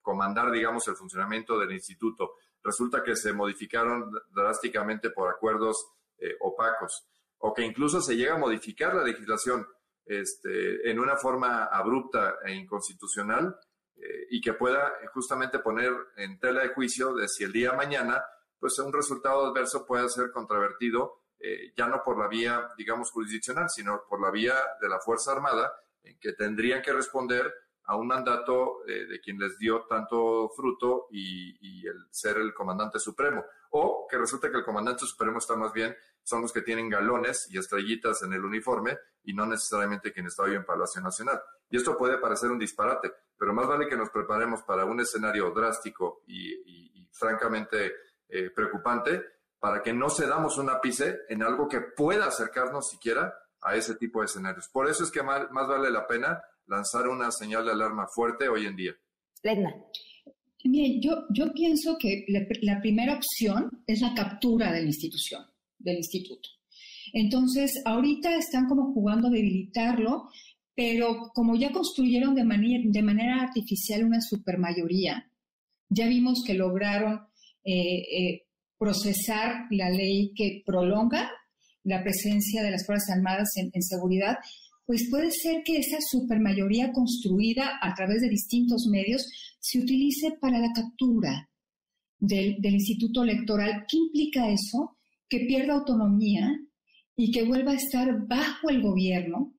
comandar, 0.02 0.50
digamos, 0.50 0.88
el 0.88 0.96
funcionamiento 0.96 1.60
del 1.60 1.70
instituto, 1.70 2.32
resulta 2.60 3.04
que 3.04 3.14
se 3.14 3.32
modificaron 3.32 4.10
drásticamente 4.34 5.10
por 5.10 5.30
acuerdos 5.30 5.92
opacos 6.40 7.06
o 7.46 7.52
que 7.52 7.62
incluso 7.62 8.00
se 8.00 8.16
llega 8.16 8.36
a 8.36 8.38
modificar 8.38 8.94
la 8.94 9.04
legislación 9.04 9.66
este, 10.06 10.90
en 10.90 10.98
una 10.98 11.16
forma 11.16 11.64
abrupta 11.66 12.36
e 12.42 12.54
inconstitucional 12.54 13.54
eh, 13.96 14.26
y 14.30 14.40
que 14.40 14.54
pueda 14.54 14.94
justamente 15.12 15.58
poner 15.58 15.92
en 16.16 16.38
tela 16.40 16.62
de 16.62 16.70
juicio 16.70 17.14
de 17.14 17.28
si 17.28 17.44
el 17.44 17.52
día 17.52 17.74
mañana 17.74 18.24
pues 18.58 18.78
un 18.78 18.90
resultado 18.90 19.44
adverso 19.44 19.84
puede 19.84 20.08
ser 20.08 20.30
controvertido 20.30 21.24
eh, 21.38 21.74
ya 21.76 21.86
no 21.86 22.02
por 22.02 22.18
la 22.18 22.28
vía, 22.28 22.70
digamos, 22.78 23.10
jurisdiccional, 23.10 23.68
sino 23.68 24.04
por 24.08 24.22
la 24.22 24.30
vía 24.30 24.54
de 24.80 24.88
la 24.88 24.98
Fuerza 25.00 25.32
Armada, 25.32 25.70
en 26.02 26.18
que 26.18 26.32
tendrían 26.32 26.80
que 26.80 26.94
responder 26.94 27.52
a 27.84 27.96
un 27.96 28.06
mandato 28.06 28.86
eh, 28.86 29.04
de 29.04 29.20
quien 29.20 29.38
les 29.38 29.58
dio 29.58 29.84
tanto 29.86 30.48
fruto 30.56 31.08
y, 31.10 31.54
y, 31.60 31.86
el 31.86 32.06
ser 32.10 32.38
el 32.38 32.54
comandante 32.54 32.98
supremo. 32.98 33.44
O 33.76 34.06
que 34.08 34.16
resulta 34.16 34.50
que 34.50 34.58
el 34.58 34.64
comandante 34.64 35.04
supremo 35.04 35.38
está 35.38 35.56
más 35.56 35.72
bien 35.72 35.96
son 36.22 36.42
los 36.42 36.52
que 36.52 36.62
tienen 36.62 36.88
galones 36.88 37.48
y 37.50 37.58
estrellitas 37.58 38.22
en 38.22 38.32
el 38.32 38.44
uniforme 38.44 38.96
y 39.24 39.34
no 39.34 39.46
necesariamente 39.46 40.12
quien 40.12 40.26
está 40.26 40.44
hoy 40.44 40.54
en 40.54 40.64
Palacio 40.64 41.02
Nacional. 41.02 41.42
Y 41.68 41.76
esto 41.76 41.98
puede 41.98 42.18
parecer 42.18 42.52
un 42.52 42.58
disparate, 42.58 43.12
pero 43.36 43.52
más 43.52 43.66
vale 43.66 43.88
que 43.88 43.96
nos 43.96 44.10
preparemos 44.10 44.62
para 44.62 44.84
un 44.84 45.00
escenario 45.00 45.50
drástico 45.50 46.22
y, 46.28 47.08
francamente 47.10 47.92
eh, 48.28 48.50
preocupante 48.50 49.22
para 49.58 49.82
que 49.82 49.92
no 49.92 50.10
cedamos 50.10 50.58
un 50.58 50.68
ápice 50.68 51.20
en 51.28 51.42
algo 51.42 51.68
que 51.68 51.80
pueda 51.80 52.26
acercarnos 52.26 52.88
siquiera 52.88 53.34
a 53.60 53.74
ese 53.74 53.96
tipo 53.96 54.20
de 54.20 54.26
escenarios. 54.26 54.68
Por 54.68 54.88
eso 54.88 55.02
es 55.02 55.10
que 55.10 55.22
más, 55.22 55.48
vale 55.50 55.90
la 55.90 56.06
pena 56.06 56.42
lanzar 56.66 57.08
una 57.08 57.30
señal 57.32 57.64
de 57.64 57.72
alarma 57.72 58.06
fuerte 58.06 58.48
hoy 58.48 58.66
en 58.66 58.76
día. 58.76 58.96
Bien, 60.64 61.00
yo, 61.00 61.26
yo 61.30 61.52
pienso 61.52 61.96
que 61.98 62.24
la 62.62 62.80
primera 62.80 63.14
opción 63.14 63.84
es 63.86 64.00
la 64.00 64.14
captura 64.14 64.72
de 64.72 64.80
la 64.80 64.86
institución 64.86 65.42
del 65.78 65.98
instituto. 65.98 66.48
Entonces, 67.12 67.82
ahorita 67.84 68.34
están 68.36 68.66
como 68.66 68.92
jugando 68.92 69.28
a 69.28 69.30
debilitarlo, 69.30 70.30
pero 70.74 71.30
como 71.34 71.56
ya 71.56 71.70
construyeron 71.70 72.34
de, 72.34 72.44
manera, 72.44 72.82
de 72.84 73.02
manera 73.02 73.42
artificial 73.42 74.04
una 74.04 74.20
supermayoría, 74.20 75.30
ya 75.88 76.08
vimos 76.08 76.42
que 76.44 76.54
lograron 76.54 77.20
eh, 77.64 77.98
eh, 77.98 78.46
procesar 78.78 79.66
la 79.70 79.90
ley 79.90 80.32
que 80.34 80.62
prolonga 80.66 81.30
la 81.84 82.02
presencia 82.02 82.62
de 82.62 82.70
las 82.70 82.84
Fuerzas 82.84 83.16
Armadas 83.16 83.50
en, 83.56 83.82
seguridad, 83.82 84.38
pues 84.86 85.06
puede 85.10 85.30
ser 85.30 85.62
que 85.64 85.78
esa 85.78 85.98
supermayoría 86.00 86.92
construida 86.92 87.78
a 87.80 87.94
través 87.94 88.20
de 88.22 88.28
distintos 88.28 88.86
medios 88.90 89.26
se 89.64 89.78
utilice 89.78 90.32
para 90.32 90.58
la 90.58 90.74
captura 90.74 91.48
del, 92.18 92.62
Instituto 92.62 93.22
Electoral. 93.22 93.86
¿Qué 93.88 93.96
implica 93.96 94.50
eso? 94.50 94.98
que 95.26 95.46
pierda 95.46 95.72
autonomía 95.72 96.54
y 97.16 97.32
que 97.32 97.44
vuelva 97.44 97.72
a 97.72 97.76
estar 97.76 98.26
bajo 98.28 98.68
el 98.68 98.82
gobierno, 98.82 99.54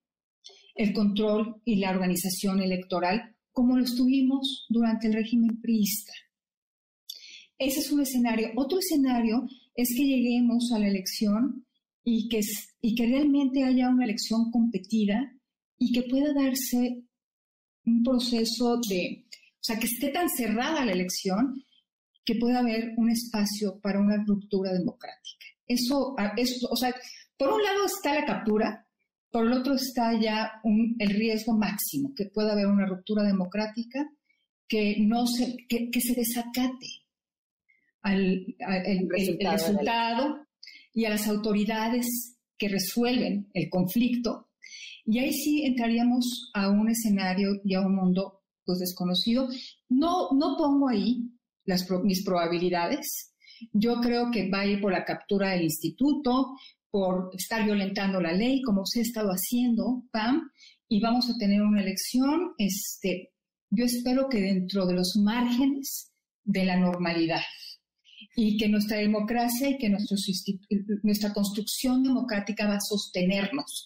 el 0.76 0.94
control 0.94 1.60
y 1.66 1.78
la 1.78 1.90
organización 1.90 2.62
electoral, 2.62 3.36
como 3.52 3.76
lo 3.76 3.84
estuvimos 3.84 4.68
durante 4.70 5.08
el 5.08 5.14
régimen 5.14 5.60
priista. 5.60 6.14
Ese 7.58 7.80
es 7.80 7.92
un 7.92 8.02
escenario. 8.02 8.52
Otro 8.56 8.78
escenario 8.78 9.48
es 9.74 9.90
que 9.98 10.06
lleguemos 10.06 10.72
a 10.72 10.78
la 10.78 10.88
elección 10.88 11.66
y 12.04 12.30
que, 12.30 12.42
y 12.80 12.94
que 12.94 13.08
realmente 13.08 13.64
haya 13.64 13.90
una 13.90 14.06
elección 14.06 14.52
competida 14.52 15.36
y 15.80 15.92
que 15.92 16.04
pueda 16.04 16.32
darse 16.32 17.04
un 17.86 18.04
proceso 18.04 18.80
de, 18.88 19.26
sea, 19.66 19.80
que 19.80 19.88
esté 19.88 20.10
tan 20.10 20.30
cerrada 20.30 20.86
la 20.86 20.92
elección 20.92 21.64
que 22.24 22.36
pueda 22.36 22.60
haber 22.60 22.94
un 22.98 23.10
espacio 23.10 23.80
para 23.82 24.00
una 24.00 24.24
ruptura 24.26 24.72
democrática. 24.74 25.46
Eso, 25.68 26.16
eso, 26.38 26.68
o 26.70 26.76
sea, 26.76 26.94
por 27.38 27.54
un 27.54 27.62
lado 27.62 27.86
está 27.86 28.16
la 28.16 28.26
captura, 28.26 28.88
por 29.32 29.46
el 29.46 29.54
otro 29.54 29.76
está 29.76 30.20
ya 30.20 30.62
el 30.64 31.10
riesgo 31.10 31.58
máximo, 31.58 32.14
que 32.16 32.26
pueda 32.26 32.54
haber 32.54 32.68
una 32.68 32.86
ruptura 32.86 33.24
democrática, 33.24 34.10
que, 34.68 34.96
no 35.00 35.28
se, 35.28 35.58
que, 35.68 36.02
se 36.02 36.16
desacate 36.16 36.88
al, 38.02 38.56
el, 38.60 39.10
resultado, 39.10 40.46
y 40.94 41.06
a 41.06 41.10
las 41.10 41.28
autoridades 41.28 42.38
que 42.58 42.70
resuelven 42.70 43.50
el 43.54 43.70
conflicto. 43.70 44.50
Y 45.06 45.20
ahí 45.20 45.34
sí 45.34 45.66
entraríamos 45.66 46.50
a 46.54 46.70
un 46.70 46.90
escenario 46.90 47.60
y 47.64 47.76
a 47.76 47.82
un 47.82 47.96
mundo 47.96 48.45
desconocido. 48.74 49.48
No, 49.90 50.30
no 50.32 50.56
pongo 50.58 50.90
ahí 50.90 51.30
mis 52.04 52.24
probabilidades, 52.24 53.34
yo 53.72 53.96
creo 54.02 54.30
que 54.32 54.50
va 54.50 54.62
a 54.62 54.66
ir 54.68 54.82
por 54.82 54.92
la 54.92 55.06
captura 55.06 55.52
del 55.52 55.64
instituto, 55.64 56.56
por 56.92 57.30
estar 57.34 57.64
violentando 57.66 58.22
la 58.22 58.34
ley, 58.34 58.62
como 58.62 58.86
se 58.86 59.00
ha 59.00 59.04
estado 59.04 59.30
haciendo, 59.30 60.04
PAM, 60.12 60.50
y 60.88 61.02
vamos 61.02 61.30
a 61.30 61.38
tener 61.38 61.62
una 61.62 61.82
elección, 61.82 62.54
este, 62.58 63.32
yo 63.70 63.86
espero 63.86 64.30
que 64.30 64.42
dentro 64.42 64.86
de 64.86 64.94
los 64.94 65.16
márgenes 65.18 66.12
de 66.44 66.66
la 66.66 66.78
normalidad 66.78 67.42
y 68.36 68.58
que 68.58 68.70
nuestra 68.70 68.98
democracia 68.98 69.70
y 69.70 69.78
que 69.78 69.90
nuestra 71.04 71.34
construcción 71.34 72.04
democrática 72.04 72.68
va 72.68 72.76
a 72.76 72.82
sostenernos. 72.82 73.86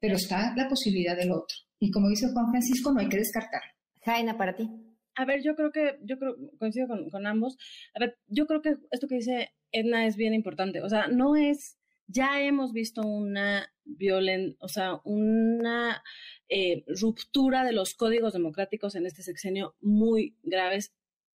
Pero 0.00 0.16
está 0.16 0.54
la 0.56 0.68
posibilidad 0.68 1.16
del 1.16 1.32
otro. 1.32 1.56
Y 1.78 1.90
como 1.90 2.08
dice 2.08 2.28
Juan 2.32 2.50
Francisco, 2.50 2.92
no 2.92 3.00
hay 3.00 3.08
que 3.08 3.18
descartar. 3.18 3.62
Jaina, 4.04 4.36
para 4.36 4.54
ti. 4.54 4.70
A 5.16 5.24
ver, 5.24 5.42
yo 5.42 5.54
creo 5.54 5.70
que, 5.70 5.98
yo 6.02 6.18
creo, 6.18 6.36
coincido 6.58 6.88
con, 6.88 7.26
ambos. 7.26 7.56
A 7.94 8.00
ver, 8.00 8.18
yo 8.26 8.46
creo 8.46 8.62
que 8.62 8.76
esto 8.90 9.06
que 9.06 9.16
dice 9.16 9.52
Edna 9.72 10.06
es 10.06 10.16
bien 10.16 10.34
importante. 10.34 10.82
O 10.82 10.88
sea, 10.88 11.06
no 11.08 11.36
es, 11.36 11.78
ya 12.06 12.42
hemos 12.42 12.72
visto 12.72 13.02
una 13.02 13.72
violen, 13.84 14.56
o 14.58 14.68
sea, 14.68 15.00
una 15.04 16.02
eh, 16.48 16.84
ruptura 17.00 17.64
de 17.64 17.72
los 17.72 17.94
códigos 17.94 18.32
democráticos 18.32 18.94
en 18.96 19.06
este 19.06 19.22
sexenio 19.22 19.76
muy 19.80 20.36
graves 20.42 20.94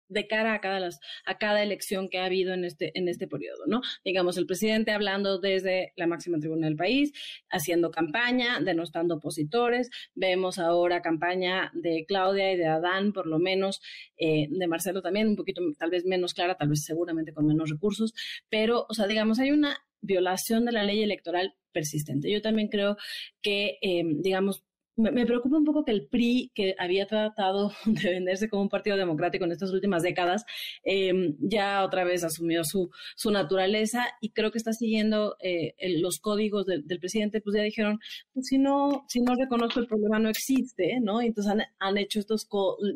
de 0.10 0.28
cara 0.28 0.54
a 0.54 0.62
cada, 0.62 0.80
las, 0.80 1.00
a 1.26 1.38
cada 1.38 1.64
elección 1.64 2.10
que 2.10 2.20
ha 2.20 2.26
habido 2.26 2.54
en 2.54 2.66
este, 2.66 2.98
en 2.98 3.08
este 3.08 3.28
periodo, 3.28 3.66
¿no? 3.68 3.82
Digamos, 4.04 4.38
el 4.38 4.46
presidente 4.46 4.92
hablando 4.92 5.40
desde 5.40 5.94
la 5.96 6.08
máxima 6.08 6.40
tribuna 6.40 6.68
del 6.68 6.76
país, 6.76 7.12
haciendo 7.50 7.92
campaña, 7.92 8.60
denostando 8.60 9.16
opositores. 9.16 9.90
Vemos 10.16 10.60
ahora 10.60 11.02
campaña 11.02 11.72
de 11.74 12.06
Claudia 12.08 12.52
y 12.52 12.58
de 12.58 12.68
Adán, 12.68 13.14
por 13.14 13.28
lo 13.28 13.40
menos, 13.40 13.82
eh, 14.18 14.48
de 14.50 14.68
Marcelo 14.68 15.02
también, 15.02 15.28
un 15.28 15.36
poquito 15.36 15.62
tal 15.78 15.90
vez 15.90 16.06
menos 16.06 16.34
clara, 16.34 16.56
tal 16.56 16.70
vez 16.70 16.84
seguramente 16.84 17.34
con 17.34 17.46
menos 17.46 17.70
recursos, 17.70 18.14
pero, 18.50 18.86
o 18.90 18.94
sea, 18.94 19.08
digamos, 19.08 19.40
hay 19.40 19.52
una 19.52 19.78
violación 20.02 20.66
de 20.66 20.72
la 20.72 20.84
ley 20.84 21.02
electoral 21.02 21.56
persistente. 21.72 22.32
Yo 22.32 22.42
también 22.42 22.70
creo 22.70 22.98
que, 23.42 23.78
eh, 23.82 24.04
digamos, 24.06 24.64
me, 24.98 25.26
preocupa 25.26 25.58
un 25.58 25.64
poco 25.64 25.86
que 25.86 25.92
el 25.92 26.08
PRI, 26.08 26.52
que 26.54 26.76
había 26.78 27.06
tratado 27.06 27.72
de 27.86 28.10
venderse 28.10 28.50
como 28.50 28.64
un 28.64 28.70
partido 28.70 28.98
democrático 28.98 29.46
en 29.46 29.52
estas 29.52 29.72
últimas 29.72 30.04
décadas, 30.04 30.44
em, 30.84 31.36
ya 31.40 31.84
otra 31.84 32.04
vez 32.04 32.24
asumió 32.24 32.64
su, 32.64 32.90
su 33.16 33.32
naturaleza 33.32 34.08
y 34.22 34.32
creo 34.32 34.52
que 34.52 34.58
está 34.58 34.74
siguiendo 34.74 35.38
eh, 35.42 35.76
los 36.00 36.20
códigos 36.20 36.66
del 36.66 37.00
presidente, 37.00 37.42
pues 37.42 37.56
ya 37.56 37.64
dijeron, 37.64 38.00
pues 38.34 38.48
si 38.48 38.58
no, 38.58 39.06
si 39.08 39.22
no 39.22 39.36
reconozco 39.36 39.80
el 39.80 39.88
problema 39.88 40.20
no 40.20 40.30
existe, 40.30 41.00
¿no? 41.00 41.22
entonces 41.22 41.54
han, 41.54 41.62
han 41.80 41.98
hecho 41.98 42.20
estos 42.20 42.48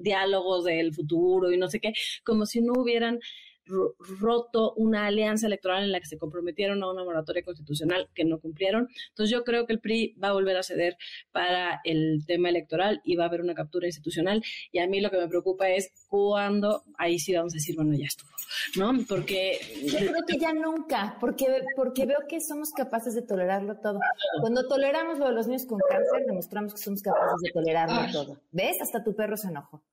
diálogos 0.02 0.66
del 0.66 0.94
futuro 0.94 1.52
y 1.52 1.58
no 1.58 1.70
sé 1.70 1.80
qué, 1.80 1.94
como 2.24 2.46
si 2.46 2.62
no 2.62 2.74
hubieran 2.74 3.20
roto 3.66 4.74
una 4.76 5.08
alianza 5.08 5.48
electoral 5.48 5.84
en 5.84 5.92
la 5.92 6.00
que 6.00 6.06
se 6.06 6.18
comprometieron 6.18 6.84
a 6.84 6.92
una 6.92 7.04
moratoria 7.04 7.44
constitucional 7.44 8.10
que 8.14 8.26
no 8.26 8.40
cumplieron. 8.40 8.88
Entonces 9.10 9.32
yo 9.32 9.44
creo 9.44 9.66
que 9.66 9.74
el 9.74 9.80
PRI 9.80 10.16
va 10.22 10.30
a 10.30 10.34
volver 10.34 10.58
a 10.58 10.64
ceder 10.64 10.98
para 11.32 11.82
el 11.84 12.24
tema 12.26 12.50
electoral 12.50 13.02
y 13.04 13.16
va 13.16 13.26
a 13.26 13.28
haber 13.28 13.42
una 13.42 13.54
captura 13.54 13.88
institucional. 13.88 14.44
Y 14.72 14.80
a 14.80 14.88
mí 14.88 15.00
lo 15.00 15.10
que 15.10 15.18
me 15.18 15.28
preocupa 15.28 15.70
es 15.70 15.92
cuándo, 16.08 16.84
ahí 16.98 17.20
sí 17.20 17.34
vamos 17.34 17.54
a 17.54 17.58
decir, 17.58 17.76
bueno, 17.76 17.94
ya 17.94 18.06
estuvo, 18.06 18.32
¿no? 18.78 18.94
Porque... 19.08 19.60
Yo 19.84 20.00
creo 20.00 20.26
que 20.28 20.38
ya 20.38 20.54
nunca, 20.54 21.18
porque, 21.20 21.48
porque 21.76 22.06
veo 22.06 22.20
que 22.28 22.42
somos 22.42 22.72
capaces 22.72 23.16
de 23.16 23.22
tolerarlo 23.22 23.78
todo. 23.80 24.00
Cuando 24.42 24.68
toleramos 24.68 25.20
lo 25.20 25.28
de 25.28 25.34
los 25.34 25.48
niños 25.48 25.66
con 25.66 25.80
cáncer, 25.90 26.26
demostramos 26.26 26.74
que 26.74 26.82
somos 26.82 27.02
capaces 27.02 27.42
de 27.44 27.52
tolerarlo 27.52 28.12
todo. 28.12 28.42
¿Ves? 28.52 28.82
Hasta 28.82 29.04
tu 29.04 29.16
perro 29.16 29.38
se 29.38 29.48
enojó. 29.48 29.84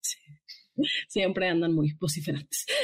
Sí. 0.00 0.18
siempre 1.08 1.48
andan 1.48 1.74
muy 1.74 1.92
vociferantes. 2.00 2.66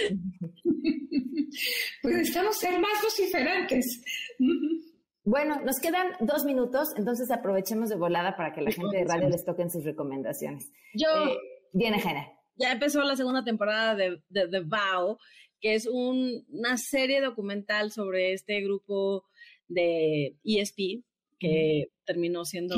Pues 2.00 2.14
necesitamos 2.16 2.56
ser 2.56 2.80
más 2.80 3.02
vociferantes. 3.02 4.02
Bueno, 5.24 5.60
nos 5.60 5.78
quedan 5.78 6.08
dos 6.18 6.44
minutos, 6.44 6.94
entonces 6.96 7.30
aprovechemos 7.30 7.88
de 7.88 7.94
volada 7.94 8.36
para 8.36 8.52
que 8.52 8.60
la 8.60 8.72
gente 8.72 8.96
de 8.96 9.04
radio 9.04 9.28
les 9.28 9.44
toquen 9.44 9.70
sus 9.70 9.84
recomendaciones. 9.84 10.72
Yo. 10.94 11.06
Eh, 11.28 11.38
viene, 11.72 12.00
Jena. 12.00 12.26
Ya 12.56 12.72
empezó 12.72 13.02
la 13.02 13.14
segunda 13.14 13.44
temporada 13.44 13.94
de, 13.94 14.20
de, 14.30 14.48
de 14.48 14.60
Vow, 14.60 15.18
que 15.60 15.74
es 15.74 15.86
una 15.86 16.76
serie 16.76 17.20
documental 17.20 17.92
sobre 17.92 18.32
este 18.32 18.60
grupo 18.62 19.24
de 19.68 20.36
ESP, 20.42 21.04
que 21.38 21.92
terminó 22.04 22.44
siendo 22.44 22.74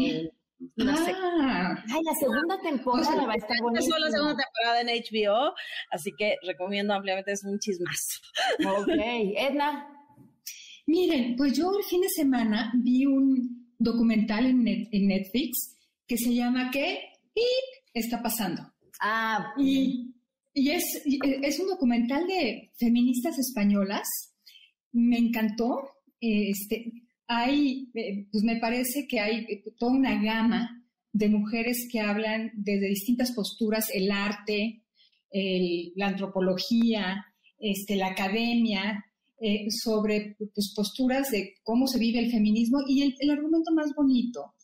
ah, 0.80 1.84
Ay, 1.88 2.00
la 2.04 2.14
segunda 2.18 2.60
temporada 2.62 3.26
va 3.26 3.32
a 3.32 3.36
estar 3.36 3.56
buenísima. 3.60 3.98
la 3.98 4.10
segunda 4.10 4.36
temporada 4.36 4.80
en 4.80 4.88
HBO, 4.88 5.54
así 5.90 6.12
que 6.16 6.36
recomiendo 6.46 6.94
ampliamente, 6.94 7.32
es 7.32 7.44
un 7.44 7.58
chismazo. 7.58 8.20
Ok, 8.80 8.88
Edna. 9.36 9.88
Miren, 10.86 11.36
pues 11.36 11.56
yo 11.56 11.70
el 11.76 11.84
fin 11.84 12.02
de 12.02 12.08
semana 12.08 12.72
vi 12.82 13.06
un 13.06 13.72
documental 13.78 14.46
en, 14.46 14.64
Netflix 14.64 15.76
que 16.06 16.18
se 16.18 16.34
llama 16.34 16.70
¿Qué 16.70 17.00
está 17.94 18.22
pasando? 18.22 18.62
Ah, 19.00 19.54
y, 19.56 20.14
y 20.52 20.70
es, 20.70 20.84
es 21.42 21.58
un 21.60 21.68
documental 21.68 22.26
de 22.26 22.72
feministas 22.78 23.38
españolas. 23.38 24.06
Me 24.92 25.18
encantó. 25.18 25.90
Este, 26.20 27.03
hay, 27.26 27.90
eh, 27.94 28.26
pues 28.30 28.44
me 28.44 28.56
parece 28.56 29.06
que 29.08 29.20
hay 29.20 29.46
eh, 29.48 29.64
toda 29.78 29.92
una 29.92 30.22
gama 30.22 30.82
de 31.12 31.28
mujeres 31.28 31.88
que 31.90 32.00
hablan 32.00 32.50
desde 32.54 32.88
distintas 32.88 33.32
posturas, 33.32 33.88
el 33.94 34.10
arte, 34.10 34.80
la 35.96 36.08
antropología, 36.08 37.24
este, 37.58 37.96
la 37.96 38.08
academia, 38.08 39.04
eh, 39.40 39.66
sobre 39.68 40.36
pues, 40.38 40.72
posturas 40.74 41.30
de 41.30 41.54
cómo 41.64 41.86
se 41.86 41.98
vive 41.98 42.20
el 42.20 42.30
feminismo. 42.30 42.78
Y 42.88 43.02
el, 43.02 43.14
el, 43.18 43.30
argumento 43.30 43.72
más 43.74 43.90
bonito 43.96 44.54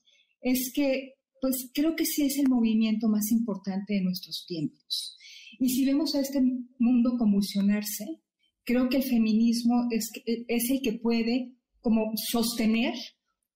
es 0.41 0.73
que, 0.75 1.15
pues 1.41 1.71
creo 1.75 1.97
que 1.97 2.07
sí 2.07 2.23
es 2.23 2.39
el 2.39 2.49
movimiento 2.49 3.09
más 3.09 3.31
importante 3.33 3.95
de 3.95 4.03
nuestros 4.03 4.45
tiempos. 4.47 5.17
Y 5.59 5.69
si 5.71 5.85
vemos 5.85 6.15
a 6.15 6.21
este 6.21 6.41
mundo 6.79 7.17
convulsionarse, 7.19 8.23
creo 8.65 8.89
que 8.89 8.99
el 8.99 9.03
feminismo 9.03 9.89
es, 9.91 10.11
es 10.25 10.71
el 10.71 10.81
que 10.83 10.93
puede 10.95 11.53
como 11.81 12.13
sostener, 12.17 12.95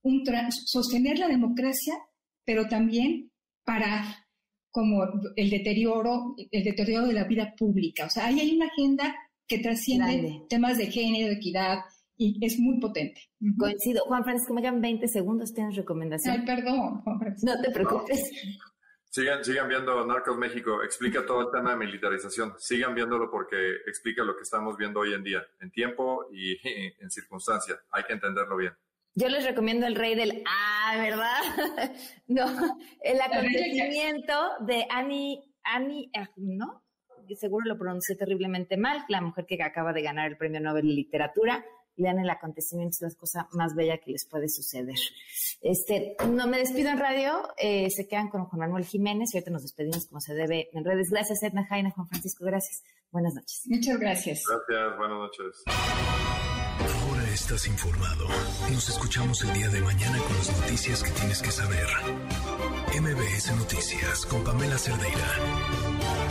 un 0.03 0.23
sostener 0.51 1.19
la 1.19 1.29
democracia, 1.29 1.95
pero 2.45 2.67
también 2.69 3.31
parar 3.65 4.05
como 4.71 5.05
el 5.37 5.51
deterioro, 5.51 6.35
el 6.51 6.65
deterioro 6.65 7.07
de 7.07 7.15
la 7.15 7.25
vida 7.25 7.55
pública. 7.57 8.07
O 8.07 8.11
sea, 8.11 8.27
ahí 8.27 8.41
hay 8.41 8.57
una 8.57 8.67
agenda 8.67 9.15
que 9.47 9.59
trasciende 9.59 10.43
temas 10.49 10.79
de 10.79 10.87
género, 10.87 11.29
de 11.29 11.35
equidad, 11.35 11.79
y 12.17 12.45
es 12.45 12.59
muy 12.59 12.81
potente. 12.81 13.21
Coincido. 13.59 14.05
Juan 14.07 14.25
Francisco, 14.25 14.55
me 14.55 14.63
quedan 14.63 14.81
20 14.81 15.09
segundos, 15.09 15.53
tienes 15.53 15.77
recomendación. 15.77 16.41
Ay, 16.41 16.47
perdón, 16.47 17.01
Juan 17.03 17.19
Francisco. 17.19 17.57
No 17.57 17.63
te 17.63 17.71
preocupes. 17.71 18.23
Sigan, 19.15 19.45
sigan 19.45 19.69
viendo 19.69 20.05
Narcos 20.05 20.36
México, 20.36 20.82
explica 20.82 21.24
todo 21.24 21.43
el 21.43 21.51
tema 21.53 21.70
de 21.70 21.77
militarización, 21.77 22.53
sigan 22.59 22.97
viéndolo 22.97 23.31
porque 23.31 23.77
explica 23.86 24.24
lo 24.24 24.35
que 24.35 24.43
estamos 24.43 24.77
viendo 24.77 24.99
hoy 24.99 25.15
en 25.15 25.23
día, 25.23 25.41
en 25.61 25.70
tiempo 25.70 26.27
y 26.32 26.59
en 27.01 27.09
circunstancia, 27.12 27.77
hay 27.93 28.03
que 28.03 28.15
entenderlo 28.15 28.57
bien. 28.57 28.73
Yo 29.15 29.28
les 29.28 29.45
recomiendo 29.45 29.86
El 29.86 29.95
Rey 29.95 30.16
del 30.16 30.43
Ah, 30.49 30.97
¿verdad? 30.99 31.93
no, 32.27 32.45
el 33.03 33.20
acontecimiento 33.20 34.35
de 34.66 34.85
Annie, 34.91 35.45
Annie 35.62 36.11
¿no? 36.35 36.82
Seguro 37.36 37.66
lo 37.66 37.78
pronuncié 37.78 38.16
terriblemente 38.16 38.77
mal, 38.77 39.05
la 39.09 39.20
mujer 39.20 39.47
que 39.47 39.62
acaba 39.62 39.93
de 39.93 40.03
ganar 40.03 40.28
el 40.28 40.36
Premio 40.36 40.61
Nobel 40.61 40.89
de 40.89 40.93
Literatura 40.93 41.65
lean 41.97 42.19
el 42.19 42.31
acontecimiento, 42.31 42.97
es 42.97 43.12
la 43.12 43.19
cosa 43.19 43.49
más 43.53 43.75
bella 43.75 43.99
que 43.99 44.12
les 44.12 44.27
puede 44.27 44.49
suceder. 44.49 44.97
Este, 45.61 46.16
no 46.29 46.47
me 46.47 46.59
despido 46.59 46.91
en 46.91 46.99
radio, 46.99 47.43
eh, 47.57 47.91
se 47.91 48.07
quedan 48.07 48.29
con 48.29 48.45
Juan 48.47 48.61
Manuel 48.61 48.85
Jiménez 48.85 49.33
y 49.33 49.39
ahorita 49.39 49.51
nos 49.51 49.62
despedimos 49.62 50.07
como 50.07 50.21
se 50.21 50.35
debe 50.35 50.69
en 50.73 50.85
redes. 50.85 51.11
Gracias, 51.11 51.43
Edna 51.43 51.65
Jaina, 51.66 51.91
Juan 51.91 52.09
Francisco, 52.09 52.45
gracias. 52.45 52.83
Buenas 53.11 53.35
noches. 53.35 53.62
Muchas 53.66 53.99
gracias. 53.99 54.43
Gracias, 54.49 54.99
buenas 54.99 55.19
noches. 55.19 55.62
Ahora 57.09 57.31
estás 57.33 57.66
informado. 57.69 58.27
Nos 58.73 58.89
escuchamos 58.89 59.43
el 59.45 59.53
día 59.55 59.69
de 59.69 59.81
mañana 59.81 60.19
con 60.19 60.37
las 60.37 60.61
noticias 60.61 61.03
que 61.03 61.11
tienes 61.12 61.41
que 61.41 61.51
saber. 61.51 61.87
MBS 63.01 63.57
Noticias 63.57 64.27
con 64.27 64.43
Pamela 64.45 64.79
Cerdeira. 64.79 66.24